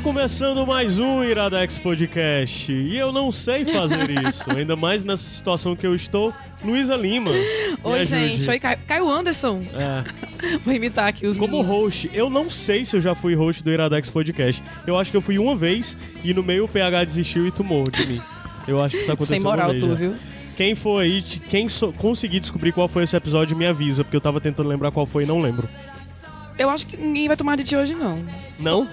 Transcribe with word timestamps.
Está 0.00 0.12
começando 0.12 0.66
mais 0.66 0.98
um 0.98 1.22
Iradex 1.22 1.76
Podcast 1.76 2.72
e 2.72 2.96
eu 2.96 3.12
não 3.12 3.30
sei 3.30 3.66
fazer 3.66 4.08
isso, 4.26 4.50
ainda 4.50 4.74
mais 4.74 5.04
nessa 5.04 5.28
situação 5.28 5.76
que 5.76 5.86
eu 5.86 5.94
estou. 5.94 6.32
Luísa 6.64 6.96
Lima. 6.96 7.32
Oi, 7.84 8.04
gente. 8.06 8.48
Oi, 8.48 8.58
Caio 8.58 9.10
Anderson. 9.10 9.62
É. 9.74 10.56
Vou 10.64 10.72
imitar 10.72 11.06
aqui 11.06 11.26
os 11.26 11.36
Como 11.36 11.58
meninos. 11.58 11.76
host, 11.76 12.10
eu 12.14 12.30
não 12.30 12.50
sei 12.50 12.86
se 12.86 12.96
eu 12.96 13.00
já 13.02 13.14
fui 13.14 13.34
host 13.34 13.62
do 13.62 13.70
Iradex 13.70 14.08
Podcast. 14.08 14.62
Eu 14.86 14.98
acho 14.98 15.10
que 15.10 15.18
eu 15.18 15.20
fui 15.20 15.38
uma 15.38 15.54
vez 15.54 15.94
e 16.24 16.32
no 16.32 16.42
meio 16.42 16.64
o 16.64 16.68
PH 16.68 17.04
desistiu 17.04 17.46
e 17.46 17.52
tomou 17.52 17.84
de 17.84 18.06
mim. 18.06 18.22
Eu 18.66 18.82
acho 18.82 18.96
que 18.96 19.02
isso 19.02 19.12
aconteceu 19.12 19.36
Sem 19.36 19.44
moral, 19.44 19.78
tu, 19.78 19.94
viu? 19.94 20.14
Quem 20.56 20.74
for 20.74 21.02
aí, 21.02 21.20
quem 21.20 21.68
so, 21.68 21.92
conseguir 21.92 22.40
descobrir 22.40 22.72
qual 22.72 22.88
foi 22.88 23.04
esse 23.04 23.16
episódio, 23.16 23.54
me 23.54 23.66
avisa, 23.66 24.02
porque 24.02 24.16
eu 24.16 24.20
tava 24.20 24.40
tentando 24.40 24.68
lembrar 24.70 24.90
qual 24.92 25.04
foi 25.04 25.24
e 25.24 25.26
não 25.26 25.42
lembro. 25.42 25.68
Eu 26.60 26.68
acho 26.68 26.86
que 26.86 26.94
ninguém 26.94 27.26
vai 27.26 27.38
tomar 27.38 27.56
de 27.56 27.64
ti 27.64 27.74
hoje, 27.74 27.94
não. 27.94 28.22
Não? 28.58 28.86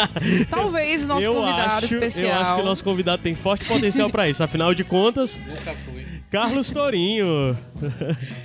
Talvez 0.50 1.06
nosso 1.06 1.22
eu 1.22 1.32
convidado 1.32 1.76
acho, 1.76 1.86
especial. 1.86 2.26
Eu 2.26 2.34
acho 2.34 2.54
que 2.56 2.60
o 2.60 2.64
nosso 2.66 2.84
convidado 2.84 3.22
tem 3.22 3.34
forte 3.34 3.64
potencial 3.64 4.10
para 4.10 4.28
isso. 4.28 4.44
Afinal 4.44 4.74
de 4.74 4.84
contas. 4.84 5.40
Nunca 5.46 5.74
fui. 5.86 6.04
Carlos 6.30 6.70
Torinho. 6.70 7.56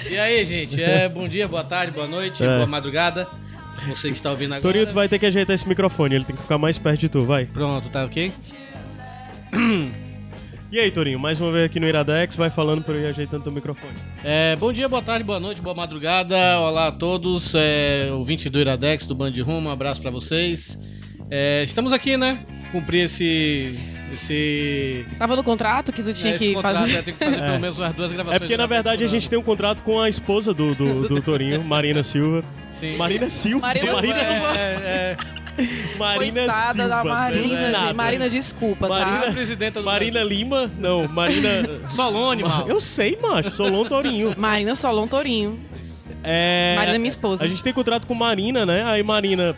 E 0.09 0.17
aí, 0.17 0.45
gente? 0.45 0.81
É, 0.81 1.09
bom 1.09 1.27
dia, 1.27 1.45
boa 1.45 1.66
tarde, 1.66 1.91
boa 1.91 2.08
noite, 2.08 2.41
é. 2.41 2.47
boa 2.47 2.66
madrugada. 2.66 3.27
Você 3.89 4.08
que 4.08 4.16
está 4.16 4.31
ouvindo 4.31 4.53
agora. 4.53 4.61
Torinho, 4.61 4.88
tu 4.88 4.93
vai 4.93 5.09
ter 5.09 5.19
que 5.19 5.25
ajeitar 5.25 5.53
esse 5.53 5.67
microfone, 5.67 6.16
ele 6.16 6.23
tem 6.23 6.38
que 6.38 6.41
ficar 6.41 6.58
mais 6.58 6.77
perto 6.77 7.02
de 7.02 7.09
tu, 7.09 7.19
vai. 7.19 7.47
Pronto, 7.47 7.89
tá 7.89 8.05
ok? 8.05 8.31
E 10.71 10.79
aí, 10.79 10.91
Torinho, 10.91 11.17
mais 11.17 11.41
uma 11.41 11.51
vez 11.51 11.65
aqui 11.65 11.79
no 11.79 11.87
Iradex, 11.87 12.35
vai 12.35 12.51
falando 12.51 12.83
por 12.83 12.93
aí, 12.93 13.07
ajeitando 13.07 13.41
teu 13.41 13.51
microfone. 13.51 13.93
É, 14.23 14.55
bom 14.55 14.71
dia, 14.71 14.87
boa 14.87 15.01
tarde, 15.01 15.23
boa 15.23 15.39
noite, 15.39 15.59
boa 15.59 15.75
madrugada. 15.75 16.59
Olá 16.59 16.87
a 16.87 16.91
todos, 16.91 17.55
é, 17.55 18.09
ouvintes 18.11 18.51
do 18.51 18.59
Iradex, 18.59 19.07
do 19.07 19.15
Band 19.15 19.33
Rumo, 19.43 19.67
um 19.67 19.71
abraço 19.71 19.99
para 19.99 20.11
vocês. 20.11 20.77
É, 21.31 21.63
estamos 21.63 21.91
aqui, 21.91 22.17
né? 22.17 22.37
Cumprir 22.71 23.05
esse. 23.05 23.79
Esse. 24.13 25.07
Tava 25.17 25.35
no 25.35 25.43
contrato 25.43 25.91
que 25.91 26.03
tu 26.03 26.13
tinha 26.13 26.35
é, 26.35 26.37
que 26.37 26.53
contrato, 26.53 26.75
fazer. 26.75 26.95
É, 26.97 27.01
tem 27.01 27.13
que 27.15 27.19
fazer 27.19 27.35
pelo 27.35 27.47
é. 27.47 27.59
menos 27.59 27.79
umas 27.79 27.95
duas 27.95 28.11
gravações. 28.11 28.35
É 28.35 28.39
porque, 28.39 28.57
na 28.57 28.65
verdade, 28.67 29.03
a 29.03 29.07
gente 29.07 29.27
tem 29.27 29.39
um 29.39 29.43
contrato 29.43 29.81
com 29.81 29.99
a 29.99 30.07
esposa 30.07 30.53
do, 30.53 30.75
do, 30.75 31.07
do 31.07 31.19
Torinho, 31.19 31.63
Marina 31.63 32.03
Silva. 32.03 32.43
Sim. 32.79 32.95
Marina 32.95 33.27
Silva? 33.27 33.67
Marina, 33.67 33.93
Marina 33.93 34.19
Silva. 34.19 34.57
É, 34.57 35.17
Marina 35.97 36.41
Coitada 36.41 36.73
Silva. 36.73 36.89
da 36.89 37.03
Marina, 37.03 37.71
gente. 37.71 37.93
Marina, 37.93 38.29
desculpa, 38.29 38.88
Marina, 38.88 39.21
tá? 39.21 39.31
Presidenta 39.31 39.79
do 39.79 39.85
Marina 39.85 40.23
Lima, 40.23 40.71
não, 40.77 41.07
Marina... 41.07 41.69
Solone, 41.89 42.43
mal. 42.43 42.67
Eu 42.67 42.79
sei, 42.79 43.17
macho, 43.21 43.52
Solon 43.52 43.85
Torinho. 43.85 44.35
Marina 44.37 44.75
Solon 44.75 45.07
Torinho. 45.07 45.59
É... 46.23 46.75
Marina 46.75 46.95
é 46.95 46.99
minha 46.99 47.09
esposa. 47.09 47.43
A 47.43 47.47
gente 47.47 47.63
tem 47.63 47.73
contrato 47.73 48.05
com 48.07 48.13
Marina, 48.13 48.65
né? 48.65 48.83
Aí 48.85 49.03
Marina 49.03 49.55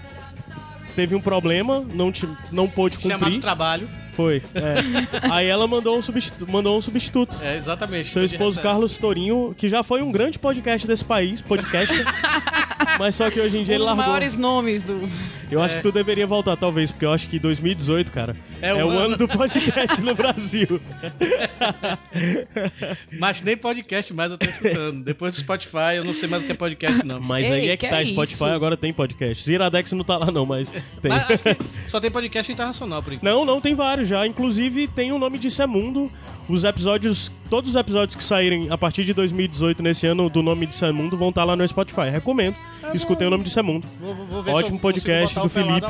teve 0.96 1.16
um 1.16 1.22
problema, 1.22 1.86
não, 1.94 2.12
te, 2.12 2.28
não 2.52 2.68
pôde 2.68 2.98
cumprir. 2.98 3.20
Chamado 3.20 3.40
trabalho. 3.40 3.90
Foi. 4.14 4.42
É. 4.54 4.76
Aí 5.32 5.48
ela 5.48 5.68
mandou 5.68 5.98
um, 5.98 6.02
substituto, 6.02 6.52
mandou 6.52 6.78
um 6.78 6.82
substituto. 6.82 7.38
É, 7.42 7.58
exatamente. 7.58 8.10
Seu 8.10 8.26
esposo 8.26 8.60
Carlos 8.60 8.98
Torinho, 8.98 9.56
que 9.58 9.70
já 9.70 9.84
foi 9.84 10.02
um 10.02 10.12
grande 10.12 10.38
podcast 10.38 10.86
desse 10.86 11.04
país, 11.04 11.42
podcast. 11.42 11.94
mas 13.00 13.16
só 13.16 13.30
que 13.30 13.40
hoje 13.40 13.58
em 13.58 13.64
dia 13.64 13.76
ele 13.76 13.84
largou. 13.84 14.04
Os 14.04 14.10
maiores 14.10 14.38
nomes 14.38 14.84
do. 14.84 15.10
Eu 15.50 15.62
acho 15.62 15.76
é. 15.76 15.78
que 15.78 15.84
tu 15.84 15.92
deveria 15.92 16.26
voltar, 16.26 16.56
talvez, 16.56 16.92
porque 16.92 17.06
eu 17.06 17.14
acho 17.14 17.28
que 17.28 17.38
2018, 17.40 18.12
cara, 18.12 18.36
é, 18.62 18.70
é 18.70 18.86
o 18.86 18.90
ano... 18.90 19.00
ano 19.00 19.18
do 19.18 19.28
podcast 19.28 20.00
no 20.02 20.14
Brasil. 20.14 20.80
Mas 23.20 23.42
nem 23.42 23.58
podcast 23.58 24.14
mais 24.14 24.32
eu 24.32 24.38
tô 24.38 24.48
escutando. 24.48 25.04
Depois 25.04 25.34
do 25.34 25.40
Spotify, 25.40 25.96
eu 25.96 26.04
não 26.04 26.14
sei 26.14 26.28
mais 26.30 26.44
o 26.44 26.46
que 26.46 26.52
é 26.52 26.56
podcast, 26.56 27.06
não. 27.06 27.20
Mas 27.20 27.46
Ei, 27.46 27.52
aí 27.52 27.70
é 27.70 27.78
que, 27.78 27.86
que 27.86 27.92
tá, 27.92 28.02
é 28.02 28.06
Spotify 28.06 28.34
isso? 28.34 28.46
agora 28.46 28.78
tem 28.78 28.94
podcast. 28.94 29.44
Ziradex 29.44 29.92
não 29.94 30.04
tá 30.04 30.18
lá 30.18 30.32
não, 30.32 30.46
mas 30.46 30.70
tem. 30.70 31.12
Mas 31.12 31.44
só 31.88 32.00
tem 32.00 32.12
podcast 32.12 32.52
internacional, 32.52 33.02
por 33.02 33.14
enquanto. 33.14 33.32
Não, 33.32 33.46
não, 33.46 33.60
tem 33.60 33.74
vários 33.74 34.08
já. 34.08 34.26
Inclusive 34.26 34.88
tem 34.88 35.12
o 35.12 35.20
nome 35.20 35.38
de 35.38 35.50
Semundo. 35.50 36.12
Os 36.50 36.64
episódios, 36.64 37.32
todos 37.50 37.70
os 37.70 37.76
episódios 37.76 38.16
que 38.16 38.24
saírem 38.24 38.70
a 38.70 38.78
partir 38.78 39.06
de 39.06 39.14
2018 39.14 39.82
nesse 39.82 40.06
ano 40.06 40.30
do 40.30 40.42
nome 40.42 40.66
de 40.66 40.76
Semundo 40.76 41.18
vão 41.18 41.30
estar 41.30 41.44
lá 41.44 41.56
no 41.56 41.66
Spotify. 41.68 42.10
Recomendo. 42.12 42.56
É, 42.92 42.96
Escutem 42.96 43.28
o 43.28 43.30
nome 43.30 43.44
de 43.44 43.50
Semundo. 43.50 43.88
Vou, 44.00 44.14
vou, 44.16 44.44
vou 44.44 44.54
Ótimo 44.54 44.80
podcast 44.80 45.40
do 45.40 45.50
Felipe. 45.50 45.88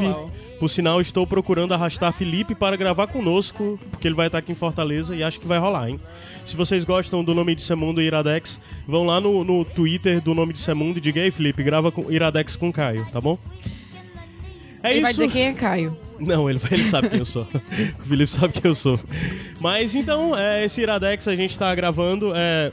Por 0.60 0.70
sinal, 0.70 1.02
estou 1.02 1.26
procurando 1.26 1.74
arrastar 1.74 2.14
Felipe 2.14 2.54
para 2.54 2.76
gravar 2.76 3.08
conosco, 3.08 3.80
porque 3.90 4.08
ele 4.08 4.16
vai 4.16 4.28
estar 4.28 4.38
aqui 4.38 4.52
em 4.52 4.56
Fortaleza 4.56 5.16
e 5.16 5.24
acho 5.24 5.40
que 5.40 5.48
vai 5.48 5.58
rolar, 5.58 5.90
hein? 5.90 6.00
Se 6.46 6.56
vocês 6.56 6.84
gostam 6.84 7.24
do 7.24 7.34
nome 7.34 7.56
de 7.56 7.64
Semundo 7.64 8.02
e 8.02 8.06
Iradex, 8.06 8.60
vão 8.88 9.06
lá 9.06 9.20
no, 9.20 9.44
no 9.44 9.66
Twitter 9.66 10.22
do 10.22 10.36
nome 10.36 10.54
de 10.54 10.60
Semundo 10.60 10.98
e 10.98 11.02
diga 11.02 11.22
aí, 11.22 11.32
Felipe, 11.32 11.64
grava 11.64 11.92
com 11.92 12.12
Iradex 12.12 12.56
com 12.56 12.72
Caio, 12.72 13.06
tá 13.12 13.20
bom? 13.20 13.40
É 14.84 14.90
ele 14.90 14.96
isso. 14.96 15.02
vai 15.02 15.14
dizer 15.14 15.32
quem 15.32 15.48
é 15.48 15.54
Caio. 15.54 15.98
Não, 16.20 16.48
ele, 16.48 16.62
ele 16.70 16.84
sabe 16.84 17.10
quem 17.10 17.20
eu 17.20 17.26
sou. 17.26 17.48
o 18.00 18.04
Felipe 18.08 18.32
sabe 18.32 18.54
quem 18.54 18.70
eu 18.70 18.76
sou. 18.76 19.00
Mas 19.60 19.96
então, 19.96 20.38
é, 20.38 20.64
esse 20.64 20.82
Iradex 20.82 21.28
a 21.28 21.36
gente 21.36 21.58
tá 21.58 21.74
gravando. 21.74 22.34
É, 22.36 22.72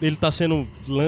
ele 0.00 0.14
tá 0.14 0.30
sendo. 0.30 0.66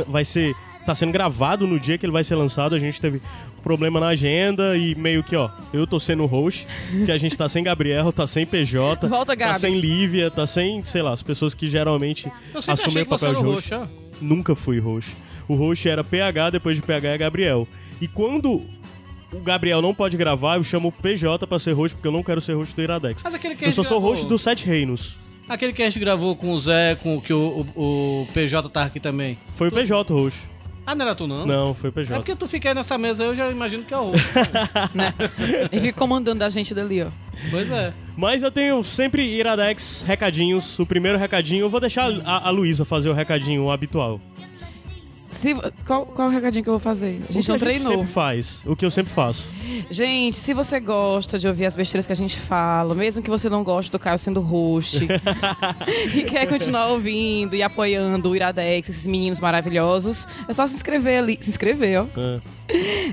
Vai 0.09 0.25
ser. 0.25 0.55
Tá 0.87 0.95
sendo 0.95 1.13
gravado 1.13 1.67
no 1.67 1.81
dia 1.81 1.99
que 1.99 2.07
ele 2.07 2.13
vai 2.13 2.23
ser 2.23 2.37
lançado. 2.37 2.75
A 2.75 2.79
gente 2.79 3.01
teve 3.01 3.21
problema 3.63 3.99
na 3.99 4.09
agenda 4.09 4.77
e 4.79 4.95
meio 4.95 5.25
que, 5.25 5.35
ó, 5.35 5.51
eu 5.73 5.85
tô 5.85 5.99
sendo 5.99 6.25
host, 6.25 6.69
que 7.05 7.11
a 7.11 7.19
gente 7.19 7.37
tá 7.37 7.49
sem 7.49 7.65
Gabriel, 7.65 8.13
tá 8.13 8.25
sem 8.25 8.47
PJ, 8.47 9.09
Volta, 9.09 9.37
tá 9.37 9.59
sem 9.59 9.81
Lívia, 9.81 10.31
tá 10.31 10.47
sem, 10.47 10.85
sei 10.85 11.03
lá, 11.03 11.13
as 11.13 11.23
pessoas 11.23 11.53
que 11.53 11.69
geralmente 11.69 12.31
assumem 12.55 13.03
o 13.03 13.07
papel 13.07 13.35
de 13.35 13.43
host. 13.43 13.75
host 13.75 13.93
Nunca 14.21 14.55
fui 14.55 14.79
host. 14.79 15.13
O 15.49 15.57
host 15.57 15.89
era 15.89 16.05
PH, 16.05 16.51
depois 16.51 16.77
de 16.77 16.83
PH 16.83 17.09
é 17.09 17.19
Gabriel. 17.19 17.67
E 18.01 18.07
quando 18.07 18.63
o 19.33 19.41
Gabriel 19.41 19.83
não 19.83 19.93
pode 19.93 20.17
gravar, 20.17 20.57
eu 20.57 20.65
chamo 20.65 20.89
o 20.89 20.93
PJ 20.93 21.45
pra 21.47 21.59
ser 21.59 21.73
host, 21.73 21.97
porque 21.97 22.07
eu 22.07 22.13
não 22.13 22.23
quero 22.23 22.41
ser 22.41 22.55
host 22.55 22.75
do 22.75 22.83
Iradex. 22.83 23.23
Mas 23.25 23.35
aquele 23.35 23.57
que 23.57 23.65
eu 23.65 23.73
só 23.73 23.83
sou 23.83 23.99
gravou... 23.99 24.11
host 24.11 24.27
do 24.27 24.39
Sete 24.39 24.65
Reinos. 24.65 25.17
Aquele 25.49 25.73
que 25.73 25.83
a 25.83 25.87
gente 25.87 25.99
gravou 25.99 26.35
com 26.37 26.53
o 26.53 26.61
Zé, 26.61 26.97
com 26.97 27.21
que 27.21 27.33
o, 27.33 27.67
o, 27.75 28.23
o 28.23 28.29
PJ 28.33 28.69
tá 28.69 28.85
aqui 28.85 28.99
também. 28.99 29.39
Foi 29.57 29.71
tu... 29.71 29.75
o 29.75 29.77
PJ 29.77 30.13
host. 30.13 30.56
Ah, 30.87 30.95
não 30.95 31.05
era 31.05 31.17
tu 31.17 31.27
não? 31.27 31.45
Não, 31.45 31.75
foi 31.75 31.91
o 31.91 31.93
PJ. 31.93 32.15
É 32.15 32.17
porque 32.17 32.37
tu 32.37 32.47
fica 32.47 32.69
aí 32.69 32.75
nessa 32.75 32.97
mesa, 32.97 33.25
eu 33.25 33.35
já 33.35 33.51
imagino 33.51 33.83
que 33.83 33.93
é 33.93 33.99
o 33.99 34.11
host. 34.11 34.25
né? 34.95 35.13
Ele 35.73 35.81
fica 35.89 35.99
comandando 35.99 36.45
a 36.45 36.49
gente 36.49 36.73
dali, 36.73 37.03
ó. 37.03 37.09
Pois 37.51 37.69
é. 37.71 37.93
Mas 38.17 38.43
eu 38.43 38.53
tenho 38.53 38.83
sempre 38.85 39.25
Iradex 39.25 40.05
recadinhos. 40.07 40.79
O 40.79 40.87
primeiro 40.87 41.19
recadinho, 41.19 41.63
eu 41.63 41.71
vou 41.71 41.81
deixar 41.81 42.09
a, 42.25 42.47
a 42.47 42.51
Luísa 42.51 42.85
fazer 42.85 43.09
o 43.09 43.13
recadinho 43.13 43.69
habitual. 43.69 44.21
Se, 45.37 45.55
qual, 45.87 46.07
qual 46.07 46.29
o 46.29 46.31
recadinho 46.31 46.65
que 46.65 46.69
eu 46.71 46.75
vou 46.75 46.81
fazer? 46.81 47.21
A 47.29 47.33
gente 47.33 47.49
o 47.51 47.53
não 47.53 47.59
treinou. 47.59 47.93
sempre 47.93 48.07
faz. 48.13 48.61
O 48.65 48.75
que 48.75 48.85
eu 48.85 48.91
sempre 48.91 49.13
faço. 49.13 49.49
Gente, 49.91 50.37
se 50.37 50.55
você 50.55 50.81
gosta 50.81 51.39
de 51.39 51.47
ouvir 51.47 51.67
as 51.67 51.77
besteiras 51.77 52.07
que 52.07 52.13
a 52.13 52.17
gente 52.17 52.39
fala, 52.39 52.95
mesmo 52.95 53.23
que 53.23 53.31
você 53.31 53.49
não 53.49 53.63
goste 53.63 53.91
do 53.91 53.99
Caio 53.99 54.19
sendo 54.19 54.41
host, 54.41 55.07
e 56.15 56.25
quer 56.25 56.49
continuar 56.49 56.87
ouvindo 56.89 57.55
e 57.55 57.63
apoiando 57.63 58.31
o 58.31 58.37
Iradex, 58.37 58.89
esses 58.89 59.07
meninos 59.07 59.39
maravilhosos, 59.39 60.27
é 60.49 60.53
só 60.53 60.67
se 60.67 60.75
inscrever 60.75 61.19
ali. 61.19 61.39
Se 61.41 61.51
inscrever, 61.51 62.01
ó. 62.03 62.07
É. 62.17 62.41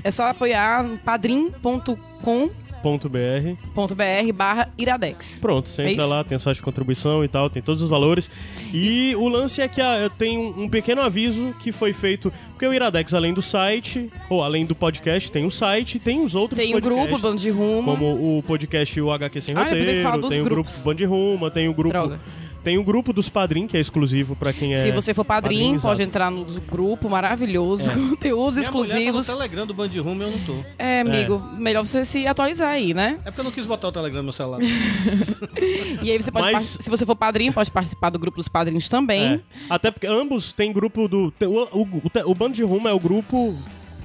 É 0.02 0.10
só 0.10 0.28
apoiar 0.28 0.84
padrim.com 1.04 2.50
.br. 2.90 3.94
.br 3.94 4.32
barra 4.34 4.68
Iradex. 4.76 5.38
Pronto, 5.40 5.68
você 5.68 5.82
É 5.82 5.92
entra 5.92 6.06
lá, 6.06 6.22
tem 6.24 6.36
a 6.36 6.38
sua 6.38 6.52
de 6.54 6.60
contribuição 6.62 7.24
e 7.24 7.28
tal, 7.28 7.48
tem 7.48 7.62
todos 7.62 7.82
os 7.82 7.88
valores. 7.88 8.30
E 8.72 9.14
o 9.16 9.28
lance 9.28 9.60
é 9.62 9.68
que 9.68 9.80
ah, 9.80 9.98
eu 9.98 10.10
tenho 10.10 10.54
um 10.60 10.68
pequeno 10.68 11.00
aviso 11.00 11.54
que 11.60 11.72
foi 11.72 11.92
feito, 11.92 12.32
porque 12.50 12.66
o 12.66 12.72
Iradex, 12.72 13.12
além 13.14 13.32
do 13.32 13.42
site, 13.42 14.10
ou 14.28 14.42
além 14.42 14.64
do 14.66 14.74
podcast, 14.74 15.30
tem 15.30 15.44
o 15.44 15.50
site, 15.50 15.98
tem 15.98 16.22
os 16.24 16.34
outros 16.34 16.58
Tem 16.58 16.74
o 16.74 16.80
grupo 16.80 17.18
Bando 17.18 17.40
de 17.40 17.50
Rumo. 17.50 17.90
Como 17.90 18.38
o 18.38 18.42
podcast 18.42 19.00
O 19.00 19.10
HQ 19.10 19.40
Sem 19.40 19.54
Ah, 19.56 19.64
Roteiro, 19.64 19.84
tem 20.28 20.40
o 20.40 20.44
grupos. 20.44 20.82
grupo 20.82 20.94
Band 20.94 21.06
Ruma, 21.08 21.50
tem 21.50 21.68
o 21.68 21.74
grupo... 21.74 21.92
Droga. 21.92 22.20
Tem 22.64 22.78
o 22.78 22.82
grupo 22.82 23.12
dos 23.12 23.28
padrinhos, 23.28 23.70
que 23.70 23.76
é 23.76 23.80
exclusivo 23.80 24.34
pra 24.34 24.50
quem 24.52 24.72
é... 24.72 24.78
Se 24.78 24.90
você 24.90 25.12
for 25.12 25.24
padrinho, 25.24 25.60
padrinho, 25.74 25.80
pode 25.82 26.00
exato. 26.00 26.08
entrar 26.10 26.30
no 26.30 26.44
grupo 26.62 27.10
maravilhoso, 27.10 27.90
conteúdos 27.92 28.56
Minha 28.56 28.70
mulher 28.70 28.86
exclusivos. 28.96 29.26
tá 29.26 29.32
no 29.32 29.38
Telegram 29.38 29.66
do 29.66 29.74
Band 29.74 29.88
Room 30.02 30.22
eu 30.22 30.30
não 30.30 30.38
tô. 30.46 30.56
É, 30.78 31.00
amigo, 31.00 31.38
melhor 31.58 31.84
você 31.84 32.04
se 32.06 32.26
atualizar 32.26 32.70
aí, 32.70 32.94
né? 32.94 33.18
É 33.22 33.30
porque 33.30 33.40
eu 33.40 33.44
não 33.44 33.50
quis 33.52 33.66
botar 33.66 33.88
o 33.88 33.92
Telegram 33.92 34.18
no 34.18 34.24
meu 34.24 34.32
celular. 34.32 34.60
E 36.02 36.10
aí 36.10 36.20
você 36.22 36.30
pode, 36.30 36.52
Mas- 36.52 36.78
se 36.80 36.90
você 36.90 37.06
for 37.06 37.16
padrinho, 37.16 37.52
pode 37.52 37.70
participar 37.70 38.10
do 38.10 38.18
grupo 38.18 38.36
dos 38.36 38.48
padrinhos 38.48 38.88
também. 38.88 39.34
É. 39.34 39.40
Até 39.70 39.90
porque 39.90 40.06
ambos 40.06 40.52
têm 40.52 40.72
grupo 40.72 41.08
do. 41.08 41.32
O, 41.42 41.78
o, 41.78 41.82
o, 41.82 42.30
o 42.30 42.34
Bando 42.34 42.54
de 42.54 42.62
Rumo 42.62 42.88
é 42.88 42.92
o 42.92 42.98
grupo 42.98 43.56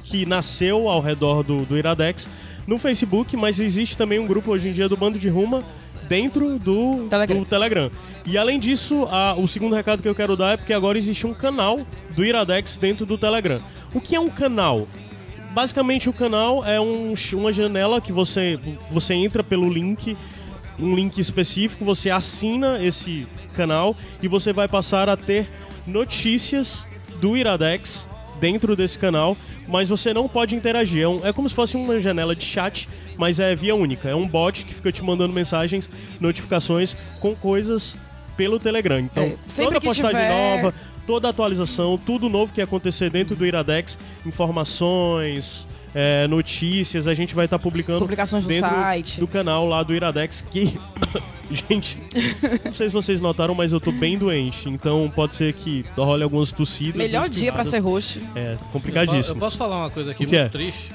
que 0.03 0.25
nasceu 0.25 0.87
ao 0.87 1.01
redor 1.01 1.43
do, 1.43 1.57
do 1.65 1.77
Iradex. 1.77 2.29
no 2.65 2.77
Facebook, 2.77 3.35
mas 3.35 3.59
existe 3.59 3.97
também 3.97 4.19
um 4.19 4.25
grupo 4.25 4.51
hoje 4.51 4.69
em 4.69 4.73
dia 4.73 4.87
do 4.87 4.95
Bando 4.97 5.19
de 5.19 5.27
Ruma 5.29 5.63
dentro 6.09 6.57
do 6.59 7.07
Telegram. 7.09 7.39
do 7.39 7.45
Telegram. 7.45 7.91
E 8.25 8.37
além 8.37 8.59
disso, 8.59 9.07
a- 9.09 9.35
o 9.37 9.47
segundo 9.47 9.75
recado 9.75 10.01
que 10.01 10.09
eu 10.09 10.15
quero 10.15 10.35
dar 10.35 10.53
é 10.53 10.57
porque 10.57 10.73
agora 10.73 10.97
existe 10.97 11.25
um 11.25 11.33
canal 11.33 11.81
do 12.15 12.25
Iradex 12.25 12.77
dentro 12.77 13.05
do 13.05 13.17
Telegram. 13.17 13.59
O 13.93 14.01
que 14.01 14.15
é 14.15 14.19
um 14.19 14.27
canal? 14.29 14.87
Basicamente 15.51 16.09
o 16.09 16.13
canal 16.13 16.65
é 16.65 16.79
um- 16.81 17.13
uma 17.33 17.53
janela 17.53 18.01
que 18.01 18.11
você, 18.11 18.59
você 18.91 19.13
entra 19.13 19.43
pelo 19.43 19.71
link, 19.71 20.17
um 20.79 20.95
link 20.95 21.17
específico, 21.19 21.83
você 21.85 22.09
assina 22.09 22.83
esse 22.83 23.27
canal 23.53 23.95
e 24.21 24.27
você 24.27 24.51
vai 24.53 24.67
passar 24.67 25.09
a 25.09 25.17
ter 25.17 25.49
notícias 25.85 26.85
do 27.19 27.35
Iradex 27.35 28.07
dentro 28.39 28.75
desse 28.75 28.97
canal, 28.97 29.35
mas 29.67 29.89
você 29.89 30.13
não 30.13 30.27
pode 30.29 30.55
interagir. 30.55 31.03
É, 31.03 31.07
um- 31.07 31.19
é 31.25 31.33
como 31.33 31.49
se 31.49 31.53
fosse 31.55 31.75
uma 31.75 31.99
janela 31.99 32.35
de 32.35 32.45
chat, 32.45 32.87
mas 33.19 33.39
é 33.39 33.53
via 33.55 33.75
única. 33.75 34.09
É 34.09 34.15
um 34.15 34.27
bot 34.27 34.65
que 34.65 34.73
fica 34.73 34.91
te 34.91 35.03
mandando 35.03 35.31
mensagens, 35.33 35.87
notificações 36.19 36.95
com 37.19 37.35
coisas 37.35 37.95
pelo 38.37 38.57
Telegram. 38.59 38.99
Então, 38.99 39.23
É, 39.25 39.35
toda 39.63 39.81
postagem 39.81 40.11
tiver- 40.21 40.29
nova, 40.61 40.73
toda 41.05 41.27
atualização, 41.29 41.97
tudo 42.03 42.29
novo 42.29 42.53
que 42.53 42.61
acontecer 42.61 43.09
dentro 43.09 43.35
do 43.35 43.45
Iradex, 43.45 43.97
informações, 44.25 45.67
é, 45.93 46.27
notícias, 46.27 47.07
a 47.07 47.13
gente 47.13 47.33
vai 47.33 47.45
estar 47.45 47.57
publicando 47.59 47.99
Publicações 47.99 48.43
do 48.43 48.47
dentro 48.47 48.69
site. 48.69 49.19
do 49.19 49.27
canal 49.27 49.67
lá 49.67 49.81
do 49.83 49.93
Iradex 49.93 50.43
que 50.51 50.77
gente, 51.49 51.97
não 52.63 52.71
sei 52.71 52.87
se 52.87 52.93
vocês 52.93 53.19
notaram, 53.19 53.55
mas 53.55 53.71
eu 53.71 53.79
tô 53.81 53.91
bem 53.91 54.17
doente, 54.17 54.69
então 54.69 55.11
pode 55.15 55.33
ser 55.35 55.51
que 55.53 55.83
role 55.97 56.21
algumas 56.23 56.51
tossidas. 56.51 56.95
Melhor 56.95 57.27
dia 57.27 57.51
pra 57.51 57.65
ser 57.65 57.79
host. 57.79 58.21
É, 58.35 58.53
Eu 58.53 58.57
complicadíssimo. 58.71 59.39
posso 59.39 59.57
falar 59.57 59.77
uma 59.77 59.89
coisa 59.89 60.11
aqui 60.11 60.23
O 60.23 60.27
que 60.27 60.35
muito 60.35 60.45
é? 60.45 60.49
triste? 60.49 60.91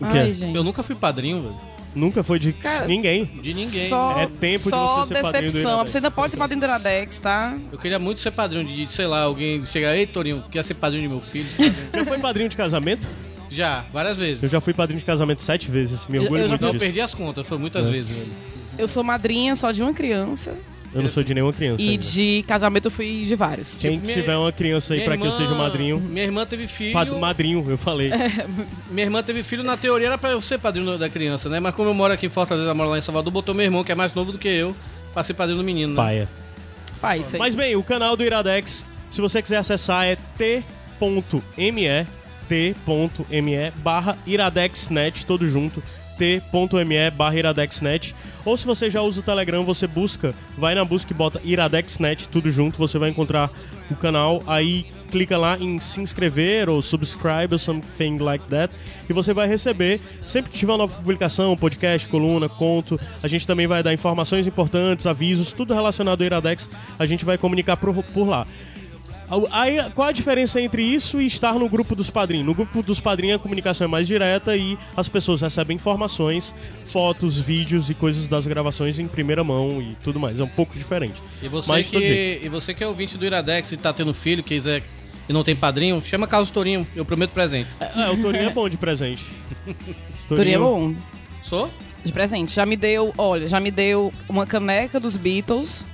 O 0.00 0.06
que 0.10 0.18
é? 0.18 0.22
Ai, 0.22 0.32
gente. 0.32 0.54
Eu 0.54 0.64
nunca 0.64 0.82
fui 0.82 0.94
padrinho, 0.94 1.42
velho. 1.42 1.56
Nunca 1.94 2.24
foi 2.24 2.40
de 2.40 2.52
Cara, 2.52 2.86
ninguém. 2.88 3.24
De 3.24 3.54
ninguém. 3.54 3.88
Só, 3.88 4.18
É 4.18 4.26
tempo 4.26 4.64
de 4.64 4.70
só 4.70 4.96
você 5.04 5.14
ser 5.14 5.22
padrinho 5.22 5.42
do 5.42 5.46
decepção. 5.52 5.70
Iradex. 5.74 5.92
Você 5.92 5.98
ainda 5.98 6.10
pode 6.10 6.32
ser 6.32 6.36
padrinho 6.38 6.60
do 6.60 6.64
Iradex, 6.66 7.18
tá? 7.20 7.56
Eu 7.70 7.78
queria 7.78 7.98
muito 8.00 8.20
ser 8.20 8.32
padrinho 8.32 8.64
de, 8.64 8.92
sei 8.92 9.06
lá, 9.06 9.20
alguém 9.20 9.64
chegar, 9.64 9.96
ei, 9.96 10.04
Torinho, 10.04 10.42
quer 10.50 10.64
ser 10.64 10.74
padrinho 10.74 11.04
de 11.04 11.08
meu 11.08 11.20
filho? 11.20 11.48
sabe? 11.52 11.72
Já 11.94 12.04
foi 12.04 12.18
padrinho 12.18 12.48
de 12.48 12.56
casamento? 12.56 13.08
já, 13.48 13.84
várias 13.92 14.16
vezes. 14.16 14.42
Eu 14.42 14.48
já 14.48 14.60
fui 14.60 14.74
padrinho 14.74 14.98
de 14.98 15.06
casamento 15.06 15.40
sete 15.42 15.70
vezes. 15.70 16.08
Me 16.08 16.18
orgulho 16.18 16.40
eu 16.42 16.48
já 16.48 16.48
muito 16.48 16.60
Então 16.60 16.68
eu 16.70 16.72
disso. 16.72 16.84
perdi 16.84 17.00
as 17.00 17.14
contas, 17.14 17.46
foi 17.46 17.56
muitas 17.58 17.86
É. 17.86 17.90
vezes, 17.92 18.10
velho. 18.10 18.32
Eu 18.76 18.88
sou 18.88 19.04
madrinha 19.04 19.54
só 19.54 19.70
de 19.70 19.80
uma 19.80 19.94
criança. 19.94 20.56
Eu 20.94 21.02
não 21.02 21.08
sou 21.08 21.22
de 21.24 21.34
nenhuma 21.34 21.52
criança. 21.52 21.82
E 21.82 21.90
ainda. 21.90 22.04
de 22.04 22.44
casamento 22.46 22.84
eu 22.86 22.90
fui 22.90 23.24
de 23.26 23.34
vários. 23.34 23.76
Quem 23.76 23.92
Tipo, 23.92 24.02
minha- 24.06 24.14
tiver 24.20 24.36
uma 24.36 24.52
criança 24.52 24.94
aí 24.94 25.00
pra 25.00 25.16
que 25.16 25.22
eu 25.22 25.26
irmã- 25.26 25.38
seja 25.38 25.52
o 25.52 25.58
madrinho. 25.58 25.98
Minha 26.00 26.24
irmã 26.24 26.46
teve 26.46 26.68
filho. 26.68 26.92
Pad- 26.92 27.10
madrinho, 27.10 27.64
eu 27.68 27.76
falei. 27.78 28.10
Minha 28.90 29.06
irmã 29.06 29.22
teve 29.22 29.42
filho, 29.42 29.62
na 29.64 29.76
teoria 29.76 30.06
era 30.06 30.18
pra 30.18 30.30
eu 30.30 30.40
ser 30.40 30.58
padrinho 30.58 30.96
da 30.96 31.08
criança, 31.08 31.48
né? 31.48 31.58
Mas 31.60 31.74
como 31.74 31.88
eu 31.90 31.94
moro 31.94 32.12
aqui 32.14 32.26
em 32.26 32.30
Fortaleza, 32.30 32.72
mora 32.74 32.90
lá 32.90 32.98
em 32.98 33.02
Salvador, 33.02 33.32
botou 33.32 33.54
meu 33.54 33.64
irmão, 33.64 33.82
que 33.82 33.90
é 33.92 33.94
mais 33.94 34.14
novo 34.14 34.30
do 34.32 34.38
que 34.38 34.48
eu, 34.48 34.74
pra 35.12 35.24
ser 35.24 35.34
padrinho 35.34 35.58
do 35.58 35.64
menino, 35.64 35.92
né? 35.94 35.96
Paia. 35.96 36.28
Pai, 37.00 37.20
isso 37.20 37.34
aí. 37.34 37.38
Mas 37.40 37.54
bem, 37.54 37.74
o 37.76 37.82
canal 37.82 38.16
do 38.16 38.22
Iradex, 38.24 38.84
se 39.10 39.20
você 39.20 39.42
quiser 39.42 39.56
acessar, 39.58 40.04
é 40.06 40.16
t.me 40.38 41.22
t.me 42.48 43.70
barra 43.76 44.16
iradexnet, 44.26 45.24
todo 45.26 45.46
junto, 45.46 45.82
t.me 46.16 47.10
barra 47.10 47.36
iradexnet. 47.36 48.14
Ou 48.44 48.56
se 48.56 48.66
você 48.66 48.90
já 48.90 49.00
usa 49.00 49.20
o 49.20 49.22
Telegram, 49.22 49.64
você 49.64 49.86
busca, 49.86 50.34
vai 50.56 50.74
na 50.74 50.84
busca 50.84 51.12
e 51.12 51.16
bota 51.16 51.40
iradexnet, 51.44 52.28
tudo 52.28 52.50
junto, 52.50 52.78
você 52.78 52.98
vai 52.98 53.10
encontrar 53.10 53.50
o 53.90 53.96
canal, 53.96 54.42
aí 54.46 54.86
clica 55.10 55.38
lá 55.38 55.56
em 55.56 55.78
se 55.78 56.00
inscrever 56.00 56.68
ou 56.68 56.82
subscribe 56.82 57.52
ou 57.52 57.58
something 57.58 58.18
like 58.18 58.44
that 58.46 58.74
e 59.08 59.12
você 59.12 59.32
vai 59.32 59.46
receber 59.46 60.00
sempre 60.26 60.50
que 60.50 60.58
tiver 60.58 60.72
uma 60.72 60.78
nova 60.78 60.96
publicação, 60.96 61.56
podcast, 61.56 62.08
coluna, 62.08 62.48
conto, 62.48 62.98
a 63.22 63.28
gente 63.28 63.46
também 63.46 63.66
vai 63.66 63.80
dar 63.80 63.92
informações 63.92 64.44
importantes, 64.44 65.06
avisos, 65.06 65.52
tudo 65.52 65.72
relacionado 65.72 66.20
ao 66.20 66.26
Iradex, 66.26 66.68
a 66.98 67.06
gente 67.06 67.24
vai 67.24 67.38
comunicar 67.38 67.76
por, 67.76 67.94
por 68.02 68.26
lá. 68.26 68.44
Aí, 69.50 69.78
qual 69.94 70.08
a 70.08 70.12
diferença 70.12 70.60
entre 70.60 70.82
isso 70.82 71.20
e 71.20 71.26
estar 71.26 71.54
no 71.54 71.68
grupo 71.68 71.94
dos 71.94 72.10
padrinhos? 72.10 72.46
No 72.46 72.54
grupo 72.54 72.82
dos 72.82 73.00
padrinhos 73.00 73.36
a 73.36 73.38
comunicação 73.38 73.86
é 73.86 73.88
mais 73.88 74.06
direta 74.06 74.56
e 74.56 74.78
as 74.96 75.08
pessoas 75.08 75.40
recebem 75.40 75.76
informações, 75.76 76.54
fotos, 76.86 77.38
vídeos 77.38 77.90
e 77.90 77.94
coisas 77.94 78.28
das 78.28 78.46
gravações 78.46 78.98
em 78.98 79.06
primeira 79.08 79.42
mão 79.42 79.80
e 79.80 79.96
tudo 80.02 80.20
mais. 80.20 80.38
É 80.40 80.44
um 80.44 80.48
pouco 80.48 80.76
diferente. 80.76 81.20
E 81.42 81.48
você, 81.48 81.70
Mas, 81.70 81.90
que, 81.90 82.40
e 82.42 82.48
você 82.48 82.74
que 82.74 82.84
é 82.84 82.86
ouvinte 82.86 83.16
do 83.16 83.24
Iradex 83.24 83.72
e 83.72 83.76
tá 83.76 83.92
tendo 83.92 84.12
filho, 84.12 84.42
quiser 84.42 84.82
e 85.28 85.32
não 85.32 85.42
tem 85.42 85.56
padrinho, 85.56 86.02
chama 86.04 86.26
Carlos 86.26 86.50
Torinho, 86.50 86.86
eu 86.94 87.04
prometo 87.04 87.30
presentes. 87.30 87.80
É, 87.80 88.10
o 88.10 88.20
Torinho 88.20 88.48
é 88.48 88.50
bom 88.50 88.68
de 88.68 88.76
presente. 88.76 89.24
Turinho 90.28 90.56
é 90.56 90.58
bom. 90.58 90.94
Sou? 91.42 91.70
De 92.04 92.12
presente. 92.12 92.54
Já 92.54 92.66
me 92.66 92.76
deu, 92.76 93.12
olha, 93.16 93.48
já 93.48 93.58
me 93.58 93.70
deu 93.70 94.12
uma 94.28 94.46
caneca 94.46 95.00
dos 95.00 95.16
Beatles 95.16 95.84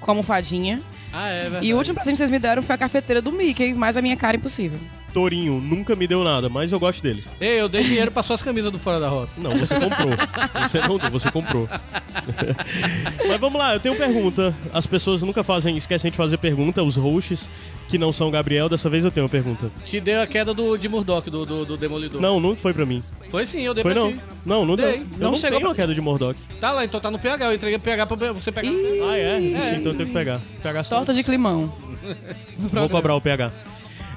com 0.00 0.10
almofadinha. 0.10 0.82
Ah, 1.14 1.28
é 1.28 1.42
verdade. 1.42 1.66
E 1.66 1.72
o 1.72 1.76
último 1.76 1.94
presente 1.94 2.14
que 2.14 2.18
vocês 2.18 2.30
me 2.30 2.40
deram 2.40 2.62
foi 2.62 2.74
a 2.74 2.78
cafeteira 2.78 3.22
do 3.22 3.30
Mickey, 3.30 3.72
mais 3.72 3.96
a 3.96 4.02
minha 4.02 4.16
cara 4.16 4.36
impossível. 4.36 4.80
Torinho 5.14 5.60
nunca 5.60 5.94
me 5.94 6.06
deu 6.08 6.24
nada, 6.24 6.48
mas 6.48 6.72
eu 6.72 6.80
gosto 6.80 7.00
dele. 7.00 7.22
Ei, 7.40 7.60
eu 7.60 7.68
dei 7.68 7.84
dinheiro 7.84 8.10
pra 8.10 8.20
suas 8.22 8.42
camisas 8.42 8.72
do 8.72 8.78
Fora 8.80 8.98
da 8.98 9.08
Rota. 9.08 9.30
Não, 9.38 9.52
você 9.56 9.74
comprou. 9.78 10.10
Você 10.68 10.78
não 10.80 10.98
deu, 10.98 11.10
você 11.10 11.30
comprou. 11.30 11.68
Mas 13.28 13.40
vamos 13.40 13.58
lá, 13.58 13.74
eu 13.74 13.80
tenho 13.80 13.96
pergunta. 13.96 14.54
As 14.72 14.86
pessoas 14.86 15.22
nunca 15.22 15.42
fazem, 15.44 15.76
esquecem 15.76 16.10
de 16.10 16.16
fazer 16.16 16.36
pergunta, 16.38 16.82
os 16.82 16.96
hosts 16.96 17.48
que 17.88 17.98
não 17.98 18.12
são 18.12 18.28
o 18.28 18.30
Gabriel, 18.30 18.68
dessa 18.68 18.88
vez 18.88 19.04
eu 19.04 19.10
tenho 19.10 19.24
uma 19.24 19.30
pergunta. 19.30 19.70
Te 19.84 20.00
deu 20.00 20.20
a 20.22 20.26
queda 20.26 20.52
do, 20.54 20.76
de 20.76 20.88
Murdoch, 20.88 21.28
do, 21.30 21.44
do, 21.44 21.64
do 21.64 21.76
Demolidor. 21.76 22.20
Não, 22.20 22.40
não 22.40 22.56
foi 22.56 22.72
pra 22.72 22.84
mim. 22.86 23.00
Foi 23.30 23.44
sim, 23.46 23.60
eu 23.62 23.74
dei 23.74 23.82
Foi 23.82 23.92
pra 23.92 24.02
não. 24.02 24.12
ti. 24.12 24.20
Não, 24.44 24.64
não 24.64 24.74
deu. 24.76 24.86
Dei. 24.86 25.00
Eu 25.00 25.06
Não 25.18 25.30
não, 25.30 25.34
chegou 25.34 25.58
tenho 25.58 25.70
a 25.70 25.74
pra- 25.74 25.82
queda 25.84 25.94
de 25.94 26.00
Mordok. 26.00 26.40
Tá 26.60 26.70
lá, 26.72 26.84
então 26.84 26.98
tá 27.00 27.10
no 27.10 27.18
PH. 27.18 27.44
Eu 27.46 27.54
entreguei 27.54 27.78
PH 27.78 28.06
pra 28.06 28.32
você 28.32 28.50
pegar 28.50 28.70
PH. 28.70 29.04
Ah, 29.10 29.18
é? 29.18 29.38
Sim, 29.40 29.76
então 29.76 29.92
eu 29.92 29.96
tenho 29.96 30.06
que 30.08 30.14
pegar. 30.14 30.40
PH 30.62 30.84
Torta 30.84 31.12
de 31.14 31.22
climão. 31.22 31.72
Vou 32.56 32.88
cobrar 32.88 33.14
o 33.14 33.20
PH. 33.20 33.52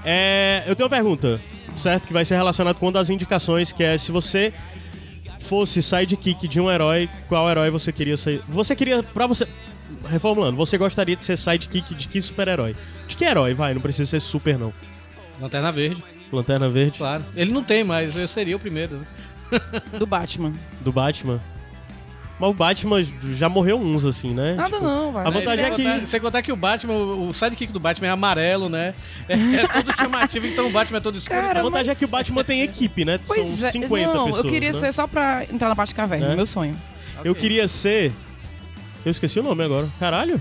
É, 0.10 0.64
eu 0.66 0.74
tenho 0.74 0.88
uma 0.88 0.96
pergunta, 0.96 1.42
certo? 1.76 2.08
Que 2.08 2.14
vai 2.14 2.24
ser 2.24 2.36
relacionado 2.36 2.78
com 2.78 2.86
uma 2.86 2.94
das 2.94 3.10
indicações, 3.10 3.74
que 3.74 3.84
é 3.84 3.98
se 3.98 4.10
você 4.10 4.54
fosse 5.42 5.84
sidekick 5.84 6.48
de 6.48 6.62
um 6.62 6.72
herói, 6.72 7.10
qual 7.28 7.50
herói 7.50 7.70
você 7.70 7.92
queria 7.92 8.16
ser? 8.16 8.42
Você 8.48 8.74
queria, 8.74 9.04
pra 9.04 9.28
você... 9.28 9.46
Reformulando, 10.10 10.56
você 10.56 10.78
gostaria 10.78 11.14
de 11.16 11.26
ser 11.26 11.38
sidekick 11.38 11.94
de 11.94 12.08
que 12.08 12.22
super-herói? 12.22 12.74
De 13.06 13.18
que 13.18 13.26
herói, 13.26 13.54
vai? 13.54 13.74
Não 13.74 13.82
precisa 13.82 14.10
ser 14.10 14.22
super, 14.22 14.58
não. 14.58 14.72
Lanterna 15.42 15.74
Verde, 15.74 16.02
Lanterna 16.32 16.70
Verde, 16.70 16.98
claro. 17.00 17.26
Ele 17.36 17.52
não 17.52 17.64
tem, 17.64 17.84
mas 17.84 18.16
eu 18.16 18.28
seria 18.30 18.56
o 18.56 18.60
primeiro. 18.60 18.98
né? 18.98 19.08
Do 20.00 20.06
Batman. 20.06 20.54
do 20.82 20.92
Batman. 20.92 21.42
Mas 22.40 22.50
o 22.52 22.54
Batman 22.54 23.04
já 23.36 23.50
morreu 23.50 23.80
uns, 23.80 24.06
assim, 24.06 24.32
né? 24.32 24.54
Nada 24.54 24.70
Tipo, 24.70 24.84
não, 24.84 25.12
vai. 25.12 25.26
a 25.26 25.30
vantagem 25.32 25.66
é 25.66 25.68
Sem 25.70 25.76
que- 25.76 25.92
contar- 25.92 26.06
Sem 26.08 26.20
contar 26.22 26.42
que 26.44 26.52
o 26.52 26.56
Batman, 26.56 26.94
o 26.94 27.34
sidekick 27.34 27.74
do 27.74 27.80
Batman 27.80 28.08
é 28.08 28.12
amarelo, 28.12 28.70
né? 28.70 28.94
É, 29.28 29.34
é 29.34 29.68
todo 29.68 29.96
chamativo, 29.98 30.46
então 30.46 30.68
o 30.68 30.70
Batman 30.72 31.00
é 31.00 31.02
todo 31.02 31.18
escuro. 31.18 31.34
Cara, 31.42 31.60
A 31.60 31.64
vantagem 31.64 31.88
mas- 31.88 31.96
é 31.98 32.00
que 32.00 32.06
o 32.06 32.08
Batman 32.08 32.44
tem 32.44 32.62
equipe, 32.62 33.04
né? 33.04 33.20
Pois 33.26 33.48
São 33.48 33.68
é, 33.68 33.72
50 33.72 34.14
não, 34.14 34.26
pessoas. 34.26 34.46
eu 34.46 34.52
queria 34.52 34.72
né? 34.72 34.80
ser 34.80 34.94
só 34.94 35.08
pra 35.08 35.46
entrar 35.52 35.68
na 35.70 35.76
parte 35.76 35.96
caverna, 35.96 36.28
É? 36.34 36.36
meu 36.36 36.46
sonho. 36.46 36.76
Eu 37.24 37.34
queria 37.34 37.68
ser. 37.68 38.14
Eu 39.04 39.10
esqueci 39.12 39.40
o 39.40 39.44
nome 39.44 39.64
agora. 39.64 39.88
Caralho? 40.00 40.40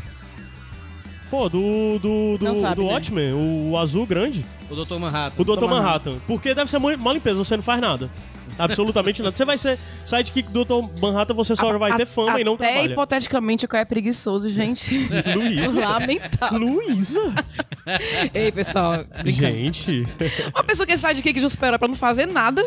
Pô, 1.30 1.49
do. 1.49 1.99
Do, 1.99 2.38
do, 2.38 2.54
sabe, 2.61 2.76
do 2.76 2.82
né? 2.85 2.92
Watchmen, 2.92 3.32
o, 3.32 3.71
o 3.71 3.78
azul 3.78 4.06
grande. 4.06 4.44
O 4.71 4.75
Dr. 4.76 4.94
Manhattan. 4.99 5.42
O 5.42 5.44
Dr. 5.44 5.61
Dr. 5.61 5.66
Manhattan. 5.68 6.16
Porque 6.26 6.54
deve 6.54 6.71
ser 6.71 6.76
uma 6.76 7.12
limpeza, 7.12 7.37
você 7.37 7.56
não 7.56 7.62
faz 7.64 7.80
nada. 7.80 8.11
Absolutamente 8.58 9.22
nada. 9.22 9.36
Você 9.36 9.44
vai 9.44 9.58
ser 9.58 9.78
sidekick 10.04 10.50
do 10.50 10.64
Dr. 10.64 11.00
Manhattan, 11.00 11.34
você 11.34 11.54
só 11.56 11.70
A- 11.75 11.78
vai 11.78 11.92
a- 11.92 11.96
ter 11.96 12.06
fama 12.06 12.40
e 12.40 12.44
não 12.44 12.54
Até 12.54 12.72
trabalha. 12.72 12.92
hipoteticamente 12.92 13.64
o 13.64 13.68
cara 13.68 13.82
é 13.82 13.84
preguiçoso, 13.84 14.48
gente. 14.48 14.96
Luísa. 15.34 15.80
Lamentável. 15.88 16.58
Luísa? 16.58 17.20
Ei, 18.34 18.50
pessoal, 18.50 19.04
brincando. 19.22 19.30
Gente. 19.46 20.06
Uma 20.54 20.64
pessoa 20.64 20.86
que 20.86 20.92
é 20.92 20.96
sidekick 20.96 21.38
de 21.38 21.46
um 21.46 21.48
super 21.48 21.78
pra 21.78 21.86
não 21.88 21.94
fazer 21.94 22.26
nada. 22.26 22.64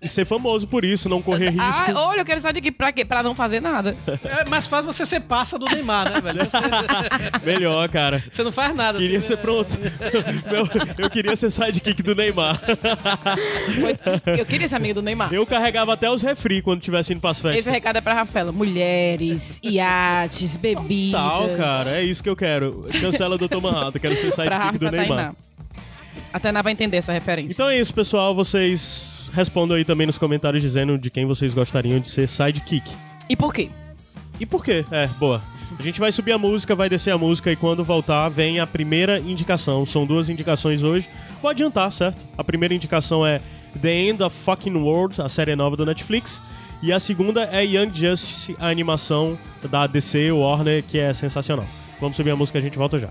E 0.00 0.08
ser 0.08 0.24
famoso 0.24 0.66
por 0.66 0.84
isso, 0.84 1.08
não 1.08 1.20
correr 1.22 1.50
risco. 1.50 1.62
Ah, 1.64 1.92
olha, 2.08 2.20
eu 2.20 2.24
quero 2.24 2.40
sidekick 2.40 2.72
pra 2.76 2.92
quê? 2.92 3.04
Pra 3.04 3.22
não 3.22 3.34
fazer 3.34 3.60
nada. 3.60 3.96
É 4.24 4.44
mais 4.48 4.66
fácil 4.66 4.92
você 4.92 5.04
ser 5.06 5.20
parça 5.20 5.58
do 5.58 5.66
Neymar, 5.66 6.10
né, 6.12 6.20
velho? 6.20 6.40
Você, 6.44 6.58
Melhor, 7.44 7.88
cara. 7.88 8.22
você 8.30 8.42
não 8.42 8.52
faz 8.52 8.74
nada. 8.74 8.98
Queria 8.98 9.20
você- 9.20 9.28
ser 9.28 9.36
pronto. 9.38 9.76
Meu, 10.50 10.68
eu 10.98 11.10
queria 11.10 11.34
ser 11.36 11.50
sidekick 11.50 12.02
do 12.02 12.14
Neymar. 12.14 12.60
Eu 14.38 14.46
queria 14.46 14.68
ser 14.68 14.76
amigo 14.76 14.94
do 14.94 15.02
Neymar. 15.02 15.13
Eu 15.30 15.46
carregava 15.46 15.92
até 15.92 16.10
os 16.10 16.22
refri 16.22 16.62
quando 16.62 16.80
tivesse 16.80 17.12
indo 17.12 17.20
pras 17.20 17.40
festas. 17.40 17.60
Esse 17.60 17.70
recado 17.70 17.96
é 17.96 18.00
pra 18.00 18.14
Rafaela. 18.14 18.52
Mulheres, 18.52 19.60
iates, 19.64 20.56
bebidas. 20.56 21.20
Tal, 21.20 21.48
cara, 21.56 21.90
é 21.90 22.02
isso 22.02 22.22
que 22.22 22.28
eu 22.28 22.36
quero. 22.36 22.86
Cancela 23.00 23.38
do 23.38 23.48
Dr. 23.48 23.60
Manhattan, 23.60 23.98
quero 23.98 24.16
ser 24.16 24.32
sidekick 24.32 24.78
do 24.78 24.90
Neymar. 24.90 25.16
Tainá. 25.16 25.34
A 26.32 26.40
Tainá 26.40 26.62
vai 26.62 26.72
entender 26.72 26.96
essa 26.96 27.12
referência. 27.12 27.52
Então 27.52 27.68
é 27.68 27.78
isso, 27.78 27.94
pessoal. 27.94 28.34
Vocês 28.34 29.30
respondam 29.32 29.76
aí 29.76 29.84
também 29.84 30.06
nos 30.06 30.18
comentários 30.18 30.62
dizendo 30.62 30.98
de 30.98 31.10
quem 31.10 31.26
vocês 31.26 31.54
gostariam 31.54 32.00
de 32.00 32.08
ser 32.08 32.28
sidekick. 32.28 32.90
E 33.28 33.36
por 33.36 33.52
quê? 33.52 33.70
E 34.40 34.46
por 34.46 34.64
quê? 34.64 34.84
É, 34.90 35.06
boa. 35.18 35.40
A 35.78 35.82
gente 35.82 35.98
vai 35.98 36.12
subir 36.12 36.32
a 36.32 36.38
música, 36.38 36.74
vai 36.74 36.88
descer 36.88 37.10
a 37.10 37.18
música 37.18 37.50
e 37.50 37.56
quando 37.56 37.82
voltar 37.84 38.28
vem 38.28 38.60
a 38.60 38.66
primeira 38.66 39.18
indicação. 39.18 39.84
São 39.84 40.06
duas 40.06 40.28
indicações 40.28 40.82
hoje. 40.82 41.08
Vou 41.42 41.50
adiantar, 41.50 41.90
certo? 41.90 42.22
A 42.38 42.44
primeira 42.44 42.74
indicação 42.74 43.26
é 43.26 43.40
The 43.80 43.90
End 43.90 44.22
of 44.22 44.36
Fucking 44.44 44.76
World, 44.76 45.20
a 45.20 45.28
série 45.28 45.54
nova 45.56 45.76
do 45.76 45.84
Netflix. 45.84 46.40
E 46.82 46.92
a 46.92 47.00
segunda 47.00 47.44
é 47.44 47.64
Young 47.64 47.90
Justice, 47.94 48.56
a 48.58 48.68
animação 48.68 49.38
da 49.70 49.86
DC 49.86 50.30
Warner, 50.32 50.82
que 50.82 50.98
é 50.98 51.12
sensacional. 51.12 51.66
Vamos 52.00 52.16
subir 52.16 52.30
a 52.30 52.36
música 52.36 52.58
a 52.58 52.62
gente 52.62 52.76
volta 52.76 52.98
já. 52.98 53.08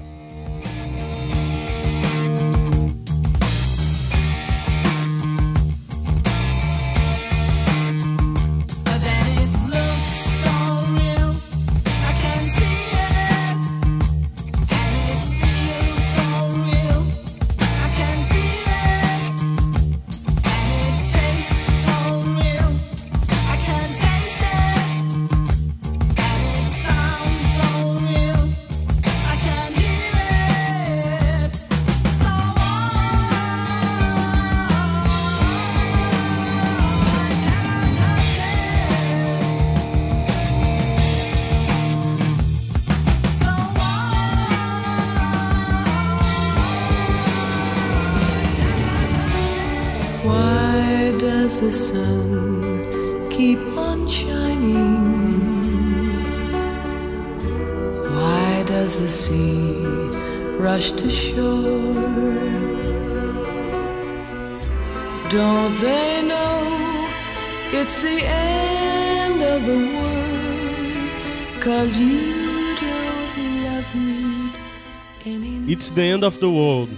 It's 75.83 75.91
the 75.91 76.01
End 76.13 76.23
of 76.25 76.39
the 76.39 76.45
World. 76.45 76.89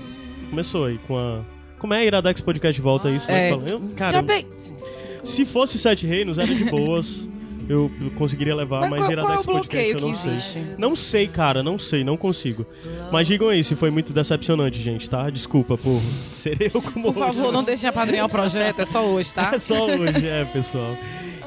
Começou 0.52 0.86
aí 0.86 1.00
com 1.08 1.18
a. 1.18 1.42
Como 1.80 1.92
é 1.96 2.06
Iradex 2.06 2.40
Podcast 2.40 2.76
de 2.76 2.84
volta 2.84 3.10
isso, 3.10 3.26
né? 3.28 3.50
É. 3.50 3.52
Eu- 3.52 3.82
Cara, 3.98 4.24
se 5.24 5.44
fosse 5.44 5.80
Sete 5.80 6.06
Reinos, 6.06 6.38
era 6.38 6.54
de 6.54 6.66
boas. 6.70 7.28
Eu, 7.68 7.90
conseguiria 8.16 8.54
levar, 8.56 8.82
Mas 8.82 8.92
mas, 8.92 9.00
qual- 9.02 9.12
Iradex 9.12 9.44
qual 9.46 9.58
é 9.58 9.60
o 9.60 9.64
Podcast 9.64 9.92
eu 9.96 10.00
não 10.02 10.16
sei. 10.16 10.34
existe? 10.36 10.60
Não 10.78 10.96
sei, 10.96 11.28
cara, 11.28 11.64
não 11.64 11.80
sei, 11.80 12.04
não 12.04 12.16
consigo. 12.16 12.64
Mas 13.12 13.26
digam 13.26 13.50
aí 13.50 13.64
se 13.64 13.76
foi 13.76 13.90
muito 13.90 14.14
decepcionante, 14.14 14.80
gente, 14.80 15.10
tá? 15.10 15.32
Desculpa 15.32 15.76
por 15.76 16.00
ser 16.32 16.56
eu 16.72 16.80
como 16.80 17.12
Por 17.12 17.26
favor, 17.26 17.52
não 17.52 17.64
deixe 17.64 17.82
de 17.82 17.88
apadrinhar 17.88 18.28
o 18.28 18.30
projeto, 18.30 18.80
é 18.82 18.86
só 18.86 19.04
hoje, 19.04 19.34
tá? 19.34 19.50
É 19.56 19.58
só 19.58 19.84
hoje, 19.88 20.28
é, 20.28 20.46
pessoal. 20.46 20.96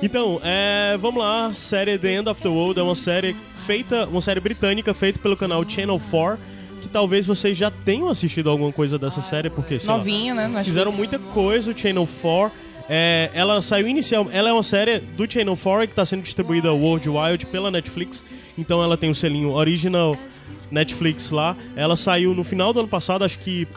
Então, 0.02 0.40
é, 0.42 0.97
vamos 1.00 1.23
lá. 1.23 1.54
Série 1.54 1.97
The 1.97 2.14
End 2.14 2.28
of 2.28 2.42
the 2.42 2.49
World 2.49 2.80
é 2.80 2.83
uma 2.83 2.97
série 2.97 3.37
feita, 3.64 4.07
uma 4.09 4.21
série 4.21 4.40
britânica 4.40 4.92
feita 4.92 5.21
pelo 5.21 5.37
canal 5.37 5.64
Channel 5.68 6.00
4, 6.11 6.58
que 6.78 6.88
talvez 6.88 7.26
vocês 7.26 7.56
já 7.56 7.70
tenham 7.70 8.08
assistido 8.08 8.49
alguma 8.49 8.73
coisa 8.73 8.99
dessa 8.99 9.20
série, 9.20 9.50
porque 9.50 9.78
sei 9.78 9.88
lá, 9.88 9.97
Novinha, 9.99 10.35
né? 10.35 10.64
Fizeram 10.64 10.92
muita 10.92 11.18
coisa, 11.18 11.70
o 11.70 11.78
Channel 11.78 12.08
4. 12.20 12.52
É, 12.90 13.30
ela 13.35 13.61
saiu 13.61 13.87
inicial, 13.87 14.28
ela 14.32 14.49
é 14.49 14.52
uma 14.52 14.62
série 14.62 14.99
do 14.99 15.30
Channel 15.30 15.56
4 15.56 15.87
que 15.87 15.92
está 15.92 16.06
sendo 16.06 16.23
distribuída 16.23 16.73
worldwide 16.73 17.47
pela 17.47 17.70
Netflix. 17.70 18.25
Então 18.56 18.82
ela 18.82 18.97
tem 18.97 19.11
o 19.11 19.14
selinho 19.14 19.52
original 19.52 20.16
Netflix 20.70 21.30
lá. 21.30 21.56
Ela 21.76 21.97
saiu 21.97 22.35
no 22.35 22.42
final 22.42 22.73
do 22.73 22.80
ano 22.80 22.88
passado, 22.88 23.25
acho 23.25 23.38
que 23.38 23.68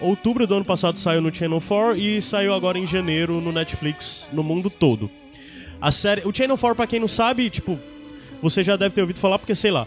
outubro 0.00 0.46
do 0.46 0.54
ano 0.54 0.64
passado 0.64 0.98
saiu 0.98 1.20
no 1.20 1.34
Channel 1.34 1.60
4 1.60 1.96
e 1.96 2.20
saiu 2.22 2.52
agora 2.52 2.78
em 2.78 2.86
janeiro 2.86 3.40
no 3.40 3.52
Netflix 3.52 4.28
no 4.32 4.42
mundo 4.42 4.70
todo. 4.70 5.10
A 5.80 5.90
série, 5.90 6.22
o 6.26 6.34
Channel 6.34 6.58
4 6.58 6.76
para 6.76 6.86
quem 6.86 7.00
não 7.00 7.08
sabe, 7.08 7.48
tipo, 7.48 7.78
você 8.42 8.62
já 8.62 8.76
deve 8.76 8.94
ter 8.94 9.00
ouvido 9.00 9.18
falar 9.18 9.38
porque 9.38 9.54
sei 9.54 9.70
lá, 9.70 9.86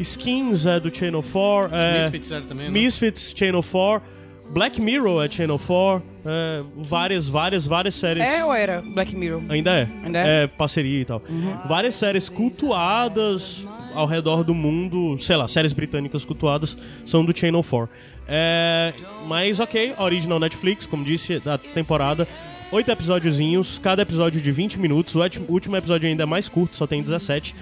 Skins 0.00 0.66
é 0.66 0.78
do 0.80 0.94
Channel 0.94 1.22
4, 1.22 1.74
é, 1.76 2.02
Misfits 2.02 2.30
era 2.32 2.42
também, 2.42 2.66
né? 2.66 2.70
Misfits, 2.72 3.34
Channel 3.36 3.62
4, 3.62 4.06
Black 4.50 4.80
Mirror 4.80 5.24
é 5.24 5.30
Channel 5.30 5.58
4, 5.58 6.02
é, 6.24 6.62
várias, 6.76 7.26
várias, 7.28 7.66
várias 7.66 7.94
séries. 7.94 8.22
É 8.24 8.44
ou 8.44 8.52
era 8.54 8.80
Black 8.82 9.14
Mirror? 9.16 9.42
Ainda 9.48 9.70
é. 9.72 9.88
Ainda 10.04 10.18
é? 10.18 10.42
Uhum. 10.44 10.48
parceria 10.56 11.00
e 11.00 11.04
tal. 11.04 11.22
Várias 11.66 11.94
séries 11.94 12.28
cultuadas 12.28 13.66
ao 13.94 14.06
redor 14.06 14.44
do 14.44 14.54
mundo, 14.54 15.16
sei 15.18 15.36
lá, 15.36 15.48
séries 15.48 15.72
britânicas 15.72 16.24
cultuadas 16.24 16.76
são 17.04 17.24
do 17.24 17.36
Channel 17.36 17.62
4. 17.62 17.88
É, 18.28 18.92
mas 19.26 19.58
ok, 19.60 19.94
original 19.98 20.38
Netflix, 20.38 20.84
como 20.86 21.04
disse, 21.04 21.38
da 21.40 21.56
temporada. 21.56 22.28
Oito 22.72 22.90
episódiozinhos, 22.90 23.78
cada 23.78 24.02
episódio 24.02 24.40
de 24.40 24.50
20 24.52 24.78
minutos. 24.80 25.14
O 25.14 25.22
último- 25.22 25.46
o 25.48 25.52
último 25.52 25.76
episódio 25.76 26.08
ainda 26.08 26.24
é 26.24 26.26
mais 26.26 26.48
curto, 26.48 26.76
só 26.76 26.86
tem 26.86 27.00
17. 27.00 27.54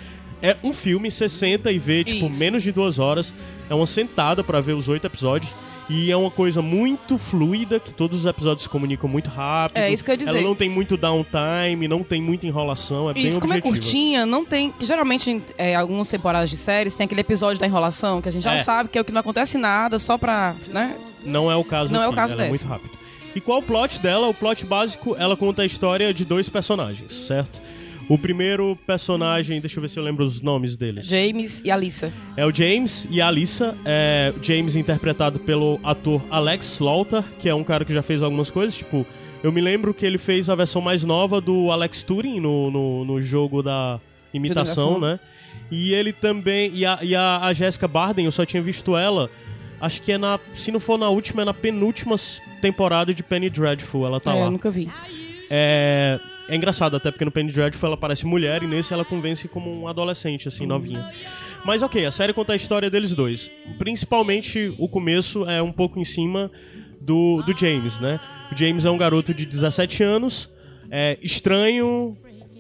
É 0.43 0.57
um 0.63 0.73
filme, 0.73 1.11
60 1.11 1.71
e 1.73 1.79
vê, 1.79 2.05
tipo, 2.05 2.27
Isso. 2.29 2.39
menos 2.39 2.63
de 2.63 2.71
duas 2.73 2.99
horas. 2.99 3.33
É 3.69 3.75
uma 3.75 3.87
sentada 3.87 4.45
pra 4.45 4.61
ver 4.61 4.75
os 4.75 4.89
oito 4.89 5.07
episódios. 5.07 5.51
E 5.89 6.11
é 6.11 6.17
uma 6.17 6.31
coisa 6.31 6.63
muito 6.63 7.19
fluida, 7.19 7.79
que 7.79 7.93
todos 7.93 8.21
os 8.21 8.27
episódios 8.27 8.63
se 8.63 8.69
comunicam 8.71 9.07
muito 9.09 9.29
rápido. 9.29 9.77
É, 9.77 9.93
isso 9.93 10.03
que 10.03 10.11
eu 10.11 10.15
ia 10.15 10.19
dizer. 10.19 10.31
Ela 10.31 10.41
não 10.41 10.55
tem 10.55 10.67
muito 10.69 10.97
downtime, 10.97 11.87
não 11.87 12.03
tem 12.03 12.23
muita 12.23 12.47
enrolação, 12.47 13.11
é 13.11 13.13
bem 13.13 13.27
Isso, 13.27 13.39
como 13.39 13.53
é 13.53 13.61
curtinha, 13.61 14.25
não 14.25 14.47
tem. 14.47 14.73
Geralmente, 14.81 15.31
em 15.31 15.43
é, 15.59 15.75
algumas 15.75 16.09
temporadas 16.09 16.49
de 16.49 16.57
séries, 16.57 16.95
tem 16.95 17.05
aquele 17.05 17.21
episódio 17.21 17.61
da 17.61 17.67
enrolação, 17.67 18.23
que 18.23 18.29
a 18.31 18.33
gente 18.33 18.43
já 18.43 18.55
É. 18.55 18.59
sabe 18.63 18.89
que 18.89 18.97
é 18.97 19.01
o 19.01 19.05
que 19.05 19.13
não 19.13 19.21
acontece 19.21 19.59
nada, 19.59 19.99
só 19.99 20.17
pra. 20.17 20.55
né? 20.69 20.97
Não 21.23 21.51
é 21.51 21.57
o 21.57 21.65
caso 21.65 21.93
Não 21.93 22.03
é 22.03 22.07
o 22.07 22.09
aqui, 22.09 22.17
caso 22.17 22.33
ela 22.33 22.43
é 22.45 22.51
dessa. 22.51 22.65
muito 22.65 22.71
rápido. 22.71 22.99
E 23.37 23.41
qual 23.41 23.59
o 23.59 23.63
plot 23.63 24.01
dela? 24.01 24.27
O 24.29 24.33
plot 24.35 24.65
básico, 24.65 25.15
ela 25.19 25.37
conta 25.37 25.63
a 25.63 25.67
história 25.67 26.15
de 26.15 26.25
dois 26.25 26.49
personagens, 26.49 27.13
certo? 27.27 27.61
O 28.09 28.19
primeiro 28.19 28.79
personagem, 28.87 29.61
deixa 29.61 29.79
eu 29.79 29.81
ver 29.81 29.89
se 29.89 29.99
eu 29.99 30.03
lembro 30.03 30.25
os 30.25 30.43
nomes 30.43 30.77
deles. 30.77 31.07
James 31.07 31.63
e 31.65 31.71
Alissa. 31.71 32.13
É 32.37 32.45
o 32.45 32.55
James 32.55 33.07
e 33.11 33.21
a 33.21 33.29
Alissa. 33.29 33.75
É, 33.85 34.33
James 34.43 34.77
interpretado 34.77 35.39
pelo 35.39 35.81
ator 35.83 36.23
Alex 36.31 36.75
Slaughter, 36.75 37.23
que 37.39 37.49
é 37.49 37.55
um 37.55 37.65
cara 37.65 37.85
que 37.85 37.95
já 37.95 38.03
fez 38.03 38.23
algumas 38.23 38.51
coisas, 38.51 38.77
tipo... 38.77 39.07
Eu 39.43 39.53
me 39.53 39.61
lembro 39.61 39.93
que 39.93 40.07
ele 40.07 40.17
fez 40.17 40.49
a 40.49 40.55
versão 40.55 40.81
mais 40.81 41.05
nova 41.05 41.39
do 41.39 41.71
Alex 41.71 42.03
Turing 42.03 42.41
no, 42.41 42.71
no, 42.71 43.05
no 43.05 43.23
jogo 43.23 43.63
da 43.63 44.01
imitação, 44.33 44.99
né? 44.99 45.21
E 45.71 45.93
ele 45.93 46.15
também... 46.15 46.71
E 46.75 46.87
a, 46.87 46.99
e 47.03 47.15
a, 47.15 47.41
a 47.41 47.53
Jessica 47.53 47.87
Barden, 47.87 48.25
eu 48.25 48.33
só 48.33 48.45
tinha 48.47 48.63
visto 48.63 48.97
ela... 48.97 49.31
Acho 49.81 50.01
que 50.01 50.13
é 50.13 50.19
na... 50.19 50.41
Se 50.55 50.73
não 50.73 50.81
for 50.81 50.97
na 50.97 51.11
última, 51.11 51.43
é 51.43 51.45
na 51.45 51.53
penúltima 51.53 52.17
temporada 52.63 53.13
de 53.13 53.23
Penny 53.23 53.51
Dreadful. 53.51 54.07
Ela 54.07 54.19
tá 54.19 54.35
é, 54.35 54.41
lá. 54.41 54.47
eu 54.47 54.51
nunca 54.51 54.71
vi. 54.71 54.89
É, 55.51 56.19
é 56.49 56.57
engraçado, 56.57 56.97
até 56.97 57.11
porque 57.11 57.25
no 57.25 57.31
Penny 57.31 57.51
Dreadful 57.51 57.89
ela 57.89 57.97
parece 57.97 58.27
mulher 58.27 58.63
e 58.63 58.67
nesse 58.67 58.93
ela 58.93 59.05
convence 59.05 59.49
como 59.49 59.71
um 59.71 59.89
adolescente, 59.89 60.49
assim, 60.49 60.67
novinha. 60.67 61.11
Mas 61.65 61.83
ok, 61.83 62.05
a 62.05 62.11
série 62.11 62.33
conta 62.33 62.53
a 62.53 62.57
história 62.57 62.91
deles 62.91 63.15
dois. 63.15 63.51
Principalmente 63.79 64.75
o 64.79 64.89
começo 64.89 65.49
é 65.49 65.63
um 65.63 65.73
pouco 65.73 65.99
em 65.99 66.05
cima 66.05 66.51
do, 67.01 67.43
do 67.43 67.59
James, 67.59 67.99
né? 67.99 68.21
O 68.53 68.57
James 68.57 68.85
é 68.85 68.91
um 68.91 68.99
garoto 68.99 69.33
de 69.33 69.47
17 69.47 70.03
anos, 70.03 70.51
é 70.91 71.19
estranho, 71.23 72.17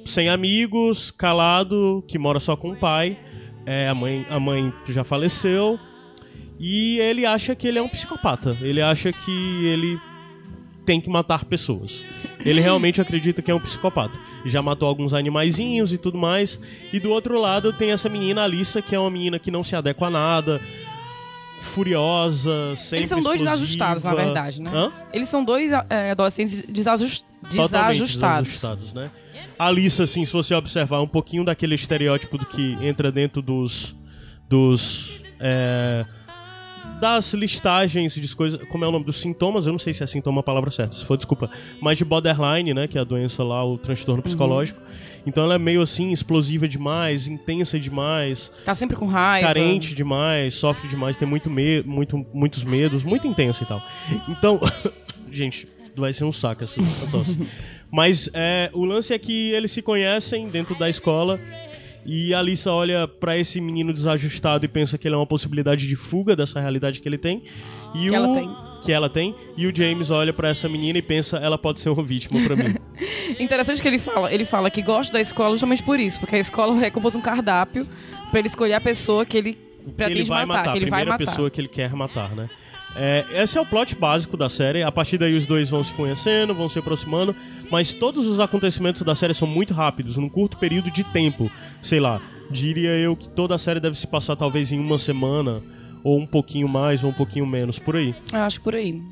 sem 0.06 0.28
amigos, 0.28 1.10
calado, 1.10 2.02
que 2.08 2.18
mora 2.18 2.40
só 2.40 2.56
com 2.56 2.70
o 2.70 2.76
pai. 2.76 3.18
É, 3.66 3.88
a, 3.88 3.94
mãe, 3.94 4.26
a 4.28 4.40
mãe 4.40 4.72
já 4.88 5.04
faleceu. 5.04 5.78
E 6.58 6.98
ele 7.00 7.26
acha 7.26 7.54
que 7.54 7.66
ele 7.66 7.78
é 7.78 7.82
um 7.82 7.88
psicopata. 7.88 8.56
Ele 8.60 8.80
acha 8.80 9.12
que 9.12 9.66
ele 9.66 9.98
tem 10.84 11.00
que 11.00 11.08
matar 11.08 11.44
pessoas. 11.44 12.02
Ele 12.44 12.60
realmente 12.60 13.00
acredita 13.00 13.40
que 13.40 13.50
é 13.50 13.54
um 13.54 13.60
psicopata. 13.60 14.18
Já 14.44 14.60
matou 14.60 14.86
alguns 14.88 15.14
animaizinhos 15.14 15.92
e 15.92 15.98
tudo 15.98 16.18
mais. 16.18 16.60
E 16.92 17.00
do 17.00 17.10
outro 17.10 17.40
lado 17.40 17.72
tem 17.72 17.90
essa 17.90 18.08
menina 18.08 18.42
Alissa, 18.42 18.82
que 18.82 18.94
é 18.94 18.98
uma 18.98 19.10
menina 19.10 19.38
que 19.38 19.50
não 19.50 19.64
se 19.64 19.74
adequa 19.74 20.06
a 20.06 20.10
nada, 20.10 20.60
furiosa, 21.64 22.76
sempre 22.76 22.98
Eles 22.98 23.08
são 23.08 23.20
dois 23.20 23.40
explosiva. 23.40 23.56
desajustados, 23.56 24.04
na 24.04 24.14
verdade, 24.14 24.60
né? 24.60 24.70
Hã? 24.72 24.92
Eles 25.12 25.28
são 25.28 25.42
dois 25.44 25.72
é, 25.88 26.10
adolescentes 26.10 26.62
desajust... 26.68 27.24
Desajustados. 27.50 28.48
desajustados, 28.48 28.94
né? 28.94 29.10
A 29.58 29.66
Alissa, 29.66 30.04
assim, 30.04 30.24
se 30.24 30.32
você 30.32 30.54
observar 30.54 31.00
um 31.00 31.06
pouquinho 31.06 31.44
daquele 31.44 31.74
estereótipo 31.74 32.38
do 32.38 32.46
que 32.46 32.76
entra 32.80 33.12
dentro 33.12 33.42
dos. 33.42 33.94
dos. 34.48 35.20
é, 35.38 36.06
das 37.00 37.32
listagens 37.34 38.14
de 38.14 38.36
coisas. 38.36 38.60
Como 38.68 38.84
é 38.84 38.88
o 38.88 38.90
nome? 38.90 39.04
Dos 39.04 39.20
sintomas, 39.20 39.66
eu 39.66 39.72
não 39.72 39.78
sei 39.78 39.92
se 39.92 40.02
é 40.02 40.06
sintoma 40.06 40.40
a 40.40 40.42
palavra 40.42 40.70
certa, 40.70 40.94
se 40.94 41.04
for, 41.04 41.16
desculpa. 41.16 41.50
Mas 41.80 41.98
de 41.98 42.04
borderline, 42.04 42.72
né? 42.74 42.86
Que 42.88 42.98
é 42.98 43.00
a 43.00 43.04
doença 43.04 43.42
lá, 43.42 43.64
o 43.64 43.76
transtorno 43.78 44.22
psicológico. 44.22 44.80
Então 45.26 45.44
ela 45.44 45.54
é 45.54 45.58
meio 45.58 45.80
assim, 45.82 46.12
explosiva 46.12 46.68
demais, 46.68 47.26
intensa 47.26 47.78
demais, 47.78 48.50
Tá 48.64 48.74
sempre 48.74 48.96
com 48.96 49.06
raiva. 49.06 49.48
carente 49.48 49.94
demais, 49.94 50.54
sofre 50.54 50.86
demais, 50.88 51.16
tem 51.16 51.26
muito 51.26 51.48
me 51.50 51.82
muito, 51.82 52.26
muitos 52.32 52.62
medos, 52.62 53.02
muito 53.02 53.26
intenso 53.26 53.62
e 53.62 53.66
tal. 53.66 53.82
Então, 54.28 54.60
gente, 55.32 55.66
vai 55.96 56.12
ser 56.12 56.24
um 56.24 56.32
saco 56.32 56.64
essa, 56.64 56.80
essa 56.80 57.06
tosse. 57.10 57.38
Mas 57.90 58.28
é, 58.34 58.70
o 58.72 58.84
lance 58.84 59.14
é 59.14 59.18
que 59.18 59.52
eles 59.52 59.70
se 59.70 59.80
conhecem 59.80 60.48
dentro 60.48 60.74
da 60.74 60.90
escola 60.90 61.38
e 62.06 62.34
a 62.34 62.38
Alissa 62.38 62.70
olha 62.72 63.08
pra 63.08 63.36
esse 63.36 63.60
menino 63.60 63.92
desajustado 63.92 64.64
e 64.64 64.68
pensa 64.68 64.98
que 64.98 65.08
ele 65.08 65.14
é 65.14 65.18
uma 65.18 65.26
possibilidade 65.26 65.86
de 65.86 65.96
fuga 65.96 66.36
dessa 66.36 66.60
realidade 66.60 67.00
que 67.00 67.08
ele 67.08 67.18
tem. 67.18 67.42
E 67.94 68.08
Que 68.08 68.10
o... 68.10 68.14
ela 68.14 68.34
tem. 68.34 68.56
Que 68.82 68.92
ela 68.92 69.08
tem. 69.08 69.34
E 69.56 69.66
o 69.66 69.74
James 69.74 70.10
olha 70.10 70.32
pra 70.32 70.48
essa 70.50 70.68
menina 70.68 70.98
e 70.98 71.02
pensa, 71.02 71.38
ela 71.38 71.56
pode 71.56 71.80
ser 71.80 71.88
uma 71.88 72.02
vítima 72.02 72.40
pra 72.44 72.54
mim. 72.54 72.74
Interessante 73.40 73.80
que 73.80 73.88
ele 73.88 73.98
fala, 73.98 74.32
ele 74.32 74.44
fala 74.44 74.70
que 74.70 74.82
gosta 74.82 75.12
da 75.12 75.20
escola 75.20 75.50
justamente 75.52 75.82
por 75.82 75.98
isso, 75.98 76.20
porque 76.20 76.36
a 76.36 76.38
escola 76.40 76.84
é 76.84 76.90
fosse 76.90 77.16
um 77.16 77.22
cardápio 77.22 77.88
pra 78.30 78.38
ele 78.40 78.48
escolher 78.48 78.74
a 78.74 78.80
pessoa 78.80 79.24
que 79.24 79.38
ele 79.38 79.58
que 79.84 79.92
pretende 79.92 80.20
ele 80.20 80.28
vai 80.28 80.44
matar, 80.44 80.72
que 80.72 80.78
ele 80.78 80.86
a 80.86 80.90
vai 80.90 81.00
primeira 81.00 81.18
matar. 81.18 81.30
pessoa 81.30 81.50
que 81.50 81.60
ele 81.60 81.68
quer 81.68 81.92
matar, 81.94 82.34
né? 82.34 82.48
É, 82.96 83.24
esse 83.34 83.58
é 83.58 83.60
o 83.60 83.66
plot 83.66 83.94
básico 83.96 84.36
da 84.36 84.48
série. 84.48 84.82
A 84.82 84.92
partir 84.92 85.18
daí 85.18 85.36
os 85.36 85.46
dois 85.46 85.68
vão 85.68 85.82
se 85.82 85.92
conhecendo, 85.94 86.54
vão 86.54 86.68
se 86.68 86.78
aproximando, 86.78 87.34
mas 87.74 87.92
todos 87.92 88.24
os 88.28 88.38
acontecimentos 88.38 89.02
da 89.02 89.16
série 89.16 89.34
são 89.34 89.48
muito 89.48 89.74
rápidos, 89.74 90.16
num 90.16 90.28
curto 90.28 90.56
período 90.58 90.92
de 90.92 91.02
tempo. 91.02 91.50
Sei 91.82 91.98
lá, 91.98 92.20
diria 92.48 92.90
eu 92.90 93.16
que 93.16 93.28
toda 93.28 93.56
a 93.56 93.58
série 93.58 93.80
deve 93.80 93.98
se 93.98 94.06
passar 94.06 94.36
talvez 94.36 94.70
em 94.70 94.78
uma 94.78 94.96
semana, 94.96 95.60
ou 96.04 96.20
um 96.20 96.24
pouquinho 96.26 96.68
mais, 96.68 97.02
ou 97.02 97.10
um 97.10 97.12
pouquinho 97.12 97.44
menos, 97.44 97.76
por 97.80 97.96
aí. 97.96 98.14
Acho 98.32 98.60
por 98.60 98.76
aí. 98.76 99.02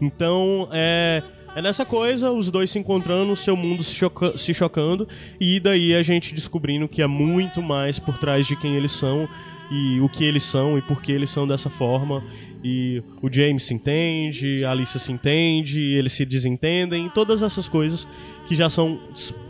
Então, 0.00 0.68
é, 0.70 1.20
é 1.56 1.60
nessa 1.60 1.84
coisa, 1.84 2.30
os 2.30 2.48
dois 2.48 2.70
se 2.70 2.78
encontrando, 2.78 3.34
seu 3.34 3.56
mundo 3.56 3.82
se, 3.82 3.92
choca- 3.92 4.38
se 4.38 4.54
chocando, 4.54 5.08
e 5.40 5.58
daí 5.58 5.92
a 5.92 6.02
gente 6.04 6.32
descobrindo 6.32 6.86
que 6.86 7.02
é 7.02 7.06
muito 7.08 7.60
mais 7.60 7.98
por 7.98 8.18
trás 8.18 8.46
de 8.46 8.54
quem 8.54 8.76
eles 8.76 8.92
são, 8.92 9.28
e 9.68 9.98
o 10.00 10.08
que 10.08 10.22
eles 10.22 10.44
são, 10.44 10.78
e 10.78 10.82
por 10.82 11.02
que 11.02 11.10
eles 11.10 11.28
são 11.30 11.44
dessa 11.48 11.68
forma. 11.70 12.22
E 12.64 13.02
o 13.20 13.32
James 13.32 13.64
se 13.64 13.74
entende, 13.74 14.64
a 14.64 14.70
Alicia 14.70 15.00
se 15.00 15.10
entende, 15.10 15.80
eles 15.80 16.12
se 16.12 16.24
desentendem, 16.24 17.08
todas 17.10 17.42
essas 17.42 17.68
coisas 17.68 18.06
que 18.46 18.54
já 18.54 18.70
são, 18.70 19.00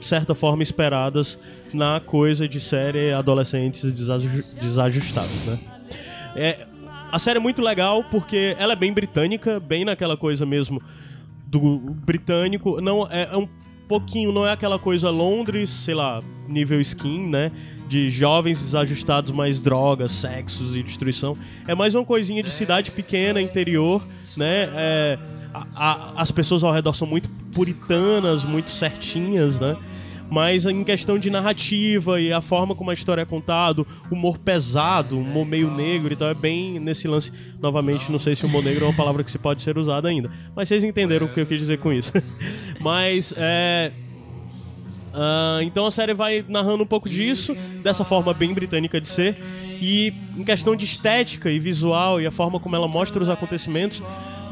de 0.01 0.07
certa 0.07 0.35
forma, 0.35 0.63
esperadas 0.63 1.39
na 1.75 2.01
coisa 2.01 2.49
de 2.49 2.59
série 2.59 3.13
adolescentes 3.13 3.93
desaju- 3.93 4.43
desajustados, 4.61 5.45
né? 5.47 5.59
É, 6.35 6.67
a 7.11 7.19
série 7.19 7.37
é 7.39 7.41
muito 7.41 7.61
legal 7.61 8.03
porque 8.05 8.57
ela 8.59 8.73
é 8.73 8.77
bem 8.77 8.93
britânica, 8.93 9.61
bem 9.61 9.85
naquela 9.85 10.17
coisa 10.17 10.47
mesmo 10.47 10.81
do 11.47 11.79
britânico. 11.79 12.81
Não 12.81 13.07
é, 13.11 13.29
é 13.31 13.37
um 13.37 13.47
pouquinho, 13.87 14.33
não 14.33 14.47
é 14.47 14.53
aquela 14.53 14.79
coisa 14.79 15.11
Londres, 15.11 15.69
sei 15.69 15.95
lá, 15.95 16.23
nível 16.49 16.81
skin, 16.81 17.29
né? 17.29 17.53
De 17.93 18.09
jovens 18.09 18.59
desajustados, 18.59 19.31
mais 19.33 19.61
drogas, 19.61 20.13
sexos 20.13 20.75
e 20.75 20.83
destruição. 20.83 21.37
É 21.69 21.75
mais 21.75 21.95
uma 21.95 22.03
coisinha 22.07 22.43
de 22.43 22.49
cidade 22.51 22.91
pequena, 22.91 23.39
interior, 23.39 24.03
né? 24.35 24.71
É, 24.75 25.19
a- 25.53 25.67
a- 25.77 26.13
as 26.23 26.31
pessoas 26.31 26.65
ao 26.65 26.73
redor 26.73 26.95
são 26.95 27.07
muito 27.07 27.29
puritanas, 27.53 28.45
muito 28.45 28.71
certinhas, 28.71 29.61
né? 29.61 29.77
Mas 30.31 30.65
em 30.65 30.83
questão 30.83 31.19
de 31.19 31.29
narrativa 31.29 32.19
e 32.19 32.33
a 32.33 32.41
forma 32.41 32.75
como 32.75 32.91
a 32.91 32.95
história 32.95 33.21
é 33.21 33.27
contada, 33.27 33.85
humor 34.11 34.39
pesado, 34.39 35.19
humor 35.19 35.45
meio 35.45 35.71
negro 35.71 36.15
e 36.15 36.17
tal, 36.17 36.29
é 36.31 36.35
bem 36.35 36.81
nesse 36.81 37.07
lance. 37.07 37.31
Novamente, 37.61 38.11
não 38.11 38.19
sei 38.19 38.35
se 38.35 38.47
humor 38.47 38.65
negro 38.65 38.87
é 38.87 38.89
uma 38.89 38.97
palavra 38.97 39.23
que 39.23 39.31
se 39.31 39.37
pode 39.39 39.61
ser 39.61 39.77
usada 39.77 40.09
ainda. 40.09 40.31
Mas 40.57 40.67
vocês 40.69 40.83
entenderam 40.83 41.27
o 41.27 41.29
que 41.29 41.41
eu 41.41 41.45
quis 41.47 41.59
dizer 41.61 41.77
com 41.81 41.93
isso. 41.93 42.11
Mas 42.81 43.35
é. 43.37 43.93
Ah, 45.13 45.59
então 45.63 45.87
a 45.87 45.91
série 45.91 46.15
vai 46.15 46.45
narrando 46.49 46.83
um 46.83 46.87
pouco 46.87 47.09
disso, 47.09 47.55
dessa 47.83 48.05
forma 48.05 48.33
bem 48.33 48.53
britânica 48.55 49.01
de 49.01 49.09
ser. 49.09 49.37
E 49.81 50.13
em 50.37 50.45
questão 50.45 50.77
de 50.77 50.85
estética 50.85 51.51
e 51.51 51.59
visual 51.59 52.21
e 52.21 52.27
a 52.27 52.31
forma 52.31 52.61
como 52.61 52.77
ela 52.77 52.89
mostra 52.89 53.23
os 53.23 53.29
acontecimentos, 53.29 54.03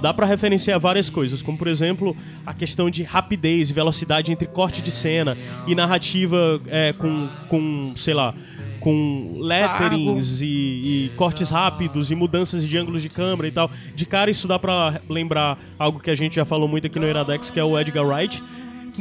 dá 0.00 0.12
pra 0.12 0.26
referenciar 0.26 0.80
várias 0.80 1.08
coisas, 1.08 1.42
como 1.42 1.56
por 1.56 1.68
exemplo 1.68 2.16
a 2.44 2.52
questão 2.52 2.90
de 2.90 3.02
rapidez 3.02 3.70
e 3.70 3.72
velocidade 3.72 4.32
entre 4.32 4.46
corte 4.48 4.82
de 4.82 4.90
cena 4.90 5.36
e 5.66 5.74
narrativa 5.74 6.60
é, 6.66 6.92
com, 6.92 7.28
com, 7.48 7.92
sei 7.96 8.14
lá, 8.14 8.34
com 8.80 9.36
letterings 9.40 10.40
e, 10.40 10.46
e 10.46 11.12
cortes 11.16 11.50
rápidos 11.50 12.10
e 12.10 12.14
mudanças 12.14 12.66
de 12.66 12.78
ângulos 12.78 13.02
de 13.02 13.10
câmera 13.10 13.46
e 13.46 13.52
tal. 13.52 13.70
De 13.94 14.06
cara, 14.06 14.30
isso 14.30 14.48
dá 14.48 14.58
pra 14.58 15.00
lembrar 15.08 15.58
algo 15.78 16.00
que 16.00 16.10
a 16.10 16.16
gente 16.16 16.36
já 16.36 16.44
falou 16.44 16.66
muito 16.66 16.86
aqui 16.86 16.98
no 16.98 17.06
Iradex, 17.06 17.50
que 17.50 17.60
é 17.60 17.64
o 17.64 17.78
Edgar 17.78 18.04
Wright. 18.04 18.42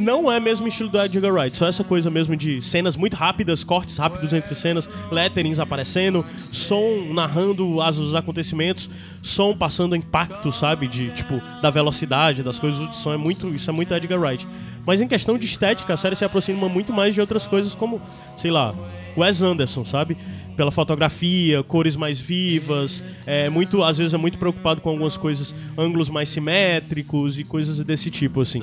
Não 0.00 0.32
é 0.32 0.40
mesmo 0.40 0.66
estilo 0.66 0.88
do 0.88 0.98
Edgar 0.98 1.30
Wright, 1.30 1.54
só 1.54 1.66
essa 1.66 1.84
coisa 1.84 2.08
mesmo 2.08 2.34
de 2.34 2.62
cenas 2.62 2.96
muito 2.96 3.14
rápidas, 3.14 3.62
cortes 3.62 3.98
rápidos 3.98 4.32
entre 4.32 4.54
cenas, 4.54 4.88
letterings 5.12 5.60
aparecendo, 5.60 6.24
som 6.38 7.12
narrando 7.12 7.82
as, 7.82 7.98
os 7.98 8.14
acontecimentos, 8.14 8.88
som 9.20 9.54
passando 9.54 9.94
impacto, 9.94 10.50
sabe? 10.52 10.88
De 10.88 11.10
tipo, 11.10 11.38
da 11.60 11.68
velocidade 11.68 12.42
das 12.42 12.58
coisas, 12.58 12.80
o 12.80 12.92
som 12.94 13.12
é 13.12 13.18
muito. 13.18 13.46
Isso 13.48 13.68
é 13.68 13.74
muito 13.74 13.92
Edgar 13.92 14.18
Wright. 14.18 14.48
Mas 14.86 15.02
em 15.02 15.06
questão 15.06 15.36
de 15.36 15.44
estética, 15.44 15.92
a 15.92 15.96
série 15.98 16.16
se 16.16 16.24
aproxima 16.24 16.66
muito 16.66 16.94
mais 16.94 17.12
de 17.12 17.20
outras 17.20 17.46
coisas 17.46 17.74
como, 17.74 18.00
sei 18.38 18.50
lá, 18.50 18.74
Wes 19.14 19.42
Anderson, 19.42 19.84
sabe? 19.84 20.16
Pela 20.56 20.70
fotografia, 20.70 21.62
cores 21.62 21.94
mais 21.94 22.18
vivas, 22.18 23.04
é 23.26 23.50
muito, 23.50 23.84
às 23.84 23.98
vezes 23.98 24.14
é 24.14 24.18
muito 24.18 24.38
preocupado 24.38 24.80
com 24.80 24.88
algumas 24.88 25.18
coisas, 25.18 25.54
ângulos 25.76 26.08
mais 26.08 26.30
simétricos 26.30 27.38
e 27.38 27.44
coisas 27.44 27.84
desse 27.84 28.10
tipo, 28.10 28.40
assim 28.40 28.62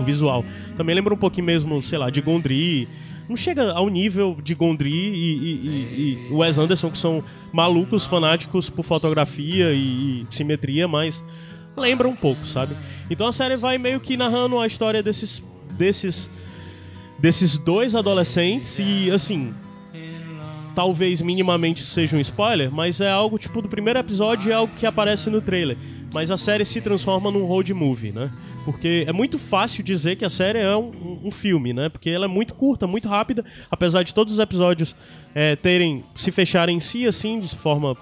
visual. 0.00 0.44
Também 0.76 0.94
lembra 0.94 1.12
um 1.14 1.16
pouquinho 1.16 1.46
mesmo, 1.46 1.82
sei 1.82 1.98
lá, 1.98 2.10
de 2.10 2.20
Gondry. 2.20 2.88
Não 3.28 3.36
chega 3.36 3.72
ao 3.72 3.88
nível 3.88 4.36
de 4.42 4.54
Gondry 4.54 4.90
e, 4.90 5.14
e, 5.14 6.28
e- 6.28 6.28
e 6.30 6.32
Wes 6.34 6.58
Anderson, 6.58 6.90
que 6.90 6.98
são 6.98 7.22
malucos 7.52 8.04
fanáticos 8.04 8.68
por 8.68 8.84
fotografia 8.84 9.72
e, 9.72 10.22
e 10.22 10.26
simetria, 10.30 10.86
mas 10.88 11.22
lembra 11.76 12.08
um 12.08 12.16
pouco, 12.16 12.44
sabe? 12.46 12.76
Então 13.10 13.26
a 13.26 13.32
série 13.32 13.56
vai 13.56 13.78
meio 13.78 14.00
que 14.00 14.16
narrando 14.16 14.58
a 14.58 14.66
história 14.66 15.02
desses 15.02 15.42
desses 15.78 16.30
desses 17.18 17.56
dois 17.56 17.94
adolescentes 17.94 18.78
e 18.78 19.10
assim, 19.10 19.54
talvez 20.74 21.20
minimamente 21.20 21.82
seja 21.82 22.16
um 22.16 22.20
spoiler, 22.20 22.70
mas 22.72 23.00
é 23.00 23.10
algo 23.10 23.38
tipo 23.38 23.62
do 23.62 23.68
primeiro 23.68 23.98
episódio 23.98 24.50
é 24.50 24.54
algo 24.54 24.74
que 24.74 24.84
aparece 24.86 25.28
no 25.30 25.40
trailer. 25.40 25.76
Mas 26.12 26.30
a 26.30 26.36
série 26.36 26.64
se 26.64 26.80
transforma 26.80 27.30
num 27.30 27.44
road 27.44 27.72
movie, 27.72 28.12
né? 28.12 28.30
Porque 28.64 29.04
é 29.08 29.12
muito 29.12 29.38
fácil 29.38 29.82
dizer 29.82 30.16
que 30.16 30.24
a 30.24 30.30
série 30.30 30.58
é 30.60 30.76
um, 30.76 31.20
um 31.24 31.30
filme, 31.30 31.72
né? 31.72 31.88
Porque 31.88 32.08
ela 32.10 32.26
é 32.26 32.28
muito 32.28 32.54
curta, 32.54 32.86
muito 32.86 33.08
rápida, 33.08 33.44
apesar 33.70 34.02
de 34.02 34.14
todos 34.14 34.34
os 34.34 34.38
episódios 34.38 34.94
é, 35.34 35.56
terem 35.56 36.04
se 36.14 36.30
fecharem 36.30 36.76
em 36.76 36.80
si, 36.80 37.06
assim, 37.06 37.40
de 37.40 37.54
forma 37.56 37.96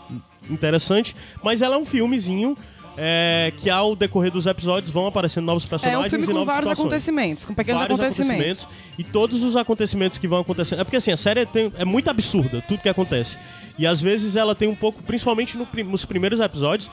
interessante. 0.50 1.14
Mas 1.42 1.62
ela 1.62 1.76
é 1.76 1.78
um 1.78 1.84
filmezinho 1.84 2.56
é, 2.96 3.52
que 3.58 3.70
ao 3.70 3.96
decorrer 3.96 4.30
dos 4.30 4.46
episódios 4.46 4.90
vão 4.90 5.06
aparecendo 5.06 5.44
novos 5.46 5.64
É 5.64 5.68
personagens 5.68 6.06
um 6.06 6.10
filme 6.10 6.24
e 6.24 6.26
com 6.26 6.32
novas 6.34 6.46
vários 6.46 6.68
situações 6.70 6.86
acontecimentos, 6.92 7.44
com 7.44 7.54
pequenos 7.54 7.80
vários 7.80 8.00
acontecimentos. 8.00 8.68
E 8.98 9.04
todos 9.04 9.42
os 9.42 9.56
acontecimentos 9.56 10.18
que 10.18 10.28
vão 10.28 10.40
acontecendo. 10.40 10.80
É 10.80 10.84
porque 10.84 10.96
assim, 10.96 11.12
a 11.12 11.16
série 11.16 11.46
tem- 11.46 11.72
é 11.78 11.84
muito 11.84 12.10
absurda, 12.10 12.62
tudo 12.68 12.80
que 12.82 12.88
acontece. 12.88 13.38
E 13.78 13.86
às 13.86 14.00
vezes 14.00 14.36
ela 14.36 14.54
tem 14.54 14.68
um 14.68 14.74
pouco, 14.74 15.02
principalmente 15.02 15.56
no 15.56 15.66
nos 15.84 16.04
primeiros 16.04 16.38
episódios, 16.40 16.90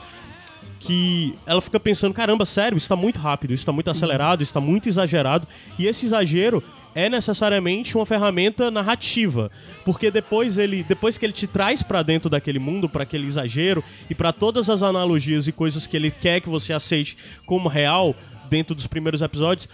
que 0.80 1.34
ela 1.44 1.60
fica 1.60 1.78
pensando, 1.80 2.14
caramba, 2.14 2.46
sério, 2.46 2.78
isso 2.78 2.88
tá 2.88 2.96
muito 2.96 3.18
rápido, 3.18 3.52
isso 3.52 3.66
tá 3.66 3.72
muito 3.72 3.90
acelerado, 3.90 4.42
isso 4.42 4.54
tá 4.54 4.60
muito 4.60 4.88
exagerado. 4.88 5.46
E 5.78 5.86
esse 5.86 6.06
exagero 6.06 6.62
é 6.94 7.08
necessariamente 7.08 7.96
uma 7.96 8.06
ferramenta 8.06 8.70
narrativa, 8.70 9.50
porque 9.84 10.10
depois 10.10 10.58
ele, 10.58 10.82
depois 10.82 11.18
que 11.18 11.26
ele 11.26 11.32
te 11.32 11.46
traz 11.46 11.82
pra 11.82 12.02
dentro 12.02 12.28
daquele 12.28 12.58
mundo, 12.58 12.88
pra 12.88 13.02
aquele 13.02 13.26
exagero 13.26 13.84
e 14.08 14.14
pra 14.14 14.32
todas 14.32 14.70
as 14.70 14.82
analogias 14.82 15.46
e 15.46 15.52
coisas 15.52 15.86
que 15.86 15.96
ele 15.96 16.10
quer 16.10 16.40
que 16.40 16.48
você 16.48 16.72
aceite 16.72 17.16
como 17.46 17.68
real 17.68 18.14
dentro 18.48 18.74
dos 18.74 18.86
primeiros 18.86 19.20
episódios, 19.20 19.68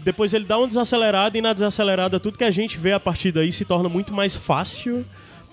depois 0.00 0.34
ele 0.34 0.44
dá 0.44 0.58
uma 0.58 0.68
desacelerada 0.68 1.36
e 1.36 1.40
na 1.40 1.52
desacelerada 1.52 2.18
tudo 2.20 2.38
que 2.38 2.44
a 2.44 2.50
gente 2.50 2.76
vê 2.78 2.92
a 2.92 3.00
partir 3.00 3.32
daí 3.32 3.52
se 3.52 3.64
torna 3.64 3.88
muito 3.88 4.12
mais 4.12 4.36
fácil, 4.36 5.04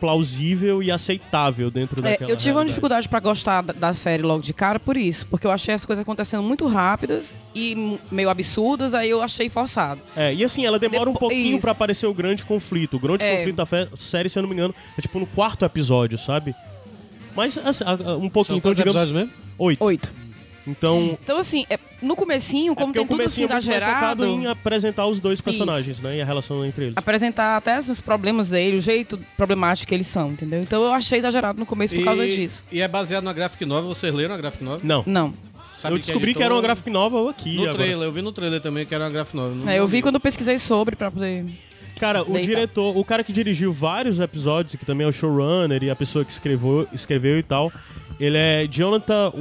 plausível 0.02 0.82
e 0.84 0.92
aceitável 0.92 1.70
dentro 1.72 2.00
É, 2.06 2.12
daquela 2.12 2.32
eu 2.32 2.36
tive 2.36 2.50
uma 2.50 2.56
realidade. 2.56 2.68
dificuldade 2.70 3.08
pra 3.08 3.20
gostar 3.20 3.62
da- 3.62 3.94
série 3.94 4.24
logo 4.24 4.42
de 4.42 4.52
cara 4.54 4.80
por 4.80 4.98
isso, 4.98 5.28
porque 5.28 5.46
eu 5.46 5.52
achei 5.52 5.76
as 5.76 5.86
coisas 5.86 6.02
acontecendo 6.02 6.42
muito 6.42 6.66
rápidas 6.68 7.36
e 7.56 8.00
meio 8.12 8.30
absurdas, 8.30 8.94
aí 8.96 9.10
eu 9.12 9.22
achei 9.22 9.48
forçado. 9.50 10.02
É, 10.16 10.34
e 10.34 10.44
assim, 10.44 10.66
ela 10.66 10.80
demora 10.80 11.10
um 11.10 11.14
Depo- 11.14 11.20
pouquinho 11.28 11.52
isso. 11.54 11.62
pra 11.62 11.72
aparecer 11.72 12.08
o 12.08 12.14
grande 12.14 12.44
conflito. 12.44 12.98
O 12.98 13.00
grande 13.00 13.24
É. 13.24 13.38
conflito 13.38 13.56
da 13.58 13.68
série, 13.96 14.28
se 14.28 14.40
eu 14.40 14.42
não 14.42 14.50
me 14.50 14.56
engano, 14.56 14.74
é 14.98 15.02
tipo 15.02 15.20
no 15.20 15.28
quarto 15.28 15.64
episódio, 15.64 16.18
sabe? 16.18 16.56
Mas 17.36 17.58
assim, 17.58 17.84
um 18.20 18.30
pouquinho, 18.30 18.32
São 18.32 18.58
então 18.58 18.72
quantos 18.72 18.78
digamos 18.78 18.96
episódios 18.96 19.12
mesmo? 19.12 19.32
oito. 19.60 19.84
Oito. 19.84 20.12
Então, 20.68 21.18
Então, 21.24 21.38
assim, 21.38 21.66
é- 21.70 21.80
no 22.02 22.16
comecinho, 22.16 22.74
é 22.74 22.76
como 22.76 22.88
porque 22.94 23.00
tem 23.00 23.06
o 23.06 23.10
tudo 23.10 23.22
assim 23.26 23.42
comecinho 23.48 23.56
é 23.56 23.60
exagerado, 23.60 23.94
focado 24.24 24.26
em 24.26 24.48
apresentar 24.48 25.08
os 25.08 25.20
dois 25.20 25.42
personagens, 25.42 26.00
né? 26.00 26.18
E 26.18 26.22
a 26.22 26.26
relação 26.26 26.64
entre 26.66 26.86
eles. 26.86 26.98
apresentar 26.98 27.58
até 27.58 27.80
os 27.80 28.00
problemas 28.02 28.50
dele, 28.50 28.78
o 28.78 28.82
jeito 28.82 29.20
problemático 29.36 29.88
que 29.88 29.96
eles 29.96 30.08
são, 30.08 30.32
entendeu? 30.32 30.62
Então 30.62 30.84
eu 30.84 30.92
achei 30.94 31.20
exagerado 31.20 31.60
no 31.60 31.66
começo 31.66 31.96
por 31.96 32.04
causa 32.04 32.26
E- 32.26 32.36
disso. 32.36 32.64
E 32.72 32.80
é 32.82 32.88
baseado 32.88 33.24
na 33.24 33.34
graphic 33.34 33.66
novel, 33.66 33.88
vocês 33.94 34.14
leram 34.14 34.36
a 34.36 34.38
graphic 34.38 34.64
novel? 34.64 34.82
Não. 34.84 35.04
Não. 35.06 35.34
Sabe 35.78 35.96
eu 35.96 36.00
descobri 36.00 36.26
que, 36.28 36.40
editor- 36.40 36.44
era 36.46 36.54
uma 36.54 36.62
graphic 36.62 36.90
novel 36.92 37.28
aqui. 37.28 37.56
No 37.56 37.62
agora. 37.64 37.78
trailer, 37.78 38.08
eu 38.08 38.12
vi 38.12 38.22
no 38.22 38.32
trailer 38.32 38.62
também 38.62 38.86
que 38.86 38.94
era 38.94 39.04
uma 39.06 39.10
graphic 39.10 39.36
novel. 39.36 39.56
não- 39.56 39.70
É, 39.70 39.78
eu 39.80 39.82
não 39.84 39.88
vi 39.88 40.02
quando 40.04 40.16
eu 40.16 40.22
pesquisei 40.22 40.60
sobre 40.60 40.96
pra 40.96 41.10
poder. 41.10 41.44
Cara, 42.00 42.22
o 42.22 42.26
Deitar. 42.26 42.42
diretor, 42.44 42.98
o 42.98 43.04
cara 43.06 43.24
que 43.24 43.32
dirigiu 43.34 43.72
vários 43.72 44.20
episódios, 44.20 44.76
que 44.76 44.86
também 44.86 45.06
é 45.06 45.10
o 45.10 45.14
showrunner 45.14 45.84
e 45.84 45.90
a 45.90 45.96
pessoa 45.96 46.24
que 46.26 46.32
escreveu, 46.32 46.88
escreveu 46.94 47.38
e 47.38 47.44
tal, 47.44 47.72
ele 48.24 48.38
é 48.38 48.68
Jonathan 48.68 49.32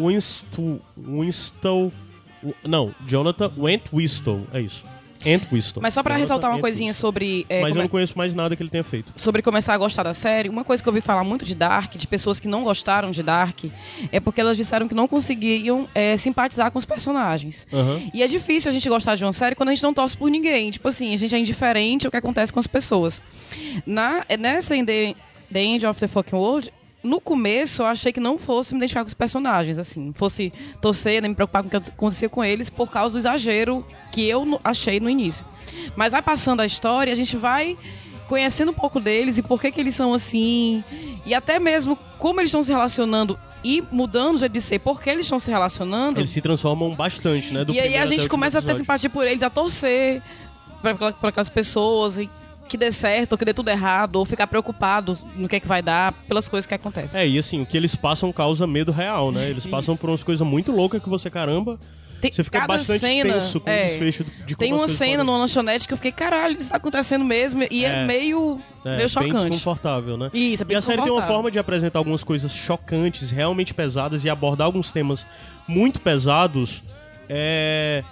o- 2.43 2.55
não, 2.66 2.95
Jonathan 3.07 3.51
Entwistle, 3.69 4.47
é 4.53 4.61
isso. 4.61 4.85
Entwistle. 5.23 5.83
Mas 5.83 5.93
só 5.93 6.03
pra 6.03 6.14
Jonathan 6.14 6.23
ressaltar 6.25 6.51
uma 6.51 6.57
Entwistle. 6.57 6.73
coisinha 6.73 6.95
sobre. 6.95 7.45
é, 7.51 7.61
Mas 7.61 7.77
eu 7.77 7.83
não 7.83 7.88
conheço 7.90 8.16
mais 8.16 8.33
nada 8.33 8.57
que 8.57 8.62
ele 8.62 8.71
tenha 8.71 8.83
feito. 8.83 9.12
sobre 9.16 9.43
começar 9.43 9.75
a 9.75 9.77
gostar 9.77 10.03
da 10.03 10.14
série, 10.14 10.49
uma 10.49 10.64
coisa 10.64 10.83
que 10.83 10.88
eu 10.88 10.93
ouvi 10.93 11.03
falar 11.03 11.23
muito 11.25 11.45
de 11.45 11.55
Dark, 11.55 11.95
de 11.95 12.07
pessoas 12.07 12.40
que 12.40 12.49
não 12.49 12.64
gostaram 12.64 13.11
de 13.11 13.23
Dark, 13.23 13.64
é 14.11 14.19
porque 14.19 14.40
elas 14.40 14.57
disseram 14.57 14.88
que 14.88 14.95
não 14.95 15.07
conseguiam 15.07 15.87
é, 15.95 16.16
simpatizar 16.16 16.71
com 16.71 16.79
os 16.79 16.87
personagens. 16.87 17.66
Aham. 17.71 18.01
E 18.14 18.23
é 18.23 18.27
difícil 18.27 18.71
a 18.71 18.73
gente 18.73 18.88
gostar 18.88 19.14
de 19.14 19.23
uma 19.23 19.33
série 19.35 19.55
quando 19.55 19.69
a 19.69 19.73
gente 19.75 19.83
não 19.83 19.93
torce 19.93 20.16
por 20.16 20.31
ninguém. 20.31 20.71
Tipo 20.71 20.88
assim, 20.88 21.12
a 21.12 21.19
gente 21.19 21.35
é 21.35 21.38
indiferente 21.38 22.07
ao 22.07 22.11
que 22.11 22.16
acontece 22.16 22.51
com 22.51 22.59
as 22.59 22.66
pessoas. 22.66 23.23
Na, 23.85 24.25
nessa 24.38 24.75
em 24.75 24.87
the, 24.87 25.14
the 25.53 25.61
End 25.62 25.85
of 25.85 26.01
the 26.01 26.09
Fucking 26.09 26.35
World, 26.35 26.73
no 27.03 27.21
começo 27.21 27.83
eu 27.83 27.87
achei 27.87 28.13
que 28.13 28.21
não 28.21 28.39
fosse 28.39 28.75
me 28.75 28.79
identificar 28.79 29.03
com 29.03 29.09
os 29.09 29.15
personagens, 29.15 29.79
assim. 29.79 30.07
Não 30.07 30.13
fosse 30.13 30.53
torcer, 30.81 31.23
nem 31.23 31.31
me 31.31 31.35
preocupar 31.35 31.63
com 31.63 31.69
o 31.69 31.71
que 31.71 31.77
acontecia 31.77 32.29
com 32.29 32.45
eles 32.45 32.69
por 32.69 32.91
causa 32.91 33.15
do 33.15 33.19
exagero 33.19 33.85
que 34.13 34.27
eu 34.29 34.61
achei 34.63 35.01
no 35.01 35.09
início. 35.09 35.45
Mas 35.97 36.13
vai 36.13 36.23
passando 36.23 36.61
a 36.61 36.67
história, 36.67 37.13
a 37.13 37.17
gente 37.17 37.37
vai 37.37 37.77
conhecendo 38.29 38.71
um 38.71 38.75
pouco 38.75 39.01
deles 39.01 39.39
e 39.39 39.43
por 39.43 39.61
que, 39.61 39.73
que 39.73 39.81
eles 39.81 39.95
são 39.95 40.15
assim. 40.15 40.85
E 41.27 41.35
até 41.35 41.59
mesmo 41.59 41.97
como 42.19 42.41
eles 42.41 42.51
estão 42.51 42.63
se 42.63 42.71
relacionando 42.71 43.39
e 43.65 43.83
mudando 43.91 44.37
o 44.37 44.39
jeito 44.39 44.53
de 44.53 44.61
ser, 44.61 44.79
por 44.79 45.01
que 45.03 45.11
eles 45.11 45.27
estão 45.27 45.41
se 45.41 45.51
relacionando. 45.51 46.21
Eles 46.21 46.31
se 46.31 46.41
transformam 46.41 46.95
bastante, 46.95 47.53
né? 47.53 47.65
E 47.69 47.81
aí 47.81 47.97
a 47.97 48.07
gente 48.07 48.29
começa 48.29 48.59
a 48.59 48.63
ter 48.63 48.75
simpatia 48.75 49.11
por 49.11 49.27
eles, 49.27 49.43
a 49.43 49.51
torcer 49.51 50.23
pra 50.81 51.29
aquelas 51.29 51.49
pessoas 51.49 52.19
e 52.19 52.29
que 52.70 52.76
dê 52.78 52.90
certo, 52.92 53.33
ou 53.33 53.38
que 53.38 53.44
dê 53.44 53.52
tudo 53.52 53.68
errado, 53.68 54.16
ou 54.16 54.24
ficar 54.24 54.46
preocupado 54.46 55.18
no 55.37 55.48
que 55.48 55.56
é 55.56 55.61
que 55.61 55.66
vai 55.68 55.83
dar, 55.83 56.12
pelas 56.28 56.46
coisas 56.48 56.66
que 56.66 56.72
acontecem. 56.74 57.20
É, 57.20 57.26
e 57.28 57.38
assim, 57.38 57.61
o 57.61 57.66
que 57.66 57.76
eles 57.76 57.94
passam 57.96 58.33
causa 58.33 58.66
medo 58.66 58.92
real, 58.92 59.33
né? 59.33 59.50
Eles 59.50 59.66
passam 59.68 59.96
por 59.96 60.09
umas 60.09 60.22
coisas 60.22 60.46
muito 60.46 60.70
loucas 60.72 61.02
que 61.02 61.09
você, 61.09 61.28
caramba, 61.28 61.78
Tem- 62.20 62.33
você 62.33 62.44
fica 62.44 62.66
bastante 62.66 63.00
cena, 63.00 63.33
tenso 63.35 63.59
com 63.61 63.68
é, 63.70 63.83
o 63.83 63.87
desfecho 63.88 64.24
de 64.24 64.54
como 64.54 64.56
Tem 64.59 64.72
uma 64.72 64.87
cena 64.88 65.11
podem- 65.11 65.24
numa 65.26 65.38
lanchonete 65.38 65.88
que 65.88 65.92
eu 65.94 65.96
fiquei, 65.98 66.12
caralho, 66.12 66.54
isso 66.61 66.70
tá 66.70 66.76
acontecendo 66.76 67.24
mesmo, 67.24 67.64
e 67.70 67.85
é, 67.85 68.02
É. 68.02 68.06
meio, 68.06 68.61
É, 68.85 68.88
meio 68.88 68.98
bem 68.98 69.09
chocante. 69.09 69.33
desconfortável, 69.50 70.16
né? 70.16 70.30
Isso, 70.33 70.62
é 70.62 70.66
bem 70.66 70.74
E 70.76 70.78
a 70.78 70.83
série 70.83 71.02
tem 71.02 71.11
uma 71.11 71.22
forma 71.22 71.50
de 71.50 71.59
apresentar 71.59 71.98
algumas 71.98 72.22
coisas 72.22 72.52
chocantes, 72.52 73.30
realmente 73.30 73.74
pesadas, 73.74 74.24
e 74.24 74.30
abordar 74.30 74.66
alguns 74.66 74.90
temas 74.92 75.26
muito 75.66 75.98
pesados 75.98 76.83
é... 77.28 78.04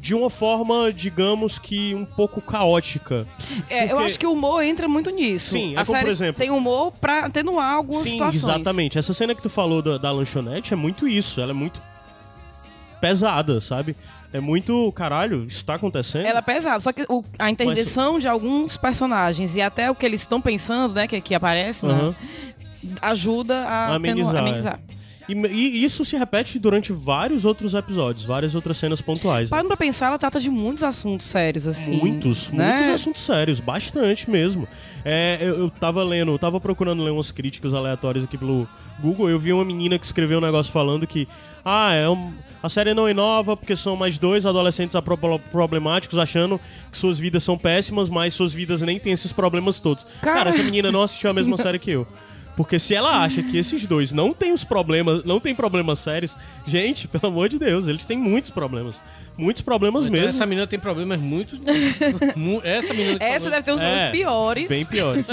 de 0.00 0.14
uma 0.14 0.30
forma, 0.30 0.92
digamos 0.92 1.58
que 1.58 1.94
um 1.94 2.04
pouco 2.04 2.40
caótica. 2.40 3.26
É, 3.68 3.84
eu 3.84 3.88
Porque- 3.88 4.04
acho 4.04 4.18
que 4.18 4.26
o 4.26 4.32
humor 4.32 4.62
entra 4.62 4.86
muito 4.88 5.10
nisso. 5.10 5.50
Sim, 5.50 5.74
é 5.76 5.80
a 5.80 5.84
como, 5.84 5.98
por 6.00 6.08
exemplo- 6.08 6.38
tem 6.40 6.50
humor 6.50 6.92
pra 6.92 7.26
atenuar 7.26 7.74
algumas 7.74 8.02
Sim, 8.02 8.10
situações. 8.12 8.42
exatamente. 8.44 8.96
Essa 8.98 9.12
cena 9.12 9.34
que 9.34 9.42
tu 9.42 9.50
falou 9.50 9.82
da, 9.82 9.98
da 9.98 10.10
lanchonete 10.12 10.72
é 10.72 10.76
muito 10.76 11.08
isso. 11.08 11.40
Ela 11.40 11.50
é 11.50 11.54
muito 11.54 11.80
pesada, 13.00 13.60
sabe? 13.60 13.96
É 14.32 14.40
muito. 14.40 14.92
Caralho, 14.92 15.44
isso 15.44 15.64
tá 15.64 15.74
acontecendo? 15.74 16.26
Ela 16.26 16.40
é 16.40 16.42
pesada, 16.42 16.80
só 16.80 16.92
que 16.92 17.04
o- 17.08 17.24
a 17.38 17.50
intervenção 17.50 18.18
de 18.18 18.28
alguns 18.28 18.76
personagens 18.76 19.56
e 19.56 19.62
até 19.62 19.90
o 19.90 19.94
que 19.94 20.04
eles 20.04 20.20
estão 20.20 20.40
pensando, 20.40 20.94
né, 20.94 21.06
que, 21.08 21.20
que 21.20 21.34
aparece, 21.34 21.86
né, 21.86 21.92
Aham. 21.94 22.14
ajuda 23.02 23.64
a 23.66 23.94
Amenizar, 23.94 24.36
atenu- 24.36 24.68
é. 24.68 24.97
E, 25.28 25.34
e 25.34 25.84
isso 25.84 26.04
se 26.04 26.16
repete 26.16 26.58
durante 26.58 26.92
vários 26.92 27.44
outros 27.44 27.74
episódios, 27.74 28.24
várias 28.24 28.54
outras 28.54 28.78
cenas 28.78 29.00
pontuais. 29.00 29.48
né? 29.48 29.50
Parando 29.50 29.68
pra 29.68 29.76
pensar, 29.76 30.06
ela 30.06 30.18
trata 30.18 30.40
de 30.40 30.48
muitos 30.50 30.82
assuntos 30.82 31.26
sérios, 31.26 31.66
assim. 31.66 31.96
Muitos, 31.98 32.48
né? 32.48 32.76
muitos 32.78 32.94
assuntos 33.02 33.22
sérios, 33.22 33.60
bastante 33.60 34.30
mesmo. 34.30 34.66
É, 35.04 35.38
eu, 35.40 35.58
eu 35.58 35.70
tava 35.70 36.02
lendo, 36.02 36.32
eu 36.32 36.38
tava 36.38 36.58
procurando 36.60 37.02
ler 37.04 37.10
umas 37.10 37.30
críticas 37.30 37.74
aleatórias 37.74 38.24
aqui 38.24 38.38
pelo 38.38 38.66
Google, 39.00 39.28
eu 39.30 39.38
vi 39.38 39.52
uma 39.52 39.64
menina 39.64 39.98
que 39.98 40.04
escreveu 40.06 40.38
um 40.38 40.40
negócio 40.40 40.72
falando 40.72 41.06
que 41.06 41.28
ah, 41.64 41.92
é 41.92 42.08
um- 42.08 42.32
a 42.62 42.68
série 42.68 42.92
não 42.94 43.08
inova 43.08 43.56
porque 43.56 43.76
são 43.76 43.94
mais 43.94 44.18
dois 44.18 44.44
adolescentes 44.46 44.96
problemáticos 45.52 46.18
achando 46.18 46.60
que 46.90 46.98
suas 46.98 47.18
vidas 47.18 47.44
são 47.44 47.56
péssimas, 47.56 48.08
mas 48.08 48.34
suas 48.34 48.52
vidas 48.52 48.82
nem 48.82 48.98
têm 48.98 49.12
esses 49.12 49.30
problemas 49.32 49.78
todos. 49.78 50.04
Cara- 50.20 50.38
Cara, 50.38 50.50
essa 50.50 50.62
menina 50.62 50.90
não 50.90 51.02
assistiu 51.02 51.30
a 51.30 51.32
mesma 51.34 51.56
série 51.58 51.78
que 51.78 51.90
eu. 51.92 52.06
Porque 52.58 52.76
se 52.80 52.92
ela 52.92 53.22
acha 53.22 53.40
que 53.40 53.56
esses 53.56 53.86
dois 53.86 54.10
não 54.10 54.32
têm 54.34 54.52
os 54.52 54.64
problemas, 54.64 55.22
não 55.24 55.38
têm 55.38 55.54
problemas 55.54 56.00
sérios, 56.00 56.34
gente, 56.66 57.06
pelo 57.06 57.28
amor 57.28 57.48
de 57.48 57.56
Deus, 57.56 57.86
eles 57.86 58.04
têm 58.04 58.18
muitos 58.18 58.50
problemas. 58.50 58.96
Muitos 59.38 59.62
problemas 59.62 60.04
Então, 60.06 60.12
mesmo. 60.14 60.30
essa 60.30 60.44
menina 60.44 60.66
tem 60.66 60.76
problemas 60.80 61.20
muito. 61.20 61.56
mu- 62.34 62.60
essa 62.64 62.92
menina 62.92 63.16
que 63.16 63.24
Essa 63.24 63.38
falou- 63.44 63.50
deve 63.52 63.62
ter 63.62 63.72
uns 63.74 63.80
É, 63.80 63.84
problemas 63.86 64.10
piores. 64.12 64.68
Bem 64.68 64.84
piores. 64.84 65.26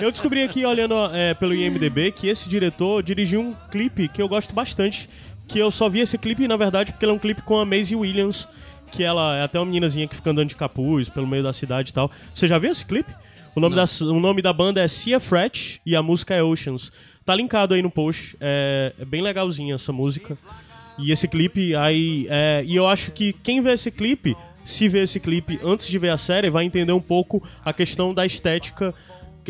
Eu 0.00 0.10
descobri 0.10 0.42
aqui, 0.42 0.66
olhando 0.66 0.94
é, 1.14 1.34
pelo 1.34 1.54
IMDB, 1.54 2.10
que 2.10 2.26
esse 2.26 2.48
diretor 2.48 3.00
dirigiu 3.00 3.40
um 3.40 3.54
clipe 3.70 4.08
que 4.08 4.20
eu 4.20 4.28
gosto 4.28 4.52
bastante. 4.52 5.08
Que 5.46 5.60
eu 5.60 5.70
só 5.70 5.88
vi 5.88 6.00
esse 6.00 6.18
clipe, 6.18 6.48
na 6.48 6.56
verdade, 6.56 6.90
porque 6.90 7.04
ele 7.04 7.12
é 7.12 7.14
um 7.14 7.18
clipe 7.20 7.42
com 7.42 7.60
a 7.60 7.64
Maisie 7.64 7.94
Williams. 7.94 8.48
Que 8.90 9.04
ela 9.04 9.36
é 9.36 9.44
até 9.44 9.58
uma 9.60 9.66
meninazinha 9.66 10.08
que 10.08 10.16
fica 10.16 10.30
andando 10.30 10.48
de 10.48 10.56
capuz 10.56 11.08
pelo 11.08 11.28
meio 11.28 11.44
da 11.44 11.52
cidade 11.52 11.90
e 11.90 11.92
tal. 11.92 12.10
Você 12.34 12.48
já 12.48 12.58
viu 12.58 12.72
esse 12.72 12.84
clipe? 12.84 13.10
O 13.54 13.60
nome, 13.60 13.76
da, 13.76 13.84
o 14.02 14.20
nome 14.20 14.40
da 14.40 14.52
banda 14.52 14.80
é 14.80 14.88
Cia 14.88 15.20
Fret 15.20 15.80
e 15.84 15.94
a 15.94 16.02
música 16.02 16.34
é 16.34 16.42
Oceans. 16.42 16.90
Tá 17.24 17.34
linkado 17.34 17.74
aí 17.74 17.82
no 17.82 17.90
post. 17.90 18.36
É, 18.40 18.94
é 18.98 19.04
bem 19.04 19.20
legalzinha 19.20 19.74
essa 19.74 19.92
música. 19.92 20.38
E 20.98 21.12
esse 21.12 21.28
clipe 21.28 21.74
aí. 21.74 22.26
é, 22.30 22.62
e 22.66 22.74
eu 22.74 22.88
acho 22.88 23.12
que 23.12 23.32
quem 23.32 23.60
vê 23.60 23.72
esse 23.72 23.90
clipe, 23.90 24.34
se 24.64 24.88
vê 24.88 25.02
esse 25.02 25.20
clipe 25.20 25.60
antes 25.62 25.86
de 25.86 25.98
ver 25.98 26.10
a 26.10 26.16
série, 26.16 26.48
vai 26.48 26.64
entender 26.64 26.92
um 26.92 27.00
pouco 27.00 27.42
a 27.64 27.72
questão 27.72 28.14
da 28.14 28.24
estética. 28.24 28.94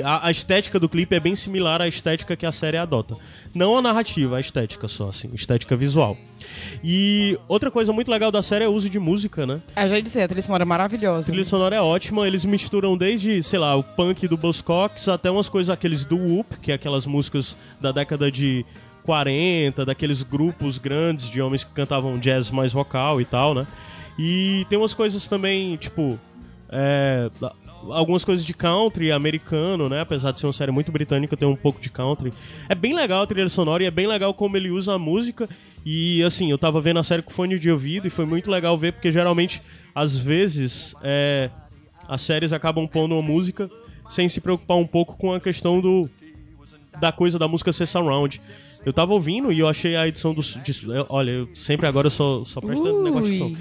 A, 0.02 0.28
a 0.28 0.30
estética 0.30 0.78
do 0.80 0.88
clipe 0.88 1.14
é 1.14 1.20
bem 1.20 1.34
similar 1.36 1.82
à 1.82 1.88
estética 1.88 2.36
que 2.36 2.46
a 2.46 2.52
série 2.52 2.76
adota. 2.78 3.16
Não 3.54 3.76
a 3.76 3.82
narrativa, 3.82 4.36
a 4.36 4.40
estética 4.40 4.88
só, 4.88 5.08
assim, 5.08 5.28
estética 5.34 5.76
visual. 5.76 6.16
E 6.82 7.38
outra 7.48 7.70
coisa 7.70 7.92
muito 7.92 8.10
legal 8.10 8.30
da 8.30 8.40
série 8.42 8.64
é 8.64 8.68
o 8.68 8.72
uso 8.72 8.88
de 8.88 8.98
música, 8.98 9.44
né? 9.46 9.60
Eu 9.76 9.88
já 9.88 9.96
ia 9.96 10.02
dizer, 10.02 10.22
a 10.22 10.28
trilha 10.28 10.42
sonora 10.42 10.62
é 10.62 10.64
A 10.64 10.66
maravilhosa. 10.66 11.30
trilha 11.30 11.44
sonora 11.44 11.76
é 11.76 11.80
ótima, 11.80 12.26
eles 12.26 12.44
misturam 12.44 12.96
desde, 12.96 13.42
sei 13.42 13.58
lá, 13.58 13.76
o 13.76 13.82
punk 13.82 14.26
do 14.28 14.36
Buzzcocks 14.36 15.08
até 15.08 15.30
umas 15.30 15.48
coisas, 15.48 15.68
aqueles 15.70 16.04
do 16.04 16.16
Whoop, 16.16 16.58
que 16.60 16.70
é 16.72 16.74
aquelas 16.74 17.04
músicas 17.06 17.56
da 17.80 17.92
década 17.92 18.30
de 18.30 18.64
40, 19.04 19.84
daqueles 19.84 20.22
grupos 20.22 20.78
grandes 20.78 21.28
de 21.28 21.40
homens 21.42 21.64
que 21.64 21.72
cantavam 21.72 22.18
jazz 22.18 22.50
mais 22.50 22.72
vocal 22.72 23.20
e 23.20 23.24
tal, 23.24 23.54
né? 23.54 23.66
E 24.18 24.66
tem 24.68 24.78
umas 24.78 24.94
coisas 24.94 25.26
também, 25.28 25.76
tipo, 25.76 26.18
é, 26.68 27.30
algumas 27.90 28.24
coisas 28.24 28.44
de 28.44 28.54
country 28.54 29.10
americano, 29.12 29.88
né? 29.88 30.00
Apesar 30.00 30.30
de 30.32 30.40
ser 30.40 30.46
uma 30.46 30.52
série 30.52 30.70
muito 30.70 30.92
britânica, 30.92 31.36
tem 31.36 31.46
um 31.48 31.56
pouco 31.56 31.80
de 31.80 31.90
country. 31.90 32.32
É 32.68 32.74
bem 32.74 32.94
legal 32.94 33.22
a 33.22 33.26
trilha 33.26 33.48
sonora 33.48 33.82
e 33.82 33.86
é 33.86 33.90
bem 33.90 34.06
legal 34.06 34.32
como 34.34 34.56
ele 34.56 34.70
usa 34.70 34.94
a 34.94 34.98
música. 34.98 35.48
E 35.84 36.22
assim, 36.22 36.50
eu 36.50 36.58
tava 36.58 36.80
vendo 36.80 36.98
a 37.00 37.02
série 37.02 37.22
com 37.22 37.30
fone 37.30 37.58
de 37.58 37.70
ouvido 37.70 38.06
e 38.06 38.10
foi 38.10 38.24
muito 38.24 38.50
legal 38.50 38.76
ver, 38.78 38.92
porque 38.92 39.10
geralmente, 39.10 39.60
às 39.94 40.16
vezes, 40.16 40.94
é, 41.02 41.50
as 42.08 42.20
séries 42.20 42.52
acabam 42.52 42.86
pondo 42.86 43.14
uma 43.14 43.22
música 43.22 43.68
sem 44.08 44.28
se 44.28 44.40
preocupar 44.40 44.76
um 44.76 44.86
pouco 44.86 45.16
com 45.16 45.32
a 45.32 45.40
questão 45.40 45.80
do 45.80 46.08
da 47.00 47.10
coisa 47.10 47.38
da 47.38 47.48
música 47.48 47.72
ser 47.72 47.86
surround. 47.86 48.40
Eu 48.84 48.92
tava 48.92 49.12
ouvindo 49.12 49.52
e 49.52 49.58
eu 49.60 49.68
achei 49.68 49.96
a 49.96 50.06
edição 50.06 50.34
dos. 50.34 50.58
de- 50.62 50.86
olha, 51.08 51.30
eu 51.30 51.48
sempre 51.54 51.86
agora 51.86 52.06
eu 52.08 52.10
só, 52.10 52.44
só 52.44 52.60
presto 52.60 52.84
Ui. 52.84 53.02
negócio 53.04 53.30
de 53.32 53.38
som. 53.38 53.56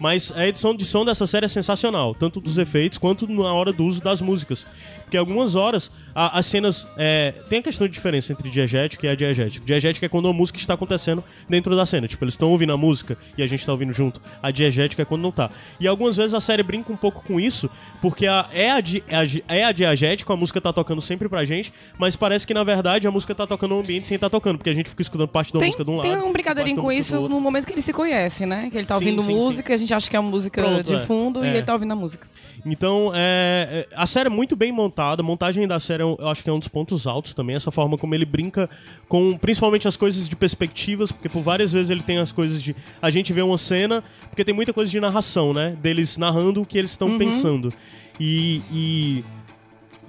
Mas 0.00 0.32
a 0.34 0.48
edição 0.48 0.74
de 0.74 0.86
som 0.86 1.04
dessa 1.04 1.26
série 1.26 1.44
é 1.44 1.48
sensacional, 1.48 2.14
tanto 2.14 2.40
dos 2.40 2.56
efeitos 2.56 2.96
quanto 2.96 3.30
na 3.30 3.52
hora 3.52 3.70
do 3.70 3.84
uso 3.84 4.00
das 4.00 4.22
músicas. 4.22 4.66
Porque 5.10 5.18
algumas 5.18 5.56
horas 5.56 5.90
a- 6.14 6.38
as 6.38 6.46
cenas. 6.46 6.86
é, 6.96 7.34
tem 7.48 7.58
a 7.58 7.62
questão 7.62 7.84
de 7.88 7.92
diferença 7.92 8.32
entre 8.32 8.48
diegético 8.48 9.04
e 9.04 9.08
a 9.08 9.14
diegético. 9.16 10.04
É 10.04 10.08
quando 10.08 10.28
a 10.28 10.32
música 10.32 10.56
está 10.56 10.74
acontecendo 10.74 11.22
dentro 11.48 11.74
da 11.74 11.84
cena. 11.84 12.06
Tipo, 12.06 12.22
eles 12.24 12.34
estão 12.34 12.48
ouvindo 12.48 12.72
a 12.72 12.76
música 12.76 13.18
e 13.36 13.42
a 13.42 13.46
gente 13.48 13.58
está 13.58 13.72
ouvindo 13.72 13.92
junto. 13.92 14.20
A 14.40 14.52
diegética 14.52 15.02
é 15.02 15.04
quando 15.04 15.22
não 15.22 15.32
tá. 15.32 15.50
E 15.80 15.88
algumas 15.88 16.16
vezes 16.16 16.32
a 16.32 16.38
série 16.38 16.62
brinca 16.62 16.92
um 16.92 16.96
pouco 16.96 17.24
com 17.26 17.40
isso, 17.40 17.68
porque 18.00 18.24
a, 18.28 18.48
é, 18.52 18.70
a, 18.70 18.78
é, 18.78 19.16
a, 19.16 19.56
é 19.56 19.64
a 19.64 19.72
diegético, 19.72 20.32
a 20.32 20.36
música 20.36 20.60
tá 20.60 20.72
tocando 20.72 21.00
sempre 21.00 21.28
pra 21.28 21.44
gente, 21.44 21.72
mas 21.98 22.14
parece 22.14 22.46
que 22.46 22.54
na 22.54 22.62
verdade 22.62 23.08
a 23.08 23.10
música 23.10 23.34
tá 23.34 23.48
tocando 23.48 23.74
no 23.74 23.80
ambiente 23.80 24.06
sem 24.06 24.14
estar 24.14 24.30
tocando, 24.30 24.58
porque 24.58 24.70
a 24.70 24.74
gente 24.74 24.88
fica 24.90 25.02
escutando 25.02 25.26
parte 25.28 25.52
da 25.52 25.58
Tem, 25.58 25.68
música 25.70 25.84
de 25.84 25.90
um 25.90 25.96
lado. 25.96 26.08
tem 26.08 26.16
um 26.16 26.32
brincadeirinho 26.32 26.80
com 26.80 26.92
isso 26.92 27.28
no 27.28 27.40
momento 27.40 27.66
que 27.66 27.72
eles 27.72 27.84
se 27.84 27.92
conhecem, 27.92 28.46
né? 28.46 28.68
Que 28.70 28.78
ele 28.78 28.86
tá 28.86 28.96
Sim, 28.96 29.06
ouvindo 29.06 29.22
sim, 29.22 29.34
música, 29.34 29.74
a 29.74 29.76
gente 29.76 29.92
acha 29.92 30.08
que 30.08 30.14
é 30.16 30.20
uma 30.20 30.30
música 30.30 30.62
Pronto, 30.62 30.84
de 30.84 30.94
é. 30.94 31.00
fundo 31.06 31.44
e 31.44 31.48
É. 31.48 31.56
ele 31.56 31.62
tá 31.64 31.72
ouvindo 31.72 31.92
a 31.92 31.96
música. 31.96 32.26
Então, 32.64 33.12
é, 33.14 33.86
é, 33.90 33.94
a 33.94 34.06
série 34.06 34.26
é 34.26 34.30
muito 34.30 34.54
bem 34.54 34.70
montada. 34.72 35.22
A 35.22 35.24
montagem 35.24 35.66
da 35.66 35.80
série 35.80 36.02
eu 36.02 36.16
eu 36.20 36.28
acho 36.28 36.42
que 36.42 36.50
é 36.50 36.52
um 36.52 36.58
dos 36.58 36.68
pontos 36.68 37.06
altos 37.06 37.34
também. 37.34 37.56
Essa 37.56 37.70
forma 37.70 37.96
como 37.96 38.14
ele 38.14 38.24
brinca 38.24 38.68
com 39.08 39.36
principalmente 39.36 39.88
as 39.88 39.96
coisas 39.96 40.28
de 40.28 40.36
perspectivas, 40.36 41.10
porque 41.10 41.28
por 41.28 41.42
várias 41.42 41.72
vezes 41.72 41.90
ele 41.90 42.02
tem 42.02 42.18
as 42.18 42.32
coisas 42.32 42.62
de. 42.62 42.76
A 43.00 43.10
gente 43.10 43.32
vê 43.32 43.42
uma 43.42 43.58
cena, 43.58 44.04
porque 44.28 44.44
tem 44.44 44.54
muita 44.54 44.72
coisa 44.72 44.90
de 44.90 45.00
narração, 45.00 45.52
né? 45.52 45.76
Deles 45.80 46.16
narrando 46.16 46.62
o 46.62 46.66
que 46.66 46.78
eles 46.78 46.92
estão 46.92 47.16
pensando. 47.18 47.72
E. 48.18 48.62
e 48.70 49.24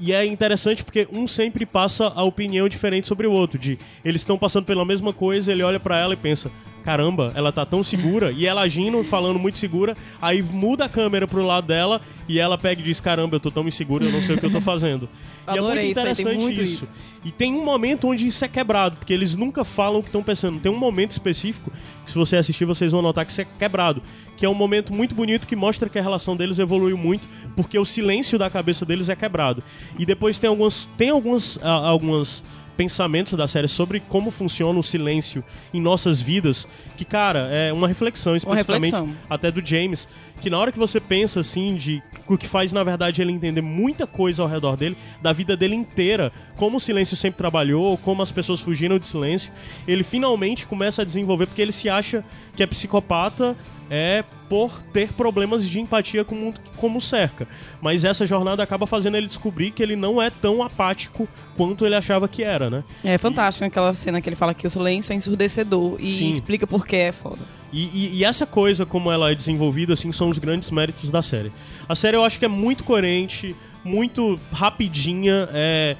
e 0.03 0.11
é 0.13 0.25
interessante 0.25 0.83
porque 0.83 1.07
um 1.13 1.27
sempre 1.27 1.63
passa 1.63 2.07
a 2.07 2.23
opinião 2.23 2.67
diferente 2.67 3.05
sobre 3.05 3.27
o 3.27 3.31
outro. 3.31 3.59
De 3.59 3.77
eles 4.03 4.21
estão 4.21 4.35
passando 4.35 4.65
pela 4.65 4.83
mesma 4.83 5.13
coisa, 5.13 5.51
ele 5.51 5.61
olha 5.61 5.79
pra 5.79 5.95
ela 5.99 6.15
e 6.15 6.17
pensa: 6.17 6.49
caramba, 6.83 7.31
ela 7.35 7.51
tá 7.51 7.65
tão 7.65 7.83
segura, 7.83 8.31
e 8.31 8.45
ela 8.45 8.61
agindo, 8.61 9.03
falando 9.03 9.39
muito 9.39 9.57
segura, 9.57 9.95
aí 10.21 10.41
muda 10.41 10.85
a 10.85 10.89
câmera 10.89 11.27
pro 11.27 11.43
lado 11.43 11.67
dela 11.67 12.01
e 12.27 12.39
ela 12.39 12.57
pega 12.57 12.81
e 12.81 12.83
diz, 12.83 12.99
caramba, 12.99 13.35
eu 13.35 13.39
tô 13.39 13.51
tão 13.51 13.67
insegura, 13.67 14.05
eu 14.05 14.11
não 14.11 14.21
sei 14.21 14.35
o 14.35 14.39
que 14.39 14.45
eu 14.45 14.51
tô 14.51 14.61
fazendo. 14.61 15.09
e 15.53 15.57
é 15.57 15.61
muito 15.61 15.81
interessante 15.81 16.37
muito 16.37 16.61
isso. 16.61 16.83
isso. 16.83 16.91
E 17.23 17.31
tem 17.31 17.53
um 17.53 17.63
momento 17.63 18.07
onde 18.07 18.25
isso 18.25 18.43
é 18.43 18.47
quebrado, 18.47 18.97
porque 18.97 19.13
eles 19.13 19.35
nunca 19.35 19.63
falam 19.63 19.99
o 19.99 20.03
que 20.03 20.09
estão 20.09 20.23
pensando. 20.23 20.59
Tem 20.59 20.71
um 20.71 20.77
momento 20.77 21.11
específico 21.11 21.71
que, 22.05 22.11
se 22.11 22.17
você 22.17 22.37
assistir, 22.37 22.65
vocês 22.65 22.91
vão 22.91 23.01
notar 23.01 23.25
que 23.25 23.31
isso 23.31 23.41
é 23.41 23.45
quebrado. 23.45 24.01
Que 24.35 24.45
é 24.45 24.49
um 24.49 24.55
momento 24.55 24.91
muito 24.91 25.13
bonito 25.13 25.45
que 25.45 25.55
mostra 25.55 25.87
que 25.87 25.99
a 25.99 26.01
relação 26.01 26.35
deles 26.35 26.57
evoluiu 26.57 26.97
muito, 26.97 27.27
porque 27.55 27.77
o 27.77 27.85
silêncio 27.85 28.39
da 28.39 28.49
cabeça 28.49 28.85
deles 28.85 29.07
é 29.09 29.15
quebrado. 29.15 29.61
E 29.99 30.05
depois 30.05 30.39
tem 30.39 30.49
algumas. 30.49 30.87
Tem 30.97 31.09
algumas. 31.09 31.59
ah, 31.61 31.87
algumas 31.87 32.43
pensamentos 32.81 33.33
da 33.33 33.47
série 33.47 33.67
sobre 33.67 33.99
como 33.99 34.31
funciona 34.31 34.79
o 34.79 34.83
silêncio 34.83 35.43
em 35.71 35.79
nossas 35.79 36.19
vidas, 36.19 36.67
que, 36.97 37.05
cara, 37.05 37.47
é 37.51 37.71
uma 37.71 37.87
reflexão, 37.87 38.35
especificamente 38.35 38.95
reflexão. 38.95 39.15
até 39.29 39.51
do 39.51 39.63
James, 39.63 40.07
que 40.41 40.49
na 40.49 40.57
hora 40.57 40.71
que 40.71 40.79
você 40.79 40.99
pensa 40.99 41.41
assim 41.41 41.75
de 41.75 42.01
o 42.27 42.35
que 42.35 42.47
faz 42.47 42.73
na 42.73 42.83
verdade 42.83 43.21
ele 43.21 43.31
entender 43.31 43.61
muita 43.61 44.07
coisa 44.07 44.41
ao 44.41 44.47
redor 44.47 44.75
dele, 44.75 44.97
da 45.21 45.31
vida 45.31 45.55
dele 45.55 45.75
inteira, 45.75 46.31
como 46.57 46.77
o 46.77 46.79
silêncio 46.79 47.15
sempre 47.15 47.37
trabalhou, 47.37 47.99
como 47.99 48.23
as 48.23 48.31
pessoas 48.31 48.59
fugiram 48.59 48.97
de 48.97 49.05
silêncio, 49.05 49.51
ele 49.87 50.03
finalmente 50.03 50.65
começa 50.65 51.03
a 51.03 51.05
desenvolver 51.05 51.45
porque 51.45 51.61
ele 51.61 51.71
se 51.71 51.87
acha 51.87 52.23
que 52.55 52.63
é 52.63 52.65
psicopata 52.65 53.55
é 53.91 54.23
por 54.51 54.81
ter 54.91 55.13
problemas 55.13 55.65
de 55.65 55.79
empatia 55.79 56.25
com 56.25 56.35
o 56.35 56.37
mundo 56.37 56.59
que 56.59 56.71
como 56.77 56.99
cerca. 56.99 57.47
Mas 57.81 58.03
essa 58.03 58.25
jornada 58.25 58.61
acaba 58.61 58.85
fazendo 58.85 59.15
ele 59.15 59.25
descobrir 59.27 59.71
que 59.71 59.81
ele 59.81 59.95
não 59.95 60.21
é 60.21 60.29
tão 60.29 60.61
apático 60.61 61.25
quanto 61.55 61.85
ele 61.85 61.95
achava 61.95 62.27
que 62.27 62.43
era, 62.43 62.69
né? 62.69 62.83
É 63.01 63.17
fantástico 63.17 63.63
aquela 63.63 63.93
cena 63.93 64.19
que 64.19 64.27
ele 64.27 64.35
fala 64.35 64.53
que 64.53 64.67
o 64.67 64.69
silêncio 64.69 65.13
é 65.13 65.15
ensurdecedor 65.15 65.95
e 66.01 66.11
Sim. 66.11 66.29
explica 66.29 66.67
por 66.67 66.85
que 66.85 66.97
é 66.97 67.11
foda. 67.13 67.39
E, 67.71 67.83
e- 67.85 68.17
e 68.17 68.25
essa 68.25 68.45
coisa, 68.45 68.85
como 68.85 69.09
ela 69.09 69.31
é 69.31 69.35
desenvolvida, 69.35 69.93
assim, 69.93 70.11
são 70.11 70.29
os 70.29 70.37
grandes 70.37 70.69
méritos 70.69 71.09
da 71.09 71.21
série. 71.21 71.49
A 71.87 71.95
série 71.95 72.17
eu 72.17 72.23
acho 72.25 72.37
que 72.37 72.43
é 72.43 72.49
muito 72.49 72.83
coerente, 72.83 73.55
muito 73.85 74.37
rapidinha, 74.51 75.47
é, 75.53 75.95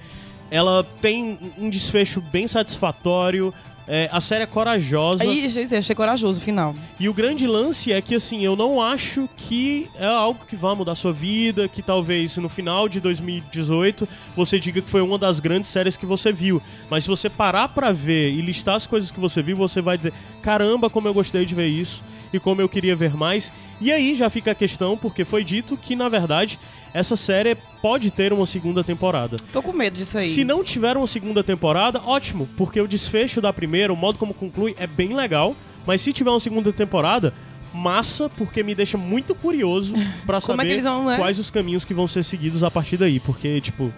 ela 0.49 0.83
tem 1.01 1.39
um 1.57 1.69
desfecho 1.69 2.19
bem 2.19 2.49
satisfatório, 2.49 3.53
é, 3.93 4.07
a 4.09 4.21
série 4.21 4.43
é 4.43 4.45
corajosa. 4.45 5.21
Aí, 5.21 5.49
gente, 5.49 5.75
achei 5.75 5.93
corajoso 5.93 6.39
o 6.39 6.41
final. 6.41 6.73
E 6.97 7.09
o 7.09 7.13
grande 7.13 7.45
lance 7.45 7.91
é 7.91 8.01
que, 8.01 8.15
assim, 8.15 8.41
eu 8.41 8.55
não 8.55 8.81
acho 8.81 9.27
que 9.35 9.89
é 9.95 10.05
algo 10.05 10.45
que 10.45 10.55
vá 10.55 10.73
mudar 10.73 10.93
a 10.93 10.95
sua 10.95 11.11
vida, 11.11 11.67
que 11.67 11.81
talvez 11.81 12.37
no 12.37 12.47
final 12.47 12.87
de 12.87 13.01
2018 13.01 14.07
você 14.33 14.57
diga 14.57 14.81
que 14.81 14.89
foi 14.89 15.01
uma 15.01 15.17
das 15.17 15.41
grandes 15.41 15.69
séries 15.69 15.97
que 15.97 16.05
você 16.05 16.31
viu. 16.31 16.61
Mas 16.89 17.03
se 17.03 17.09
você 17.09 17.29
parar 17.29 17.67
pra 17.67 17.91
ver 17.91 18.31
e 18.31 18.39
listar 18.39 18.75
as 18.75 18.87
coisas 18.87 19.11
que 19.11 19.19
você 19.19 19.43
viu, 19.43 19.57
você 19.57 19.81
vai 19.81 19.97
dizer: 19.97 20.13
caramba, 20.41 20.89
como 20.89 21.09
eu 21.09 21.13
gostei 21.13 21.43
de 21.43 21.53
ver 21.53 21.67
isso 21.67 22.01
e 22.31 22.39
como 22.39 22.61
eu 22.61 22.69
queria 22.69 22.95
ver 22.95 23.13
mais. 23.13 23.51
E 23.81 23.91
aí 23.91 24.15
já 24.15 24.29
fica 24.29 24.51
a 24.51 24.55
questão, 24.55 24.95
porque 24.95 25.25
foi 25.25 25.43
dito 25.43 25.75
que, 25.75 25.97
na 25.97 26.07
verdade, 26.07 26.57
essa 26.93 27.15
série 27.15 27.55
pode 27.81 28.11
ter 28.11 28.33
uma 28.33 28.45
segunda 28.45 28.83
temporada. 28.83 29.37
Tô 29.51 29.61
com 29.61 29.73
medo 29.73 29.97
disso 29.97 30.17
aí. 30.17 30.29
Se 30.29 30.43
não 30.43 30.63
tiver 30.63 30.97
uma 30.97 31.07
segunda 31.07 31.43
temporada, 31.43 32.01
ótimo, 32.05 32.47
porque 32.57 32.79
o 32.79 32.87
desfecho 32.87 33.41
da 33.41 33.53
primeira, 33.53 33.93
o 33.93 33.95
modo 33.95 34.17
como 34.17 34.33
conclui, 34.33 34.75
é 34.77 34.85
bem 34.87 35.13
legal. 35.15 35.55
Mas 35.85 36.01
se 36.01 36.13
tiver 36.13 36.29
uma 36.29 36.39
segunda 36.39 36.71
temporada, 36.71 37.33
massa, 37.73 38.29
porque 38.29 38.61
me 38.61 38.75
deixa 38.75 38.97
muito 38.97 39.33
curioso 39.33 39.93
pra 40.25 40.41
Como 40.41 40.57
saber 40.61 40.77
é 40.77 40.81
vão, 40.81 41.05
né? 41.05 41.17
quais 41.17 41.39
os 41.39 41.49
caminhos 41.49 41.85
que 41.85 41.93
vão 41.93 42.07
ser 42.07 42.23
seguidos 42.23 42.63
a 42.63 42.69
partir 42.69 42.97
daí. 42.97 43.19
Porque, 43.19 43.59
tipo, 43.61 43.91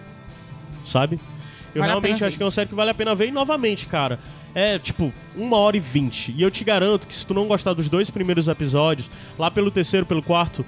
sabe? 0.86 1.18
Eu 1.74 1.80
Vale 1.80 1.90
realmente 1.92 2.24
acho 2.24 2.36
que 2.36 2.42
é 2.42 2.46
uma 2.46 2.52
série 2.52 2.68
que 2.68 2.74
vale 2.74 2.90
a 2.90 2.94
pena 2.94 3.14
ver. 3.14 3.26
E 3.28 3.30
novamente, 3.32 3.86
cara, 3.86 4.20
é 4.54 4.78
tipo 4.78 5.12
uma 5.36 5.56
hora 5.56 5.76
e 5.76 5.80
vinte. 5.80 6.32
E 6.36 6.42
eu 6.42 6.50
te 6.50 6.62
garanto 6.62 7.06
que 7.06 7.14
se 7.14 7.26
tu 7.26 7.34
não 7.34 7.46
gostar 7.46 7.72
dos 7.74 7.88
dois 7.88 8.08
primeiros 8.10 8.46
episódios, 8.46 9.10
lá 9.36 9.50
pelo 9.50 9.70
terceiro, 9.70 10.06
pelo 10.06 10.22
quarto, 10.22 10.64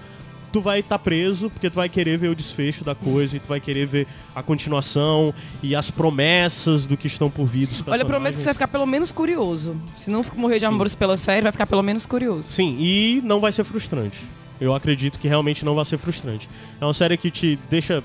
tu 0.56 0.60
vai 0.62 0.80
estar 0.80 0.98
preso, 0.98 1.50
porque 1.50 1.68
tu 1.68 1.74
vai 1.74 1.86
querer 1.86 2.16
ver 2.16 2.28
o 2.28 2.34
desfecho 2.34 2.82
da 2.82 2.94
coisa 2.94 3.36
e 3.36 3.38
tu 3.38 3.46
vai 3.46 3.60
querer 3.60 3.84
ver 3.84 4.06
a 4.34 4.42
continuação 4.42 5.34
e 5.62 5.76
as 5.76 5.90
promessas 5.90 6.86
do 6.86 6.96
que 6.96 7.06
estão 7.06 7.30
por 7.30 7.44
vir 7.44 7.68
Olha, 7.86 8.00
eu 8.00 8.06
prometo 8.06 8.36
que 8.36 8.40
você 8.40 8.46
vai 8.46 8.54
ficar 8.54 8.68
pelo 8.68 8.86
menos 8.86 9.12
curioso. 9.12 9.76
Se 9.98 10.10
não 10.10 10.24
morrer 10.34 10.58
de 10.58 10.64
amores 10.64 10.94
pela 10.94 11.18
série, 11.18 11.42
vai 11.42 11.52
ficar 11.52 11.66
pelo 11.66 11.82
menos 11.82 12.06
curioso. 12.06 12.50
Sim, 12.50 12.74
e 12.80 13.20
não 13.22 13.38
vai 13.38 13.52
ser 13.52 13.64
frustrante. 13.64 14.18
Eu 14.58 14.74
acredito 14.74 15.18
que 15.18 15.28
realmente 15.28 15.62
não 15.62 15.74
vai 15.74 15.84
ser 15.84 15.98
frustrante. 15.98 16.48
É 16.80 16.84
uma 16.86 16.94
série 16.94 17.18
que 17.18 17.30
te 17.30 17.58
deixa 17.68 18.02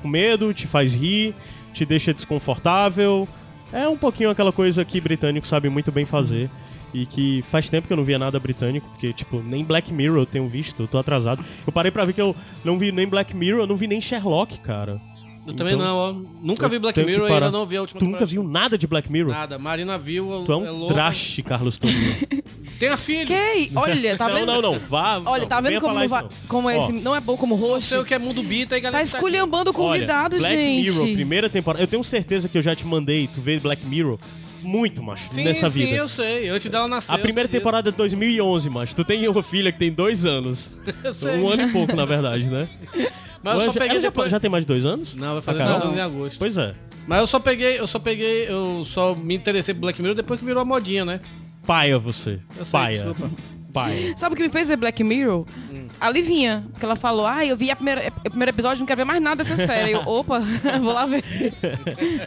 com 0.00 0.08
medo, 0.08 0.54
te 0.54 0.66
faz 0.66 0.94
rir, 0.94 1.34
te 1.74 1.84
deixa 1.84 2.14
desconfortável. 2.14 3.28
É 3.70 3.86
um 3.86 3.98
pouquinho 3.98 4.30
aquela 4.30 4.52
coisa 4.52 4.86
que 4.86 4.98
britânico 5.02 5.46
sabe 5.46 5.68
muito 5.68 5.92
bem 5.92 6.06
fazer. 6.06 6.48
E 6.92 7.06
que 7.06 7.42
faz 7.50 7.68
tempo 7.70 7.86
que 7.86 7.92
eu 7.92 7.96
não 7.96 8.04
via 8.04 8.18
nada 8.18 8.38
britânico, 8.40 8.88
porque, 8.88 9.12
tipo, 9.12 9.40
nem 9.40 9.64
Black 9.64 9.92
Mirror 9.92 10.18
eu 10.22 10.26
tenho 10.26 10.48
visto, 10.48 10.82
eu 10.82 10.88
tô 10.88 10.98
atrasado. 10.98 11.44
Eu 11.66 11.72
parei 11.72 11.90
pra 11.92 12.04
ver 12.04 12.12
que 12.12 12.20
eu 12.20 12.34
não 12.64 12.78
vi 12.78 12.90
nem 12.90 13.06
Black 13.06 13.34
Mirror, 13.36 13.60
eu 13.60 13.66
não 13.66 13.76
vi 13.76 13.86
nem 13.86 14.00
Sherlock, 14.00 14.58
cara. 14.60 15.00
Eu 15.46 15.54
também 15.54 15.74
Então, 15.74 15.86
não, 15.86 15.96
ó. 15.96 16.12
Nunca 16.42 16.66
eu 16.66 16.70
vi 16.70 16.78
Black 16.78 17.02
Mirror 17.02 17.28
e 17.28 17.32
ainda 17.32 17.50
não 17.50 17.64
vi 17.64 17.76
a 17.76 17.80
última 17.80 17.98
Tu 17.98 18.04
nunca 18.04 18.26
viu 18.26 18.42
nada 18.42 18.76
de 18.76 18.86
Black 18.86 19.10
Mirror? 19.10 19.32
Nada. 19.32 19.58
Marina 19.58 19.98
viu, 19.98 20.42
Tu 20.44 20.52
é 20.52 20.56
um 20.56 20.66
é 20.66 20.70
louca. 20.70 20.94
traste, 20.94 21.42
Carlos 21.42 21.78
Torinho. 21.78 22.16
Tem 22.78 22.88
a 22.88 22.96
filha. 22.96 23.26
Que? 23.26 23.70
Olha, 23.74 24.16
tá 24.16 24.28
não, 24.28 24.34
vendo? 24.34 24.46
não, 24.46 24.62
não, 24.62 24.78
vá. 24.78 25.20
Olha, 25.24 25.42
não, 25.42 25.48
tá 25.48 25.60
vendo 25.60 25.80
como, 25.80 25.94
não, 25.94 26.06
não. 26.08 26.28
como 26.48 26.68
Ó, 26.68 26.70
esse 26.70 26.92
não 26.92 27.14
é 27.14 27.20
bom 27.20 27.36
como 27.36 27.56
Não 27.56 27.62
roxo? 27.62 27.86
sei 27.88 27.98
o 27.98 28.04
que 28.04 28.14
é 28.14 28.18
mundo 28.18 28.42
bita 28.42 28.76
e 28.76 28.80
Tá 28.80 28.84
galera. 28.90 29.02
esculhambando 29.04 29.70
o 29.70 29.74
convidado, 29.74 30.36
Olha, 30.36 30.40
Black 30.48 30.56
gente. 30.56 30.90
Mirror, 30.90 31.12
primeira 31.12 31.50
temporada. 31.50 31.82
Eu 31.82 31.86
tenho 31.88 32.02
certeza 32.02 32.48
que 32.48 32.56
eu 32.56 32.62
já 32.62 32.74
te 32.74 32.86
mandei 32.86 33.26
tu 33.26 33.40
ver 33.40 33.60
Black 33.60 33.84
Mirror 33.84 34.18
muito, 34.62 35.02
macho, 35.02 35.28
Sim, 35.32 35.44
nessa 35.44 35.70
sim, 35.70 35.80
vida. 35.86 35.96
eu 35.96 36.08
sei. 36.08 36.48
Antes 36.48 36.70
dela 36.70 36.86
nascer. 36.88 37.12
A 37.12 37.18
primeira 37.18 37.48
eu 37.48 37.50
temporada 37.52 37.88
é 37.88 37.92
de 37.92 37.96
2011, 37.98 38.70
macho. 38.70 38.94
Tu 38.96 39.04
tem 39.04 39.26
uma 39.28 39.42
filha 39.42 39.70
que 39.72 39.78
tem 39.78 39.92
dois 39.92 40.24
anos. 40.24 40.72
Eu 41.04 41.14
sei. 41.14 41.38
Um 41.40 41.48
ano 41.48 41.62
e 41.62 41.72
pouco, 41.72 41.94
na 41.96 42.04
verdade, 42.04 42.44
né? 42.44 42.68
Mas 43.42 43.54
eu 43.54 43.60
Ela 43.62 43.64
só 43.66 43.72
já- 43.72 43.80
peguei 43.80 43.90
ela 43.96 44.00
já, 44.02 44.08
depois. 44.08 44.30
já 44.30 44.38
tem 44.40 44.50
mais 44.50 44.64
de 44.64 44.68
dois 44.68 44.84
anos? 44.84 45.14
Não, 45.14 45.32
vai 45.32 45.42
fazer 45.42 45.64
dois 45.64 45.82
anos 45.82 45.96
em 45.96 46.00
agosto. 46.00 46.38
Pois 46.38 46.56
é. 46.58 46.74
Mas 47.06 47.20
eu 47.20 47.26
só 47.26 47.40
peguei, 47.40 47.78
eu 47.80 47.86
só 47.86 47.98
peguei, 47.98 48.46
eu 48.48 48.84
só 48.84 49.14
me 49.14 49.34
interessei 49.34 49.72
por 49.74 49.80
Black 49.80 50.00
Mirror 50.02 50.14
depois 50.14 50.38
que 50.38 50.44
virou 50.44 50.60
a 50.60 50.64
modinha, 50.64 51.04
né? 51.06 51.20
Paia 51.66 51.98
você. 51.98 52.38
Eu 52.58 52.64
sei, 52.66 52.72
Paia. 52.72 53.02
desculpa. 53.02 53.30
Paia. 53.72 54.14
Sabe 54.18 54.34
o 54.34 54.36
que 54.36 54.42
me 54.42 54.50
fez 54.50 54.68
ver 54.68 54.76
Black 54.76 55.02
Mirror? 55.02 55.46
Hum. 55.72 55.86
A 55.98 56.10
Livinha, 56.10 56.64
que 56.78 56.84
ela 56.84 56.96
falou, 56.96 57.26
ah, 57.26 57.44
eu 57.46 57.56
vi 57.56 57.70
a 57.70 57.76
primeira, 57.76 58.12
o 58.26 58.28
primeiro 58.30 58.50
episódio, 58.50 58.80
não 58.80 58.86
quero 58.86 58.98
ver 58.98 59.04
mais 59.06 59.22
nada 59.22 59.42
dessa 59.42 59.56
série. 59.56 59.92
Eu, 59.92 60.00
opa, 60.06 60.40
vou 60.82 60.92
lá 60.92 61.06
ver. 61.06 61.22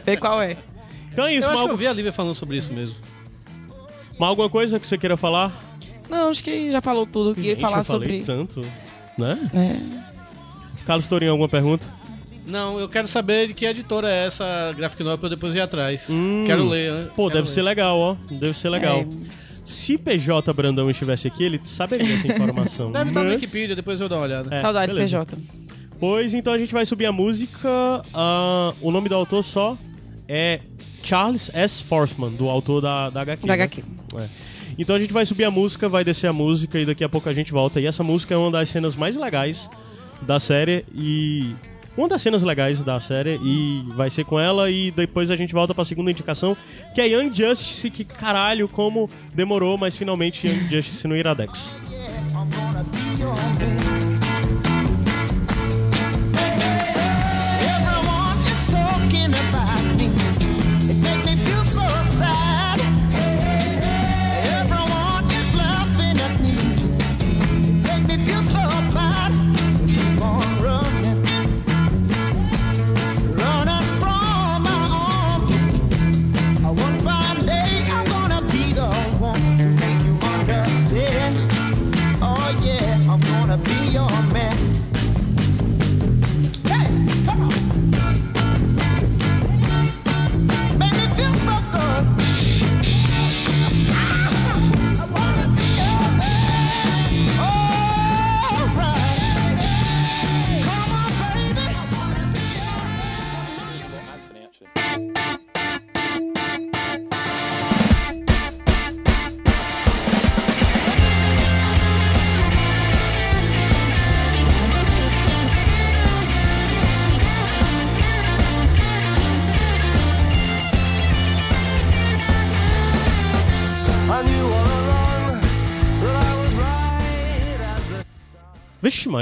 ver 0.04 0.16
qual 0.18 0.42
é. 0.42 0.56
Então 1.14 1.26
é 1.26 1.34
isso, 1.34 1.46
eu 1.46 1.50
acho 1.50 1.58
mal, 1.60 1.68
que 1.68 1.72
eu 1.74 1.78
vi 1.78 1.86
a 1.86 1.92
Lívia 1.92 2.12
falando 2.12 2.34
sobre 2.34 2.56
isso 2.58 2.72
mesmo. 2.72 2.94
mal 4.18 4.30
alguma 4.30 4.50
coisa 4.50 4.78
que 4.78 4.86
você 4.86 4.98
queira 4.98 5.16
falar? 5.16 5.52
Não, 6.10 6.28
acho 6.28 6.42
que 6.44 6.70
já 6.70 6.82
falou 6.82 7.06
tudo 7.06 7.34
que 7.34 7.40
ia 7.48 7.56
falar 7.56 7.78
eu 7.78 7.84
falei 7.84 8.22
sobre. 8.22 8.22
tanto, 8.22 8.60
né? 9.16 9.38
É. 9.54 10.84
Carlos 10.84 11.08
Torinho, 11.08 11.30
alguma 11.30 11.48
pergunta? 11.48 11.86
Não, 12.46 12.78
eu 12.78 12.88
quero 12.88 13.08
saber 13.08 13.46
de 13.46 13.54
que 13.54 13.64
editora 13.64 14.10
é 14.10 14.26
essa 14.26 14.74
Graphic 14.76 15.02
Novel 15.02 15.16
pra 15.18 15.26
eu 15.26 15.30
depois 15.30 15.54
ir 15.54 15.60
atrás. 15.60 16.08
Hum. 16.10 16.44
Quero 16.46 16.64
ler, 16.68 16.92
né? 16.92 17.08
Pô, 17.16 17.28
Quero 17.28 17.36
deve 17.36 17.48
ler. 17.48 17.54
ser 17.54 17.62
legal, 17.62 17.96
ó. 17.98 18.16
Deve 18.30 18.58
ser 18.58 18.68
legal. 18.68 18.98
É. 19.00 19.06
Se 19.64 19.96
PJ 19.96 20.52
Brandão 20.52 20.90
estivesse 20.90 21.26
aqui, 21.26 21.42
ele 21.42 21.58
saberia 21.64 22.16
essa 22.16 22.26
informação. 22.26 22.92
Deve 22.92 23.08
estar 23.10 23.20
no 23.24 23.30
Mas- 23.30 23.40
Wikipedia, 23.40 23.74
depois 23.74 23.98
eu 23.98 24.10
dou 24.10 24.18
uma 24.18 24.24
olhada. 24.24 24.54
É, 24.54 24.60
Saudades, 24.60 24.92
beleza. 24.92 25.24
PJ. 25.24 25.38
Pois 25.98 26.34
então 26.34 26.52
a 26.52 26.58
gente 26.58 26.74
vai 26.74 26.84
subir 26.84 27.06
a 27.06 27.12
música. 27.12 28.02
ah, 28.12 28.74
o 28.82 28.90
nome 28.90 29.08
do 29.08 29.14
autor 29.14 29.42
só 29.42 29.78
é 30.28 30.60
Charles 31.04 31.50
S. 31.54 31.82
Forsman, 31.82 32.30
do 32.30 32.48
autor 32.48 32.80
da, 32.80 33.10
da 33.10 33.20
HQ. 33.20 33.46
Da 33.46 33.56
né? 33.56 33.62
HQ. 33.62 33.84
É. 34.16 34.28
Então 34.78 34.96
a 34.96 34.98
gente 34.98 35.12
vai 35.12 35.24
subir 35.24 35.44
a 35.44 35.50
música, 35.50 35.88
vai 35.88 36.02
descer 36.04 36.26
a 36.26 36.32
música 36.32 36.78
e 36.78 36.86
daqui 36.86 37.04
a 37.04 37.08
pouco 37.08 37.28
a 37.28 37.32
gente 37.32 37.52
volta. 37.52 37.80
E 37.80 37.86
essa 37.86 38.02
música 38.02 38.34
é 38.34 38.36
uma 38.36 38.50
das 38.50 38.68
cenas 38.68 38.96
mais 38.96 39.16
legais 39.16 39.68
da 40.22 40.40
série 40.40 40.84
e. 40.94 41.54
Uma 41.96 42.08
das 42.08 42.22
cenas 42.22 42.42
legais 42.42 42.82
da 42.82 42.98
série 42.98 43.38
e 43.40 43.84
vai 43.94 44.10
ser 44.10 44.24
com 44.24 44.40
ela 44.40 44.68
e 44.68 44.90
depois 44.90 45.30
a 45.30 45.36
gente 45.36 45.52
volta 45.52 45.72
pra 45.72 45.84
segunda 45.84 46.10
indicação, 46.10 46.56
que 46.92 47.00
é 47.00 47.06
Young 47.06 47.32
Justice, 47.32 47.88
que 47.88 48.04
caralho, 48.04 48.66
como 48.66 49.08
demorou, 49.32 49.78
mas 49.78 49.94
finalmente 49.94 50.48
Young 50.48 50.68
Justice 50.68 51.06
no 51.06 51.16
Iradex. 51.16 51.72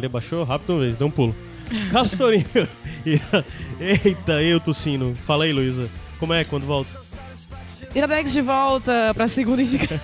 Maria, 0.03 0.09
baixou 0.09 0.43
rápido 0.45 0.71
uma 0.71 0.81
vez, 0.81 0.97
deu 0.97 1.07
um 1.07 1.11
pulo. 1.11 1.35
Carlos 1.91 2.17
Tourinho. 2.17 2.45
Eita, 3.81 4.43
eu 4.43 4.59
tossindo. 4.59 5.17
Fala 5.25 5.45
aí, 5.45 5.53
Luísa. 5.53 5.89
Como 6.19 6.33
é 6.33 6.45
quando 6.45 6.65
volta? 6.65 6.91
Iradex 7.95 8.33
de 8.33 8.41
volta 8.41 9.13
pra 9.15 9.29
segunda 9.29 9.63
indicação. 9.63 9.99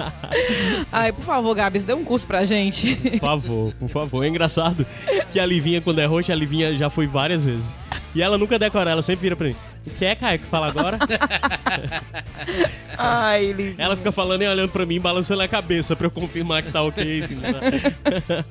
Ai, 0.90 1.12
por 1.12 1.24
favor, 1.24 1.54
Gabs, 1.54 1.82
dê 1.82 1.92
um 1.92 2.04
curso 2.04 2.26
pra 2.26 2.44
gente. 2.44 2.94
Por 2.94 3.20
favor, 3.20 3.74
por 3.74 3.88
favor. 3.88 4.24
É 4.24 4.28
engraçado 4.28 4.86
que 5.32 5.40
a 5.40 5.46
Livinha, 5.46 5.80
quando 5.80 6.00
é 6.00 6.06
roxa, 6.06 6.32
a 6.32 6.36
Livinha 6.36 6.76
já 6.76 6.88
foi 6.88 7.06
várias 7.06 7.44
vezes. 7.44 7.66
E 8.14 8.22
ela 8.22 8.38
nunca 8.38 8.58
decora, 8.58 8.90
ela 8.90 9.02
sempre 9.02 9.22
vira 9.22 9.36
pra 9.36 9.48
mim. 9.48 9.56
O 9.86 9.90
que 9.90 10.04
é, 10.04 10.14
Caio, 10.14 10.38
que 10.38 10.46
fala 10.46 10.68
agora? 10.68 10.98
Ai. 12.96 13.74
Ela 13.76 13.96
fica 13.96 14.10
falando 14.12 14.42
e 14.42 14.48
olhando 14.48 14.70
pra 14.70 14.86
mim, 14.86 15.00
balançando 15.00 15.42
a 15.42 15.48
cabeça 15.48 15.94
pra 15.94 16.06
eu 16.06 16.10
confirmar 16.10 16.62
que 16.62 16.72
tá 16.72 16.82
ok. 16.82 17.22
Assim, 17.22 17.36
tá? 17.40 18.44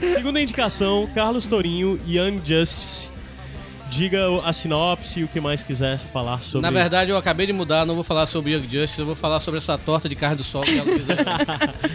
Segunda 0.14 0.40
indicação, 0.40 1.08
Carlos 1.14 1.46
Tourinho, 1.46 2.00
Young 2.06 2.40
Justice. 2.44 3.09
Diga 3.90 4.24
a 4.44 4.52
sinopse 4.52 5.18
e 5.20 5.24
o 5.24 5.28
que 5.28 5.40
mais 5.40 5.64
quiser 5.64 5.98
falar 5.98 6.40
sobre... 6.40 6.60
Na 6.62 6.70
verdade, 6.70 7.10
eu 7.10 7.16
acabei 7.16 7.44
de 7.44 7.52
mudar, 7.52 7.84
não 7.84 7.96
vou 7.96 8.04
falar 8.04 8.26
sobre 8.26 8.52
Young 8.52 8.62
Justice, 8.70 9.00
eu 9.00 9.04
vou 9.06 9.16
falar 9.16 9.40
sobre 9.40 9.58
essa 9.58 9.76
torta 9.76 10.08
de 10.08 10.14
carne 10.14 10.36
do 10.36 10.44
sol 10.44 10.62
que 10.62 10.78
ela 10.78 10.84
fez. 10.84 11.04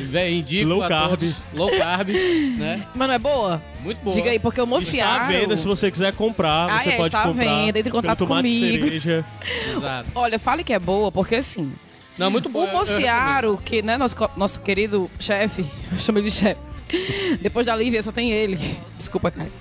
Véi, 0.11 0.35
Indico 0.39 0.67
Low 0.67 0.83
a 0.83 0.89
carb. 0.89 1.09
todos. 1.11 1.35
Low 1.53 1.69
carb, 1.77 2.09
né? 2.57 2.85
Mas 2.93 3.07
não 3.07 3.15
é 3.15 3.17
boa? 3.19 3.61
Muito 3.81 3.99
boa. 4.03 4.13
Diga 4.15 4.29
aí, 4.29 4.39
porque 4.39 4.59
o 4.61 4.77
Está 4.77 5.21
à 5.21 5.27
venda, 5.27 5.55
se 5.55 5.65
você 5.65 5.89
quiser 5.89 6.11
comprar, 6.13 6.69
Ah, 6.69 6.83
você 6.83 6.89
é, 6.89 6.95
pode 6.97 7.07
está 7.07 7.21
à 7.23 7.27
comprar. 7.27 7.43
venda, 7.43 7.79
entre 7.79 7.89
em 7.89 7.93
contato 7.93 8.27
comigo. 8.27 8.85
cereja. 8.85 9.25
Exato. 9.77 10.11
Olha, 10.15 10.37
fale 10.37 10.63
que 10.65 10.73
é 10.73 10.79
boa, 10.79 11.09
porque 11.11 11.35
assim... 11.35 11.71
Não, 12.17 12.29
muito 12.29 12.49
boa. 12.49 12.65
O 12.65 12.67
eu- 12.67 12.73
eu 12.73 12.77
Mociaro, 12.79 13.57
que, 13.63 13.81
né, 13.81 13.97
nosso, 13.97 14.15
nosso 14.35 14.59
querido 14.61 15.09
chefe, 15.19 15.65
eu 15.91 15.99
chamo 15.99 16.17
ele 16.19 16.29
de 16.29 16.35
chefe. 16.35 16.59
Depois 17.41 17.65
da 17.65 17.75
Lívia, 17.75 18.01
só 18.03 18.11
tem 18.11 18.31
ele. 18.31 18.59
Desculpa, 18.97 19.31
Caio. 19.31 19.51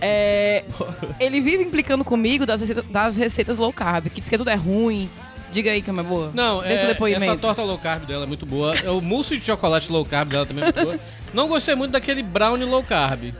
É, 0.00 0.64
ele 1.20 1.40
vive 1.40 1.62
implicando 1.62 2.04
comigo 2.04 2.44
das 2.44 2.60
receitas, 2.60 2.84
das 2.90 3.16
receitas 3.16 3.56
low 3.56 3.72
carb, 3.72 4.08
que 4.08 4.20
diz 4.20 4.28
que 4.28 4.38
tudo 4.38 4.50
é 4.50 4.54
ruim. 4.54 5.08
Diga 5.52 5.70
aí 5.70 5.80
que 5.80 5.88
é 5.88 5.92
uma 5.92 6.02
boa. 6.02 6.32
Não, 6.34 6.62
Dê 6.62 6.72
é, 6.72 6.86
depoimento. 6.86 7.24
essa 7.24 7.36
torta 7.36 7.62
low 7.62 7.78
carb 7.78 8.04
dela 8.06 8.24
é 8.24 8.26
muito 8.26 8.44
boa. 8.44 8.74
É 8.76 8.90
O 8.90 9.00
mousse 9.00 9.38
de 9.38 9.46
chocolate 9.46 9.90
low 9.90 10.04
carb 10.04 10.28
dela 10.28 10.44
também 10.44 10.64
é 10.64 10.66
muito 10.66 10.82
boa. 10.82 11.00
Não 11.32 11.46
gostei 11.46 11.76
muito 11.76 11.92
daquele 11.92 12.22
brownie 12.24 12.64
low 12.64 12.82
carb. 12.82 13.32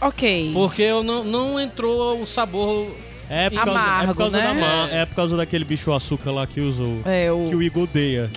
Ok. 0.00 0.50
Porque 0.52 0.82
eu 0.82 1.02
não, 1.02 1.24
não 1.24 1.58
entrou 1.58 2.20
o 2.20 2.26
sabor. 2.26 2.94
É 3.30 3.50
por 3.50 3.56
causa, 3.62 3.70
é 3.70 3.82
Amargo, 3.82 4.12
por 4.14 4.18
causa 4.18 4.38
né? 4.38 4.44
da 4.46 4.54
ma- 4.54 4.88
é 4.90 5.04
por 5.06 5.14
causa 5.14 5.36
daquele 5.36 5.64
bicho 5.64 5.92
açúcar 5.92 6.30
lá 6.32 6.46
que 6.46 6.60
usou. 6.60 7.02
É, 7.04 7.30
o... 7.30 7.46
Que 7.48 7.54
o 7.56 7.62
Igor 7.62 7.82
odeia. 7.84 8.30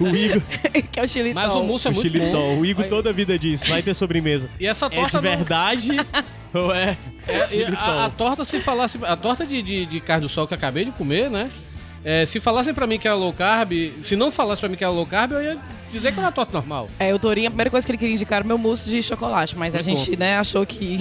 o 0.00 0.06
Igor, 0.08 0.42
que 0.90 0.98
é 1.00 1.02
o 1.04 1.08
xilitol. 1.08 1.42
Mas 1.42 1.54
o 1.54 1.62
mousse 1.62 1.86
é 1.86 1.90
o 1.90 1.94
muito 1.94 2.10
bom. 2.10 2.18
xilitol. 2.18 2.58
O 2.58 2.66
Igor 2.66 2.84
toda 2.86 3.10
a 3.10 3.12
vida 3.12 3.38
diz, 3.38 3.62
vai 3.68 3.82
ter 3.82 3.94
sobremesa. 3.94 4.48
E 4.58 4.66
essa 4.66 4.86
É 4.86 4.88
de 4.88 4.94
torta. 4.96 5.20
não- 5.20 5.22
verdade 5.36 5.90
ou 6.52 6.74
é 6.74 6.96
É, 7.28 7.64
a, 7.76 8.06
a 8.06 8.10
torta, 8.10 8.44
se 8.44 8.60
falasse. 8.60 8.98
A 9.02 9.16
torta 9.16 9.46
de, 9.46 9.62
de, 9.62 9.86
de 9.86 10.00
carne 10.00 10.22
do 10.22 10.28
sol 10.28 10.46
que 10.48 10.54
eu 10.54 10.58
acabei 10.58 10.84
de 10.84 10.90
comer, 10.90 11.30
né? 11.30 11.50
É, 12.04 12.26
se 12.26 12.40
falassem 12.40 12.74
pra 12.74 12.84
mim 12.86 12.98
que 12.98 13.06
era 13.06 13.16
low 13.16 13.32
carb, 13.32 13.70
se 14.02 14.16
não 14.16 14.32
falasse 14.32 14.58
pra 14.60 14.68
mim 14.68 14.74
que 14.76 14.82
era 14.82 14.92
low 14.92 15.06
carb, 15.06 15.30
eu 15.32 15.42
ia 15.42 15.58
dizer 15.92 16.10
que 16.12 16.18
era 16.18 16.26
uma 16.26 16.32
torta 16.32 16.52
normal. 16.54 16.90
É, 16.98 17.14
o 17.14 17.18
Torinho, 17.20 17.46
a 17.46 17.50
primeira 17.50 17.70
coisa 17.70 17.86
que 17.86 17.92
ele 17.92 17.98
queria 17.98 18.14
indicar 18.16 18.38
era 18.38 18.44
o 18.44 18.48
meu 18.48 18.58
mousse 18.58 18.90
de 18.90 19.00
chocolate, 19.04 19.56
mas 19.56 19.72
a 19.76 19.82
gente, 19.82 20.16
né, 20.16 20.36
achou 20.36 20.66
que 20.66 20.98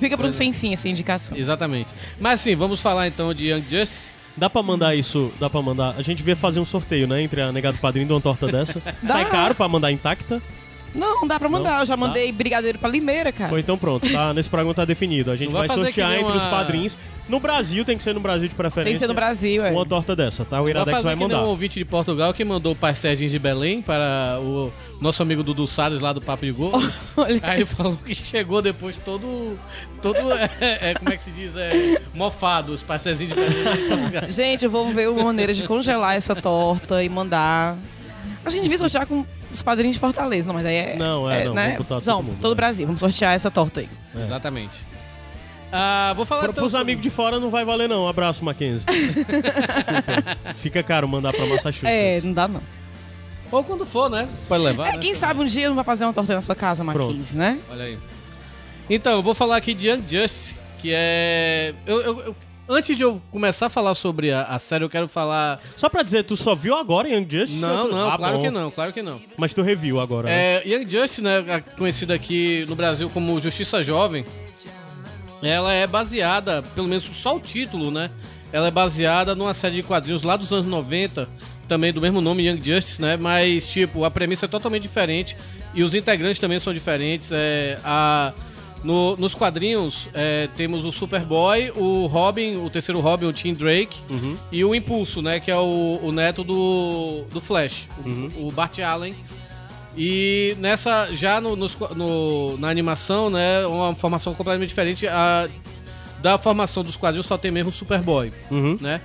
fica 0.00 0.16
para 0.16 0.26
um 0.26 0.32
sem 0.32 0.52
fim 0.52 0.72
essa 0.72 0.88
indicação. 0.88 1.36
Exatamente. 1.36 1.92
Mas 2.20 2.40
sim, 2.40 2.54
vamos 2.54 2.80
falar 2.80 3.08
então 3.08 3.32
de 3.34 3.48
Young 3.50 3.62
Justice. 3.68 4.14
Dá 4.36 4.50
pra 4.50 4.62
mandar 4.62 4.94
isso, 4.94 5.32
dá 5.40 5.48
pra 5.48 5.62
mandar. 5.62 5.94
A 5.96 6.02
gente 6.02 6.18
devia 6.18 6.36
fazer 6.36 6.60
um 6.60 6.66
sorteio, 6.66 7.06
né? 7.06 7.22
Entre 7.22 7.40
a 7.40 7.50
negada 7.50 7.78
padrinho 7.80 8.06
de 8.06 8.12
uma 8.12 8.20
torta 8.20 8.46
dessa. 8.46 8.82
Dá. 9.02 9.14
Sai 9.14 9.24
caro 9.30 9.54
pra 9.54 9.66
mandar 9.66 9.90
intacta. 9.90 10.42
Não, 10.94 11.26
dá 11.26 11.38
pra 11.38 11.48
mandar. 11.48 11.72
Não? 11.72 11.80
Eu 11.80 11.86
já 11.86 11.94
Tá. 11.94 11.96
mandei 12.00 12.30
brigadeiro 12.32 12.78
pra 12.78 12.88
Limeira, 12.88 13.30
cara. 13.32 13.52
Ou 13.52 13.58
então 13.58 13.76
pronto, 13.78 14.10
tá? 14.10 14.32
Nesse 14.34 14.48
programa 14.48 14.74
tá 14.74 14.84
definido. 14.84 15.30
A 15.30 15.36
gente 15.36 15.52
vai, 15.52 15.66
vai 15.68 15.76
sortear 15.76 16.12
entre 16.14 16.36
os 16.36 16.42
uma- 16.42 16.50
padrinhos. 16.50 16.96
No 17.28 17.40
Brasil, 17.40 17.84
tem 17.84 17.96
que 17.96 18.04
ser 18.04 18.14
no 18.14 18.20
Brasil 18.20 18.48
de 18.48 18.54
preferência. 18.54 18.84
Tem 18.84 18.92
que 18.92 18.98
ser 19.00 19.08
no 19.08 19.14
Brasil, 19.14 19.64
é. 19.64 19.70
Uma 19.70 19.84
torta 19.84 20.14
dessa, 20.14 20.44
tá? 20.44 20.60
O 20.60 20.64
Vai 20.64 20.70
Iradex 20.70 21.02
vai 21.02 21.14
mandar. 21.16 21.42
um 21.42 21.46
ouvinte 21.46 21.78
de 21.78 21.84
Portugal 21.84 22.32
que 22.32 22.44
mandou 22.44 22.72
o 22.72 22.76
pastéis 22.76 23.18
de 23.18 23.38
Belém 23.38 23.82
para 23.82 24.38
o 24.40 24.72
nosso 25.00 25.22
amigo 25.22 25.42
Dudu 25.42 25.66
Salles 25.66 26.00
lá 26.00 26.12
do 26.12 26.20
Papo 26.20 26.46
de 26.46 26.52
Gol. 26.52 26.72
Olha. 27.16 27.40
Aí 27.42 27.58
ele 27.58 27.66
falou 27.66 27.96
que 27.96 28.14
chegou 28.14 28.62
depois 28.62 28.96
todo. 28.96 29.58
todo 30.00 30.18
é, 30.34 30.50
é, 30.60 30.94
como 30.94 31.12
é 31.12 31.16
que 31.16 31.24
se 31.24 31.30
diz? 31.32 31.56
É, 31.56 32.00
mofado, 32.14 32.72
os 32.72 32.82
pastéis 32.82 33.18
de 33.18 33.26
Belém. 33.26 33.50
Gente, 34.28 34.64
eu 34.64 34.70
vou 34.70 34.92
ver 34.92 35.08
uma 35.08 35.24
maneira 35.24 35.52
de 35.52 35.64
congelar 35.64 36.14
essa 36.14 36.34
torta 36.34 37.02
e 37.02 37.08
mandar. 37.08 37.76
A 38.44 38.50
gente 38.50 38.62
devia 38.62 38.78
sortear 38.78 39.04
com 39.04 39.26
os 39.52 39.62
padrinhos 39.62 39.96
de 39.96 40.00
Fortaleza, 40.00 40.46
não, 40.46 40.54
mas 40.54 40.64
aí 40.64 40.76
é. 40.76 40.96
Não, 40.96 41.28
é, 41.28 41.44
não, 41.44 41.54
né? 41.54 41.72
vamos 41.72 41.78
botar 41.78 41.94
todo 41.96 42.06
Não, 42.06 42.22
mundo. 42.22 42.38
todo 42.40 42.52
o 42.52 42.54
Brasil. 42.54 42.86
Vamos 42.86 43.00
sortear 43.00 43.34
essa 43.34 43.50
torta 43.50 43.80
aí. 43.80 43.88
Exatamente. 44.14 44.86
Ah, 45.78 46.12
vou 46.16 46.24
falar 46.24 46.52
Pro, 46.52 46.64
então 46.66 46.80
amigos 46.80 47.02
de 47.02 47.10
fora 47.10 47.38
não 47.38 47.50
vai 47.50 47.64
valer, 47.64 47.88
não. 47.88 48.08
Abraço, 48.08 48.44
Mackenzie. 48.44 48.86
Desculpa. 48.88 50.54
Fica 50.60 50.82
caro 50.82 51.06
mandar 51.06 51.32
pra 51.32 51.44
Massachusetts. 51.46 51.84
É, 51.84 52.20
não 52.22 52.32
dá 52.32 52.48
não. 52.48 52.62
Ou 53.52 53.62
quando 53.62 53.84
for, 53.86 54.08
né? 54.10 54.28
Pode 54.48 54.62
levar. 54.64 54.88
É, 54.88 54.92
né? 54.92 54.98
quem 54.98 55.14
sabe 55.14 55.40
um 55.40 55.44
dia 55.46 55.68
não 55.68 55.74
vai 55.76 55.84
fazer 55.84 56.04
uma 56.04 56.12
torta 56.12 56.34
na 56.34 56.42
sua 56.42 56.54
casa, 56.54 56.82
Marquinhos, 56.82 57.32
né? 57.32 57.58
Olha 57.70 57.84
aí. 57.84 57.98
Então, 58.88 59.12
eu 59.14 59.22
vou 59.22 59.34
falar 59.34 59.56
aqui 59.56 59.74
de 59.74 59.90
Unjustice, 59.90 60.58
que 60.80 60.90
é. 60.92 61.74
Eu, 61.86 62.00
eu- 62.00 62.20
eu- 62.26 62.36
Antes 62.68 62.96
de 62.96 63.02
eu 63.04 63.22
começar 63.30 63.66
a 63.66 63.68
falar 63.70 63.94
sobre 63.94 64.32
a, 64.32 64.42
a 64.42 64.58
série, 64.58 64.82
eu 64.84 64.90
quero 64.90 65.06
falar. 65.06 65.60
Só 65.76 65.88
pra 65.88 66.02
dizer, 66.02 66.24
tu 66.24 66.36
só 66.36 66.52
viu 66.56 66.74
agora 66.76 67.08
Young 67.08 67.24
Justice? 67.30 67.60
Não, 67.60 67.86
não, 67.88 68.10
Ah, 68.10 68.16
claro 68.18 68.38
bom. 68.38 68.42
que 68.42 68.50
não, 68.50 68.70
claro 68.72 68.92
que 68.92 69.02
não. 69.02 69.20
Mas 69.38 69.54
tu 69.54 69.62
reviu 69.62 70.00
agora, 70.00 70.26
né? 70.28 70.56
É, 70.56 70.62
Young 70.68 70.90
Justice, 70.90 71.22
né, 71.22 71.44
a- 71.48 71.60
conhecida 71.76 72.12
aqui 72.12 72.64
no 72.68 72.74
Brasil 72.74 73.08
como 73.10 73.38
Justiça 73.38 73.84
Jovem, 73.84 74.24
ela 75.42 75.72
é 75.72 75.86
baseada, 75.86 76.62
pelo 76.74 76.88
menos 76.88 77.04
só 77.04 77.36
o 77.36 77.40
título, 77.40 77.90
né? 77.90 78.10
Ela 78.52 78.68
é 78.68 78.70
baseada 78.70 79.34
numa 79.34 79.52
série 79.54 79.76
de 79.76 79.82
quadrinhos 79.82 80.22
lá 80.22 80.36
dos 80.36 80.52
anos 80.52 80.66
90, 80.66 81.28
também 81.68 81.92
do 81.92 82.00
mesmo 82.00 82.20
nome, 82.20 82.48
Young 82.48 82.60
Justice, 82.64 83.02
né? 83.02 83.16
Mas, 83.16 83.66
tipo, 83.66 84.04
a 84.04 84.10
premissa 84.10 84.46
é 84.46 84.48
totalmente 84.48 84.82
diferente 84.82 85.36
e 85.74 85.82
os 85.82 85.94
integrantes 85.94 86.38
também 86.38 86.58
são 86.58 86.72
diferentes. 86.72 87.30
É, 87.32 87.78
a, 87.84 88.32
no- 88.84 89.16
nos 89.16 89.34
quadrinhos 89.34 90.08
é, 90.14 90.48
temos 90.56 90.84
o 90.84 90.92
Superboy, 90.92 91.72
o 91.74 92.06
Robin, 92.06 92.56
o 92.64 92.70
terceiro 92.70 93.00
Robin, 93.00 93.26
o 93.26 93.32
Tim 93.32 93.52
Drake, 93.52 93.98
Uhum. 94.08 94.36
e 94.52 94.64
o 94.64 94.74
Impulso, 94.74 95.20
né? 95.20 95.40
Que 95.40 95.50
é 95.50 95.56
o, 95.56 95.98
o 96.02 96.12
neto 96.12 96.44
do, 96.44 97.24
do 97.32 97.40
Flash, 97.40 97.88
o- 98.38 98.46
o 98.46 98.52
Bart 98.52 98.78
Allen. 98.78 99.14
E 99.96 100.54
nessa, 100.60 101.08
já 101.12 101.40
no, 101.40 101.56
nos 101.56 101.76
no- 101.94 102.56
na 102.58 102.68
animação, 102.68 103.30
né, 103.30 103.66
uma 103.66 103.94
formação 103.94 104.34
completamente 104.34 104.68
diferente. 104.68 105.06
A, 105.06 105.48
da 106.20 106.38
formação 106.38 106.82
dos 106.82 106.96
quadrinhos 106.96 107.26
só 107.26 107.38
tem 107.38 107.50
mesmo 107.50 107.70
o 107.70 107.72
Superboy, 107.72 108.32
Uhum. 108.50 108.76
né? 108.80 109.00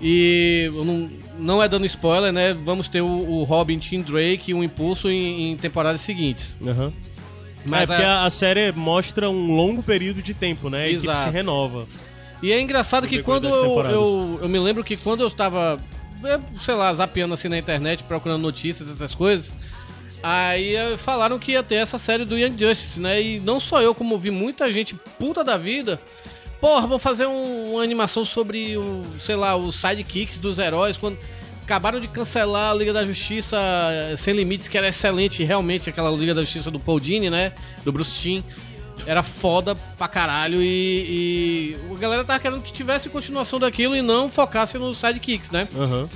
E 0.00 0.70
não, 0.74 1.10
não 1.38 1.62
é 1.62 1.68
dando 1.68 1.86
spoiler, 1.86 2.32
né? 2.32 2.52
Vamos 2.52 2.86
ter 2.88 3.00
o, 3.00 3.06
o 3.06 3.44
Robin 3.44 3.78
Tim 3.78 4.00
Drake 4.00 4.50
e 4.50 4.54
o 4.54 4.62
Impulso 4.62 5.08
em, 5.10 5.52
em 5.52 5.56
temporadas 5.56 6.00
seguintes. 6.02 6.56
Uhum. 6.60 6.92
Mas 7.64 7.82
é 7.82 7.86
porque 7.86 8.02
a- 8.02 8.24
a... 8.26 8.30
série 8.30 8.72
mostra 8.72 9.30
um 9.30 9.54
longo 9.54 9.82
período 9.82 10.20
de 10.22 10.34
tempo, 10.34 10.68
né? 10.68 10.84
A 10.84 10.88
equipe 10.88 11.16
se 11.24 11.30
renova. 11.30 11.86
E 12.42 12.52
é 12.52 12.60
engraçado 12.60 13.08
que 13.08 13.22
quando 13.22 13.48
eu, 13.48 13.80
eu, 13.88 14.38
eu 14.42 14.48
me 14.48 14.58
lembro 14.58 14.84
que 14.84 14.96
quando 14.96 15.20
eu 15.22 15.28
estava, 15.28 15.78
sei 16.60 16.74
lá, 16.74 16.92
zapeando 16.92 17.32
assim 17.32 17.48
na 17.48 17.56
internet, 17.58 18.02
procurando 18.04 18.42
notícias, 18.42 18.90
essas 18.90 19.14
coisas, 19.14 19.54
aí 20.22 20.74
eh, 20.74 20.96
falaram 20.96 21.38
que 21.38 21.52
ia 21.52 21.62
ter 21.62 21.76
essa 21.76 21.98
série 21.98 22.24
do 22.24 22.36
Young 22.38 22.58
Justice, 22.58 22.98
né? 23.00 23.20
E 23.22 23.40
não 23.40 23.60
só 23.60 23.80
eu, 23.80 23.94
como 23.94 24.18
vi 24.18 24.30
muita 24.30 24.70
gente 24.70 24.94
puta 25.18 25.44
da 25.44 25.56
vida. 25.56 26.00
Porra, 26.60 26.86
vou 26.86 26.98
fazer 26.98 27.26
um- 27.26 27.74
uma 27.74 27.82
animação 27.82 28.24
sobre 28.24 28.76
o, 28.76 29.02
sei 29.18 29.36
lá, 29.36 29.54
os 29.56 29.76
sidekicks 29.76 30.38
dos 30.38 30.58
heróis 30.58 30.96
quando 30.96 31.18
acabaram 31.62 32.00
de 32.00 32.08
cancelar 32.08 32.70
a 32.70 32.74
Liga 32.74 32.92
da 32.92 33.04
Justiça 33.04 33.56
eh, 33.58 34.14
Sem 34.16 34.34
Limites, 34.34 34.68
que 34.68 34.78
era 34.78 34.88
excelente, 34.88 35.42
realmente, 35.44 35.90
aquela 35.90 36.10
Liga 36.10 36.34
da 36.34 36.40
Justiça 36.42 36.70
do 36.70 36.80
Paul 36.80 36.98
Dini, 37.00 37.28
né? 37.30 37.52
Do 37.84 37.92
Bruce 37.92 38.18
Timm. 38.20 38.42
Era 39.06 39.22
foda 39.22 39.76
pra 39.96 40.08
caralho 40.08 40.60
e, 40.62 41.76
e 41.76 41.94
a 41.94 41.98
galera 41.98 42.24
tava 42.24 42.40
querendo 42.40 42.60
que 42.62 42.72
tivesse 42.72 43.08
continuação 43.08 43.60
daquilo 43.60 43.94
e 43.94 44.02
não 44.02 44.28
focasse 44.30 44.76
nos 44.78 44.98
sidekicks, 44.98 45.50
né? 45.52 45.68
Aham. 45.76 46.08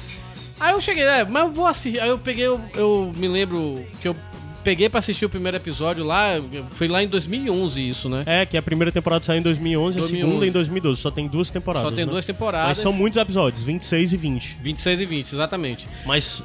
Aí 0.61 0.73
eu 0.73 0.81
cheguei, 0.81 1.05
é, 1.05 1.25
mas 1.25 1.43
eu 1.43 1.51
vou 1.51 1.67
assistir. 1.67 1.99
Aí 1.99 2.11
eu 2.11 2.19
peguei, 2.19 2.47
eu, 2.47 2.61
eu 2.75 3.11
me 3.17 3.27
lembro 3.27 3.83
que 4.01 4.07
eu 4.07 4.15
peguei 4.63 4.89
pra 4.91 4.99
assistir 4.99 5.25
o 5.25 5.29
primeiro 5.31 5.57
episódio 5.57 6.05
lá, 6.05 6.33
foi 6.73 6.87
lá 6.87 7.03
em 7.03 7.09
2011 7.09 7.89
isso, 7.89 8.09
né? 8.09 8.25
É, 8.27 8.45
que 8.45 8.57
a 8.57 8.63
primeira 8.63 8.93
temporada 8.93 9.25
saiu 9.25 9.39
em 9.39 9.43
2011, 9.43 9.97
a 9.97 10.01
2011. 10.01 10.29
segunda 10.29 10.47
em 10.47 10.53
2012. 10.53 11.01
Só 11.01 11.11
tem 11.11 11.27
duas 11.27 11.51
temporadas. 11.51 11.89
Só 11.89 11.97
tem 11.97 12.05
né? 12.05 12.11
duas 12.11 12.27
temporadas. 12.27 12.69
Mas 12.69 12.79
são 12.79 12.93
muitos 12.93 13.21
episódios, 13.21 13.63
26 13.63 14.13
e 14.13 14.17
20. 14.17 14.59
26 14.61 15.01
e 15.01 15.07
20, 15.07 15.33
exatamente. 15.33 15.89
Mas, 16.05 16.43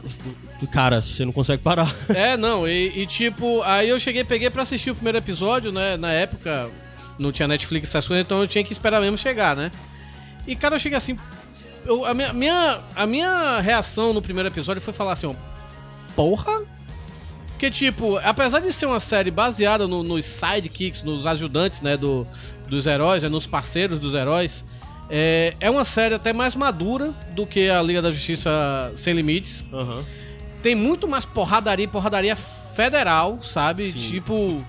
cara, 0.72 1.02
você 1.02 1.26
não 1.26 1.34
consegue 1.34 1.62
parar. 1.62 1.94
É, 2.16 2.38
não, 2.38 2.68
e, 2.68 3.02
e, 3.02 3.06
tipo, 3.06 3.62
aí 3.64 3.90
eu 3.90 4.00
cheguei, 4.00 4.24
peguei 4.24 4.50
pra 4.50 4.62
assistir 4.62 4.92
o 4.92 4.96
primeiro 4.96 5.18
episódio, 5.18 5.72
né? 5.72 5.98
Na 5.98 6.12
época 6.12 6.70
não 7.20 7.32
tinha 7.32 7.48
Netflix 7.48 7.90
essas 7.90 8.08
coisas, 8.08 8.26
então 8.26 8.40
eu 8.40 8.48
tinha 8.48 8.64
que 8.64 8.72
esperar 8.72 9.02
mesmo 9.02 9.18
chegar, 9.18 9.56
né? 9.56 9.72
E 10.48 10.56
cara, 10.56 10.76
eu 10.76 10.80
cheguei 10.80 10.98
assim. 10.98 11.18
Eu- 11.86 12.06
a, 12.06 12.14
minha, 12.14 12.34
minha- 12.34 12.80
a 12.96 13.06
minha 13.06 13.60
reação 13.62 14.14
no 14.14 14.22
primeiro 14.22 14.50
episódio 14.50 14.82
foi 14.82 14.94
falar 14.94 15.14
assim, 15.14 15.28
ó. 15.28 15.34
Porra? 16.16 16.62
Porque, 17.50 17.70
tipo, 17.72 18.18
apesar 18.24 18.60
de 18.60 18.72
ser 18.74 18.86
uma 18.86 19.00
série 19.00 19.32
baseada 19.32 19.88
no- 19.88 20.04
nos 20.04 20.26
sidekicks, 20.26 21.04
nos 21.04 21.26
ajudantes, 21.26 21.82
né, 21.82 21.96
do, 21.96 22.28
dos 22.68 22.86
heróis, 22.86 23.24
né, 23.24 23.30
nos 23.30 23.48
parceiros 23.48 23.98
dos 24.00 24.14
heróis, 24.14 24.64
é, 25.10 25.54
é 25.60 25.70
uma 25.70 25.86
série 25.86 26.16
até 26.16 26.34
mais 26.34 26.56
madura 26.56 27.14
do 27.34 27.46
que 27.46 27.70
a 27.70 27.82
Liga 27.82 28.02
da 28.02 28.12
Justiça 28.12 28.92
Sem 28.98 29.14
Limites 29.14 29.64
Aham. 29.72 30.04
tem 30.64 30.74
muito 30.76 31.08
mais 31.08 31.26
porradaria, 31.26 31.88
porradaria 31.88 32.36
federal, 32.36 33.40
sabe? 33.42 33.92
Tipo, 33.94 34.62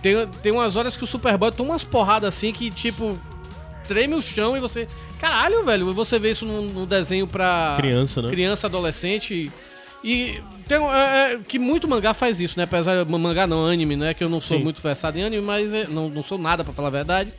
tem, 0.00 0.26
tem 0.42 0.52
umas 0.52 0.74
horas 0.76 0.96
que 0.96 1.04
o 1.04 1.06
Superboy 1.06 1.50
toma 1.52 1.70
umas 1.70 1.84
porradas 1.84 2.34
assim 2.34 2.52
que, 2.52 2.70
tipo, 2.70 3.18
treme 3.86 4.14
o 4.14 4.22
chão 4.22 4.56
e 4.56 4.60
você. 4.60 4.88
Caralho, 5.22 5.64
velho, 5.64 5.94
você 5.94 6.18
vê 6.18 6.32
isso 6.32 6.44
num, 6.44 6.62
num 6.62 6.84
desenho 6.84 7.28
pra. 7.28 7.74
Criança, 7.76 8.20
né? 8.20 8.28
Criança, 8.28 8.66
adolescente. 8.66 9.52
E 10.02 10.40
tem 10.66 10.78
é, 10.78 11.34
é, 11.34 11.38
que 11.46 11.60
muito 11.60 11.86
mangá 11.86 12.12
faz 12.12 12.40
isso, 12.40 12.58
né? 12.58 12.64
Apesar 12.64 13.04
de 13.04 13.08
mangá 13.08 13.46
não, 13.46 13.64
anime, 13.64 13.94
né? 13.94 14.14
Que 14.14 14.24
eu 14.24 14.28
não 14.28 14.40
sou 14.40 14.56
Sim. 14.58 14.64
muito 14.64 14.82
versado 14.82 15.16
em 15.16 15.22
anime, 15.22 15.40
mas 15.40 15.72
é, 15.72 15.86
não, 15.86 16.08
não 16.08 16.24
sou 16.24 16.38
nada, 16.38 16.64
pra 16.64 16.72
falar 16.72 16.88
a 16.88 16.90
verdade. 16.90 17.32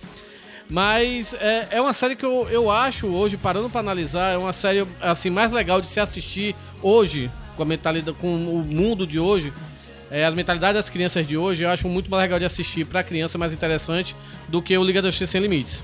Mas 0.70 1.34
é, 1.34 1.68
é 1.72 1.82
uma 1.82 1.92
série 1.92 2.16
que 2.16 2.26
eu, 2.26 2.48
eu 2.50 2.72
acho 2.72 3.06
hoje, 3.08 3.36
parando 3.36 3.70
pra 3.70 3.82
analisar, 3.82 4.34
é 4.34 4.38
uma 4.38 4.54
série 4.54 4.88
assim 5.02 5.30
mais 5.30 5.52
legal 5.52 5.82
de 5.82 5.88
se 5.88 6.00
assistir 6.00 6.56
hoje, 6.82 7.30
com 7.58 7.64
a 7.64 7.66
mentalidade, 7.66 8.16
com 8.18 8.34
o 8.34 8.64
mundo 8.66 9.06
de 9.06 9.20
hoje. 9.20 9.52
É, 10.10 10.24
a 10.24 10.32
mentalidade 10.32 10.76
das 10.76 10.90
crianças 10.90 11.28
de 11.28 11.36
hoje, 11.36 11.64
eu 11.64 11.70
acho 11.70 11.86
muito 11.90 12.10
mais 12.10 12.22
legal 12.22 12.40
de 12.40 12.46
assistir 12.46 12.86
pra 12.86 13.04
criança, 13.04 13.38
mais 13.38 13.52
interessante 13.52 14.16
do 14.48 14.62
que 14.62 14.78
o 14.78 14.84
Liga 14.86 15.02
da 15.02 15.10
Justiça 15.10 15.34
Sem 15.34 15.42
Limites. 15.42 15.84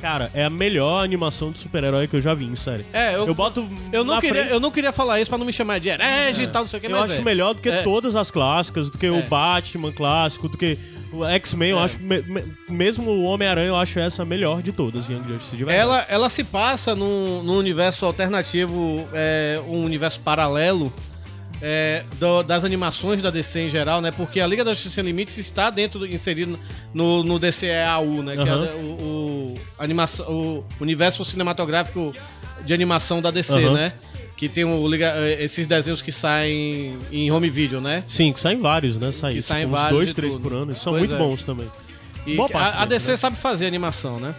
Cara, 0.00 0.30
é 0.34 0.44
a 0.44 0.50
melhor 0.50 1.04
animação 1.04 1.50
de 1.50 1.58
super-herói 1.58 2.06
que 2.08 2.16
eu 2.16 2.22
já 2.22 2.32
vi 2.34 2.46
em 2.46 2.56
série. 2.56 2.86
É, 2.92 3.14
eu, 3.14 3.26
Eu 3.26 3.34
boto. 3.34 3.68
eu 3.92 4.02
não 4.04 4.20
queria, 4.20 4.40
frente- 4.42 4.52
eu 4.52 4.60
não 4.60 4.70
queria 4.70 4.92
falar 4.92 5.20
isso 5.20 5.28
pra 5.30 5.38
não 5.38 5.44
me 5.46 5.52
chamar 5.52 5.78
de 5.78 5.88
herege 5.90 6.44
e 6.44 6.46
tal, 6.46 6.62
não 6.62 6.68
sei 6.68 6.78
o 6.78 6.80
que, 6.80 6.86
Eu 6.86 6.92
mas 6.98 7.10
acho 7.10 7.20
é. 7.20 7.24
melhor 7.24 7.54
do 7.54 7.60
que 7.60 7.68
É. 7.68 7.82
todas 7.82 8.16
as 8.16 8.30
clássicas, 8.30 8.90
do 8.90 8.96
que 8.96 9.06
É. 9.06 9.10
o 9.10 9.22
Batman 9.24 9.92
clássico, 9.92 10.48
do 10.48 10.56
que 10.56 10.78
o 11.12 11.24
X-Men, 11.26 11.70
eu 11.70 11.80
É. 11.80 11.84
acho. 11.84 11.98
me- 12.00 12.22
me- 12.22 12.44
mesmo 12.68 13.10
o 13.10 13.24
Homem-Aranha, 13.24 13.68
eu 13.68 13.76
acho 13.76 13.98
essa 13.98 14.22
a 14.22 14.24
melhor 14.24 14.62
de 14.62 14.72
todas, 14.72 15.08
Young 15.08 15.24
Justice, 15.28 15.56
de 15.56 15.64
verdade. 15.64 15.78
Ela, 15.80 16.06
ela 16.08 16.28
se 16.30 16.44
passa 16.44 16.94
num, 16.94 17.42
num 17.42 17.56
universo 17.58 18.06
alternativo, 18.06 19.06
é, 19.12 19.60
um 19.66 19.84
universo 19.84 20.20
paralelo 20.20 20.92
é, 21.62 22.04
do- 22.18 22.42
das 22.42 22.64
animações 22.64 23.20
da 23.22 23.30
DC 23.30 23.60
em 23.60 23.68
geral, 23.68 24.00
né? 24.00 24.10
Porque 24.10 24.40
a 24.40 24.46
Liga 24.46 24.64
da 24.64 24.72
Justiça 24.72 24.96
Sem 24.96 25.04
Limites 25.04 25.36
está 25.38 25.70
dentro, 25.70 25.98
do- 26.00 26.06
inserido 26.06 26.58
no, 26.94 27.22
no 27.22 27.38
DCEAU, 27.38 28.22
né? 28.22 28.34
Que 28.36 28.48
é 28.48 28.54
o, 28.74 28.78
o, 28.78 29.60
animação, 29.78 30.26
o 30.28 30.64
universo 30.80 31.24
cinematográfico 31.24 32.12
de 32.64 32.72
animação 32.74 33.20
da 33.22 33.30
DC, 33.30 33.52
Aham. 33.52 33.74
né? 33.74 33.92
Que 34.36 34.48
tem 34.48 34.64
o, 34.64 34.94
eh, 34.94 35.44
esses 35.44 35.66
desenhos 35.66 36.00
que 36.00 36.10
saem 36.10 36.98
em 37.12 37.30
home 37.30 37.50
video, 37.50 37.78
né? 37.80 38.02
Sim, 38.08 38.32
que 38.32 38.40
saem 38.40 38.58
vários, 38.58 38.96
né? 38.96 39.12
Saem 39.12 39.34
Que 39.34 39.40
tipo, 39.42 39.48
saem 39.52 39.66
uns 39.66 39.70
vários 39.70 39.90
dois, 39.90 40.08
de 40.08 40.14
três 40.14 40.32
tudo. 40.32 40.42
por 40.42 40.52
ano. 40.54 40.74
São 40.76 40.92
Pois 40.94 41.10
muito 41.10 41.14
é. 41.14 41.18
bons 41.18 41.44
também. 41.44 41.70
E 42.26 42.36
Boa 42.36 42.48
parte 42.48 42.76
a, 42.78 42.82
a 42.82 42.84
DC 42.86 43.10
né? 43.10 43.16
sabe 43.18 43.36
fazer 43.36 43.66
animação, 43.66 44.18
né? 44.18 44.34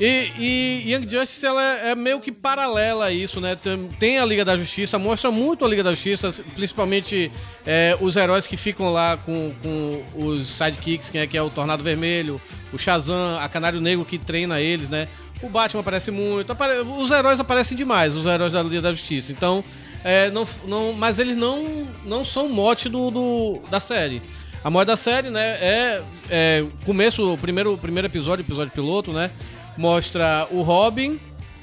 E, 0.00 0.30
e 0.38 0.92
Young 0.94 1.08
Justice 1.10 1.44
ela 1.44 1.60
é, 1.62 1.90
é 1.90 1.94
meio 1.96 2.20
que 2.20 2.30
paralela 2.30 3.06
a 3.06 3.10
isso, 3.12 3.40
né? 3.40 3.56
Tem, 3.60 3.88
tem 3.98 4.18
a 4.18 4.24
Liga 4.24 4.44
da 4.44 4.56
Justiça, 4.56 4.96
mostra 4.98 5.30
muito 5.30 5.64
a 5.64 5.68
Liga 5.68 5.82
da 5.82 5.90
Justiça, 5.90 6.32
principalmente 6.54 7.32
é, 7.66 7.96
os 8.00 8.14
heróis 8.16 8.46
que 8.46 8.56
ficam 8.56 8.90
lá 8.92 9.16
com, 9.16 9.52
com 9.60 10.04
os 10.14 10.46
sidekicks, 10.46 11.10
que 11.10 11.18
é, 11.18 11.26
que 11.26 11.36
é 11.36 11.42
o 11.42 11.50
Tornado 11.50 11.82
Vermelho, 11.82 12.40
o 12.72 12.78
Shazam, 12.78 13.38
a 13.40 13.48
Canário 13.48 13.80
Negro 13.80 14.04
que 14.04 14.18
treina 14.18 14.60
eles, 14.60 14.88
né? 14.88 15.08
O 15.42 15.48
Batman 15.48 15.80
aparece 15.80 16.10
muito, 16.12 16.52
apare- 16.52 16.78
os 16.80 17.10
heróis 17.10 17.40
aparecem 17.40 17.76
demais, 17.76 18.14
os 18.14 18.24
heróis 18.24 18.52
da 18.52 18.62
Liga 18.62 18.82
da 18.82 18.92
Justiça. 18.92 19.32
Então, 19.32 19.64
é, 20.04 20.30
não, 20.30 20.46
não, 20.64 20.92
mas 20.92 21.18
eles 21.18 21.36
não, 21.36 21.88
não 22.04 22.24
são 22.24 22.48
mote 22.48 22.88
do, 22.88 23.10
do- 23.10 23.60
da 23.68 23.80
série. 23.80 24.22
A 24.62 24.70
moda 24.70 24.86
da 24.92 24.96
série, 24.96 25.30
né, 25.30 25.56
é, 25.60 26.02
é 26.30 26.64
começo, 26.84 27.32
o 27.34 27.38
primeiro, 27.38 27.76
primeiro 27.78 28.06
episódio, 28.06 28.42
episódio 28.44 28.72
piloto, 28.72 29.12
né, 29.12 29.30
mostra 29.78 30.46
o 30.50 30.60
Robin, 30.62 31.18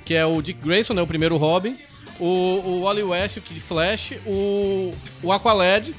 que 0.05 0.13
é 0.15 0.25
o 0.25 0.41
Dick 0.41 0.59
Grayson, 0.65 0.93
né, 0.93 1.01
o 1.01 1.07
primeiro 1.07 1.35
Robin, 1.37 1.77
o, 2.19 2.25
o 2.25 2.81
Wally 2.83 3.03
West, 3.03 3.37
o 3.37 3.41
Kid 3.41 3.59
Flash, 3.59 4.13
o, 4.25 4.91
o 5.21 5.31
Aqualad, 5.31 5.89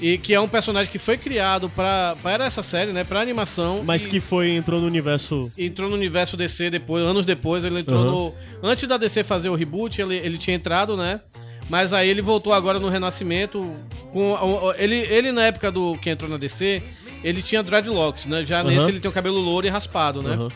e 0.00 0.16
que 0.16 0.32
é 0.32 0.40
um 0.40 0.48
personagem 0.48 0.90
que 0.90 0.98
foi 0.98 1.18
criado 1.18 1.68
pra, 1.68 2.16
para 2.22 2.46
essa 2.46 2.62
série, 2.62 2.90
né, 2.92 3.04
pra 3.04 3.20
animação. 3.20 3.82
Mas 3.84 4.04
e- 4.04 4.08
que 4.08 4.20
foi, 4.20 4.50
entrou 4.50 4.80
no 4.80 4.86
universo. 4.86 5.52
entrou 5.58 5.90
no 5.90 5.96
universo 5.96 6.36
DC 6.36 6.70
depois, 6.70 7.04
anos 7.04 7.26
depois, 7.26 7.64
ele 7.64 7.80
entrou 7.80 7.98
Uhum. 8.04 8.32
no. 8.62 8.68
Antes 8.70 8.88
da 8.88 8.96
DC 8.96 9.22
fazer 9.24 9.50
o 9.50 9.54
reboot, 9.54 10.00
ele, 10.00 10.16
ele 10.16 10.38
tinha 10.38 10.56
entrado, 10.56 10.96
né? 10.96 11.20
Mas 11.68 11.92
aí 11.92 12.08
ele 12.08 12.22
voltou 12.22 12.52
agora 12.52 12.80
no 12.80 12.88
Renascimento. 12.88 13.74
Com, 14.10 14.36
ele, 14.76 14.96
ele, 14.96 15.30
na 15.32 15.44
época 15.44 15.70
do 15.70 15.96
que 15.98 16.10
entrou 16.10 16.28
na 16.30 16.36
DC, 16.36 16.82
ele 17.22 17.40
tinha 17.42 17.62
dreadlocks, 17.62 18.24
né? 18.26 18.44
Já 18.44 18.62
Uhum. 18.62 18.70
nesse 18.70 18.88
ele 18.88 19.00
tem 19.00 19.08
o 19.10 19.14
cabelo 19.14 19.38
louro 19.38 19.66
e 19.66 19.70
raspado, 19.70 20.20
né? 20.22 20.32
Aham. 20.34 20.48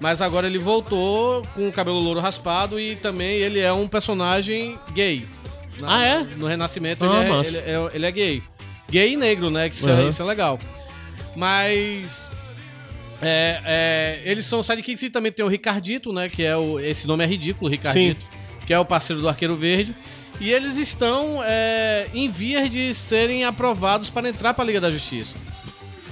Mas 0.00 0.20
agora 0.20 0.46
ele 0.46 0.58
voltou 0.58 1.42
com 1.54 1.68
o 1.68 1.72
cabelo 1.72 1.98
louro 2.00 2.20
raspado 2.20 2.78
e 2.80 2.96
também 2.96 3.36
ele 3.38 3.60
é 3.60 3.72
um 3.72 3.86
personagem 3.88 4.78
gay. 4.92 5.26
Na- 5.80 5.96
Ah, 5.98 6.04
é? 6.04 6.18
No 6.36 6.46
Renascimento 6.46 7.04
Ah, 7.04 7.24
ele, 7.44 7.56
é, 7.56 7.60
ele, 7.60 7.70
é, 7.70 7.90
ele 7.94 8.06
é 8.06 8.10
gay. 8.10 8.42
Gay 8.90 9.12
e 9.12 9.16
negro, 9.16 9.50
né? 9.50 9.68
Que 9.70 9.76
isso, 9.76 9.88
é, 9.88 9.92
Uhum. 9.94 10.08
isso 10.08 10.22
é 10.22 10.24
legal. 10.24 10.58
Mas. 11.36 12.26
é, 13.22 13.60
é, 13.64 14.22
eles 14.24 14.44
são 14.44 14.62
sidekicks 14.62 15.02
e 15.02 15.10
também 15.10 15.32
tem 15.32 15.44
o 15.44 15.48
Ricardito, 15.48 16.12
né? 16.12 16.28
Que 16.28 16.44
é 16.44 16.56
o. 16.56 16.78
Esse 16.78 17.06
nome 17.06 17.24
é 17.24 17.26
ridículo, 17.26 17.70
Ricardito. 17.70 18.24
Que 18.66 18.72
é 18.74 18.78
o 18.78 18.84
parceiro 18.84 19.20
do 19.22 19.28
Arqueiro 19.28 19.56
Verde. 19.56 19.94
E 20.40 20.50
eles 20.50 20.76
estão 20.78 21.40
é, 21.44 22.08
em 22.12 22.28
vias 22.28 22.68
de 22.70 22.92
serem 22.94 23.44
aprovados 23.44 24.10
para 24.10 24.28
entrar 24.28 24.52
para 24.52 24.64
a 24.64 24.66
Liga 24.66 24.80
da 24.80 24.90
Justiça. 24.90 25.36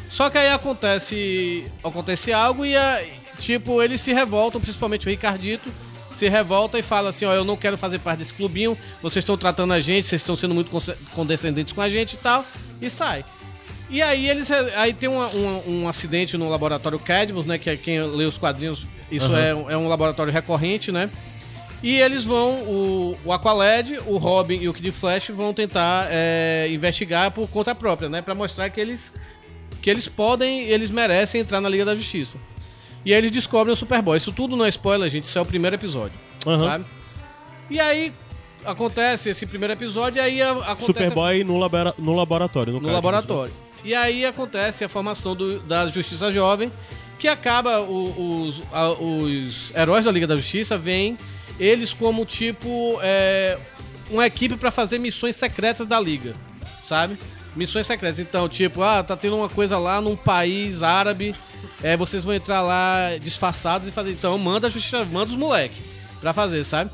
Só 0.09 0.31
que 0.31 0.39
aí 0.39 0.49
acontece, 0.51 1.65
acontece 1.83 2.33
algo 2.33 2.65
e, 2.65 2.77
a- 2.77 3.03
tipo, 3.43 3.83
eles 3.83 4.01
se 4.01 4.13
revoltam, 4.13 4.61
principalmente 4.61 5.07
o 5.07 5.11
Ricardito, 5.11 5.71
se 6.11 6.29
revolta 6.29 6.79
e 6.79 6.83
fala 6.83 7.09
assim, 7.11 7.25
ó, 7.25 7.33
eu 7.35 7.45
não 7.45 7.57
quero 7.57 7.77
fazer 7.79 7.99
parte 7.99 8.19
desse 8.21 8.35
clubinho, 8.35 8.77
vocês 9.03 9.23
estão 9.23 9.37
tratando 9.37 9.73
a 9.73 9.81
gente, 9.81 10.07
vocês 10.07 10.21
estão 10.21 10.37
sendo 10.37 10.55
muito 10.55 10.71
condescendentes 11.15 11.73
com 11.73 11.81
a 11.81 11.89
gente 11.89 12.15
e 12.15 12.17
tal, 12.19 12.45
e 12.81 12.89
sai. 12.91 13.25
E 13.91 14.01
aí 14.01 14.29
eles 14.29 14.51
aí 14.51 14.93
tem 14.95 15.09
uma- 15.09 15.29
uma- 15.29 15.63
um 15.67 15.89
acidente 15.89 16.37
no 16.37 16.49
laboratório 16.49 16.99
Cadmus, 16.99 17.45
né, 17.47 17.59
que 17.59 17.69
é 17.69 17.77
quem 17.77 18.03
lê 18.03 18.25
os 18.25 18.39
quadrinhos, 18.39 18.87
isso 19.11 19.27
Aham. 19.27 19.39
é, 19.39 19.55
um- 19.55 19.71
é 19.71 19.77
um 19.77 19.89
laboratório 19.89 20.33
recorrente, 20.33 20.91
né? 20.93 21.11
E 21.83 21.99
eles 22.01 22.25
vão, 22.25 22.61
o, 22.63 23.19
o 23.25 23.33
Aqualad, 23.33 23.91
o 24.07 24.17
Robin 24.17 24.57
e 24.61 24.69
o 24.69 24.73
Kid 24.73 24.93
Flash 24.93 25.29
vão 25.31 25.53
tentar 25.53 26.07
é, 26.11 26.69
investigar 26.71 27.31
por 27.33 27.49
conta 27.49 27.75
própria, 27.75 28.09
né? 28.09 28.23
Pra 28.23 28.35
mostrar 28.37 28.71
que 28.71 28.81
eles, 28.81 29.13
que 29.83 29.91
eles 29.91 30.07
podem, 30.07 30.61
eles 30.69 30.91
merecem 30.93 31.41
entrar 31.41 31.61
na 31.61 31.69
Liga 31.69 31.85
da 31.85 31.95
Justiça. 31.97 32.39
E 33.05 33.13
aí 33.13 33.19
eles 33.19 33.31
descobrem 33.31 33.73
o 33.73 33.77
Superboy. 33.77 34.17
Isso 34.17 34.33
tudo 34.33 34.57
não 34.57 34.65
é 34.65 34.69
spoiler, 34.69 35.09
gente. 35.11 35.25
Isso 35.25 35.39
é 35.39 35.43
o 35.43 35.47
primeiro 35.47 35.75
episódio, 35.77 36.13
Aham. 36.47 36.69
sabe? 36.69 36.85
E 37.71 37.81
aí 37.81 38.13
acontece 38.65 39.31
esse 39.31 39.45
primeiro 39.47 39.73
episódio 39.73 40.19
e 40.19 40.21
aí 40.21 40.41
acontece... 40.43 40.87
Superboy 40.87 41.43
no, 41.45 41.59
labora- 41.59 41.95
no 41.99 42.15
laboratório. 42.15 42.75
No, 42.75 42.81
no 42.81 42.93
laboratório. 42.93 43.53
E 43.85 43.95
aí 43.95 44.25
acontece 44.25 44.85
a 44.85 44.89
formação 44.89 45.35
do- 45.35 45.59
da 45.61 45.89
Justiça 45.89 46.33
Jovem, 46.33 46.71
que 47.19 47.27
acaba 47.27 47.81
o- 47.81 48.45
os, 48.47 48.63
a- 48.73 48.91
os 48.93 49.73
heróis 49.75 50.05
da 50.05 50.13
Liga 50.13 50.27
da 50.27 50.37
Justiça 50.37 50.79
veem 50.79 51.19
eles 51.59 51.93
como 51.93 52.25
tipo 52.25 52.99
é, 53.03 53.59
uma 54.11 54.27
equipe 54.27 54.57
pra 54.57 54.71
fazer 54.71 54.99
missões 54.99 55.35
secretas 55.37 55.87
da 55.87 55.99
Liga, 55.99 56.35
sabe? 56.87 57.17
Missões 57.55 57.87
secretas. 57.87 58.19
Então, 58.19 58.49
tipo, 58.49 58.83
ah, 58.83 59.03
tá 59.03 59.17
tendo 59.17 59.37
uma 59.37 59.49
coisa 59.49 59.79
lá 59.79 60.01
num 60.01 60.17
país 60.17 60.83
árabe, 60.83 61.35
é, 61.83 61.97
vocês 61.97 62.25
vão 62.25 62.35
entrar 62.35 62.63
lá 62.63 63.17
disfarçados 63.21 63.89
e 63.89 63.91
fazer. 63.91 64.13
Então, 64.13 64.37
manda 64.39 64.67
a 64.67 64.71
Justiça, 64.71 65.05
manda 65.05 65.31
os 65.31 65.37
moleque 65.37 65.83
pra 66.21 66.33
fazer, 66.33 66.65
sabe? 66.65 66.91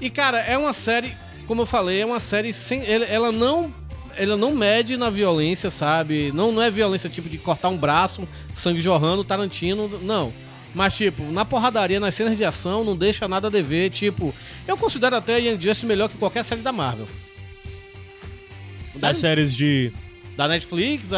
E 0.00 0.08
cara, 0.08 0.38
é 0.38 0.56
uma 0.56 0.72
série, 0.72 1.16
como 1.46 1.62
eu 1.62 1.66
falei, 1.66 2.00
é 2.00 2.06
uma 2.06 2.20
série 2.20 2.52
sem. 2.52 2.84
Ela, 2.86 3.04
ela 3.04 3.32
não. 3.32 3.74
Ela 4.16 4.36
não 4.36 4.52
mede 4.54 4.96
na 4.96 5.08
violência, 5.08 5.70
sabe? 5.70 6.32
Não, 6.32 6.50
não 6.50 6.60
é 6.60 6.70
violência 6.70 7.08
tipo 7.08 7.28
de 7.28 7.38
cortar 7.38 7.68
um 7.68 7.76
braço, 7.76 8.28
sangue 8.54 8.80
jorrando, 8.80 9.24
Tarantino, 9.24 9.88
não. 10.02 10.32
Mas, 10.74 10.96
tipo, 10.96 11.22
na 11.24 11.44
porradaria, 11.44 11.98
nas 11.98 12.14
cenas 12.14 12.36
de 12.36 12.44
ação, 12.44 12.84
não 12.84 12.96
deixa 12.96 13.26
nada 13.28 13.46
a 13.46 13.50
dever. 13.50 13.90
Tipo, 13.90 14.34
eu 14.66 14.76
considero 14.76 15.16
até 15.16 15.38
Young 15.38 15.60
Justice 15.60 15.86
melhor 15.86 16.08
que 16.08 16.18
qualquer 16.18 16.44
série 16.44 16.60
da 16.60 16.72
Marvel. 16.72 17.06
Das 18.98 19.18
séries 19.18 19.54
de 19.54 19.92
da 20.36 20.48
Netflix, 20.48 21.08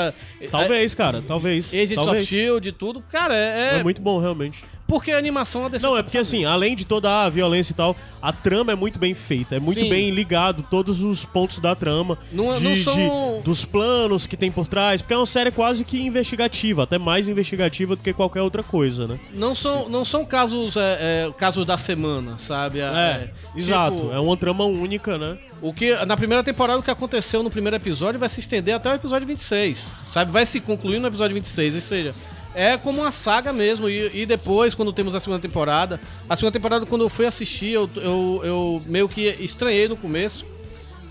Talvez, 0.50 0.94
cara, 0.94 1.22
talvez. 1.22 1.68
Agents 1.72 1.94
talvez. 1.94 2.22
of 2.24 2.28
Shield 2.28 2.68
e 2.68 2.72
tudo. 2.72 3.02
Cara, 3.02 3.34
é, 3.36 3.78
É 3.78 3.82
muito 3.82 4.00
bom, 4.02 4.18
realmente. 4.18 4.64
Porque 4.92 5.10
a 5.10 5.16
animação 5.16 5.70
DC 5.70 5.82
Não, 5.86 5.96
é 5.96 6.02
porque 6.02 6.18
assim, 6.18 6.44
além 6.44 6.76
de 6.76 6.84
toda 6.84 7.22
a 7.24 7.28
violência 7.30 7.72
e 7.72 7.74
tal, 7.74 7.96
a 8.20 8.30
trama 8.30 8.72
é 8.72 8.74
muito 8.74 8.98
bem 8.98 9.14
feita, 9.14 9.56
é 9.56 9.58
muito 9.60 9.80
Sim. 9.80 9.88
bem 9.88 10.10
ligado 10.10 10.62
todos 10.70 11.00
os 11.00 11.24
pontos 11.24 11.58
da 11.60 11.74
trama, 11.74 12.18
Não- 12.30 12.54
de, 12.56 12.62
não 12.62 12.76
são- 12.76 13.38
de- 13.38 13.42
dos 13.42 13.64
planos 13.64 14.26
que 14.26 14.36
tem 14.36 14.52
por 14.52 14.68
trás, 14.68 15.00
porque 15.00 15.14
é 15.14 15.16
uma 15.16 15.24
série 15.24 15.50
quase 15.50 15.82
que 15.82 15.98
investigativa, 16.00 16.82
até 16.82 16.98
mais 16.98 17.26
investigativa 17.26 17.96
do 17.96 18.02
que 18.02 18.12
qualquer 18.12 18.42
outra 18.42 18.62
coisa, 18.62 19.08
né? 19.08 19.18
Não 19.32 19.54
são, 19.54 19.88
não 19.88 20.04
são 20.04 20.26
casos, 20.26 20.76
é, 20.76 21.26
é, 21.28 21.32
casos 21.38 21.64
da 21.64 21.78
semana, 21.78 22.36
sabe? 22.38 22.80
É, 22.80 23.30
exato, 23.56 23.96
tipo, 23.96 24.12
é 24.12 24.20
uma 24.20 24.36
trama 24.36 24.64
única, 24.64 25.16
né? 25.16 25.38
O 25.62 25.72
que 25.72 25.94
na 26.04 26.16
primeira 26.18 26.44
temporada 26.44 26.78
o 26.80 26.82
que 26.82 26.90
aconteceu 26.90 27.42
no 27.42 27.50
primeiro 27.50 27.76
episódio 27.76 28.20
vai 28.20 28.28
se 28.28 28.40
estender 28.40 28.74
até 28.74 28.90
o 28.90 28.94
episódio 28.94 29.26
26, 29.26 29.90
sabe? 30.06 30.30
Vai 30.30 30.44
se 30.44 30.60
concluir 30.60 30.98
no 31.00 31.08
episódio 31.08 31.34
26, 31.34 31.74
ou 31.76 31.80
seja, 31.80 32.14
é 32.54 32.76
como 32.76 33.00
uma 33.00 33.12
saga 33.12 33.52
mesmo. 33.52 33.88
E, 33.88 34.22
e 34.22 34.26
depois, 34.26 34.74
quando 34.74 34.92
temos 34.92 35.14
a 35.14 35.20
segunda 35.20 35.40
temporada, 35.40 36.00
a 36.28 36.36
segunda 36.36 36.52
temporada 36.52 36.86
quando 36.86 37.02
eu 37.02 37.08
fui 37.08 37.26
assistir, 37.26 37.70
eu, 37.70 37.88
eu, 37.96 38.40
eu 38.44 38.82
meio 38.86 39.08
que 39.08 39.28
estranhei 39.40 39.88
no 39.88 39.96
começo, 39.96 40.44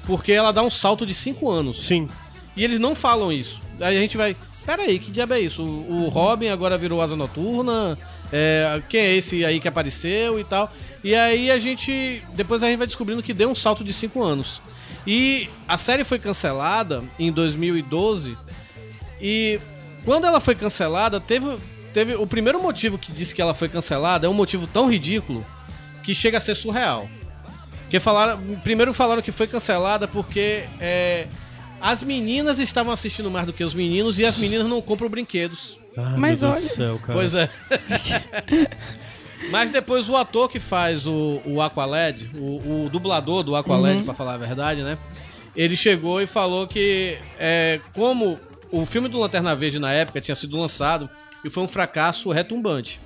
porque 0.05 0.31
ela 0.31 0.51
dá 0.51 0.61
um 0.61 0.71
salto 0.71 1.05
de 1.05 1.13
5 1.13 1.49
anos. 1.49 1.85
Sim. 1.85 2.07
E 2.55 2.63
eles 2.63 2.79
não 2.79 2.95
falam 2.95 3.31
isso. 3.31 3.59
Aí 3.79 3.97
a 3.97 4.01
gente 4.01 4.17
vai. 4.17 4.35
Pera 4.65 4.83
aí, 4.83 4.99
que 4.99 5.11
diabo 5.11 5.33
é 5.33 5.39
isso? 5.39 5.63
O, 5.63 6.05
o 6.05 6.09
Robin 6.09 6.49
agora 6.49 6.77
virou 6.77 7.01
asa 7.01 7.15
noturna. 7.15 7.97
É, 8.31 8.81
quem 8.87 9.01
é 9.01 9.15
esse 9.15 9.43
aí 9.43 9.59
que 9.59 9.67
apareceu 9.67 10.39
e 10.39 10.43
tal? 10.43 10.71
E 11.03 11.15
aí 11.15 11.49
a 11.49 11.57
gente. 11.57 12.21
Depois 12.33 12.61
a 12.61 12.67
gente 12.67 12.77
vai 12.77 12.87
descobrindo 12.87 13.23
que 13.23 13.33
deu 13.33 13.49
um 13.49 13.55
salto 13.55 13.83
de 13.83 13.93
5 13.93 14.21
anos. 14.21 14.61
E 15.07 15.49
a 15.67 15.77
série 15.77 16.03
foi 16.03 16.19
cancelada 16.19 17.03
em 17.17 17.31
2012. 17.31 18.37
E 19.19 19.59
quando 20.05 20.25
ela 20.25 20.39
foi 20.39 20.55
cancelada, 20.55 21.19
teve, 21.19 21.57
teve. 21.93 22.15
O 22.15 22.25
primeiro 22.27 22.61
motivo 22.61 22.97
que 22.97 23.11
disse 23.11 23.33
que 23.35 23.41
ela 23.41 23.53
foi 23.53 23.69
cancelada 23.69 24.25
é 24.27 24.29
um 24.29 24.33
motivo 24.33 24.67
tão 24.67 24.89
ridículo 24.91 25.45
que 26.03 26.13
chega 26.15 26.37
a 26.37 26.41
ser 26.41 26.55
surreal. 26.55 27.07
Porque 27.83 27.99
falaram. 27.99 28.39
Primeiro 28.63 28.93
falaram 28.93 29.21
que 29.21 29.31
foi 29.31 29.47
cancelada 29.47 30.07
porque 30.07 30.63
é, 30.79 31.27
as 31.79 32.01
meninas 32.03 32.57
estavam 32.59 32.93
assistindo 32.93 33.29
mais 33.29 33.45
do 33.45 33.53
que 33.53 33.63
os 33.63 33.73
meninos 33.73 34.17
e 34.19 34.25
as 34.25 34.37
meninas 34.37 34.67
não 34.67 34.81
compram 34.81 35.09
brinquedos. 35.09 35.77
Ai, 35.97 36.17
Mas 36.17 36.41
olha- 36.41 36.61
céu, 36.69 36.97
cara. 36.99 37.13
Pois 37.13 37.35
é. 37.35 37.49
Mas 39.49 39.71
depois 39.71 40.07
o 40.07 40.15
ator 40.15 40.47
que 40.49 40.59
faz 40.59 41.07
o, 41.07 41.41
o 41.45 41.61
Aqualed, 41.61 42.29
o, 42.35 42.85
o 42.85 42.89
dublador 42.91 43.43
do 43.43 43.55
Aqualed, 43.55 44.03
pra 44.03 44.13
falar 44.13 44.35
a 44.35 44.37
verdade, 44.37 44.81
né? 44.83 44.97
Ele 45.55 45.75
chegou 45.75 46.21
e 46.21 46.27
falou 46.27 46.67
que 46.67 47.17
é, 47.39 47.79
como 47.93 48.39
o 48.71 48.85
filme 48.85 49.07
do 49.09 49.19
Lanterna 49.19 49.55
Verde 49.55 49.79
na 49.79 49.91
época 49.91 50.21
tinha 50.21 50.35
sido 50.35 50.57
lançado 50.57 51.09
e 51.43 51.49
foi 51.49 51.63
um 51.63 51.67
fracasso 51.67 52.31
retumbante. 52.31 52.99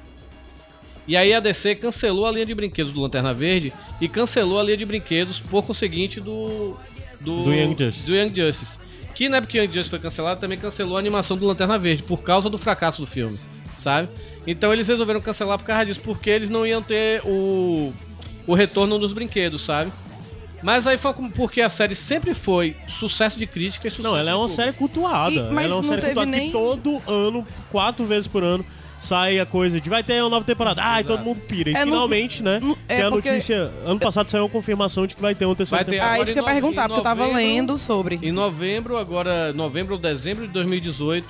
E 1.08 1.16
aí 1.16 1.34
a 1.34 1.40
DC 1.40 1.76
cancelou 1.76 2.26
a 2.26 2.32
linha 2.32 2.46
de 2.46 2.56
brinquedos 2.56 2.92
do 2.92 3.02
Lanterna 3.02 3.34
Verde 3.34 3.74
e 4.02 4.08
cancelou 4.08 4.60
a 4.60 4.64
linha 4.64 4.78
de 4.78 4.86
brinquedos 4.86 5.40
por 5.40 5.64
conseguinte 5.64 6.20
do 6.20 6.76
do, 7.22 7.46
Do 7.46 7.54
Young 7.54 7.76
Justice. 7.78 8.06
do 8.06 8.16
Young 8.16 8.36
Justice. 8.36 8.78
Que 9.14 9.30
na 9.30 9.38
época 9.38 9.52
que 9.52 9.60
o 9.60 9.62
Young 9.62 9.74
Justice 9.74 9.90
foi 9.90 10.00
cancelado, 10.00 10.40
também 10.40 10.58
cancelou 10.58 10.98
a 10.98 11.00
animação 11.00 11.38
do 11.38 11.46
Lanterna 11.46 11.78
Verde 11.80 12.04
por 12.04 12.22
causa 12.22 12.50
do 12.50 12.58
fracasso 12.58 13.02
do 13.02 13.08
filme, 13.08 13.40
sabe? 13.78 14.10
Então 14.46 14.74
eles 14.74 14.88
resolveram 14.88 15.22
cancelar 15.22 15.58
por 15.58 15.64
causa 15.64 15.86
disso, 15.86 16.02
porque 16.02 16.30
eles 16.30 16.50
não 16.50 16.68
iam 16.68 16.82
ter 16.82 17.22
o, 17.24 17.94
o 18.46 18.54
retorno 18.54 19.00
dos 19.00 19.14
brinquedos, 19.14 19.64
sabe? 19.64 19.92
Mas 20.66 20.88
aí 20.88 20.98
foi 20.98 21.14
como- 21.14 21.30
porque 21.30 21.62
a 21.62 21.70
série 21.70 21.94
sempre 21.94 22.34
foi 22.34 22.76
sucesso 22.88 23.38
de 23.38 23.46
crítica 23.46 23.88
e 23.88 23.92
sucesso 23.92 24.10
Não, 24.12 24.18
ela 24.20 24.32
é 24.32 24.36
uma 24.36 24.50
série 24.50 24.74
cultuada. 24.74 25.30
E- 25.36 25.40
mas 25.52 25.66
ela 25.66 25.76
é 25.76 25.78
uma 25.78 25.82
não 25.84 25.90
série 25.90 26.02
teve 26.02 26.14
cultuada 26.16 26.32
nem- 26.32 26.48
que 26.48 26.52
todo 26.52 27.02
ano, 27.08 27.46
quatro 27.72 28.04
vezes 28.04 28.26
por 28.26 28.44
ano, 28.44 28.66
sai 29.00 29.38
a 29.40 29.46
coisa 29.46 29.80
de 29.80 29.88
vai 29.88 30.04
ter 30.04 30.20
uma 30.24 30.30
nova 30.32 30.44
temporada. 30.44 30.82
Ah, 30.84 31.00
e 31.00 31.04
todo 31.04 31.24
mundo 31.24 31.40
pira. 31.48 31.70
E 31.70 31.74
É, 31.76 31.86
não- 31.86 31.94
finalmente, 31.94 32.42
né? 32.42 32.60
não- 32.60 32.76
é 32.90 32.96
tem 32.98 33.06
a 33.06 33.12
porque- 33.12 33.30
notícia. 33.30 33.72
Ano 33.86 34.00
passado 34.00 34.28
saiu 34.32 34.46
a 34.46 34.50
confirmação 34.50 35.06
de 35.06 35.14
que 35.16 35.22
vai 35.22 35.36
ter 35.36 35.46
uma 35.46 35.56
terceira 35.56 35.84
Vai 35.84 35.86
ter 35.86 35.92
temporada. 36.00 36.20
Ah, 36.20 36.24
isso 36.24 36.34
que 36.34 36.40
eu 36.40 36.44
ia 36.48 36.52
perguntar, 36.52 36.88
porque 36.88 37.00
eu 37.00 37.04
tava 37.04 37.28
lendo 37.28 37.78
sobre. 37.78 38.20
Em 38.24 38.32
novembro, 38.32 38.98
agora, 38.98 39.54
novembro 39.54 39.94
ou 39.94 40.00
dezembro 40.00 40.48
de 40.48 40.54
2018, 40.54 41.28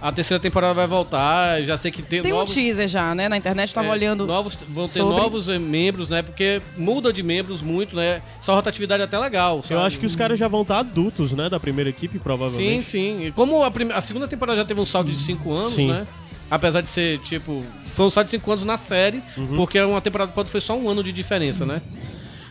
a 0.00 0.10
terceira 0.12 0.40
temporada 0.40 0.72
vai 0.74 0.86
voltar. 0.86 1.62
Já 1.62 1.76
sei 1.76 1.90
que 1.90 2.00
tem, 2.02 2.22
Tem 2.22 2.32
um 2.32 2.38
novos, 2.38 2.54
teaser 2.54 2.88
já, 2.88 3.14
né? 3.14 3.28
Na 3.28 3.36
internet 3.36 3.74
tava 3.74 3.88
é, 3.88 3.90
olhando. 3.90 4.26
Novos, 4.26 4.56
vão 4.68 4.86
ter 4.88 5.00
sobre- 5.00 5.16
novos 5.20 5.48
eh, 5.48 5.58
membros, 5.58 6.08
né? 6.08 6.22
Porque 6.22 6.60
muda 6.76 7.12
de 7.12 7.22
membros 7.22 7.60
muito, 7.60 7.94
né? 7.94 8.22
Essa 8.40 8.52
rotatividade 8.54 9.02
é 9.02 9.04
até 9.04 9.18
legal. 9.18 9.56
Eu 9.58 9.62
sabe? 9.62 9.80
acho 9.86 9.98
que 9.98 10.06
os 10.06 10.16
caras 10.16 10.38
já 10.38 10.48
vão 10.48 10.62
estar 10.62 10.78
adultos, 10.78 11.32
né? 11.32 11.48
Da 11.48 11.60
primeira 11.60 11.90
equipe, 11.90 12.14
Sim, 12.18 12.22
provavelmente. 12.22 12.84
sim. 12.86 13.26
E 13.26 13.32
como 13.32 13.62
a, 13.62 13.70
prime- 13.70 13.92
a 13.92 14.00
segunda 14.00 14.26
temporada 14.26 14.58
já 14.58 14.64
teve 14.64 14.80
um 14.80 14.86
salto 14.86 15.08
de 15.10 15.16
5 15.18 15.52
anos, 15.52 15.74
Sim. 15.74 15.88
né? 15.88 16.06
Apesar 16.50 16.80
de 16.80 16.88
ser, 16.88 17.18
tipo. 17.20 17.64
Foi 17.94 18.06
um 18.06 18.10
salto 18.10 18.26
de 18.28 18.30
5 18.32 18.50
anos 18.52 18.64
na 18.64 18.78
série, 18.78 19.22
Uhum. 19.36 19.56
porque 19.56 19.78
uma 19.80 20.00
temporada 20.00 20.32
pode 20.32 20.48
foi 20.48 20.60
só 20.60 20.76
um 20.76 20.88
ano 20.88 21.04
de 21.04 21.12
diferença, 21.12 21.66
né? 21.66 21.82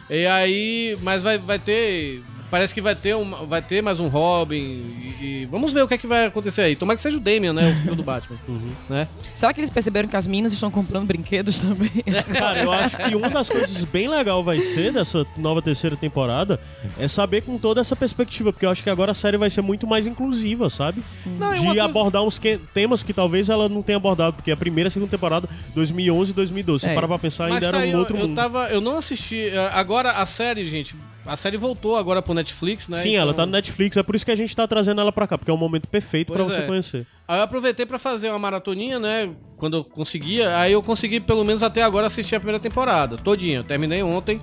E 0.09 0.25
aí. 0.25 0.97
Mas 1.01 1.23
vai, 1.23 1.37
vai 1.37 1.57
ter. 1.59 2.21
Parece 2.49 2.73
que 2.73 2.81
vai 2.81 2.95
ter, 2.95 3.15
um, 3.15 3.45
vai 3.45 3.61
ter 3.61 3.81
mais 3.81 3.99
um 3.99 4.07
Robin. 4.07 4.55
E, 4.57 5.15
e 5.43 5.47
vamos 5.51 5.71
ver 5.71 5.83
o 5.83 5.87
que 5.87 5.93
é 5.93 5.97
que 5.97 6.07
vai 6.07 6.25
acontecer 6.25 6.61
aí. 6.61 6.75
Tomara 6.75 6.97
que 6.97 7.03
seja 7.03 7.17
o 7.17 7.19
Damian, 7.19 7.53
né? 7.53 7.71
O 7.71 7.75
filho 7.81 7.95
do 7.95 8.03
Batman. 8.03 8.37
Uhum. 8.49 8.71
Né? 8.89 9.07
Será 9.35 9.53
que 9.53 9.59
eles 9.61 9.69
perceberam 9.69 10.09
que 10.09 10.15
as 10.15 10.25
meninas 10.25 10.51
estão 10.53 10.71
comprando 10.71 11.05
brinquedos 11.05 11.59
também? 11.59 11.91
Cara, 12.33 12.63
eu 12.63 12.71
acho 12.71 12.97
que 12.97 13.15
uma 13.15 13.29
das 13.29 13.47
coisas 13.47 13.83
bem 13.85 14.07
legal 14.07 14.43
vai 14.43 14.59
ser 14.59 14.91
dessa 14.91 15.25
nova 15.37 15.61
terceira 15.61 15.95
temporada 15.95 16.59
é 16.97 17.07
saber 17.07 17.41
com 17.41 17.57
toda 17.59 17.79
essa 17.81 17.95
perspectiva, 17.95 18.51
porque 18.51 18.65
eu 18.65 18.71
acho 18.71 18.81
que 18.83 18.89
agora 18.89 19.11
a 19.11 19.13
série 19.13 19.37
vai 19.37 19.49
ser 19.51 19.61
muito 19.61 19.85
mais 19.85 20.07
inclusiva, 20.07 20.69
sabe? 20.71 21.03
Não, 21.37 21.53
e 21.55 21.59
de 21.59 21.65
coisa- 21.67 21.83
abordar 21.83 22.23
uns 22.23 22.39
que- 22.39 22.57
temas 22.73 23.03
que 23.03 23.13
talvez 23.13 23.49
ela 23.49 23.69
não 23.69 23.83
tenha 23.83 23.97
abordado, 23.97 24.37
porque 24.37 24.51
a 24.51 24.57
primeira 24.57 24.87
e 24.87 24.91
segunda 24.91 25.11
temporada, 25.11 25.47
2011 25.75 26.31
e 26.31 26.33
2012, 26.33 26.85
se 26.85 26.89
É. 26.89 26.95
parar 26.95 27.07
pra 27.07 27.19
pensar, 27.19 27.43
Mas 27.49 27.63
ainda 27.63 27.69
tá 27.77 27.85
era 27.85 27.95
um 27.95 27.99
outro 27.99 28.15
eu, 28.17 28.21
eu 28.21 28.27
mundo. 28.29 28.35
tava. 28.35 28.67
Eu 28.69 28.81
não 28.81 28.97
assisti. 28.97 29.47
eh, 29.49 29.69
Agora 29.71 30.11
a 30.11 30.25
série, 30.25 30.65
gente. 30.65 30.95
A 31.29 31.35
série 31.37 31.57
voltou 31.57 31.95
agora 31.95 32.21
pro 32.21 32.33
Netflix, 32.33 32.87
né? 32.87 32.97
Sim, 32.97 33.09
Então- 33.11 33.21
ela 33.21 33.33
tá 33.33 33.45
no 33.45 33.51
Netflix, 33.51 33.95
é 33.97 34.03
por 34.03 34.15
isso 34.15 34.25
que 34.25 34.31
a 34.31 34.35
gente 34.35 34.55
tá 34.55 34.67
trazendo 34.67 34.99
ela 34.99 35.11
pra 35.11 35.27
cá, 35.27 35.37
porque 35.37 35.51
é 35.51 35.53
um 35.53 35.57
momento 35.57 35.87
perfeito 35.87 36.33
pra 36.33 36.43
Pois 36.43 36.55
você 36.55 36.63
é. 36.63 36.65
conhecer. 36.67 37.07
Aí 37.27 37.37
eu 37.39 37.43
aproveitei 37.43 37.85
pra 37.85 37.99
fazer 37.99 38.29
uma 38.29 38.39
maratoninha, 38.39 38.97
né? 38.99 39.29
Quando 39.55 39.77
eu 39.77 39.83
conseguia. 39.83 40.57
Aí 40.57 40.73
eu 40.73 40.81
consegui, 40.81 41.19
pelo 41.19 41.43
menos 41.43 41.61
até 41.61 41.83
agora, 41.83 42.07
assistir 42.07 42.35
a 42.35 42.39
primeira 42.39 42.59
temporada. 42.59 43.17
Todinha. 43.17 43.59
Eu 43.59 43.63
terminei 43.63 44.01
ontem. 44.01 44.41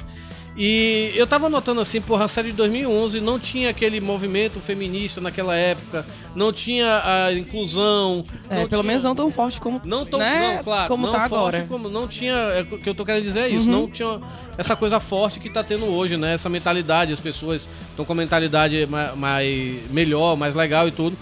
E 0.59 1.13
eu 1.15 1.27
tava 1.27 1.51
notando 1.51 1.83
assim, 1.83 2.01
porra, 2.01 2.25
a 2.25 2.29
série 2.29 2.51
de 2.51 2.57
2011 2.57 3.21
não 3.21 3.39
tinha 3.39 3.69
aquele 3.69 4.01
movimento 4.01 4.59
feminista 4.59 5.21
naquela 5.21 5.55
época. 5.55 6.07
Não 6.35 6.51
tinha 6.51 7.03
a 7.05 7.33
inclusão. 7.35 8.25
É, 8.49 8.55
pelo 8.57 8.69
tinha- 8.69 8.83
menos 8.83 9.05
não 9.05 9.15
tão 9.15 9.31
forte 9.31 9.61
como, 9.61 9.83
Não 9.85 10.07
tão, 10.07 10.19
né? 10.19 10.57
não, 10.57 10.65
claro, 10.65 10.89
como 10.89 11.07
não 11.07 11.13
tá 11.13 11.29
forte 11.29 11.35
agora. 11.35 11.67
Como 11.69 11.89
não 11.91 12.09
tinha, 12.09 12.33
é, 12.33 12.63
o 12.63 12.79
que 12.79 12.89
eu 12.89 12.95
tô 12.95 13.05
querendo 13.05 13.23
dizer 13.25 13.41
é 13.41 13.49
isso, 13.49 13.69
não 13.69 13.87
tinha 13.87 14.19
essa 14.57 14.75
coisa 14.75 14.99
forte 14.99 15.39
que 15.41 15.51
tá 15.51 15.63
tendo 15.63 15.85
hoje, 15.87 16.17
né? 16.17 16.33
Essa 16.33 16.49
mentalidade, 16.49 17.13
as 17.13 17.21
pessoas 17.21 17.69
estão 17.91 18.07
com 18.07 18.13
a 18.13 18.17
mentalidade 18.17 18.87
mais, 18.87 19.15
mais 19.15 19.91
melhor, 19.91 20.37
mais 20.39 20.55
legal 20.55 20.89
e 20.89 20.91
tudo, 20.91 21.19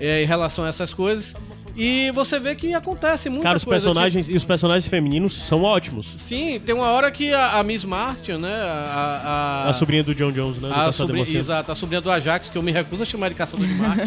é, 0.00 0.22
em 0.22 0.26
relação 0.26 0.64
a 0.64 0.68
essas 0.68 0.94
coisas. 0.94 1.34
E 1.76 2.10
você 2.12 2.38
vê 2.38 2.54
que 2.54 2.72
acontece 2.72 3.28
muita 3.28 3.42
Cara, 3.44 3.56
os 3.56 3.64
coisa. 3.64 3.86
personagens 3.86 4.28
e 4.28 4.34
os 4.34 4.44
personagens 4.44 4.86
femininos 4.88 5.34
são 5.34 5.62
ótimos. 5.62 6.06
tipo, 6.06 6.18
sim, 6.18 6.58
tem 6.60 6.74
uma 6.74 6.88
hora 6.88 7.10
que 7.10 7.32
a, 7.32 7.58
a 7.58 7.62
Miss 7.64 7.84
Martin, 7.84 8.32
né? 8.32 8.52
A, 8.52 9.64
a, 9.66 9.70
A 9.70 9.72
sobrinha 9.72 10.04
do 10.04 10.14
John 10.14 10.30
Jones, 10.30 10.58
né? 10.58 10.70
a 10.72 10.92
sobrinha, 10.92 11.38
exato, 11.38 11.72
a 11.72 11.74
sobrinha 11.74 12.00
do 12.00 12.10
Ajax, 12.10 12.48
que 12.48 12.56
eu 12.56 12.62
me 12.62 12.70
recuso 12.70 13.02
a 13.02 13.06
chamar 13.06 13.28
de 13.28 13.34
caçador 13.34 13.66
de 13.66 13.74
Marte. 13.74 14.02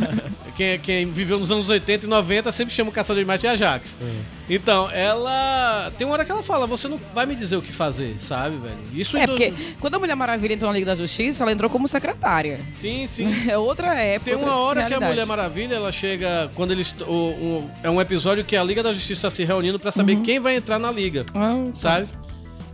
quem, 0.56 0.78
quem 0.78 1.10
viveu 1.10 1.38
nos 1.38 1.50
anos 1.50 1.68
80 1.68 2.06
e 2.06 2.08
90 2.08 2.52
sempre 2.52 2.74
chama 2.74 2.90
o 2.90 2.92
caçador 2.92 3.22
de 3.22 3.26
Marte 3.26 3.42
de 3.42 3.48
Ajax. 3.48 3.96
É. 4.00 4.39
Então, 4.50 4.90
ela. 4.90 5.92
Tem 5.96 6.06
uma 6.06 6.14
hora 6.14 6.24
que 6.24 6.32
ela 6.32 6.42
fala: 6.42 6.66
você 6.66 6.88
não 6.88 6.98
vai 7.14 7.24
me 7.24 7.36
dizer 7.36 7.56
o 7.56 7.62
que 7.62 7.72
fazer, 7.72 8.16
sabe, 8.18 8.56
velho? 8.56 8.76
Isso 8.92 9.16
É, 9.16 9.26
porque 9.26 9.54
quando 9.80 9.94
a 9.94 9.98
Mulher 10.00 10.16
Maravilha 10.16 10.54
entrou 10.54 10.70
na 10.70 10.76
Liga 10.78 10.86
da 10.90 10.96
Justiça, 10.96 11.44
ela 11.44 11.52
entrou 11.52 11.70
como 11.70 11.86
secretária. 11.86 12.58
Sim, 12.72 13.06
sim. 13.06 13.28
É 13.48 13.56
outra 13.56 13.94
época. 13.94 14.30
Tem 14.34 14.42
uma 14.44 14.56
hora 14.56 14.84
que 14.84 14.92
a. 14.94 15.00
Mulher 15.00 15.24
Maravilha, 15.24 15.76
ela 15.76 15.92
chega. 15.92 16.50
Quando 16.54 16.72
eles. 16.72 16.94
o- 17.06 17.70
é 17.82 17.88
um 17.88 18.00
episódio 18.00 18.44
que 18.44 18.56
a 18.56 18.64
Liga 18.64 18.82
da 18.82 18.92
Justiça 18.92 19.12
está 19.28 19.30
se 19.30 19.44
reunindo 19.44 19.78
pra 19.78 19.92
saber 19.92 20.16
Uhum. 20.16 20.22
quem 20.22 20.40
vai 20.40 20.56
entrar 20.56 20.78
na 20.78 20.90
Liga. 20.90 21.24
Ah, 21.34 21.64
sabe? 21.74 22.08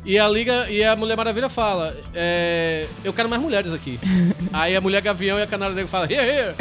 E 0.06 0.20
a 0.20 0.28
Liga 0.28 0.70
e 0.70 0.84
a 0.84 0.94
Mulher 0.94 1.16
Maravilha 1.16 1.48
fala: 1.48 1.96
é, 2.14 2.86
Eu 3.02 3.12
quero 3.12 3.28
mais 3.28 3.42
mulheres 3.42 3.72
aqui. 3.72 3.98
Aí 4.52 4.76
a 4.76 4.80
Mulher 4.80 5.02
Gavião 5.02 5.36
e 5.36 5.42
a 5.42 5.48
Canário 5.48 5.74
Negro 5.74 5.90
falam: 5.90 6.08
Here, 6.08 6.30
here. 6.30 6.54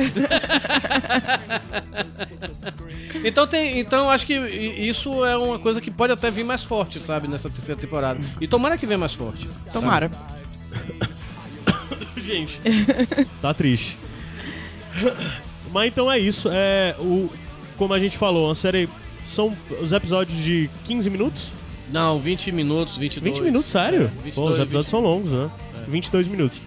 então 3.24 3.46
tem, 3.46 3.80
então 3.80 4.10
acho 4.10 4.26
que 4.26 4.34
isso 4.34 5.24
é 5.24 5.38
uma 5.38 5.60
coisa 5.60 5.80
que 5.80 5.92
pode 5.92 6.12
até 6.12 6.32
vir 6.32 6.44
mais 6.44 6.64
forte, 6.64 6.98
sabe, 6.98 7.28
nessa 7.28 7.48
terceira 7.48 7.80
temporada. 7.80 8.20
E 8.42 8.48
tomara 8.48 8.80
que 8.80 8.88
venha 8.88 8.98
mais 8.98 9.14
forte. 9.14 9.48
Tomara. 9.72 10.10
Gente, 12.18 12.60
tá 13.40 13.54
triste. 13.54 13.96
Mas 15.72 15.88
então 15.88 16.12
é 16.12 16.18
isso. 16.18 16.50
É, 16.52 16.96
o, 16.98 17.30
como 17.78 17.94
a 17.94 18.00
gente 18.00 18.18
falou, 18.18 18.48
uma 18.48 18.56
série. 18.56 18.90
São 19.28 19.56
os 19.82 19.92
episódios 19.92 20.44
de 20.44 20.70
15 20.86 21.10
minutos? 21.10 21.48
Não, 21.92 22.20
20 22.20 22.52
minutos, 22.52 22.98
22. 22.98 23.38
20 23.38 23.46
minutos, 23.46 23.72
sério? 23.72 24.04
É, 24.04 24.24
22, 24.24 24.36
Pô, 24.36 24.46
os 24.46 24.60
episódios 24.60 24.86
20. 24.86 24.90
são 24.92 25.00
longos, 25.00 25.32
né? 25.32 25.50
22 25.88 26.28
minutos. 26.28 26.60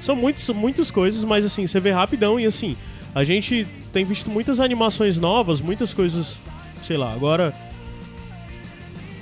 São 0.00 0.16
muitos, 0.16 0.48
muitas 0.50 0.90
coisas, 0.90 1.24
mas 1.24 1.44
assim, 1.44 1.66
você 1.66 1.80
vê 1.80 1.90
rapidão 1.90 2.38
e 2.38 2.46
assim, 2.46 2.76
A 3.14 3.22
gente 3.22 3.64
tem 3.92 4.04
visto 4.04 4.28
muitas 4.28 4.58
animações 4.58 5.16
novas, 5.16 5.60
muitas 5.60 5.94
coisas, 5.94 6.36
sei 6.82 6.96
lá, 6.96 7.12
agora 7.12 7.54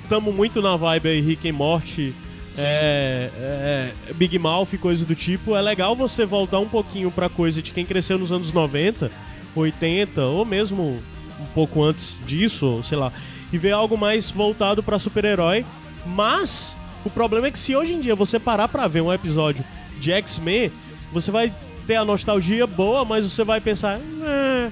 estamos 0.03 0.35
muito 0.35 0.63
na 0.63 0.77
vibe 0.77 1.09
aí 1.11 1.21
Rick 1.21 1.49
and 1.49 1.53
Morty, 1.53 2.15
é, 2.57 3.31
é, 3.39 4.13
Big 4.15 4.39
Mouth 4.39 4.69
e 4.73 4.79
coisa 4.79 5.05
do 5.05 5.15
tipo. 5.15 5.55
É 5.55 5.61
legal 5.61 5.95
você 5.95 6.25
voltar 6.25 6.59
um 6.59 6.69
pouquinho 6.69 7.11
pra 7.11 7.29
coisa 7.29 7.61
de 7.61 7.71
quem 7.71 7.85
cresceu 7.85 8.19
nos 8.19 8.33
anos 8.33 8.51
90, 8.51 9.11
80 9.55 10.23
ou 10.23 10.45
mesmo 10.45 10.99
um 11.39 11.47
pouco 11.55 11.83
antes 11.83 12.17
disso, 12.27 12.83
sei 12.85 12.97
lá, 12.97 13.13
e 13.53 13.59
ver 13.59 13.73
algo 13.73 13.97
mais 13.97 14.31
voltado 14.31 14.83
pra 14.83 14.99
super-herói. 14.99 15.65
Mas 16.07 16.77
o 17.05 17.11
problema 17.11 17.47
é 17.47 17.51
que 17.51 17.59
se 17.59 17.75
hoje 17.77 17.95
em 17.95 18.01
dia 18.01 18.15
você 18.15 18.39
parar 18.39 18.69
pra 18.69 18.87
ver 18.89 19.01
um 19.01 19.13
episódio 19.13 19.65
de 20.01 20.11
X-Men, 20.13 20.71
você 21.13 21.31
vai 21.31 21.53
ter 21.87 21.97
a 21.97 22.05
nostalgia 22.05 22.67
boa, 22.67 23.05
mas 23.05 23.25
você 23.25 23.45
vai 23.45 23.61
pensar, 23.61 23.99
"Eh, 24.25 24.71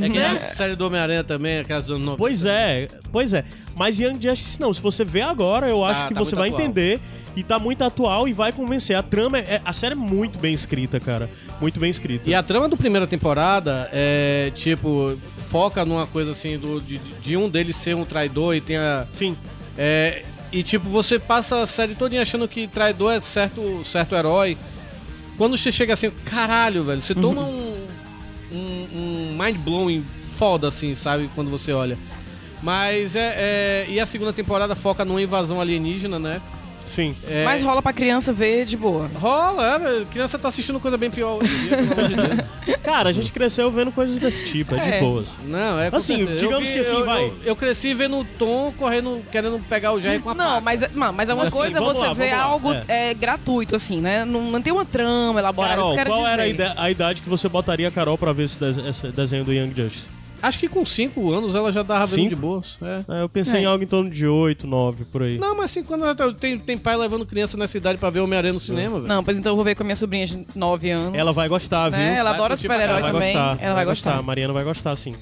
É 0.00 0.08
que 0.08 0.18
a 0.18 0.48
série 0.48 0.74
do 0.74 0.86
Homem-Aranha 0.86 1.22
também, 1.22 1.58
aquelas 1.58 1.88
anos 1.88 2.02
90. 2.02 2.18
Pois 2.18 2.44
é, 2.44 2.88
pois 3.12 3.32
é. 3.32 3.44
Mas 3.76 3.98
Young 4.00 4.18
Justice 4.20 4.60
não. 4.60 4.72
Se 4.74 4.80
você 4.80 5.04
vê 5.04 5.20
agora, 5.22 5.68
eu 5.68 5.84
acho 5.84 6.08
que 6.08 6.14
tá 6.14 6.20
você 6.20 6.34
vai 6.34 6.48
atual. 6.48 6.62
entender 6.62 7.00
e 7.36 7.44
tá 7.44 7.60
muito 7.60 7.82
atual 7.84 8.26
e 8.26 8.32
vai 8.32 8.50
convencer. 8.52 8.96
A 8.96 9.02
trama, 9.04 9.38
é, 9.38 9.60
a 9.64 9.72
série 9.72 9.92
é 9.92 9.96
muito 9.96 10.36
bem 10.36 10.52
escrita, 10.52 10.98
cara. 10.98 11.30
Muito 11.60 11.78
bem 11.78 11.90
escrita. 11.90 12.28
E 12.28 12.34
a 12.34 12.42
trama 12.42 12.68
do 12.68 12.76
primeira 12.76 13.06
temporada 13.06 13.88
é, 13.92 14.50
tipo, 14.56 15.16
foca 15.54 15.84
numa 15.84 16.04
coisa 16.04 16.32
assim, 16.32 16.58
do, 16.58 16.80
de, 16.80 16.98
de 16.98 17.36
um 17.36 17.48
deles 17.48 17.76
ser 17.76 17.94
um 17.94 18.04
traidor 18.04 18.56
e 18.56 18.60
tem 18.60 18.76
a... 18.76 19.06
Sim, 19.16 19.36
É, 19.78 20.24
e 20.50 20.64
tipo, 20.64 20.88
você 20.88 21.16
passa 21.16 21.62
a 21.62 21.66
série 21.66 21.94
toda 21.94 22.20
achando 22.20 22.48
que 22.48 22.66
traidor 22.66 23.12
é 23.12 23.20
certo, 23.20 23.84
certo 23.84 24.16
herói. 24.16 24.56
Quando 25.38 25.56
você 25.56 25.70
chega 25.70 25.92
assim, 25.94 26.10
caralho, 26.24 26.82
velho, 26.82 27.00
você 27.00 27.14
toma 27.14 27.42
um, 27.42 27.86
um, 28.52 28.88
um 28.92 29.38
mind-blowing 29.40 30.04
foda, 30.36 30.66
assim, 30.66 30.92
sabe? 30.96 31.30
Quando 31.36 31.50
você 31.50 31.72
olha. 31.72 31.96
Mas 32.60 33.14
é, 33.14 33.34
é- 33.36 33.86
E 33.88 34.00
a 34.00 34.06
segunda 34.06 34.32
temporada 34.32 34.74
foca 34.74 35.04
numa 35.04 35.22
invasão 35.22 35.60
alienígena, 35.60 36.18
né? 36.18 36.42
Sim. 36.94 37.16
É, 37.28 37.44
Mas 37.44 37.62
rola 37.62 37.80
pra 37.82 37.92
criança 37.92 38.32
ver 38.32 38.64
de 38.64 38.76
boa. 38.76 39.10
rola, 39.14 39.80
é, 40.00 40.04
criança 40.04 40.38
tá 40.38 40.48
assistindo 40.48 40.78
coisa 40.80 40.96
bem 40.96 41.10
pior 41.10 41.38
hoje 41.42 41.52
em 41.54 41.58
dia, 41.66 41.76
pelo 41.76 41.92
amor 41.92 42.08
de 42.08 42.14
Deus. 42.14 42.76
Cara, 42.84 43.08
a 43.08 43.12
gente 43.12 43.32
cresceu 43.32 43.70
vendo 43.70 43.90
coisas 43.92 44.18
desse 44.18 44.44
tipo, 44.44 44.74
é, 44.74 44.78
de 44.78 44.90
É. 44.96 45.00
boas. 45.00 45.26
Não, 45.44 45.78
é 45.80 45.88
Assim, 45.92 46.18
certeza. 46.18 46.38
digamos 46.40 46.68
Eu 46.68 46.74
que 46.74 46.80
assim, 46.80 46.94
eu, 46.96 47.04
vai. 47.04 47.24
Eu, 47.24 47.34
eu 47.44 47.56
cresci 47.56 47.94
vendo 47.94 48.18
o 48.18 48.24
Tom 48.24 48.72
correndo, 48.76 49.20
querendo 49.30 49.58
pegar 49.68 49.92
o 49.92 50.00
Jerry 50.00 50.18
com 50.20 50.30
a 50.30 50.34
Não, 50.34 50.44
faca. 50.46 50.60
mas, 50.60 50.80
não, 50.94 51.12
mas 51.12 51.28
é 51.28 51.34
uma 51.34 51.44
Assim, 51.44 51.52
coisa 51.56 51.80
você 51.80 52.00
lá, 52.00 52.14
lá. 52.36 52.42
algo 52.42 52.72
É. 52.72 53.10
é, 53.10 53.14
gratuito, 53.14 53.74
assim, 53.76 54.00
né? 54.00 54.24
Não, 54.24 54.42
não 54.50 54.62
tem 54.62 54.72
uma 54.72 54.84
trama 54.84 55.38
elaborada. 55.40 55.74
Carol, 55.76 55.96
qual 56.06 56.26
era 56.26 56.42
a, 56.42 56.46
dizer. 56.48 56.62
ide- 56.64 56.74
a 56.76 56.90
idade 56.90 57.22
que 57.22 57.28
você 57.28 57.48
botaria 57.48 57.88
a 57.88 57.90
Carol 57.90 58.16
pra 58.18 58.32
ver 58.32 58.44
esse, 58.44 58.58
de- 58.58 58.88
esse 58.88 59.08
desenho 59.08 59.44
do 59.44 59.52
Young 59.52 59.72
Justice? 59.74 60.06
Acho 60.46 60.58
que 60.58 60.68
com 60.68 60.84
5 60.84 61.32
anos 61.32 61.54
ela 61.54 61.72
já 61.72 61.82
vendo 61.82 62.06
Cinco? 62.08 62.28
de 62.28 62.36
boas. 62.36 62.76
É. 62.82 63.04
É, 63.18 63.22
eu 63.22 63.28
pensei 63.28 63.60
É. 63.60 63.62
em 63.62 63.64
algo 63.66 63.82
em 63.82 63.86
torno 63.86 64.10
de 64.10 64.26
8, 64.26 64.66
9, 64.66 65.04
por 65.06 65.22
aí. 65.22 65.38
Não, 65.38 65.56
mas 65.56 65.70
5 65.70 65.92
anos 65.94 66.04
ela 66.06 66.14
tá- 66.14 66.32
tem, 66.32 66.58
tem 66.58 66.76
pai 66.76 66.96
levando 66.96 67.24
criança 67.24 67.56
nessa 67.56 67.76
idade 67.78 67.98
pra 67.98 68.10
ver 68.10 68.20
Homem-Aranha 68.20 68.52
no 68.54 68.60
cinema, 68.60 68.96
velho. 68.96 69.08
Não, 69.08 69.24
pois 69.24 69.38
então 69.38 69.52
eu 69.52 69.56
vou 69.56 69.64
ver 69.64 69.74
com 69.74 69.82
a 69.82 69.86
minha 69.86 69.96
sobrinha 69.96 70.26
de 70.26 70.44
9 70.54 70.90
anos. 70.90 71.18
Ela 71.18 71.32
vai 71.32 71.48
gostar, 71.48 71.88
viu? 71.88 71.98
Né? 71.98 72.16
Ela 72.16 72.30
Vai 72.30 72.38
adora 72.40 72.56
super-herói 72.56 72.84
Ela 72.98 73.00
vai 73.00 73.12
também. 73.12 73.32
gostar. 73.32 73.58
Ela 73.64 73.74
vai 73.74 73.84
gostar. 73.84 74.18
A 74.18 74.22
Mariana 74.22 74.52
vai 74.52 74.64
gostar, 74.64 74.96
sim. 74.96 75.14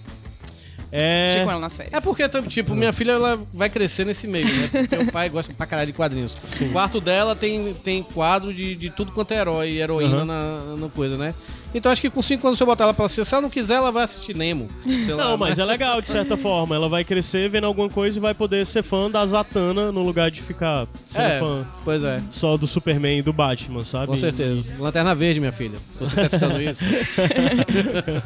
É. 0.94 1.40
com 1.42 1.50
ela 1.50 1.60
nas 1.60 1.74
férias. 1.74 1.94
É 1.94 2.00
porque, 2.02 2.28
tipo, 2.48 2.74
minha 2.74 2.92
filha 2.92 3.12
ela 3.12 3.40
vai 3.54 3.70
crescer 3.70 4.04
nesse 4.04 4.26
meio, 4.26 4.44
né? 4.46 4.68
Porque 4.70 4.96
o 4.96 5.10
pai 5.10 5.30
gosta 5.30 5.54
pra 5.54 5.64
caralho 5.64 5.86
de 5.86 5.94
quadrinhos. 5.94 6.34
O 6.60 6.70
quarto 6.70 7.00
dela 7.00 7.34
tem, 7.34 7.72
tem 7.72 8.02
quadro 8.02 8.52
de, 8.52 8.74
de 8.74 8.90
tudo 8.90 9.10
quanto 9.10 9.32
é 9.32 9.38
herói 9.38 9.70
e 9.70 9.78
heroína 9.80 10.18
Uhum. 10.18 10.24
na, 10.26 10.58
na 10.78 10.88
coisa, 10.90 11.16
né? 11.16 11.34
Então 11.74 11.90
acho 11.90 12.02
que 12.02 12.10
com 12.10 12.20
5 12.20 12.46
anos 12.46 12.58
se 12.58 12.62
eu 12.62 12.66
botar 12.66 12.84
ela 12.84 12.94
pra 12.94 13.06
assistir, 13.06 13.24
se 13.24 13.34
ela 13.34 13.42
não 13.42 13.50
quiser, 13.50 13.74
ela 13.76 13.90
vai 13.90 14.04
assistir 14.04 14.36
Nemo. 14.36 14.68
sei 14.84 15.14
lá, 15.14 15.24
Não, 15.24 15.36
mas 15.38 15.56
né? 15.56 15.62
é 15.62 15.66
legal 15.66 16.00
de 16.02 16.10
certa 16.10 16.36
forma. 16.36 16.74
Ela 16.74 16.88
vai 16.88 17.02
crescer 17.04 17.48
vendo 17.48 17.64
alguma 17.64 17.88
coisa 17.88 18.18
e 18.18 18.20
vai 18.20 18.34
poder 18.34 18.66
ser 18.66 18.82
fã 18.82 19.10
da 19.10 19.24
Zatanna 19.26 19.90
no 19.90 20.04
lugar 20.04 20.30
de 20.30 20.42
ficar 20.42 20.86
sendo 21.08 21.22
É, 21.24 21.38
fã 21.40 21.64
pois 21.84 22.04
é. 22.04 22.20
só 22.30 22.56
do 22.56 22.66
Superman 22.66 23.18
e 23.18 23.22
do 23.22 23.32
Batman, 23.32 23.84
sabe? 23.84 24.06
Com 24.08 24.16
certeza. 24.16 24.62
Lanterna 24.78 25.14
Verde, 25.14 25.40
minha 25.40 25.52
filha. 25.52 25.78
Se 25.92 25.98
você 25.98 26.14
tá 26.16 26.22
escutando 26.22 26.60
isso. 26.62 26.80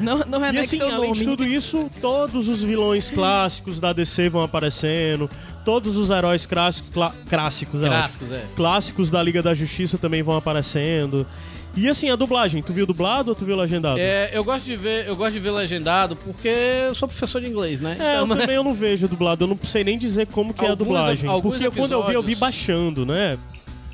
Não, 0.00 0.18
não 0.18 0.38
E 0.40 0.46
renegue 0.46 0.58
assim, 0.66 0.80
além 0.80 0.96
nome. 1.10 1.12
de 1.12 1.24
tudo 1.24 1.44
isso, 1.44 1.90
todos 2.00 2.48
os 2.48 2.62
vilões 2.62 3.10
clássicos 3.10 3.80
da 3.80 3.92
DC 3.92 4.28
vão 4.28 4.42
aparecendo, 4.42 5.28
todos 5.64 5.96
os 5.96 6.10
heróis 6.10 6.46
clássicos, 6.46 6.90
clá- 6.90 7.14
clássicos, 7.28 7.82
é. 7.82 7.88
Clássicos, 7.88 8.32
é. 8.32 8.44
clássicos 8.56 9.10
da 9.10 9.22
Liga 9.22 9.42
da 9.42 9.54
Justiça 9.54 9.98
também 9.98 10.22
vão 10.22 10.36
aparecendo. 10.36 11.26
E 11.76 11.88
assim, 11.88 12.08
a 12.08 12.14
dublagem, 12.16 12.62
tu 12.62 12.72
viu 12.72 12.86
dublado 12.86 13.30
ou 13.30 13.34
tu 13.34 13.44
viu 13.44 13.56
legendado? 13.56 13.98
É, 13.98 14.30
eu 14.32 14.44
gosto 14.44 14.64
de 14.64 14.76
ver, 14.76 15.08
eu 15.08 15.16
gosto 15.16 15.32
de 15.32 15.40
ver 15.40 15.50
legendado 15.50 16.14
porque 16.14 16.48
eu 16.88 16.94
sou 16.94 17.08
professor 17.08 17.40
de 17.40 17.48
inglês, 17.48 17.80
né? 17.80 17.96
É, 17.98 18.16
eu 18.18 18.24
Então, 18.24 18.36
também 18.36 18.54
eu 18.56 18.62
não 18.62 18.74
vejo 18.74 19.08
dublado, 19.08 19.42
eu 19.44 19.48
não 19.48 19.58
sei 19.64 19.82
nem 19.82 19.98
dizer 19.98 20.26
como 20.28 20.54
que 20.54 20.64
é 20.64 20.68
a 20.68 20.70
Alguns- 20.70 20.86
dublagem. 20.86 21.28
alguns 21.28 21.56
Porque 21.58 21.70
quando 21.76 21.92
eu 21.92 22.06
vi, 22.06 22.14
eu 22.14 22.22
vi 22.22 22.32
episódios- 22.32 22.38
baixando, 22.38 23.04
né? 23.04 23.38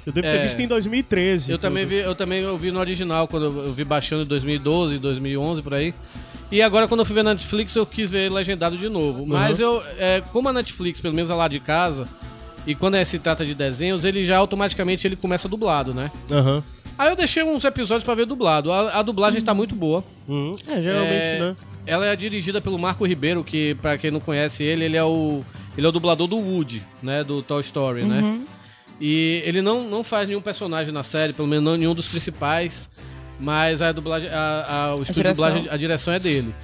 Eu 0.04 0.12
devo 0.12 0.26
ter 0.26 0.34
É. 0.36 0.42
visto 0.42 0.60
em 0.60 0.66
2013. 0.66 1.50
Eu 1.52 1.58
também 1.58 1.84
vi, 1.86 1.96
eu 1.96 2.14
também 2.14 2.44
ouvi 2.46 2.70
no 2.70 2.80
original 2.80 3.28
quando 3.28 3.44
eu, 3.46 3.66
eu 3.66 3.72
vi 3.72 3.84
baixando 3.84 4.22
em 4.22 4.26
2012, 4.26 4.98
2011 4.98 5.62
por 5.62 5.74
aí. 5.74 5.94
E 6.50 6.60
agora 6.62 6.88
quando 6.88 7.00
eu 7.00 7.06
fui 7.06 7.14
ver 7.14 7.22
na 7.22 7.32
Netflix 7.34 7.74
eu 7.76 7.86
quis 7.86 8.10
ver 8.10 8.30
legendado 8.32 8.76
de 8.76 8.88
novo. 8.88 9.26
Mas 9.26 9.60
eu, 9.60 9.82
é, 9.98 10.22
como 10.32 10.48
a 10.48 10.52
Netflix, 10.52 11.00
pelo 11.00 11.14
menos 11.14 11.30
é 11.30 11.34
lá 11.34 11.48
de 11.48 11.60
casa, 11.60 12.06
e 12.66 12.74
quando 12.74 12.94
é, 12.96 13.04
se 13.04 13.18
trata 13.18 13.44
de 13.46 13.54
desenhos, 13.54 14.04
ele 14.04 14.24
já 14.24 14.36
automaticamente 14.38 15.06
ele 15.06 15.16
começa 15.16 15.48
dublado, 15.48 15.94
né? 15.94 16.10
Aham. 16.30 16.62
Aí 16.98 17.08
eu 17.10 17.16
deixei 17.16 17.42
uns 17.42 17.64
episódios 17.64 18.04
pra 18.04 18.14
ver 18.14 18.26
dublado. 18.26 18.70
A, 18.72 18.98
a 18.98 19.02
dublagem 19.02 19.40
tá 19.40 19.54
muito 19.54 19.74
boa. 19.74 20.04
Uhum. 20.28 20.54
É, 20.66 20.82
geralmente, 20.82 21.12
É, 21.26 21.38
né? 21.40 21.56
Ela 21.86 22.06
é 22.06 22.14
dirigida 22.16 22.60
pelo 22.60 22.78
Marco 22.78 23.06
Ribeiro, 23.06 23.42
que 23.42 23.74
pra 23.76 23.96
quem 23.96 24.10
não 24.10 24.20
conhece 24.20 24.62
ele, 24.62 24.84
ele 24.84 24.96
é 24.96 25.04
o 25.04 25.42
ele 25.78 25.86
é 25.86 25.88
o 25.88 25.92
dublador 25.92 26.26
do 26.26 26.36
Woody, 26.36 26.82
né, 27.02 27.24
do 27.24 27.42
Toy 27.42 27.62
Story, 27.62 28.04
né? 28.04 28.20
E 29.00 29.40
ele 29.46 29.62
não, 29.62 29.84
não 29.88 30.04
faz 30.04 30.28
nenhum 30.28 30.40
personagem 30.42 30.92
na 30.92 31.02
série, 31.02 31.32
pelo 31.32 31.48
menos 31.48 31.64
não 31.64 31.76
nenhum 31.76 31.94
dos 31.94 32.06
principais, 32.06 32.90
mas 33.38 33.80
a 33.80 33.92
dublagem 33.92 34.28
a, 34.30 34.90
a- 34.90 34.94
o 34.94 35.02
estúdio 35.02 35.14
de 35.14 35.22
direção. 35.22 35.46
dublagem, 35.46 35.68
a 35.70 35.76
direção 35.78 36.12
é 36.12 36.18
dele. 36.18 36.54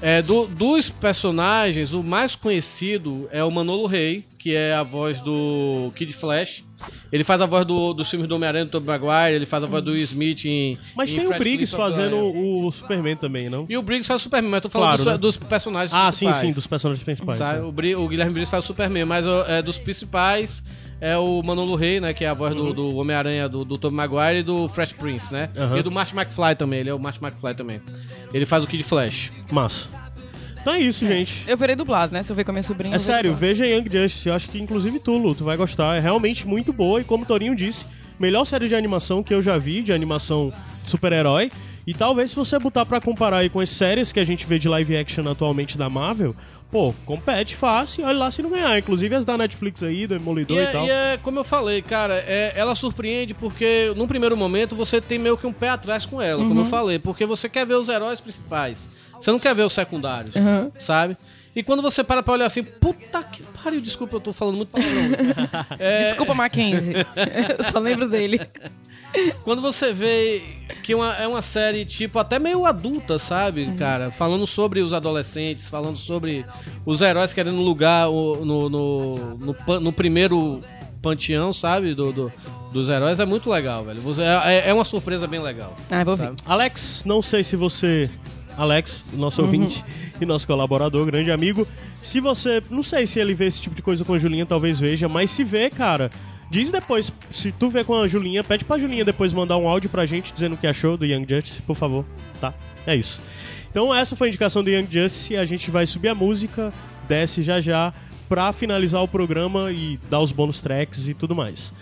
É, 0.00 0.22
do- 0.22 0.46
dos 0.46 0.88
personagens, 0.88 1.92
o 1.92 2.02
mais 2.02 2.34
conhecido 2.34 3.28
é 3.30 3.44
o 3.44 3.50
Manolo 3.50 3.86
Rey, 3.86 4.24
que 4.38 4.54
é 4.54 4.72
a 4.74 4.82
voz 4.82 5.20
do 5.20 5.92
Kid 5.94 6.12
Flash. 6.14 6.64
Ele 7.12 7.22
faz 7.24 7.40
a 7.40 7.46
voz 7.46 7.64
do, 7.66 7.92
dos 7.94 8.08
filmes 8.10 8.28
do 8.28 8.34
Homem-Aranha, 8.36 8.64
do 8.64 8.70
Tobey 8.70 8.88
Maguire, 8.88 9.34
ele 9.36 9.46
faz 9.46 9.62
a 9.62 9.66
voz 9.66 9.82
do 9.84 9.92
Will 9.92 10.02
Smith 10.02 10.44
em 10.44 10.78
Mas 10.96 11.12
em 11.12 11.18
tem 11.18 11.26
o 11.26 11.38
Briggs 11.38 11.74
fazendo 11.76 12.16
o 12.16 12.70
Superman 12.72 13.16
também, 13.16 13.48
não? 13.48 13.66
E 13.68 13.76
o 13.76 13.82
Briggs 13.82 14.08
faz 14.08 14.20
o 14.20 14.24
Superman, 14.24 14.50
mas 14.50 14.58
eu 14.58 14.62
tô 14.62 14.70
falando 14.70 14.88
Claro, 14.88 15.04
dos, 15.04 15.12
né? 15.12 15.18
dos 15.18 15.36
personagens 15.36 15.92
Ah, 15.94 16.10
sim, 16.12 16.26
principais. 16.26 16.36
sim, 16.48 16.52
dos 16.52 16.66
personagens 16.66 17.02
principais. 17.04 17.38
Né? 17.38 17.60
O, 17.62 17.70
Bri- 17.72 17.94
o 17.96 18.08
Guilherme 18.08 18.32
Briggs 18.32 18.50
faz 18.50 18.64
o 18.64 18.66
Superman, 18.66 19.04
mas 19.04 19.24
é, 19.48 19.62
dos 19.62 19.78
principais 19.78 20.62
é 21.00 21.16
o 21.18 21.42
Manolo 21.42 21.74
Rey, 21.74 22.00
né? 22.00 22.14
Que 22.14 22.24
é 22.24 22.28
a 22.28 22.34
voz 22.34 22.54
do, 22.54 22.72
do 22.72 22.96
Homem-Aranha, 22.96 23.48
do, 23.48 23.64
do 23.64 23.76
Tobey 23.76 23.96
Maguire 23.96 24.38
e 24.38 24.42
do 24.42 24.68
Fresh 24.68 24.92
Prince, 24.94 25.30
né? 25.32 25.50
Aham. 25.56 25.76
E 25.78 25.82
do 25.82 25.90
Marty 25.90 26.14
McFly 26.16 26.54
também, 26.56 26.80
ele 26.80 26.88
é 26.90 26.94
o 26.94 26.98
Marty 26.98 27.18
McFly 27.22 27.54
também. 27.54 27.80
Ele 28.32 28.46
faz 28.46 28.64
o 28.64 28.66
Kid 28.66 28.82
Flash. 28.82 29.30
Massa. 29.52 29.88
Então 30.64 30.72
é 30.72 30.80
isso, 30.80 31.04
gente. 31.06 31.44
Eu 31.46 31.58
verei 31.58 31.76
dublado, 31.76 32.12
né? 32.14 32.22
Se 32.22 32.32
eu 32.32 32.36
ver 32.36 32.42
com 32.44 32.50
a 32.50 32.54
minha 32.54 32.62
sobrinha. 32.62 32.96
É 32.96 32.98
sério, 32.98 33.32
dublado. 33.32 33.40
veja 33.40 33.66
Young 33.66 33.84
Justice. 33.90 34.26
Eu 34.28 34.34
acho 34.34 34.48
que 34.48 34.58
inclusive 34.58 34.98
tu, 34.98 35.12
Lu, 35.18 35.34
tu 35.34 35.44
vai 35.44 35.58
gostar. 35.58 35.96
É 35.96 36.00
realmente 36.00 36.46
muito 36.46 36.72
boa 36.72 37.02
e 37.02 37.04
como 37.04 37.24
o 37.24 37.26
Torinho 37.26 37.54
disse, 37.54 37.84
melhor 38.18 38.46
série 38.46 38.66
de 38.66 38.74
animação 38.74 39.22
que 39.22 39.34
eu 39.34 39.42
já 39.42 39.58
vi, 39.58 39.82
de 39.82 39.92
animação 39.92 40.50
de 40.82 40.88
super-herói. 40.88 41.52
E 41.86 41.92
talvez 41.92 42.30
se 42.30 42.36
você 42.36 42.58
botar 42.58 42.86
pra 42.86 42.98
comparar 42.98 43.38
aí 43.38 43.50
com 43.50 43.60
as 43.60 43.68
séries 43.68 44.10
que 44.10 44.18
a 44.18 44.24
gente 44.24 44.46
vê 44.46 44.58
de 44.58 44.66
live 44.70 44.96
action 44.96 45.30
atualmente 45.30 45.76
da 45.76 45.90
Marvel, 45.90 46.34
pô, 46.72 46.94
compete 47.04 47.54
fácil. 47.54 48.00
e 48.00 48.04
Olha 48.06 48.16
lá 48.20 48.30
se 48.30 48.40
não 48.40 48.48
ganhar. 48.48 48.78
Inclusive 48.78 49.14
as 49.16 49.26
da 49.26 49.36
Netflix 49.36 49.82
aí, 49.82 50.06
do 50.06 50.16
Demolidor 50.16 50.56
E 50.56 50.60
e, 50.60 50.62
é, 50.62 50.66
tal. 50.72 50.86
e 50.86 50.90
é 50.90 51.18
como 51.22 51.38
eu 51.40 51.44
falei, 51.44 51.82
cara, 51.82 52.14
é, 52.26 52.54
ela 52.56 52.74
surpreende 52.74 53.34
porque 53.34 53.92
num 53.96 54.06
primeiro 54.06 54.34
momento 54.34 54.74
você 54.74 54.98
tem 54.98 55.18
meio 55.18 55.36
que 55.36 55.46
um 55.46 55.52
pé 55.52 55.68
atrás 55.68 56.06
com 56.06 56.22
ela, 56.22 56.40
Uhum. 56.40 56.48
como 56.48 56.60
eu 56.62 56.66
falei, 56.66 56.98
porque 56.98 57.26
você 57.26 57.50
quer 57.50 57.66
ver 57.66 57.74
os 57.74 57.90
heróis 57.90 58.18
principais. 58.18 58.88
Você 59.24 59.30
não 59.32 59.38
quer 59.38 59.54
ver 59.54 59.62
os 59.62 59.72
secundários, 59.72 60.34
Uhum. 60.36 60.70
sabe? 60.78 61.16
E 61.56 61.62
quando 61.62 61.80
você 61.80 62.04
para 62.04 62.22
pra 62.22 62.34
olhar 62.34 62.44
assim, 62.46 62.62
puta 62.62 63.22
que 63.22 63.42
pariu, 63.42 63.80
desculpa, 63.80 64.16
eu 64.16 64.20
tô 64.20 64.32
falando 64.34 64.56
muito 64.56 64.68
palavrão. 64.68 64.92
É, 65.78 66.04
Desculpa, 66.04 66.34
Mackenzie. 66.34 66.94
eu 67.58 67.72
só 67.72 67.78
lembro 67.78 68.06
dele. 68.08 68.38
Quando 69.44 69.62
você 69.62 69.92
vê 69.92 70.42
que 70.82 70.94
uma- 70.94 71.14
é 71.16 71.26
uma 71.26 71.40
série, 71.40 71.86
tipo, 71.86 72.18
até 72.18 72.38
meio 72.38 72.66
adulta, 72.66 73.18
sabe, 73.18 73.62
Uhum. 73.62 73.76
cara? 73.76 74.10
Falando 74.10 74.46
sobre 74.46 74.80
os 74.82 74.92
adolescentes, 74.92 75.70
falando 75.70 75.96
sobre 75.96 76.44
os 76.84 77.00
heróis 77.00 77.32
querendo 77.32 77.62
lugar 77.62 78.08
no, 78.08 78.68
no, 78.68 79.36
no, 79.36 79.54
pan- 79.54 79.80
no 79.80 79.92
primeiro 79.92 80.60
panteão, 81.00 81.50
sabe? 81.52 81.94
Do, 81.94 82.12
do- 82.12 82.32
dos 82.72 82.88
heróis, 82.88 83.20
é 83.20 83.24
muito 83.24 83.48
legal, 83.48 83.84
velho. 83.84 84.00
Você- 84.02 84.20
É, 84.22 84.68
é 84.68 84.74
uma 84.74 84.84
surpresa 84.84 85.26
bem 85.28 85.40
legal. 85.40 85.72
Ah, 85.90 86.02
vou 86.04 86.16
ver. 86.16 86.32
Alex, 86.44 87.02
não 87.06 87.22
sei 87.22 87.44
se 87.44 87.54
você. 87.56 88.10
Alex, 88.56 89.04
nosso 89.14 89.42
ouvinte 89.42 89.84
e 90.20 90.24
nosso 90.24 90.46
colaborador, 90.46 91.06
grande 91.06 91.30
amigo. 91.30 91.66
Se 92.02 92.20
você. 92.20 92.62
Não 92.70 92.82
sei 92.82 93.06
se 93.06 93.18
ele 93.18 93.34
vê 93.34 93.46
esse 93.46 93.60
tipo 93.60 93.74
de 93.74 93.82
coisa 93.82 94.04
com 94.04 94.14
a 94.14 94.18
Julinha, 94.18 94.46
talvez 94.46 94.78
veja, 94.78 95.08
mas 95.08 95.30
se 95.30 95.42
vê, 95.44 95.70
cara. 95.70 96.10
Diz 96.50 96.70
depois, 96.70 97.12
se 97.32 97.50
tu 97.50 97.68
vê 97.68 97.82
com 97.82 97.94
a 98.00 98.06
Julinha, 98.06 98.44
pede 98.44 98.64
pra 98.64 98.78
Julinha 98.78 99.04
depois 99.04 99.32
mandar 99.32 99.56
um 99.56 99.68
áudio 99.68 99.90
pra 99.90 100.06
gente 100.06 100.32
dizendo 100.32 100.54
o 100.54 100.56
que 100.56 100.66
achou 100.66 100.96
do 100.96 101.04
Young 101.04 101.26
Justice, 101.28 101.62
por 101.62 101.74
favor, 101.74 102.04
tá? 102.40 102.54
É 102.86 102.94
isso. 102.94 103.20
Então 103.70 103.92
essa 103.92 104.14
foi 104.14 104.28
a 104.28 104.30
indicação 104.30 104.62
do 104.62 104.70
Young 104.70 104.86
Justice. 104.88 105.36
A 105.36 105.44
gente 105.44 105.70
vai 105.70 105.84
subir 105.86 106.08
a 106.08 106.14
música, 106.14 106.72
desce 107.08 107.42
já 107.42 107.60
já, 107.60 107.92
pra 108.28 108.52
finalizar 108.52 109.02
o 109.02 109.08
programa 109.08 109.72
e 109.72 109.98
dar 110.08 110.20
os 110.20 110.30
bônus 110.30 110.60
tracks 110.60 111.08
e 111.08 111.14
tudo 111.14 111.34
mais. 111.34 111.72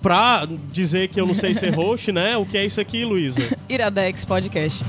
Pra 0.00 0.48
dizer 0.72 1.08
que 1.08 1.20
eu 1.20 1.26
não 1.26 1.34
sei 1.34 1.54
ser 1.54 1.70
host, 1.76 2.10
né? 2.10 2.36
O 2.38 2.46
que 2.46 2.56
é 2.56 2.64
isso 2.64 2.80
aqui, 2.80 3.04
Luísa? 3.04 3.42
Iradex 3.68 4.24
Podcast. 4.24 4.82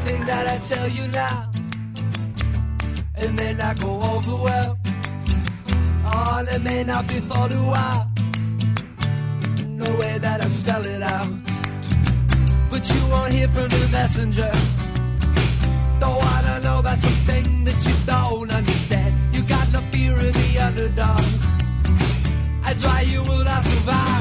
The 0.00 0.08
thing 0.08 0.26
that 0.26 0.46
I 0.46 0.58
tell 0.58 0.88
you 0.88 1.08
now, 1.08 1.50
it 3.18 3.32
may 3.34 3.52
not 3.52 3.78
go 3.80 4.00
over 4.00 4.34
well. 4.42 4.78
Oh, 6.06 6.36
and 6.38 6.48
it 6.48 6.62
may 6.62 6.84
not 6.84 7.06
be 7.06 7.20
thought 7.20 7.52
a 7.52 7.58
while. 7.58 8.10
No 9.66 9.94
way 9.96 10.16
that 10.18 10.40
I 10.40 10.48
spell 10.48 10.86
it 10.86 11.02
out. 11.02 11.28
But 12.70 12.88
you 12.88 13.00
won't 13.10 13.32
hear 13.34 13.48
from 13.48 13.68
the 13.68 13.88
messenger. 13.92 14.50
Don't 16.00 16.16
wanna 16.16 16.60
know 16.60 16.78
about 16.78 16.98
something 16.98 17.64
that 17.64 17.84
you 17.84 17.94
don't 18.06 18.50
understand. 18.50 19.14
You 19.34 19.42
got 19.42 19.70
no 19.70 19.80
fear 19.92 20.14
of 20.14 20.32
the 20.32 20.58
underdog. 20.58 21.24
That's 22.64 22.84
why 22.86 23.02
you 23.02 23.22
will 23.22 23.44
not 23.44 23.64
survive. 23.64 24.19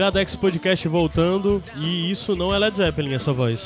Iradex 0.00 0.34
Podcast 0.34 0.88
voltando. 0.88 1.62
E 1.76 2.10
isso 2.10 2.34
não 2.34 2.54
é 2.54 2.58
Led 2.58 2.74
Zeppelin, 2.74 3.12
essa 3.12 3.34
voz. 3.34 3.60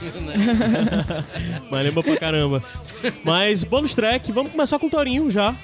Mas 1.70 1.84
lembra 1.84 2.02
pra 2.02 2.16
caramba. 2.18 2.62
Mas 3.24 3.64
bônus 3.64 3.94
track, 3.94 4.30
vamos 4.30 4.52
começar 4.52 4.78
com 4.78 4.88
o 4.88 4.90
Torinho 4.90 5.30
já. 5.30 5.54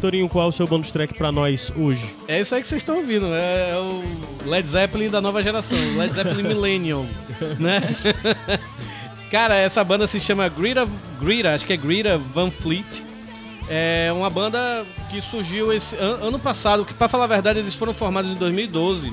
Torinho, 0.00 0.28
qual 0.30 0.46
é 0.46 0.48
o 0.48 0.52
seu 0.52 0.66
bônus 0.66 0.90
track 0.90 1.12
pra 1.12 1.30
nós 1.30 1.70
hoje? 1.76 2.02
É 2.26 2.40
isso 2.40 2.54
aí 2.54 2.62
que 2.62 2.68
vocês 2.68 2.80
estão 2.80 2.96
ouvindo, 2.96 3.26
é, 3.34 3.70
é 3.72 3.76
o 3.76 4.48
Led 4.48 4.66
Zeppelin 4.66 5.10
da 5.10 5.20
nova 5.20 5.42
geração, 5.42 5.76
o 5.76 5.98
Led 5.98 6.14
Zeppelin 6.14 6.44
Millennium, 6.48 7.06
né? 7.58 7.80
Cara, 9.30 9.56
essa 9.56 9.84
banda 9.84 10.06
se 10.06 10.18
chama 10.20 10.48
Greta, 10.48 10.88
Greta, 11.20 11.52
acho 11.54 11.66
que 11.66 11.72
é 11.74 11.76
Greta 11.76 12.16
Van 12.16 12.50
Fleet. 12.50 12.86
É 13.70 14.10
uma 14.14 14.30
banda 14.30 14.84
que 15.10 15.20
surgiu 15.20 15.72
esse 15.72 15.94
an- 15.96 16.18
ano 16.26 16.38
passado, 16.38 16.84
que 16.84 16.94
pra 16.94 17.08
falar 17.08 17.24
a 17.24 17.28
verdade 17.28 17.58
eles 17.58 17.74
foram 17.74 17.92
formados 17.92 18.30
em 18.30 18.34
2012. 18.34 19.12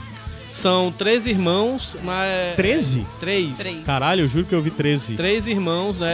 São 0.53 0.89
três 0.97 1.25
irmãos, 1.27 1.95
mas 2.03 2.55
13? 2.55 3.05
três. 3.19 3.57
Três. 3.57 3.83
Caralho, 3.83 4.21
eu 4.23 4.27
juro 4.29 4.45
que 4.45 4.55
eu 4.55 4.61
vi 4.61 4.71
13. 4.71 5.15
Três 5.15 5.45
irmãos, 5.47 5.97
né? 5.97 6.07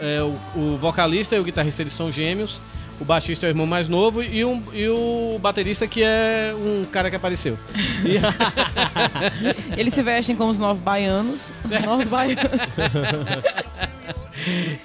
É, 0.00 0.20
o, 0.22 0.36
o 0.58 0.78
vocalista 0.80 1.34
e 1.34 1.40
o 1.40 1.44
guitarrista 1.44 1.82
eles 1.82 1.92
são 1.92 2.10
gêmeos. 2.12 2.60
O 3.00 3.04
baixista 3.04 3.46
é 3.46 3.48
o 3.48 3.50
irmão 3.50 3.66
mais 3.66 3.86
novo 3.88 4.22
e, 4.22 4.44
um, 4.44 4.60
e 4.72 4.88
o 4.88 5.38
baterista 5.40 5.86
que 5.86 6.02
é 6.02 6.52
um 6.56 6.84
cara 6.84 7.08
que 7.10 7.14
apareceu. 7.16 7.56
Eles 9.76 9.94
se 9.94 10.02
vestem 10.02 10.34
como 10.34 10.50
os 10.50 10.58
novos 10.58 10.82
baianos. 10.82 11.50
Novos 11.84 12.08
baianos. 12.08 12.42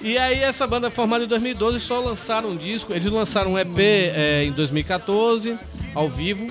E 0.00 0.18
aí 0.18 0.42
essa 0.42 0.66
banda 0.66 0.90
formada 0.90 1.24
em 1.24 1.28
2012 1.28 1.80
só 1.80 2.00
lançaram 2.00 2.50
um 2.50 2.56
disco. 2.56 2.92
Eles 2.92 3.06
lançaram 3.06 3.52
um 3.52 3.58
EP 3.58 3.78
é, 3.78 4.44
em 4.44 4.52
2014, 4.52 5.58
ao 5.94 6.08
vivo. 6.08 6.46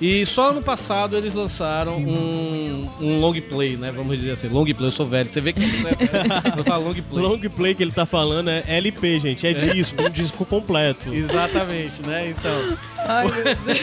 E 0.00 0.24
só 0.24 0.50
ano 0.50 0.62
passado 0.62 1.16
eles 1.16 1.34
lançaram 1.34 1.96
um, 1.96 2.88
um 3.00 3.18
long 3.18 3.34
play, 3.40 3.76
né? 3.76 3.90
Vamos 3.90 4.16
dizer 4.16 4.30
assim, 4.32 4.48
long 4.48 4.64
play, 4.64 4.88
eu 4.88 4.92
sou 4.92 5.06
velho. 5.06 5.28
Você 5.28 5.40
vê 5.40 5.52
que 5.52 5.58
você 5.60 5.88
é 5.88 5.94
velho. 6.06 6.58
Eu 6.58 6.64
falo 6.64 6.84
long 6.84 6.94
play. 6.94 7.22
Long 7.24 7.40
play 7.40 7.74
que 7.74 7.82
ele 7.82 7.90
tá 7.90 8.06
falando 8.06 8.48
é 8.48 8.62
LP, 8.66 9.18
gente. 9.18 9.44
É 9.44 9.52
disco, 9.52 10.00
um 10.00 10.08
disco 10.08 10.44
completo. 10.44 11.12
Exatamente, 11.12 12.06
né? 12.06 12.28
Então. 12.28 12.78
Ai, 12.98 13.26
meu 13.26 13.44
Deus. 13.44 13.78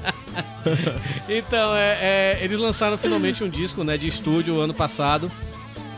Então, 1.28 1.74
é, 1.74 1.98
é, 2.00 2.38
eles 2.42 2.58
lançaram 2.58 2.98
finalmente 2.98 3.42
um 3.42 3.48
disco 3.48 3.82
né, 3.82 3.96
de 3.96 4.08
estúdio 4.08 4.60
ano 4.60 4.74
passado. 4.74 5.30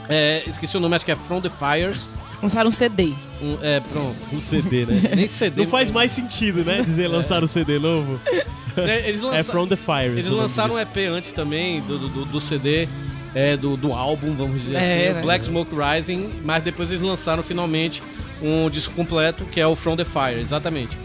É, 0.09 0.43
esqueci 0.47 0.77
o 0.77 0.81
nome, 0.81 0.95
acho 0.97 1.05
que 1.05 1.13
é 1.13 1.17
From 1.17 1.41
the 1.41 1.49
Fires. 1.51 2.09
Lançaram 2.43 2.69
um 2.69 2.73
CD. 2.73 3.13
Um, 3.41 3.57
é, 3.63 3.81
pronto. 3.81 4.17
Um 4.33 4.41
CD, 4.41 4.85
né? 4.85 5.11
Nem 5.15 5.29
CD. 5.29 5.63
Não 5.63 5.71
faz 5.71 5.91
mais 5.91 6.11
sentido, 6.13 6.65
né? 6.65 6.83
Dizer 6.83 7.07
lançar 7.09 7.43
o 7.45 7.49
CD 7.49 7.79
novo. 7.79 8.21
É, 8.75 9.07
eles 9.07 9.21
lança- 9.21 9.37
É 9.37 9.43
From 9.43 9.67
the 9.67 9.77
Fires. 9.77 10.17
Eles 10.17 10.31
lançaram 10.31 10.77
um. 10.77 10.79
EP 10.79 10.97
antes 11.11 11.31
também 11.33 11.83
do, 11.83 11.99
do, 12.09 12.25
do 12.25 12.41
CD, 12.41 12.89
é, 13.35 13.55
do, 13.55 13.77
do 13.77 13.93
álbum, 13.93 14.35
vamos 14.35 14.63
dizer 14.63 14.77
É, 14.77 15.09
assim, 15.09 15.15
né? 15.17 15.21
Black 15.21 15.45
Smoke 15.45 15.73
Rising, 15.75 16.41
mas 16.43 16.65
depois 16.65 16.91
eles 16.91 17.03
lançaram 17.03 17.43
finalmente 17.43 18.03
um 18.41 18.71
disco 18.71 18.95
completo, 18.95 19.45
que 19.45 19.61
é 19.61 19.67
o 19.67 19.77
From 19.77 19.95
the 19.95 20.07
Fire, 20.07 20.41
exatamente. 20.41 20.97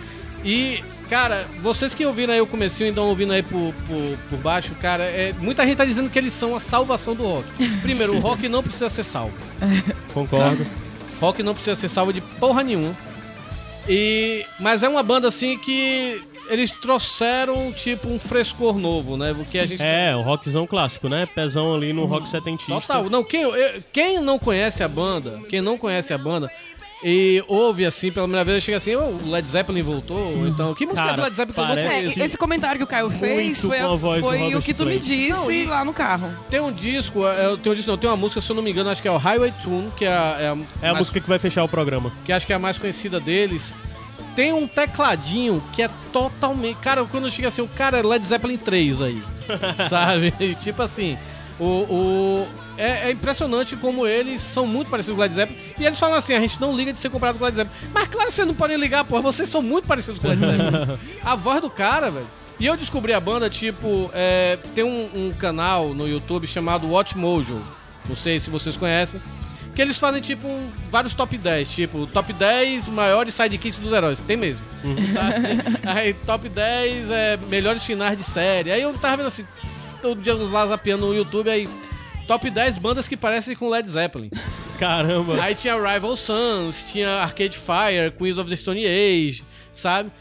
E, 0.45 0.82
cara, 1.10 1.47
vocês 1.62 1.93
que 1.93 2.05
ouviram 2.05 2.34
aí 2.34 2.41
o 2.41 2.47
comecinho 2.47 2.88
e 2.88 2.89
estão 2.89 3.08
ouvindo 3.10 3.34
aí 3.34 3.43
por, 3.43 3.74
por, 3.88 4.18
por 4.30 4.39
baixo, 4.39 4.74
cara, 4.76 5.03
é, 5.03 5.34
muita 5.39 5.66
gente 5.66 5.78
tá 5.78 5.86
dizendo 5.86 6.10
que 6.10 6.18
eles 6.18 6.34
são 6.34 6.55
a 6.55 6.60
salvação 6.60 7.16
do 7.16 7.24
rock. 7.24 7.47
Primeiro, 7.82 8.16
o 8.16 8.20
rock 8.20 8.47
não 8.47 8.62
precisa 8.62 8.89
ser 8.89 9.03
salvo. 9.03 9.34
Concordo. 10.14 10.66
Rock 11.20 11.41
não 11.41 11.53
precisa 11.53 11.76
ser 11.76 11.88
salvo 11.88 12.14
de 12.14 12.22
porra 12.22 12.64
nenhuma. 12.64 12.95
E, 13.89 14.45
mas 14.60 14.84
é 14.84 14.89
uma 14.89 15.01
banda 15.01 15.30
assim 15.30 15.58
que 15.58 16.22
eles 16.49 16.72
trouxeram 16.72 17.72
tipo 17.72 18.10
um 18.10 18.20
frescor 18.20 18.78
novo, 18.78 19.16
né? 19.16 19.34
Porque 19.34 19.58
a 19.58 19.66
gente 19.66 19.82
É, 19.82 20.14
o 20.16 20.22
rockzão 20.22 20.68
clássico, 20.68 21.08
né? 21.08 21.26
Pezão 21.26 21.74
ali 21.74 21.93
no 21.93 22.05
rock 22.05 22.28
setentista. 22.28 22.74
Total. 22.82 23.10
Não, 23.10 23.24
quem, 23.24 23.43
quem 23.93 24.20
não 24.20 24.38
conhece 24.38 24.84
a 24.84 24.88
banda, 24.88 25.39
quem 25.49 25.62
não 25.62 25.78
conhece 25.78 26.14
a 26.14 26.18
banda 26.18 26.51
e 27.04 27.43
ouve 27.48 27.86
assim 27.86 28.12
pela 28.12 28.26
primeira 28.26 28.43
vez, 28.43 28.64
chega 28.64 28.78
assim, 28.78 28.95
"Ô, 28.95 29.02
o 29.24 29.30
Led 29.30 29.48
Zeppelin 29.48 29.82
voltou, 29.84 30.18
ou 30.18 30.48
então, 30.48 30.74
que 30.74 30.86
música 30.86 31.02
é 31.02 31.06
Cara, 31.06 31.16
do 31.18 31.24
Led 31.24 31.36
Zeppelin 31.36 31.54
que 31.54 31.60
eu 31.60 31.64
não 31.68 31.76
parece- 31.76 32.20
É, 32.22 32.26
esse 32.26 32.38
comentário 32.38 32.78
que 32.80 32.84
o 32.84 32.88
Caio 32.88 33.10
fez 33.12 33.62
foi, 33.62 33.80
a 33.80 33.98
foi 34.20 34.56
o 34.56 34.62
que 34.62 34.74
tu 34.74 34.86
me 34.86 34.98
disse 35.00 35.30
Não, 35.30 35.52
e- 35.52 35.66
lá 35.66 35.86
no 35.86 35.93
carro. 35.93 36.30
Tem 36.50 36.60
um 36.60 36.72
disco, 36.72 37.26
é, 37.28 37.45
eu 37.45 37.58
tenho 37.58 37.74
um 37.74 37.76
disco, 37.76 37.91
não, 37.91 37.98
tem 37.98 38.10
uma 38.10 38.16
música, 38.18 38.41
se 38.41 38.50
eu 38.50 38.56
não 38.56 38.64
me 38.64 38.72
engano, 38.72 38.89
acho 38.89 39.02
que 39.02 39.08
é 39.08 39.12
o 39.12 39.18
Highway 39.18 39.54
Tune, 39.62 39.91
que 39.98 40.06
é 40.06 40.10
a, 40.10 40.36
é 40.39 40.48
a, 40.50 40.58
É 40.82 40.89
a 40.89 40.93
mais- 40.93 40.98
música 41.00 41.20
que 41.20 41.28
vai 41.30 41.38
fechar 41.39 41.64
o 41.64 41.70
programa. 41.70 42.12
que 42.26 42.32
acho 42.34 42.45
que 42.45 42.54
é 42.54 42.56
a 42.56 42.60
mais 42.60 42.78
conhecida 42.78 43.20
deles. 43.20 43.74
Tem 44.36 44.54
um 44.54 44.68
tecladinho 44.68 45.62
que 45.74 45.82
é 45.82 45.89
totalmente. 46.14 46.78
Cara, 46.78 47.04
quando 47.06 47.30
chega 47.32 47.48
assim, 47.48 47.62
o 47.62 47.68
cara 47.68 47.98
é 48.00 48.04
Led 48.04 48.24
Zeppelin 48.26 48.58
3 48.58 49.02
aí. 49.02 49.22
sabe? 49.89 50.34
E, 50.39 50.54
tipo 50.56 50.82
assim, 50.82 51.18
o. 51.60 51.64
o- 51.64 52.48
é, 52.78 53.09
é 53.09 53.11
impressionante 53.11 53.75
como 53.75 54.05
eles 54.05 54.41
são 54.41 54.65
muito 54.65 54.89
parecidos 54.89 55.15
com 55.15 55.21
o 55.21 55.23
Led 55.23 55.36
Zeppelin. 55.36 55.59
E 55.80 55.86
eles 55.86 55.99
falam 55.99 56.15
assim: 56.15 56.34
a 56.34 56.39
gente 56.39 56.59
não 56.61 56.75
liga 56.75 56.93
de 56.93 56.99
ser 56.99 57.09
comparado 57.09 57.38
com 57.38 57.43
o 57.43 57.47
Led 57.47 57.57
Zeppelin. 57.57 57.91
Mas 57.93 58.07
claro, 58.07 58.32
vocês 58.32 58.47
não 58.47 58.55
podem 58.55 58.78
ligar, 58.78 59.03
porra. 59.03 59.21
Vocês 59.21 59.49
são 59.49 59.61
muito 59.61 59.88
parecidos 59.88 60.19
com 60.19 60.28
o 60.28 60.30
Led 60.30 60.41
Zeppelin. 60.41 60.99
a 61.23 61.36
voz 61.36 61.61
do 61.61 61.69
cara, 61.69 62.11
velho. 62.11 62.28
E 62.59 62.65
eu 62.65 62.75
descobri 62.75 63.13
a 63.13 63.19
banda, 63.19 63.49
tipo, 63.49 64.09
é, 64.13 64.57
tem 64.73 64.84
um, 64.84 65.09
um 65.13 65.34
canal 65.38 65.89
no 65.93 66.07
YouTube 66.07 66.47
chamado 66.47 66.89
Watch 66.89 67.15
Mojo. 67.15 67.61
Não 68.09 68.15
sei 68.15 68.39
se 68.39 68.49
vocês 68.49 68.75
conhecem. 68.75 69.21
Que 69.75 69.82
eles 69.84 69.99
fazem, 69.99 70.21
tipo, 70.21 70.47
um- 70.47 70.71
vários 70.89 71.13
top 71.13 71.38
10. 71.38 71.69
Tipo, 71.69 72.07
top 72.07 72.34
10 72.34 72.88
maiores 72.88 73.36
sidekicks 73.36 73.80
dos 73.80 73.93
heróis. 73.93 74.19
Tem 74.25 74.36
mesmo. 74.36 74.63
Sabe? 75.13 75.38
Aí, 75.86 76.13
top 76.15 76.49
10 76.49 77.11
é, 77.11 77.38
melhores 77.47 77.86
finais 77.86 78.17
de 78.17 78.23
série. 78.23 78.71
Aí 78.71 78.82
eu 78.82 78.91
tava 78.93 79.17
vendo 79.17 79.28
assim, 79.28 79.45
todo 80.01 80.19
dia 80.19 80.34
lá 80.34 80.65
zapeando 80.65 81.05
no 81.05 81.13
YouTube, 81.13 81.49
aí... 81.49 81.69
Top 82.28 82.49
10 82.49 82.78
bandas 82.78 83.07
que 83.07 83.15
parecem 83.15 83.55
com 83.55 83.69
Led 83.69 83.88
Zeppelin. 83.89 84.30
Caramba. 84.78 85.41
Aí 85.41 85.55
tinha 85.55 85.75
Rival 85.75 86.15
Sons, 86.17 86.86
tinha 86.91 87.09
Arcade 87.21 87.57
Fire, 87.57 88.11
Queens 88.17 88.38
of 88.38 88.49
the 88.49 88.55
Stone 88.55 88.86
Age, 88.86 89.43
sabe? 89.73 90.11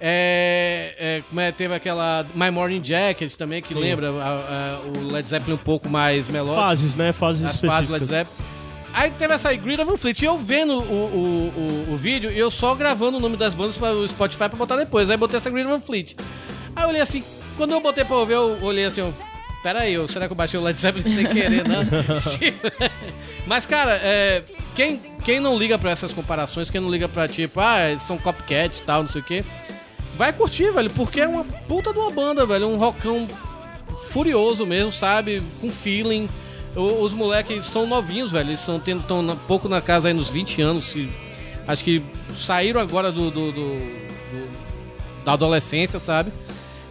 É, 0.00 0.94
é, 0.98 1.22
como 1.28 1.40
é, 1.40 1.50
teve 1.50 1.74
aquela 1.74 2.24
My 2.34 2.50
Morning 2.50 2.82
Jacket 2.84 3.32
também, 3.34 3.60
que 3.62 3.74
lembra 3.74 4.10
a- 4.10 4.12
a- 4.12 4.80
o 4.98 5.10
Led 5.10 5.26
Zeppelin 5.28 5.54
um 5.54 5.58
pouco 5.58 5.88
mais 5.88 6.28
melódico. 6.28 6.60
Fases, 6.62 6.94
né? 6.94 7.12
Fases 7.12 7.44
as 7.44 7.60
fases 7.60 7.88
do 7.88 7.92
Led 7.94 8.04
específicas. 8.04 8.08
Zeppelin. 8.08 8.50
Aí 8.92 9.10
teve 9.10 9.34
essa 9.34 9.52
Greta 9.54 9.84
Van 9.84 9.96
Fleet. 9.96 10.22
E 10.22 10.24
eu 10.24 10.38
vendo 10.38 10.78
o, 10.78 10.80
o, 10.80 11.90
o, 11.90 11.94
o 11.94 11.96
vídeo 11.96 12.30
e 12.30 12.38
eu 12.38 12.50
só 12.50 12.74
gravando 12.74 13.18
o 13.18 13.20
nome 13.20 13.36
das 13.36 13.52
bandas 13.54 13.76
para 13.76 13.92
o 13.92 14.06
Spotify 14.08 14.48
pra 14.48 14.56
botar 14.56 14.76
depois. 14.76 15.10
Aí 15.10 15.16
botei 15.16 15.36
essa 15.36 15.50
Greta 15.50 15.68
Van 15.68 15.80
Fleet. 15.80 16.14
Aí 16.74 16.84
eu 16.84 16.88
olhei 16.88 17.00
assim, 17.00 17.22
quando 17.56 17.72
eu 17.72 17.80
botei 17.80 18.04
pra 18.04 18.16
ouvir, 18.16 18.34
eu 18.34 18.58
olhei 18.62 18.84
assim, 18.84 19.00
ó, 19.02 19.10
pera 19.66 19.80
aí, 19.80 19.94
eu- 19.94 20.06
será 20.06 20.26
que 20.28 20.32
eu 20.32 20.36
baixei 20.36 20.60
o 20.60 20.62
Led 20.62 20.78
Zeppelin 20.80 21.12
sem 21.12 21.26
querer, 21.26 21.64
não? 21.66 21.84
Tipo, 22.38 22.68
Mas, 23.46 23.66
cara, 23.66 23.98
é, 24.00 24.44
quem, 24.76 24.96
quem 25.24 25.40
não 25.40 25.58
liga 25.58 25.76
pra 25.76 25.90
essas 25.90 26.12
comparações, 26.12 26.70
quem 26.70 26.80
não 26.80 26.88
liga 26.88 27.08
pra, 27.08 27.26
tipo, 27.26 27.58
ah, 27.58 27.90
eles 27.90 28.02
são 28.02 28.16
copycat 28.16 28.78
e 28.78 28.82
tal, 28.82 29.02
não 29.02 29.08
sei 29.10 29.20
o 29.20 29.24
quê, 29.24 29.44
vai 30.16 30.32
curtir, 30.32 30.70
velho, 30.70 30.88
porque 30.90 31.20
é 31.20 31.26
uma 31.26 31.44
puta 31.44 31.92
de 31.92 31.98
uma 31.98 32.12
banda, 32.12 32.46
velho, 32.46 32.68
um 32.68 32.76
rockão 32.76 33.26
furioso 34.10 34.64
mesmo, 34.64 34.92
sabe? 34.92 35.42
Com 35.60 35.70
feeling. 35.72 36.28
O- 36.76 37.02
Os 37.02 37.12
moleques 37.12 37.66
são 37.66 37.86
novinhos, 37.88 38.30
velho. 38.30 38.50
Eles 38.50 38.60
estão 38.60 38.80
pouco 39.48 39.68
na 39.68 39.80
casa 39.80 40.06
aí 40.08 40.14
nos 40.14 40.30
20 40.30 40.62
anos. 40.62 40.92
que 40.92 41.08
acho 41.66 41.82
que 41.82 42.02
saíram 42.36 42.80
agora 42.80 43.10
do, 43.10 43.30
do- 43.32 43.50
do- 43.52 43.78
do- 43.78 44.48
da 45.24 45.32
adolescência, 45.32 45.98
sabe? 45.98 46.32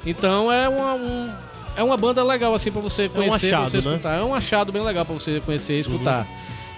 Então 0.05 0.51
é 0.51 0.67
uma, 0.67 0.93
um- 0.95 1.33
é 1.75 1.83
uma 1.83 1.97
banda 1.97 2.23
legal 2.23 2.53
assim 2.53 2.71
pra 2.71 2.81
você 2.81 3.09
conhecer, 3.09 3.49
pra 3.49 3.57
achado, 3.59 3.71
você 3.71 3.87
né? 3.87 3.95
escutar. 3.95 4.19
É 4.19 4.23
um 4.23 4.33
achado 4.33 4.71
bem 4.71 4.83
legal 4.83 5.05
pra 5.05 5.13
você 5.13 5.41
conhecer 5.41 5.77
e 5.77 5.79
escutar. 5.81 6.27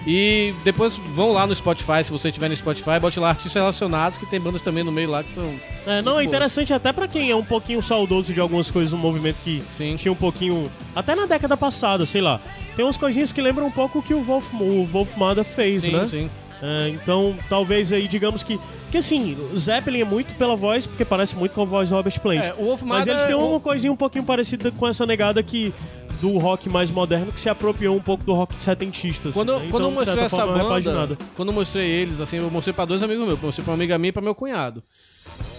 E 0.05 0.53
depois 0.63 0.95
vão 0.95 1.33
lá 1.33 1.45
no 1.45 1.53
Spotify, 1.53 2.01
se 2.01 2.11
você 2.11 2.29
estiver 2.29 2.47
no 2.49 2.55
Spotify, 2.55 2.97
bote 2.99 3.19
lá 3.19 3.29
artistas 3.29 3.53
relacionados, 3.55 4.17
que 4.17 4.25
tem 4.25 4.39
bandas 4.39 4.61
também 4.61 4.81
no 4.81 4.91
meio 4.91 5.09
lá 5.09 5.21
que 5.21 5.29
estão. 5.29 5.53
É, 5.85 6.01
não, 6.01 6.17
é 6.17 6.23
interessante 6.23 6.73
até 6.73 6.93
pra 6.93 7.09
quem 7.09 7.29
é 7.29 7.35
um 7.35 7.43
pouquinho 7.43 7.81
saudoso 7.83 8.33
de 8.33 8.39
algumas 8.39 8.71
coisas 8.71 8.91
do 8.91 8.97
movimento 8.97 9.35
que 9.43 9.61
Sim. 9.69 9.97
tinha 9.97 10.11
um 10.11 10.15
pouquinho. 10.15 10.71
Até 10.95 11.13
na 11.13 11.25
década 11.25 11.57
passada, 11.57 12.05
sei 12.05 12.21
lá. 12.21 12.39
Tem 12.77 12.85
umas 12.85 12.95
coisinhas 12.95 13.33
que 13.33 13.41
lembram 13.41 13.65
um 13.67 13.71
pouco 13.71 13.99
o 13.99 14.01
que 14.01 14.13
o 14.13 14.23
Wolf, 14.23 14.45
o 14.53 14.85
Wolf 14.85 15.09
Mother 15.17 15.43
fez, 15.43 15.81
Sim, 15.81 15.91
né? 15.91 16.07
sim. 16.07 16.29
É, 16.62 16.89
então, 16.89 17.36
talvez 17.49 17.91
aí, 17.93 18.08
digamos 18.08 18.41
que. 18.43 18.60
Porque 18.84 18.97
assim, 18.99 19.38
Zeppelin 19.58 20.01
é 20.01 20.05
muito 20.05 20.34
pela 20.36 20.55
voz, 20.55 20.88
porque 20.88 21.03
parece 21.05 21.36
muito 21.36 21.51
com 21.51 21.62
a 21.62 21.66
voz 21.66 21.89
do 21.89 21.95
Robert 21.95 22.20
Plant. 22.22 22.43
É, 22.43 22.53
o 22.58 22.78
Mas 22.84 23.05
eles 23.05 23.24
têm 23.26 23.36
uma 23.36 23.58
o- 23.58 23.60
coisinha 23.60 23.91
um 23.91 23.97
pouquinho 23.97 24.24
parecida 24.24 24.72
com 24.72 24.88
essa 24.88 25.05
negada 25.05 25.41
que. 25.43 25.74
Do 26.22 26.36
rock 26.39 26.68
mais 26.68 26.89
moderno 26.89 27.32
que 27.32 27.39
se 27.39 27.47
apropriou 27.47 27.95
um 27.95 28.01
pouco 28.01 28.24
do 28.24 28.34
rock 28.34 28.55
setentista. 28.60 29.30
assim, 29.30 29.38
Quando, 29.38 29.60
né? 29.60 29.68
quando 29.70 29.84
eu 29.84 29.89
Então, 29.89 29.89
de 29.89 29.95
mostrei 29.97 30.24
essa 30.26 30.36
forma, 30.36 30.55
é 30.60 30.82
banda, 30.82 31.18
quando 31.36 31.49
eu 31.49 31.53
mostrei 31.53 31.86
eles, 31.88 32.20
assim, 32.20 32.38
eu 32.38 32.49
mostrei 32.49 32.74
pra 32.74 32.86
dois 32.86 33.03
amigos 33.03 33.28
meus, 33.28 33.39
mostrei 33.39 33.64
pra 33.64 33.72
uma 33.72 33.76
amiga 33.78 33.99
minha 33.99 34.10
e 34.10 34.12
pra 34.12 34.22
meu 34.24 34.34
cunhado. 34.34 34.82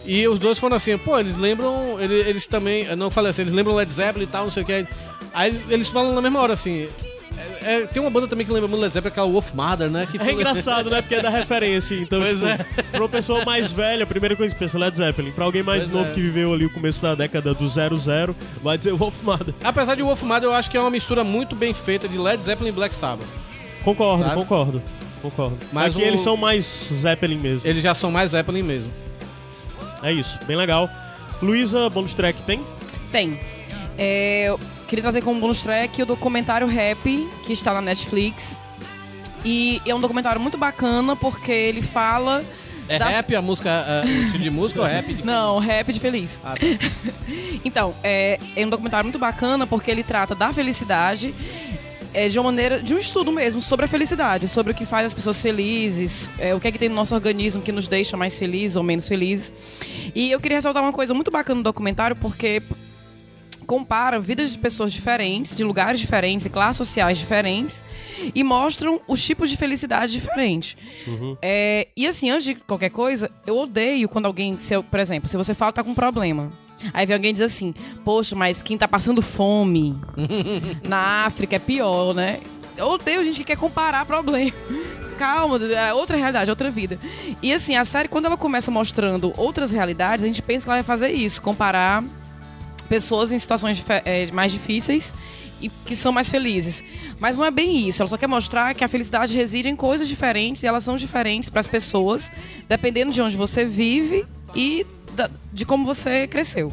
E 0.04 0.26
os 0.26 0.40
dois 0.40 0.58
foram 0.58 0.74
assim, 0.74 0.98
pô, 0.98 1.16
eles 1.16 1.36
lembram, 1.36 2.00
ele- 2.00 2.28
eles, 2.28 2.44
também, 2.44 2.84
eu 2.86 2.96
não 2.96 3.08
falei 3.08 3.30
assim, 3.30 3.42
eles 3.42 3.54
lembram 3.54 3.76
Led 3.76 3.92
Zeppelin 3.92 4.24
e 4.24 4.26
tal, 4.26 4.44
não 4.44 4.50
sei 4.50 4.64
o 4.64 4.66
que. 4.66 4.84
Aí 5.32 5.50
eles- 5.50 5.62
eles 5.70 5.88
falam 5.90 6.12
na 6.12 6.20
mesma 6.20 6.40
hora 6.40 6.54
assim, 6.54 6.88
é- 7.62 7.74
é, 7.82 7.86
tem 7.86 8.00
uma 8.02 8.10
banda 8.10 8.26
também 8.28 8.46
que 8.46 8.52
lembra 8.52 8.68
muito 8.68 8.80
Led 8.80 8.92
Zeppelin, 8.92 9.12
aquela 9.12 9.26
Wolf 9.28 9.52
Mother, 9.52 9.90
né? 9.90 10.06
Que 10.10 10.18
É 10.20 10.32
engraçado, 10.32 10.90
né? 10.90 11.00
Porque 11.02 11.14
é 11.16 11.22
da 11.22 11.30
referência. 11.30 11.94
Então, 11.94 12.20
Pois 12.20 12.34
tipo, 12.38 12.46
é. 12.46 12.58
pra 12.90 13.00
uma 13.00 13.08
pessoa 13.08 13.44
mais 13.44 13.70
velha, 13.72 14.04
a 14.04 14.06
primeira 14.06 14.34
coisa 14.36 14.52
que 14.54 14.58
pensa 14.58 14.76
é 14.76 14.80
Led 14.80 14.96
Zeppelin. 14.96 15.32
Pra 15.32 15.44
alguém 15.44 15.62
mais 15.62 15.84
Pois 15.84 15.92
novo 15.94 16.10
é. 16.10 16.14
que 16.14 16.20
viveu 16.20 16.52
ali 16.52 16.66
o 16.66 16.70
começo 16.70 17.00
da 17.02 17.14
década 17.14 17.54
do 17.54 17.68
00, 17.68 18.34
vai 18.62 18.76
dizer 18.78 18.92
Wolf 18.94 19.22
Mother. 19.22 19.54
Apesar 19.62 19.94
de 19.94 20.02
Wolf 20.02 20.22
Mother, 20.22 20.44
eu 20.48 20.54
acho 20.54 20.70
que 20.70 20.76
é 20.76 20.80
uma 20.80 20.90
mistura 20.90 21.22
muito 21.24 21.54
bem 21.56 21.72
feita 21.74 22.08
de 22.08 22.16
Led 22.18 22.42
Zeppelin 22.42 22.68
e 22.70 22.72
Black 22.72 22.94
Sabbath. 22.94 23.26
Concordo, 23.84 24.24
Sabe? 24.24 24.34
concordo. 24.34 24.82
Concordo. 25.22 25.58
Mas 25.72 25.96
Aqui 25.96 26.04
o- 26.04 26.06
eles 26.08 26.20
são 26.20 26.36
mais 26.36 26.64
Zeppelin 26.92 27.38
mesmo. 27.38 27.68
Eles 27.68 27.82
já 27.82 27.94
são 27.94 28.10
mais 28.10 28.30
Zeppelin 28.30 28.62
mesmo. 28.62 28.90
É 30.02 30.12
isso, 30.12 30.38
bem 30.46 30.56
legal. 30.56 30.88
Luísa, 31.42 31.88
bonus 31.90 32.14
track 32.14 32.40
tem? 32.42 32.60
Tem. 33.10 33.40
É, 33.96 34.54
queria 34.88 35.02
trazer 35.02 35.22
como 35.22 35.38
bonus 35.38 35.62
track 35.62 36.02
o 36.02 36.06
documentário 36.06 36.66
Rap, 36.66 36.98
que 37.44 37.52
está 37.52 37.72
na 37.74 37.80
Netflix. 37.80 38.58
E 39.44 39.80
é 39.86 39.94
um 39.94 40.00
documentário 40.00 40.40
muito 40.40 40.58
bacana 40.58 41.14
porque 41.14 41.52
ele 41.52 41.82
fala. 41.82 42.44
É 42.88 42.98
da- 42.98 43.08
rap 43.08 43.36
a 43.36 43.42
música, 43.42 43.68
é, 43.68 44.04
o 44.06 44.22
estilo 44.24 44.42
de 44.42 44.50
música 44.50 44.80
ou 44.80 44.86
rap? 44.86 45.12
De... 45.12 45.24
Não, 45.24 45.58
rap 45.58 45.92
de 45.92 46.00
feliz. 46.00 46.40
Ah, 46.42 46.54
tá. 46.54 46.66
Então, 47.64 47.94
é, 48.02 48.38
é 48.56 48.64
um 48.64 48.70
documentário 48.70 49.04
muito 49.04 49.18
bacana 49.18 49.66
porque 49.66 49.90
ele 49.90 50.02
trata 50.02 50.34
da 50.34 50.52
felicidade 50.54 51.34
é, 52.14 52.28
de 52.28 52.38
uma 52.38 52.44
maneira, 52.44 52.80
de 52.80 52.94
um 52.94 52.98
estudo 52.98 53.30
mesmo 53.30 53.60
sobre 53.60 53.84
a 53.84 53.88
felicidade, 53.88 54.48
sobre 54.48 54.72
o 54.72 54.74
que 54.74 54.86
faz 54.86 55.06
as 55.06 55.12
pessoas 55.12 55.42
felizes, 55.42 56.30
é, 56.38 56.54
o 56.54 56.60
que 56.60 56.68
é 56.68 56.72
que 56.72 56.78
tem 56.78 56.88
no 56.88 56.94
nosso 56.94 57.14
organismo 57.14 57.60
que 57.60 57.70
nos 57.72 57.86
deixa 57.86 58.16
mais 58.16 58.38
felizes 58.38 58.76
ou 58.76 58.82
menos 58.82 59.06
felizes. 59.06 59.52
E 60.14 60.30
eu 60.30 60.40
queria 60.40 60.56
ressaltar 60.56 60.82
uma 60.82 60.92
coisa 60.92 61.12
muito 61.12 61.30
bacana 61.30 61.58
no 61.58 61.64
documentário 61.64 62.16
porque 62.16 62.62
compara 63.68 64.18
vidas 64.18 64.50
de 64.50 64.58
pessoas 64.58 64.90
diferentes, 64.94 65.54
de 65.54 65.62
lugares 65.62 66.00
diferentes 66.00 66.46
e 66.46 66.50
classes 66.50 66.78
sociais 66.78 67.18
diferentes 67.18 67.84
e 68.34 68.42
mostram 68.42 68.98
os 69.06 69.22
tipos 69.22 69.50
de 69.50 69.58
felicidade 69.58 70.14
diferentes. 70.14 70.74
É, 71.42 71.86
e 71.94 72.06
assim, 72.06 72.30
antes 72.30 72.44
de 72.44 72.54
qualquer 72.54 72.88
coisa, 72.88 73.30
eu 73.46 73.58
odeio 73.58 74.08
quando 74.08 74.24
alguém, 74.24 74.58
se 74.58 74.72
eu, 74.72 74.82
por 74.82 74.98
exemplo, 74.98 75.28
se 75.28 75.36
você 75.36 75.54
fala 75.54 75.70
que 75.70 75.76
tá 75.76 75.84
com 75.84 75.90
um 75.90 75.94
problema, 75.94 76.50
aí 76.94 77.04
vem 77.04 77.14
alguém 77.14 77.30
e 77.30 77.34
diz 77.34 77.42
assim, 77.42 77.74
poxa, 78.06 78.34
mas 78.34 78.62
quem 78.62 78.78
tá 78.78 78.88
passando 78.88 79.20
fome 79.20 79.94
na 80.88 81.26
África 81.26 81.56
é 81.56 81.58
pior, 81.58 82.14
né? 82.14 82.40
Eu 82.74 82.88
odeio 82.88 83.22
gente 83.22 83.40
que 83.40 83.44
quer 83.44 83.56
comparar 83.58 84.06
problema. 84.06 84.52
Calma, 85.18 85.58
é 85.58 85.92
outra 85.92 86.16
realidade, 86.16 86.48
outra 86.48 86.70
vida. 86.70 86.98
E 87.42 87.52
assim, 87.52 87.76
a 87.76 87.84
série, 87.84 88.08
quando 88.08 88.26
ela 88.26 88.36
começa 88.36 88.70
mostrando 88.70 89.34
outras 89.36 89.70
realidades, 89.70 90.24
a 90.24 90.26
gente 90.26 90.40
pensa 90.40 90.64
que 90.64 90.70
ela 90.70 90.76
vai 90.76 90.84
fazer 90.84 91.10
isso, 91.10 91.42
comparar 91.42 92.02
pessoas 92.88 93.32
em 93.32 93.38
situações 93.38 93.82
eh, 94.04 94.30
mais 94.32 94.52
difíceis 94.52 95.14
e 95.60 95.68
que 95.68 95.96
são 95.96 96.12
mais 96.12 96.28
felizes. 96.28 96.84
Mas 97.18 97.36
não 97.36 97.44
é 97.44 97.50
bem 97.50 97.88
isso. 97.88 98.02
Ela 98.02 98.08
só 98.08 98.16
quer 98.16 98.28
mostrar 98.28 98.74
que 98.74 98.84
a 98.84 98.88
felicidade 98.88 99.36
reside 99.36 99.68
em 99.68 99.76
coisas 99.76 100.08
diferentes 100.08 100.62
e 100.62 100.66
elas 100.66 100.84
são 100.84 100.96
diferentes 100.96 101.50
para 101.50 101.60
as 101.60 101.66
pessoas, 101.66 102.30
dependendo 102.68 103.12
de 103.12 103.20
onde 103.20 103.36
você 103.36 103.64
vive 103.64 104.24
e 104.54 104.86
de 105.52 105.64
como 105.64 105.84
você 105.84 106.26
cresceu. 106.26 106.72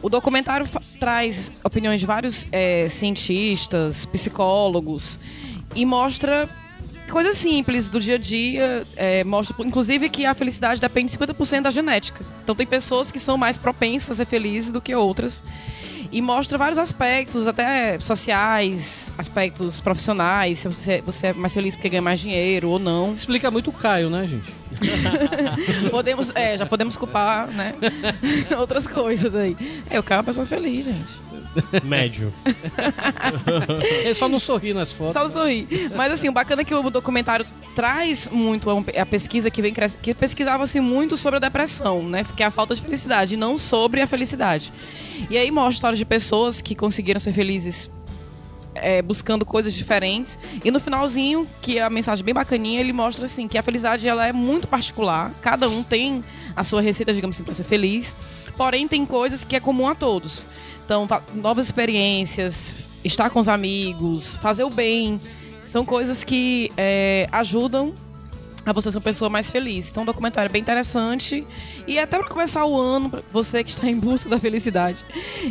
O 0.00 0.08
documentário 0.08 0.68
traz 1.00 1.50
opiniões 1.64 2.00
de 2.00 2.06
vários 2.06 2.46
eh, 2.52 2.88
cientistas, 2.88 4.06
psicólogos 4.06 5.18
e 5.74 5.84
mostra 5.84 6.48
coisas 7.08 7.36
simples 7.36 7.90
do 7.90 8.00
dia 8.00 8.14
a 8.14 8.18
dia. 8.18 8.86
é, 8.96 9.24
mostra, 9.24 9.54
inclusive, 9.66 10.08
que 10.08 10.26
a 10.26 10.34
felicidade 10.34 10.80
depende 10.80 11.12
de 11.12 11.18
50% 11.18 11.62
da 11.62 11.70
genética. 11.70 12.24
Então, 12.42 12.54
tem 12.54 12.66
pessoas 12.66 13.10
que 13.10 13.18
são 13.18 13.36
mais 13.36 13.58
propensas 13.58 14.12
a 14.12 14.14
ser 14.16 14.26
felizes 14.26 14.72
do 14.72 14.80
que 14.80 14.94
outras. 14.94 15.42
E 16.10 16.22
mostra 16.22 16.56
vários 16.56 16.78
aspectos, 16.78 17.46
até 17.46 17.98
sociais, 18.00 19.12
aspectos 19.18 19.78
profissionais, 19.78 20.60
se 20.60 20.68
você, 20.68 21.02
você 21.02 21.28
é 21.28 21.32
mais 21.34 21.52
feliz 21.52 21.74
porque 21.74 21.88
ganha 21.90 22.00
mais 22.00 22.18
dinheiro 22.18 22.70
ou 22.70 22.78
não. 22.78 23.14
Explica 23.14 23.50
muito 23.50 23.68
o 23.68 23.72
Caio, 23.72 24.08
né, 24.08 24.26
gente? 24.26 24.58
Podemos, 25.90 26.32
é, 26.34 26.56
já 26.56 26.64
podemos 26.64 26.96
culpar, 26.96 27.48
né? 27.48 27.74
Outras 28.58 28.86
coisas 28.86 29.34
aí. 29.34 29.56
É, 29.90 29.98
o 29.98 30.02
cara 30.02 30.20
é 30.20 30.20
uma 30.20 30.24
pessoa 30.24 30.46
feliz, 30.46 30.86
gente. 30.86 31.27
Médio. 31.82 32.32
Ele 34.04 34.14
só 34.14 34.28
não 34.28 34.38
sorri 34.38 34.72
nas 34.72 34.92
fotos. 34.92 35.14
Só 35.14 35.28
sorrir. 35.28 35.90
Mas 35.94 36.12
assim, 36.12 36.28
o 36.28 36.32
bacana 36.32 36.62
é 36.62 36.64
que 36.64 36.74
o 36.74 36.90
documentário 36.90 37.46
traz 37.74 38.28
muito 38.30 38.68
a 38.70 39.06
pesquisa 39.06 39.50
que 39.50 39.62
vem 39.62 39.72
crescendo, 39.72 40.00
que 40.00 40.14
pesquisava-se 40.14 40.80
muito 40.80 41.16
sobre 41.16 41.36
a 41.36 41.40
depressão, 41.40 42.02
né? 42.02 42.24
Que 42.36 42.42
é 42.42 42.46
a 42.46 42.50
falta 42.50 42.74
de 42.74 42.82
felicidade, 42.82 43.34
e 43.34 43.36
não 43.36 43.58
sobre 43.58 44.00
a 44.00 44.06
felicidade. 44.06 44.72
E 45.30 45.36
aí 45.36 45.50
mostra 45.50 45.74
histórias 45.74 45.98
de 45.98 46.04
pessoas 46.04 46.60
que 46.60 46.74
conseguiram 46.74 47.20
ser 47.20 47.32
felizes 47.32 47.90
é, 48.82 49.02
buscando 49.02 49.44
coisas 49.44 49.74
diferentes. 49.74 50.38
E 50.64 50.70
no 50.70 50.80
finalzinho, 50.80 51.46
que 51.60 51.78
é 51.78 51.82
a 51.82 51.90
mensagem 51.90 52.24
bem 52.24 52.34
bacaninha, 52.34 52.80
ele 52.80 52.92
mostra 52.92 53.26
assim 53.26 53.46
que 53.48 53.58
a 53.58 53.62
felicidade 53.62 54.08
ela 54.08 54.26
é 54.26 54.32
muito 54.32 54.66
particular. 54.66 55.32
Cada 55.42 55.68
um 55.68 55.82
tem 55.82 56.24
a 56.56 56.64
sua 56.64 56.80
receita, 56.80 57.12
digamos 57.12 57.36
assim, 57.36 57.44
para 57.44 57.54
ser 57.54 57.64
feliz. 57.64 58.16
Porém, 58.56 58.88
tem 58.88 59.04
coisas 59.06 59.44
que 59.44 59.56
é 59.56 59.60
comum 59.60 59.88
a 59.88 59.94
todos. 59.94 60.44
Então, 60.88 61.06
novas 61.34 61.66
experiências, 61.66 62.72
estar 63.04 63.28
com 63.28 63.38
os 63.38 63.46
amigos, 63.46 64.36
fazer 64.36 64.64
o 64.64 64.70
bem, 64.70 65.20
são 65.62 65.84
coisas 65.84 66.24
que 66.24 66.72
é, 66.78 67.28
ajudam 67.30 67.92
a 68.64 68.72
você 68.72 68.90
ser 68.90 68.96
uma 68.96 69.02
pessoa 69.02 69.28
mais 69.28 69.50
feliz. 69.50 69.90
Então, 69.90 70.02
um 70.02 70.06
documentário 70.06 70.50
bem 70.50 70.62
interessante. 70.62 71.46
E 71.86 71.98
até 71.98 72.16
para 72.16 72.26
começar 72.26 72.64
o 72.64 72.74
ano, 72.74 73.22
você 73.30 73.62
que 73.62 73.68
está 73.68 73.86
em 73.86 73.98
busca 74.00 74.30
da 74.30 74.40
felicidade. 74.40 75.04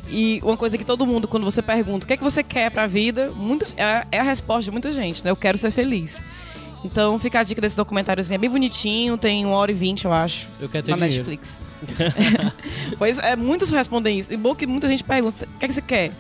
E 0.10 0.42
uma 0.44 0.58
coisa 0.58 0.76
que 0.76 0.84
todo 0.84 1.06
mundo, 1.06 1.28
quando 1.28 1.44
você 1.44 1.62
pergunta 1.62 2.06
o 2.06 2.08
que 2.08 2.14
é 2.14 2.18
que 2.18 2.24
você 2.24 2.42
quer 2.42 2.72
para 2.72 2.86
a 2.86 2.88
vida, 2.88 3.30
muitas, 3.36 3.76
é, 3.78 4.08
é 4.12 4.20
a 4.20 4.24
resposta 4.24 4.64
de 4.64 4.72
muita 4.72 4.92
gente, 4.92 5.24
né? 5.24 5.30
Eu 5.30 5.36
quero 5.36 5.56
ser 5.56 5.70
feliz. 5.70 6.20
Então, 6.84 7.20
fica 7.20 7.40
a 7.40 7.44
dica 7.44 7.60
desse 7.60 7.76
documentáriozinho. 7.76 8.36
É 8.36 8.38
bem 8.38 8.50
bonitinho, 8.50 9.18
tem 9.18 9.46
uma 9.46 9.56
hora 9.56 9.72
e 9.72 9.76
vinte, 9.76 10.06
eu 10.06 10.14
acho. 10.14 10.48
Eu 10.60 10.70
quero 10.70 10.86
ter 10.86 10.92
na 10.96 11.08
dinheiro. 11.08 11.28
Netflix. 11.30 11.62
pois 12.98 13.18
é, 13.18 13.36
muitos 13.36 13.70
respondem 13.70 14.20
isso. 14.20 14.32
E 14.32 14.38
bom 14.38 14.56
que 14.56 14.66
muita 14.68 14.88
gente 14.88 15.04
pergunta: 15.04 15.46
o 15.46 15.60
que 15.60 15.66
é 15.66 15.68
que 15.68 15.74
você 15.74 15.82
quer? 15.82 16.12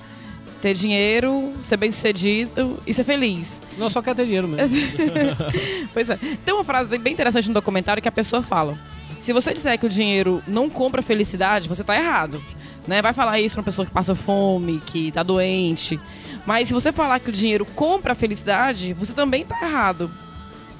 Ter 0.61 0.73
dinheiro, 0.73 1.53
ser 1.61 1.77
bem 1.77 1.91
sucedido 1.91 2.81
e 2.85 2.93
ser 2.93 3.03
feliz. 3.03 3.61
Não, 3.77 3.89
só 3.89 4.01
quer 4.01 4.15
ter 4.15 4.25
dinheiro 4.25 4.47
mesmo. 4.47 4.75
Pois 5.93 6.09
é. 6.09 6.17
Tem 6.43 6.53
uma 6.53 6.63
frase 6.63 6.97
bem 6.97 7.13
interessante 7.13 7.47
no 7.47 7.53
documentário 7.53 8.01
que 8.01 8.09
a 8.09 8.11
pessoa 8.11 8.41
fala: 8.41 8.77
se 9.19 9.31
você 9.31 9.53
disser 9.53 9.79
que 9.79 9.85
o 9.85 9.89
dinheiro 9.89 10.41
não 10.47 10.69
compra 10.69 11.01
felicidade, 11.01 11.67
você 11.67 11.83
tá 11.83 11.95
errado. 11.95 12.41
Né? 12.87 13.01
Vai 13.01 13.13
falar 13.13 13.39
isso 13.39 13.53
pra 13.53 13.59
uma 13.61 13.65
pessoa 13.65 13.85
que 13.85 13.91
passa 13.91 14.15
fome, 14.15 14.81
que 14.85 15.11
tá 15.11 15.21
doente. 15.21 15.99
Mas 16.45 16.69
se 16.69 16.73
você 16.73 16.91
falar 16.91 17.19
que 17.19 17.29
o 17.29 17.33
dinheiro 17.33 17.65
compra 17.65 18.13
a 18.13 18.15
felicidade, 18.15 18.93
você 18.93 19.13
também 19.13 19.45
tá 19.45 19.59
errado. 19.61 20.09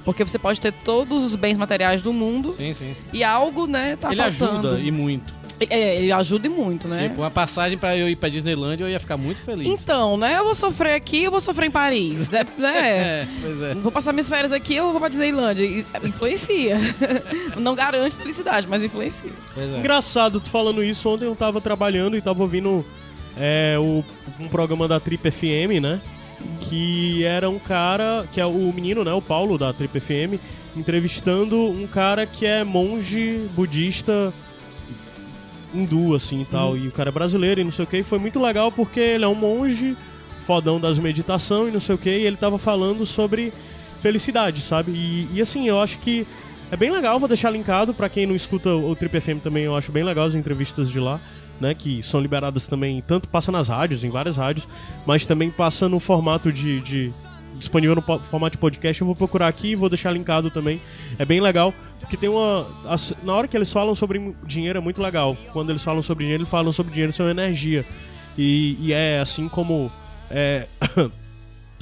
Porque 0.08 0.24
você 0.24 0.40
pode 0.40 0.62
ter 0.62 0.72
todos 0.72 1.22
os 1.22 1.36
bens 1.36 1.58
materiais 1.58 2.02
do 2.02 2.14
mundo 2.14 2.54
Sim, 2.54 2.74
sim. 2.74 2.96
e 3.12 3.26
algo, 3.26 3.68
né, 3.68 3.98
tá 4.00 4.10
Ele 4.10 4.22
faltando. 4.24 4.70
ajuda 4.70 4.80
e 4.80 4.90
muito. 4.90 5.36
É, 5.70 5.96
ele 6.04 6.12
ajuda 6.14 6.48
e 6.48 6.50
muito, 6.50 6.88
né? 6.88 7.10
Tipo, 7.10 7.22
uma 7.24 7.30
passagem 7.32 7.78
pra 7.78 7.98
eu 7.98 8.08
ir 8.08 8.16
pra 8.16 8.30
Disneyland, 8.30 8.80
eu 8.82 8.88
ia 8.88 9.00
ficar 9.02 9.18
muito 9.18 9.42
feliz. 9.42 9.68
Então, 9.68 10.16
né? 10.16 10.38
Eu 10.38 10.46
vou 10.46 10.56
sofrer 10.56 10.94
aqui, 10.94 11.24
eu 11.24 11.32
vou 11.32 11.42
sofrer 11.42 11.66
em 11.68 11.72
Paris. 11.72 12.30
né? 12.30 12.46
né? 12.58 12.78
É, 12.88 13.28
pois 13.42 13.62
é. 13.64 13.74
Vou 13.74 13.92
passar 13.92 14.14
minhas 14.14 14.30
férias 14.30 14.52
aqui, 14.54 14.76
eu 14.76 14.92
vou 14.92 15.00
pra 15.02 15.10
Disneylandia. 15.10 15.66
Isso 15.66 15.90
Influencia. 16.06 16.78
Não 17.60 17.76
garante 17.76 18.16
felicidade, 18.16 18.66
mas 18.70 18.82
influencia. 18.84 19.32
Pois 19.54 19.74
é. 19.74 19.80
Engraçado, 19.80 20.40
tu 20.40 20.50
falando 20.50 20.82
isso, 20.84 21.10
ontem 21.10 21.26
eu 21.26 21.36
tava 21.36 21.60
trabalhando 21.60 22.16
e 22.16 22.22
tava 22.22 22.44
ouvindo 22.44 22.86
é, 23.36 23.76
o- 23.80 24.04
um 24.40 24.48
programa 24.48 24.88
da 24.88 25.00
Trip 25.00 25.30
FM, 25.32 25.82
né? 25.82 26.00
Que 26.62 27.24
era 27.24 27.50
um 27.50 27.60
cara, 27.60 28.28
que 28.32 28.40
é 28.40 28.46
o 28.46 28.72
menino, 28.74 29.04
né? 29.04 29.14
O 29.14 29.22
Paulo 29.22 29.58
da 29.58 29.74
Trip 29.74 30.00
FM, 30.00 30.40
entrevistando 30.76 31.58
um 31.58 31.88
cara 31.88 32.26
que 32.26 32.46
é 32.46 32.64
monge 32.64 33.50
budista 33.56 34.34
hindu, 35.74 36.16
assim 36.16 36.42
e 36.42 36.46
tal. 36.46 36.78
E 36.78 36.88
o 36.88 36.92
cara 36.92 37.10
é 37.10 37.12
brasileiro 37.12 37.62
e 37.62 37.64
não 37.64 37.72
sei 37.72 37.86
o 37.86 37.88
que. 37.88 37.98
E 37.98 38.04
foi 38.04 38.20
muito 38.20 38.42
legal 38.42 38.72
porque 38.72 39.00
ele 39.00 39.26
é 39.26 39.28
um 39.28 39.36
monge 39.36 39.96
fodão 40.46 40.80
das 40.80 40.98
meditação 40.98 41.68
e 41.68 41.72
não 41.72 41.82
sei 41.82 41.96
o 41.96 41.98
que. 41.98 42.10
E 42.10 42.26
ele 42.26 42.38
tava 42.38 42.58
falando 42.58 43.06
sobre 43.06 43.52
felicidade, 44.02 44.62
sabe? 44.62 44.92
E, 44.92 45.28
e 45.34 45.42
assim, 45.42 45.68
eu 45.68 45.82
acho 45.82 45.98
que 46.00 46.26
é 46.72 46.76
bem 46.76 46.92
legal, 46.92 47.20
vou 47.20 47.28
deixar 47.28 47.50
linkado 47.50 47.94
pra 47.94 48.10
quem 48.10 48.26
não 48.26 48.36
escuta 48.36 48.70
o 48.70 48.96
Trip 48.96 49.20
FM 49.20 49.42
também, 49.42 49.64
eu 49.64 49.76
acho 49.76 49.92
bem 49.92 50.04
legal 50.04 50.28
as 50.28 50.36
entrevistas 50.36 50.90
de 50.90 51.00
lá, 51.00 51.20
né, 51.60 51.74
que 51.74 52.02
são 52.04 52.20
liberadas 52.20 52.68
também, 52.68 53.02
tanto 53.06 53.28
passa 53.28 53.52
nas 53.52 53.68
rádios, 53.68 54.04
em 54.04 54.10
várias 54.10 54.38
rádios, 54.38 54.68
mas 55.06 55.26
também 55.26 55.50
passa 55.50 55.90
no 55.90 56.00
formato 56.00 56.52
de, 56.52 56.80
de- 56.82 57.12
disponível 57.56 57.96
no 57.96 58.02
formato 58.02 58.52
de 58.56 58.58
podcast. 58.60 59.02
Eu 59.02 59.08
vou 59.08 59.16
procurar 59.16 59.48
aqui 59.48 59.70
e 59.70 59.76
vou 59.76 59.90
deixar 59.90 60.12
linkado 60.12 60.50
também. 60.52 60.80
É 61.18 61.26
bem 61.26 61.42
legal, 61.42 61.74
porque 62.00 62.16
tem 62.16 62.30
uma 62.30 62.66
na 63.24 63.34
hora 63.34 63.48
que 63.48 63.58
eles 63.58 63.72
falam 63.72 63.96
sobre 63.96 64.36
dinheiro 64.46 64.78
é 64.78 64.82
muito 64.82 65.02
legal. 65.02 65.36
Quando 65.52 65.70
eles 65.72 65.84
falam 65.84 66.04
sobre 66.04 66.26
dinheiro, 66.26 66.44
eles 66.44 66.52
falam 66.52 66.72
sobre 66.72 66.92
dinheiro 66.94 67.12
são 67.12 67.30
energia. 67.30 67.86
E, 68.38 68.78
e 68.80 68.94
é 68.94 69.20
assim 69.20 69.50
como 69.50 69.92
é, 70.30 70.68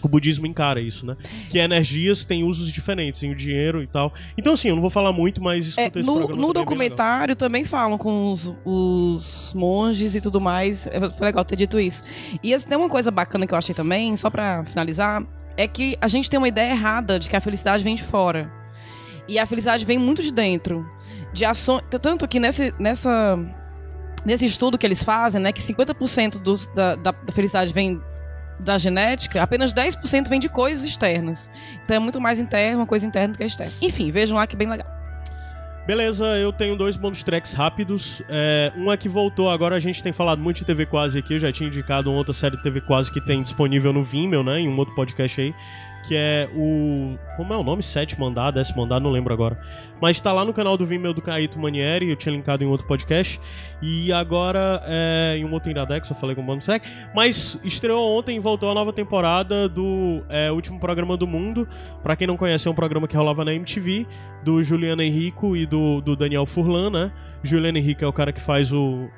o 0.05 0.07
budismo 0.07 0.45
encara 0.45 0.79
isso, 0.79 1.03
né? 1.03 1.17
Que 1.49 1.57
energias 1.57 2.23
têm 2.23 2.43
usos 2.43 2.71
diferentes, 2.71 3.23
em 3.23 3.31
o 3.31 3.35
dinheiro 3.35 3.81
e 3.81 3.87
tal. 3.87 4.13
Então, 4.37 4.53
assim, 4.53 4.69
eu 4.69 4.75
não 4.75 4.81
vou 4.81 4.91
falar 4.91 5.11
muito, 5.11 5.41
mas 5.41 5.67
escuta 5.67 5.99
É, 5.99 6.03
no 6.03 6.27
no 6.27 6.51
é 6.51 6.53
documentário 6.53 7.35
também 7.35 7.65
falam 7.65 7.97
com 7.97 8.31
os, 8.31 8.53
os 8.63 9.53
monges 9.55 10.13
e 10.13 10.21
tudo 10.21 10.39
mais. 10.39 10.85
É, 10.85 10.99
Foi 11.11 11.25
legal 11.25 11.43
ter 11.43 11.55
dito 11.55 11.79
isso. 11.79 12.03
E 12.43 12.53
assim, 12.53 12.67
tem 12.67 12.77
uma 12.77 12.87
coisa 12.87 13.09
bacana 13.09 13.47
que 13.47 13.53
eu 13.53 13.57
achei 13.57 13.73
também, 13.73 14.15
só 14.15 14.29
pra 14.29 14.63
finalizar, 14.63 15.25
é 15.57 15.67
que 15.67 15.97
a 15.99 16.07
gente 16.07 16.29
tem 16.29 16.37
uma 16.37 16.47
ideia 16.47 16.71
errada 16.71 17.17
de 17.17 17.27
que 17.27 17.35
a 17.35 17.41
felicidade 17.41 17.83
vem 17.83 17.95
de 17.95 18.03
fora. 18.03 18.51
E 19.27 19.39
a 19.39 19.47
felicidade 19.47 19.85
vem 19.85 19.97
muito 19.97 20.21
de 20.21 20.31
dentro. 20.31 20.87
De 21.33 21.45
ações. 21.45 21.83
Tanto 21.99 22.27
que 22.27 22.39
nesse, 22.39 22.71
nessa, 22.77 23.39
nesse 24.23 24.45
estudo 24.45 24.77
que 24.77 24.85
eles 24.85 25.01
fazem, 25.03 25.41
né, 25.41 25.51
que 25.51 25.61
50% 25.61 26.37
dos, 26.37 26.67
da, 26.75 26.95
da 26.95 27.13
felicidade 27.31 27.73
vem 27.73 27.99
da 28.59 28.77
genética, 28.77 29.41
apenas 29.41 29.73
10% 29.73 30.27
vem 30.27 30.39
de 30.39 30.49
coisas 30.49 30.83
externas. 30.83 31.49
Então 31.83 31.97
é 31.97 31.99
muito 31.99 32.19
mais 32.21 32.39
interno, 32.39 32.79
uma 32.79 32.87
coisa 32.87 33.05
interna 33.05 33.33
do 33.33 33.37
que 33.37 33.43
externa. 33.43 33.73
Enfim, 33.81 34.11
vejam 34.11 34.37
lá 34.37 34.47
que 34.47 34.55
bem 34.55 34.69
legal. 34.69 34.95
Beleza, 35.85 36.25
eu 36.37 36.51
tenho 36.51 36.75
dois 36.75 36.97
bônus 36.97 37.21
tracks 37.21 37.53
rápidos. 37.53 38.23
É, 38.27 38.73
um 38.75 38.91
é 38.91 38.97
que 38.97 39.07
voltou, 39.07 39.51
agora 39.51 39.75
a 39.75 39.79
gente 39.79 40.01
tem 40.01 40.11
falado 40.11 40.41
muito 40.41 40.57
de 40.57 40.65
TV 40.65 40.87
Quase 40.87 41.19
aqui, 41.19 41.35
eu 41.35 41.39
já 41.39 41.51
tinha 41.51 41.67
indicado 41.67 42.09
uma 42.09 42.17
outra 42.17 42.33
série 42.33 42.57
de 42.57 42.63
TV 42.63 42.81
Quase 42.81 43.11
que 43.11 43.21
tem 43.21 43.43
disponível 43.43 43.93
no 43.93 44.03
Vimeo, 44.03 44.41
né, 44.41 44.59
em 44.59 44.67
um 44.67 44.75
outro 44.77 44.95
podcast 44.95 45.39
aí, 45.39 45.53
que 46.07 46.15
é 46.15 46.49
o... 46.55 47.17
como 47.35 47.53
é 47.53 47.57
o 47.57 47.63
nome? 47.63 47.81
Sétimo 47.81 48.25
andar, 48.25 48.51
décimo 48.51 48.83
andar, 48.83 48.99
não 48.99 49.11
lembro 49.11 49.33
agora. 49.33 49.59
Mas 50.01 50.19
tá 50.19 50.31
lá 50.31 50.45
no 50.45 50.53
canal 50.53 50.77
do 50.77 50.85
Vimeo 50.85 51.13
do 51.13 51.21
Caíto 51.21 51.59
Manieri, 51.59 52.09
eu 52.09 52.15
tinha 52.15 52.33
linkado 52.33 52.63
em 52.63 52.67
outro 52.67 52.85
podcast, 52.85 53.39
e 53.81 54.11
agora 54.11 54.81
é, 54.85 55.35
em 55.37 55.45
um 55.45 55.53
outro 55.53 55.69
Iradex, 55.69 56.09
eu 56.09 56.15
falei 56.15 56.35
com 56.35 56.45
o 56.45 56.57
track, 56.57 56.87
mas 57.15 57.59
estreou 57.63 58.17
ontem 58.17 58.37
e 58.37 58.39
voltou 58.39 58.69
a 58.69 58.73
nova 58.73 58.93
temporada 58.93 59.67
do 59.67 60.23
é, 60.29 60.51
Último 60.51 60.79
Programa 60.79 61.17
do 61.17 61.25
Mundo, 61.25 61.67
Pra 62.03 62.15
quem 62.15 62.27
não 62.27 62.37
conhece, 62.37 62.67
é 62.67 62.71
um 62.71 62.75
programa 62.75 63.07
que 63.07 63.17
rolava 63.17 63.43
na 63.43 63.53
MTV, 63.53 64.05
do 64.43 64.63
Juliano 64.63 65.01
Henrico 65.01 65.55
e 65.55 65.65
do, 65.65 66.01
do 66.01 66.15
Daniel 66.15 66.45
Furlan, 66.45 66.89
né? 66.89 67.11
Juliano 67.43 67.77
Henrico 67.77 68.03
é 68.03 68.07
o 68.07 68.13
cara 68.13 68.31
que 68.31 68.41
faz 68.41 68.71
o. 68.71 69.09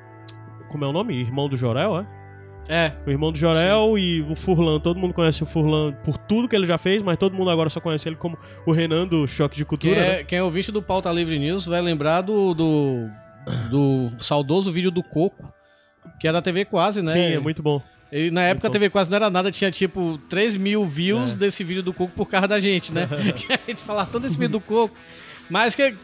Como 0.68 0.84
é 0.84 0.88
o 0.88 0.92
nome? 0.92 1.14
Irmão 1.14 1.48
do 1.48 1.56
Jorel, 1.56 1.98
é? 1.98 2.17
É, 2.68 2.92
O 3.06 3.10
irmão 3.10 3.32
do 3.32 3.38
Jorel 3.38 3.96
e 3.96 4.20
o 4.22 4.34
Furlan. 4.34 4.78
Todo 4.78 5.00
mundo 5.00 5.14
conhece 5.14 5.42
o 5.42 5.46
Furlan 5.46 5.92
por 6.04 6.18
tudo 6.18 6.46
que 6.46 6.54
ele 6.54 6.66
já 6.66 6.76
fez, 6.76 7.02
mas 7.02 7.16
todo 7.16 7.34
mundo 7.34 7.50
agora 7.50 7.70
só 7.70 7.80
conhece 7.80 8.08
ele 8.08 8.16
como 8.16 8.36
o 8.66 8.72
Renan 8.72 9.06
do 9.06 9.26
Choque 9.26 9.56
de 9.56 9.64
quem 9.64 9.68
Cultura, 9.68 9.96
é, 9.96 10.16
né? 10.18 10.24
quem 10.24 10.38
é 10.38 10.42
ouvinte 10.42 10.70
do 10.70 10.82
Pauta 10.82 11.10
Livre 11.10 11.38
News 11.38 11.64
vai 11.66 11.80
lembrar 11.80 12.20
do, 12.20 12.52
do, 12.52 13.08
do 13.70 14.10
saudoso 14.22 14.70
vídeo 14.70 14.90
do 14.90 15.02
Coco, 15.02 15.50
que 16.20 16.28
é 16.28 16.32
da 16.32 16.42
TV 16.42 16.66
Quase, 16.66 17.00
né? 17.00 17.12
Sim, 17.12 17.20
é 17.34 17.38
muito 17.38 17.62
bom. 17.62 17.80
E 18.12 18.30
na 18.30 18.42
época 18.42 18.66
a 18.66 18.70
bom. 18.70 18.72
TV 18.72 18.90
Quase 18.90 19.10
não 19.10 19.16
era 19.16 19.30
nada, 19.30 19.50
tinha 19.50 19.70
tipo 19.70 20.18
3 20.28 20.56
mil 20.56 20.84
views 20.86 21.32
É. 21.32 21.36
desse 21.36 21.64
vídeo 21.64 21.82
do 21.82 21.92
Coco 21.92 22.12
por 22.14 22.26
causa 22.28 22.48
da 22.48 22.60
gente, 22.60 22.92
né? 22.92 23.08
que 23.34 23.52
a 23.52 23.58
gente 23.66 23.80
falava 23.80 24.10
tanto 24.10 24.24
desse 24.24 24.38
vídeo 24.38 24.52
do 24.52 24.60
Coco. 24.60 24.94
Mas 25.50 25.74
que, 25.74 25.94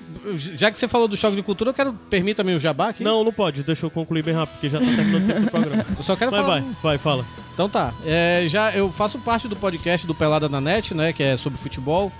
já 0.56 0.70
que 0.70 0.78
você 0.78 0.88
falou 0.88 1.06
do 1.06 1.16
choque 1.16 1.36
de 1.36 1.42
cultura, 1.42 1.70
eu 1.70 1.74
quero. 1.74 1.92
Permita-me 2.08 2.54
o 2.54 2.58
jabá 2.60 2.88
aqui. 2.88 3.04
Não, 3.04 3.22
não 3.22 3.32
pode, 3.32 3.62
deixa 3.62 3.84
eu 3.84 3.90
concluir 3.90 4.22
bem 4.22 4.32
rápido, 4.34 4.54
porque 4.54 4.68
já 4.70 4.78
tá 4.78 4.84
terminando 4.86 5.24
o 5.24 5.26
tempo 5.26 5.40
do 5.42 5.50
programa. 5.50 5.86
Eu 5.98 6.02
só 6.02 6.16
quero 6.16 6.30
Mas 6.30 6.40
falar. 6.40 6.60
vai, 6.60 6.70
vai, 6.82 6.98
fala. 6.98 7.26
Então 7.52 7.68
tá. 7.68 7.92
É, 8.06 8.44
já 8.48 8.72
eu 8.74 8.90
faço 8.90 9.18
parte 9.18 9.46
do 9.46 9.54
podcast 9.56 10.06
do 10.06 10.14
Pelada 10.14 10.48
na 10.48 10.60
Net, 10.60 10.94
né? 10.94 11.12
Que 11.12 11.22
é 11.22 11.36
sobre 11.36 11.58
futebol. 11.58 12.10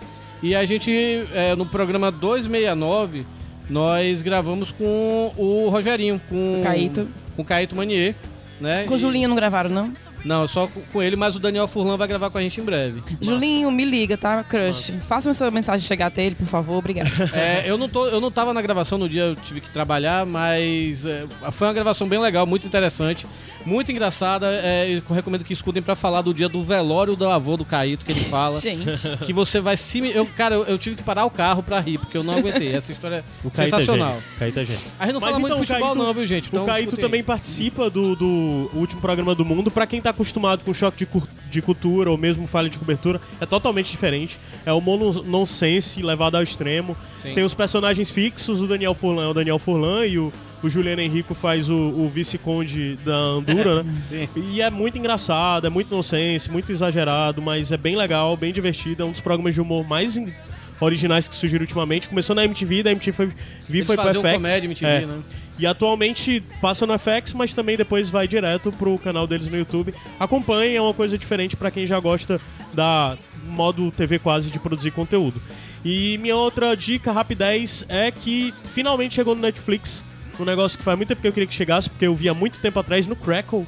E 0.42 0.54
a 0.54 0.64
gente, 0.66 0.90
é, 1.32 1.54
no 1.56 1.64
programa 1.64 2.10
269, 2.12 3.24
nós 3.70 4.20
gravamos 4.20 4.70
com 4.70 5.32
o 5.36 5.68
Rogerinho, 5.70 6.20
com 6.28 6.60
Caíto. 6.62 7.08
com 7.34 7.42
o 7.42 7.44
Caíto 7.44 7.74
Manier, 7.74 8.14
né? 8.60 8.84
Com 8.84 8.92
o 8.94 8.96
E- 8.96 9.00
Julinho 9.00 9.28
não 9.28 9.36
gravaram, 9.36 9.70
não? 9.70 9.92
Não, 10.24 10.46
só 10.46 10.68
com, 10.92 11.02
ele, 11.02 11.16
mas 11.16 11.36
o 11.36 11.38
Daniel 11.38 11.68
Furlan 11.68 11.96
vai 11.96 12.08
gravar 12.08 12.30
com 12.30 12.38
a 12.38 12.40
gente 12.40 12.60
em 12.60 12.64
breve. 12.64 13.02
Julinho, 13.20 13.70
me 13.70 13.84
liga, 13.84 14.16
tá? 14.16 14.42
Crush. 14.42 14.92
Faça 15.06 15.30
essa 15.30 15.50
mensagem 15.50 15.86
chegar 15.86 16.06
até 16.06 16.24
ele, 16.24 16.34
por 16.34 16.46
favor. 16.46 16.76
Obrigada. 16.78 17.10
É, 17.34 17.64
eu, 17.68 17.76
não 17.76 17.88
tô, 17.88 18.06
eu 18.06 18.20
não 18.20 18.30
tava 18.30 18.54
na 18.54 18.62
gravação 18.62 18.96
no 18.96 19.08
dia, 19.08 19.24
eu 19.24 19.36
tive 19.36 19.60
que 19.60 19.68
trabalhar, 19.68 20.24
mas 20.24 21.04
é, 21.04 21.26
foi 21.50 21.66
uma 21.66 21.72
gravação 21.72 22.08
bem 22.08 22.18
legal, 22.18 22.46
muito 22.46 22.66
interessante, 22.66 23.26
muito 23.66 23.90
engraçada. 23.90 24.46
É, 24.62 24.88
eu 25.08 25.14
recomendo 25.14 25.44
que 25.44 25.52
escutem 25.52 25.82
pra 25.82 25.96
falar 25.96 26.22
do 26.22 26.32
dia 26.32 26.48
do 26.48 26.62
velório 26.62 27.16
do 27.16 27.28
avô 27.28 27.56
do 27.56 27.64
Caíto, 27.64 28.04
que 28.04 28.12
ele 28.12 28.24
fala. 28.24 28.60
Gente. 28.60 28.84
que 29.24 29.32
você 29.32 29.60
vai 29.60 29.76
se. 29.76 29.98
Eu, 30.08 30.26
cara, 30.26 30.54
eu, 30.54 30.64
eu 30.64 30.78
tive 30.78 30.96
que 30.96 31.02
parar 31.02 31.24
o 31.24 31.30
carro 31.30 31.62
pra 31.62 31.80
rir, 31.80 31.98
porque 31.98 32.16
eu 32.16 32.22
não 32.22 32.34
aguentei. 32.36 32.74
Essa 32.74 32.92
história 32.92 33.16
é 33.16 33.24
O 33.46 33.50
Caíto 33.50 33.76
sensacional. 33.76 34.18
É. 34.36 34.38
Caíto 34.38 34.60
é. 34.60 34.62
A 34.62 34.66
gente 34.66 34.78
não 35.14 35.20
Mas 35.20 35.30
fala 35.30 35.38
muito 35.38 35.52
então, 35.54 35.60
de 35.60 35.66
futebol, 35.66 35.88
Caíto- 35.90 36.04
não, 36.04 36.14
viu, 36.14 36.26
gente? 36.26 36.48
Então, 36.48 36.62
o 36.62 36.66
Caíto 36.66 36.96
também 36.96 37.22
participa 37.22 37.90
do, 37.90 38.14
do 38.14 38.70
último 38.74 39.00
programa 39.00 39.34
do 39.34 39.44
mundo. 39.44 39.70
Pra 39.70 39.86
quem 39.86 40.00
tá 40.00 40.12
acostumado 40.14 40.62
com 40.64 40.72
choque 40.72 41.04
de, 41.04 41.22
de 41.50 41.60
cultura 41.62 42.10
ou 42.10 42.16
mesmo 42.16 42.46
falha 42.46 42.70
de 42.70 42.78
cobertura, 42.78 43.20
é 43.40 43.44
totalmente 43.46 43.90
diferente. 43.90 44.38
É 44.66 44.72
o 44.72 44.80
mono 44.80 45.22
nonsense 45.22 46.02
levado 46.02 46.36
ao 46.36 46.42
extremo. 46.42 46.96
Sim. 47.14 47.34
Tem 47.34 47.44
os 47.44 47.52
personagens 47.52 48.10
fixos, 48.10 48.60
o 48.62 48.66
Daniel 48.66 48.94
Furlan 48.94 49.24
é 49.26 49.28
o 49.28 49.34
Daniel 49.34 49.58
Furlan 49.58 50.06
e 50.06 50.18
o, 50.18 50.32
o 50.62 50.70
Juliano 50.70 51.02
Henrico 51.02 51.34
faz 51.34 51.68
o, 51.68 51.74
o 51.74 52.10
vice-conde 52.12 52.98
da 53.04 53.14
Andura, 53.14 53.82
né? 53.82 53.94
Sim. 54.08 54.28
E 54.50 54.62
é 54.62 54.70
muito 54.70 54.96
engraçado, 54.96 55.66
é 55.66 55.70
muito 55.70 55.94
nonsense, 55.94 56.50
muito 56.50 56.72
exagerado, 56.72 57.42
mas 57.42 57.70
é 57.70 57.76
bem 57.76 57.94
legal, 57.96 58.34
bem 58.38 58.52
divertido. 58.52 59.02
É 59.02 59.06
um 59.06 59.12
dos 59.12 59.20
programas 59.20 59.52
de 59.54 59.60
humor 59.60 59.86
mais 59.86 60.16
in- 60.16 60.32
originais 60.80 61.28
que 61.28 61.34
surgiram 61.34 61.62
ultimamente. 61.62 62.08
Começou 62.08 62.34
na 62.34 62.44
MTV, 62.44 62.82
da 62.82 62.90
MTV 62.92 63.12
foi, 63.12 63.28
vi, 63.68 63.84
foi 63.84 63.96
pro 63.96 64.20
FX. 64.20 64.32
comédia 64.32 64.66
MTV, 64.66 64.86
É. 64.90 65.06
né? 65.06 65.18
E 65.58 65.66
atualmente 65.66 66.42
passa 66.60 66.86
no 66.86 66.98
FX, 66.98 67.32
mas 67.32 67.54
também 67.54 67.76
depois 67.76 68.08
vai 68.08 68.26
direto 68.26 68.72
pro 68.72 68.98
canal 68.98 69.26
deles 69.26 69.46
no 69.48 69.56
YouTube. 69.56 69.94
Acompanhe, 70.18 70.74
é 70.76 70.82
uma 70.82 70.94
coisa 70.94 71.16
diferente 71.16 71.56
pra 71.56 71.70
quem 71.70 71.86
já 71.86 71.98
gosta 72.00 72.40
da 72.72 73.16
modo 73.46 73.90
TV 73.92 74.18
quase 74.18 74.50
de 74.50 74.58
produzir 74.58 74.90
conteúdo. 74.90 75.40
E 75.84 76.18
minha 76.18 76.34
outra 76.34 76.74
dica 76.74 77.12
rapidez 77.12 77.84
é 77.88 78.10
que 78.10 78.52
finalmente 78.72 79.14
chegou 79.14 79.34
no 79.34 79.42
Netflix 79.42 80.02
um 80.40 80.44
negócio 80.44 80.76
que 80.76 80.84
faz 80.84 80.96
muito 80.96 81.08
tempo 81.08 81.20
que 81.20 81.28
eu 81.28 81.32
queria 81.32 81.46
que 81.46 81.54
chegasse, 81.54 81.88
porque 81.88 82.06
eu 82.06 82.14
vi 82.14 82.28
há 82.28 82.34
muito 82.34 82.58
tempo 82.58 82.78
atrás 82.80 83.06
no 83.06 83.14
Crackle, 83.14 83.66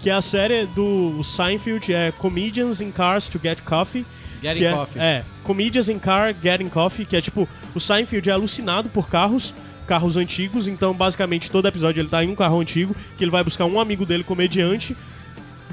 que 0.00 0.10
é 0.10 0.12
a 0.12 0.20
série 0.20 0.66
do 0.66 1.22
Seinfeld, 1.22 1.92
é 1.94 2.10
Comedians 2.12 2.80
in 2.80 2.90
Cars 2.90 3.28
to 3.28 3.38
Get 3.40 3.60
Coffee. 3.60 4.04
Getting 4.42 4.64
é, 4.64 4.72
Coffee. 4.72 5.00
É, 5.00 5.24
Comedians 5.44 5.88
in 5.88 5.98
Car 5.98 6.34
Getting 6.34 6.68
Coffee, 6.68 7.06
que 7.06 7.16
é 7.16 7.20
tipo, 7.20 7.48
o 7.74 7.78
Seinfeld 7.78 8.28
é 8.28 8.32
alucinado 8.32 8.88
por 8.88 9.08
carros, 9.08 9.54
carros 9.92 10.16
antigos, 10.16 10.66
então 10.66 10.94
basicamente 10.94 11.50
todo 11.50 11.68
episódio 11.68 12.00
ele 12.00 12.08
tá 12.08 12.24
em 12.24 12.30
um 12.30 12.34
carro 12.34 12.58
antigo, 12.58 12.96
que 13.18 13.22
ele 13.22 13.30
vai 13.30 13.44
buscar 13.44 13.66
um 13.66 13.78
amigo 13.78 14.06
dele 14.06 14.24
comediante 14.24 14.96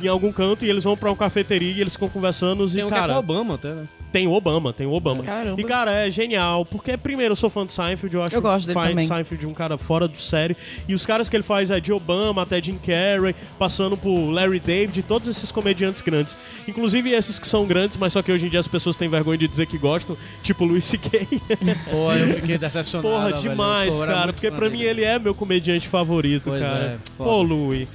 em 0.02 0.08
algum 0.10 0.30
canto 0.30 0.66
e 0.66 0.70
eles 0.70 0.84
vão 0.84 0.98
pra 0.98 1.10
uma 1.10 1.16
cafeteria 1.16 1.72
e 1.72 1.80
eles 1.80 1.94
ficam 1.94 2.10
conversando 2.10 2.70
Tem 2.70 2.82
e 2.82 2.84
um 2.84 2.90
que 2.90 2.94
é 2.94 2.98
cara, 2.98 3.18
Obama 3.18 3.56
até, 3.56 3.74
né? 3.74 3.88
Tem 4.12 4.26
o 4.26 4.32
Obama, 4.32 4.74
tem 4.74 4.88
o 4.88 4.92
Obama. 4.94 5.24
Caramba. 5.24 5.62
E, 5.62 5.64
cara, 5.64 5.92
é 5.92 6.10
genial, 6.10 6.66
porque, 6.66 6.98
primeiro, 6.98 7.34
eu 7.34 7.36
sou 7.36 7.50
fã 7.50 7.66
do 7.66 7.72
Seinfeld, 7.72 8.16
eu 8.16 8.24
acho 8.24 8.36
Eu 8.36 8.42
gosto 8.42 8.66
dele 8.66 8.80
também. 8.80 9.08
Seinfeld 9.08 9.46
um 9.46 9.54
cara 9.54 9.78
fora 9.78 10.08
do 10.08 10.20
sério. 10.20 10.56
E 10.88 10.96
os 10.96 11.06
caras 11.06 11.30
que 11.30 11.36
ele 11.36 11.44
faz 11.44 11.70
é 11.70 11.80
de 11.80 11.94
Obama 11.94 12.42
até 12.42 12.62
Jim 12.62 12.78
Carrey, 12.78 13.36
passando 13.60 13.96
por 13.96 14.32
Larry 14.32 14.60
David, 14.60 15.04
todos 15.04 15.28
esses 15.28 15.52
comediantes 15.52 16.02
grandes. 16.02 16.36
Inclusive 16.68 17.12
esses 17.12 17.38
que 17.38 17.48
são 17.48 17.66
grandes, 17.68 17.98
mas 17.98 18.14
só 18.14 18.22
que 18.24 18.32
hoje 18.32 18.48
em 18.48 18.50
dia 18.50 18.60
as 18.60 18.68
pessoas 18.68 18.98
têm 18.98 19.08
vergonha 19.08 19.38
de 19.38 19.48
dizer 19.48 19.68
que 19.68 19.78
gostam, 19.78 20.18
tipo 20.42 20.66
Louis 20.66 20.84
C.K. 20.84 21.28
Pô, 21.92 22.12
eu 22.14 22.34
fiquei 22.36 22.58
decepcionado. 22.58 23.08
Porra, 23.08 23.30
velho. 23.30 23.38
demais, 23.42 23.96
era 24.02 24.12
cara, 24.14 24.34
porque 24.34 24.50
pra 24.50 24.70
mim 24.70 24.82
ele 24.82 25.04
é 25.04 25.20
meu 25.20 25.36
comediante 25.36 25.88
favorito, 25.88 26.46
Pois 26.46 26.62
cara. 26.62 26.78
é, 26.78 26.98
foda. 27.16 27.30
Pô, 27.30 27.42
Louis. 27.44 27.88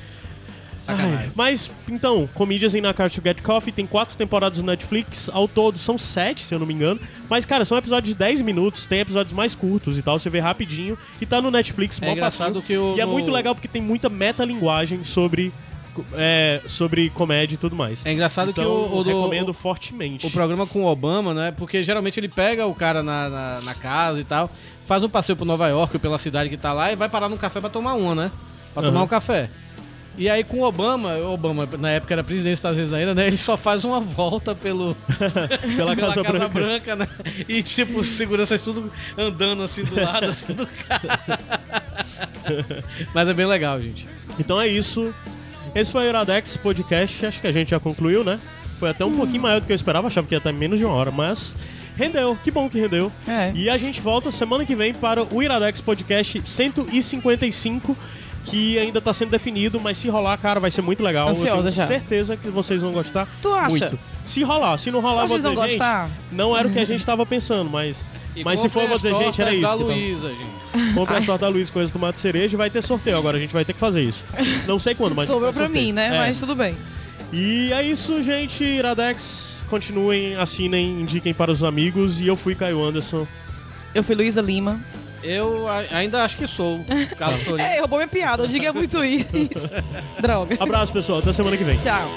Sacanagem. 0.85 1.31
Mas, 1.35 1.71
então, 1.89 2.29
Comedians 2.35 2.75
in 2.75 2.85
a 2.87 2.93
Car 2.95 3.11
to 3.11 3.21
Get 3.23 3.41
Coffee 3.43 3.73
tem 3.73 3.87
quatro 3.87 4.15
temporadas 4.17 4.59
no 4.59 4.67
Netflix, 4.67 5.29
ao 5.33 5.49
todo 5.49 5.79
são 5.79 5.97
sete, 5.99 6.43
se 6.43 6.55
eu 6.55 6.59
não 6.59 6.67
me 6.67 6.75
engano. 6.75 7.01
Mas, 7.29 7.45
cara, 7.45 7.65
são 7.65 7.77
episódios 7.79 8.13
de 8.13 8.19
10 8.19 8.41
minutos, 8.43 8.87
tem 8.87 9.01
episódios 9.01 9.33
mais 9.35 9.55
curtos 9.55 9.97
e 9.99 10.03
tal, 10.03 10.19
você 10.19 10.29
vê 10.29 10.41
rapidinho 10.41 10.99
e 11.21 11.27
tá 11.27 11.41
no 11.41 11.51
Netflix, 11.51 12.01
É 12.03 12.07
mó 12.07 12.13
engraçado 12.13 12.61
que 12.63 12.77
o- 12.77 12.95
E 12.97 13.01
é 13.01 13.07
no- 13.07 13.13
muito 13.13 13.31
legal 13.31 13.55
porque 13.55 13.69
tem 13.69 13.81
muita 13.81 14.09
metalinguagem 14.09 15.03
sobre, 15.05 15.53
é, 16.15 16.61
sobre 16.67 17.09
comédia 17.11 17.55
e 17.55 17.59
tudo 17.59 17.75
mais. 17.77 18.05
É 18.05 18.13
engraçado 18.13 18.51
então, 18.51 18.65
que 18.65 18.71
o, 18.71 18.99
o 18.99 19.05
do- 19.05 19.09
recomendo 19.09 19.49
o- 19.51 19.55
fortemente. 19.55 20.27
o 20.27 20.31
programa 20.31 20.67
com 20.67 20.83
o 20.83 20.87
Obama, 20.87 21.33
né? 21.33 21.53
Porque 21.57 21.83
geralmente 21.83 22.19
ele 22.21 22.29
pega 22.29 22.67
o 22.67 22.75
cara 22.75 23.03
na, 23.03 23.29
na, 23.29 23.61
na 23.63 23.75
casa 23.75 24.21
e 24.21 24.25
tal, 24.25 24.51
faz 24.87 25.03
um 25.03 25.09
passeio 25.09 25.37
por 25.37 25.45
Nova 25.45 25.67
York 25.69 25.97
ou 25.97 26.01
pela 26.01 26.19
cidade 26.19 26.51
que 26.51 26.57
tá 26.57 26.73
lá 26.73 26.93
e 26.93 26.97
vai 26.97 27.09
parar 27.09 27.29
num 27.29 27.37
café 27.37 27.61
pra 27.61 27.71
tomar 27.71 27.95
uma, 27.95 28.15
né? 28.15 28.31
Pra 28.75 28.83
tomar 28.83 28.97
Aham. 28.97 29.05
um 29.05 29.09
café. 29.09 29.49
E 30.17 30.31
aí 30.31 30.45
com 30.45 30.59
o 30.59 30.63
Obama, 30.63 31.17
Obama 31.19 31.69
na 31.79 31.91
época 31.91 32.15
era 32.15 32.23
presidente 32.23 32.53
dos 32.53 32.59
Estados 32.59 32.79
Unidos 32.79 32.95
ainda, 32.95 33.15
né? 33.15 33.27
Ele 33.27 33.37
só 33.37 33.57
faz 33.57 33.85
uma 33.85 33.99
volta 34.01 34.55
pelo 34.55 34.95
Pela 35.77 35.97
pela 35.97 36.15
Casa, 36.15 36.23
Branca. 36.23 36.49
Branca. 36.49 36.97
né? 36.97 37.09
E 37.49 37.63
tipo, 37.63 37.99
os 37.99 38.07
seguranças 38.07 38.61
tudo 38.61 38.93
andando 39.19 39.63
assim 39.65 39.83
do 39.85 40.01
lado 40.01 40.27
assim 40.27 40.53
do 40.53 40.67
cara. 40.67 41.19
Mas 43.13 43.29
é 43.29 43.33
bem 43.33 43.47
legal, 43.47 43.81
gente. 43.81 44.07
Então 44.39 44.61
é 44.61 44.69
isso. 44.69 45.13
Esse 45.75 45.91
foi 45.91 46.07
o 46.07 46.09
Iradex 46.09 46.57
Podcast. 46.59 47.27
Acho 47.27 47.41
que 47.41 47.47
a 47.47 47.53
gente 47.53 47.71
já 47.71 47.81
concluiu, 47.81 48.23
né? 48.23 48.39
Foi 48.79 48.91
até 48.91 49.05
um 49.05 49.17
pouquinho 49.17 49.43
maior 49.43 49.61
do 49.61 49.67
que 49.67 49.73
eu 49.73 49.77
esperava. 49.77 50.07
Achava 50.09 50.27
que 50.27 50.35
ia 50.35 50.39
estar 50.39 50.53
menos 50.53 50.79
de 50.79 50.85
uma 50.85 50.95
hora, 50.95 51.11
mas 51.11 51.57
rendeu. 51.97 52.39
Que 52.45 52.51
bom 52.51 52.69
que 52.69 52.79
rendeu. 52.79 53.11
É. 53.27 53.51
E 53.55 53.69
a 53.69 53.77
gente 53.79 54.01
volta 54.01 54.31
semana 54.31 54.65
que 54.65 54.75
vem 54.77 54.95
para 54.95 55.25
o 55.25 55.43
Iradex 55.43 55.81
Podcast 55.81 56.41
155. 56.45 57.97
Que 58.45 58.79
ainda 58.79 59.01
tá 59.01 59.13
sendo 59.15 59.31
definido, 59.31 59.81
mas 59.81 59.97
se 59.99 60.09
rolar, 60.09 60.37
cara, 60.37 60.61
vai 60.61 60.71
ser 60.71 60.83
muito 60.83 61.03
legal. 61.03 61.29
Ansiosa 61.29 61.51
eu 61.57 61.63
tenho 61.63 61.73
já. 61.75 61.87
certeza 61.87 62.37
que 62.37 62.49
vocês 62.49 62.81
vão 62.83 62.93
gostar. 62.93 63.27
Tu 63.41 63.53
acha? 63.53 63.69
Muito. 63.71 63.99
Se 64.27 64.43
rolar, 64.43 64.79
se 64.79 64.91
não 64.91 65.01
rolar, 65.01 65.27
Vocês 65.27 65.43
vão 65.43 65.53
dizer, 65.55 65.63
gente, 65.69 65.79
gostar? 65.79 66.11
não 66.31 66.57
era 66.57 66.69
o 66.69 66.71
que 66.73 66.79
a 66.79 66.85
gente 66.85 67.05
tava 67.05 67.25
pensando, 67.27 67.69
mas. 67.71 67.97
E 68.37 68.43
mas 68.45 68.61
se 68.61 68.69
for, 68.69 68.83
eu 68.83 68.89
vou 68.89 68.97
comprem 68.99 69.13
dizer, 69.13 69.25
as 69.25 69.27
gente, 69.37 69.43
era 69.43 69.53
isso. 69.53 69.63
da 69.63 69.69
tava- 69.69 69.83
Luísa, 69.85 70.29
gente. 70.29 70.95
Compre 70.95 71.17
as 71.17 71.25
tortas 71.27 71.53
Luiz, 71.53 71.71
coisas 71.71 71.93
do 71.93 71.99
Mato 71.99 72.19
Cereja 72.19 72.55
e 72.55 72.57
vai 72.57 72.69
ter 72.69 72.83
sorteio. 72.83 73.17
Agora 73.17 73.37
a 73.37 73.41
gente 73.41 73.53
vai 73.53 73.65
ter 73.65 73.73
que 73.73 73.79
fazer 73.79 74.03
isso. 74.03 74.25
Não 74.67 74.79
sei 74.79 74.95
quando, 74.95 75.15
mas. 75.15 75.27
Sobrou 75.27 75.53
vai 75.53 75.67
pra 75.67 75.69
mim, 75.69 75.93
né? 75.93 76.07
É. 76.07 76.19
Mas 76.19 76.39
tudo 76.41 76.55
bem. 76.55 76.75
E 77.33 77.73
é 77.73 77.83
isso, 77.83 78.23
gente. 78.23 78.65
Iradex, 78.65 79.57
continuem, 79.71 80.35
assinem, 80.37 81.01
indiquem 81.01 81.33
para 81.33 81.51
os 81.53 81.63
amigos. 81.63 82.21
E 82.21 82.27
eu 82.27 82.37
fui 82.37 82.55
Caio 82.55 82.83
Anderson. 82.85 83.27
Eu 83.95 84.03
fui 84.03 84.15
Luísa 84.15 84.41
Lima. 84.41 84.81
Eu 85.25 85.67
ainda 85.91 86.23
acho 86.23 86.37
que 86.37 86.47
sou. 86.47 86.81
Carlos. 87.19 87.41
É, 87.59 87.81
roubou 87.81 87.99
minha 87.99 88.09
piada. 88.09 88.43
Eu 88.43 88.47
digo 88.47 88.65
é 88.67 88.73
muito 88.73 89.05
isso. 89.05 89.29
Droga. 90.21 90.57
Abraço, 90.61 90.93
pessoal. 90.93 91.19
Até 91.19 91.33
semana 91.33 91.57
que 91.57 91.65
vem. 91.65 91.79
Tchau. 91.79 92.09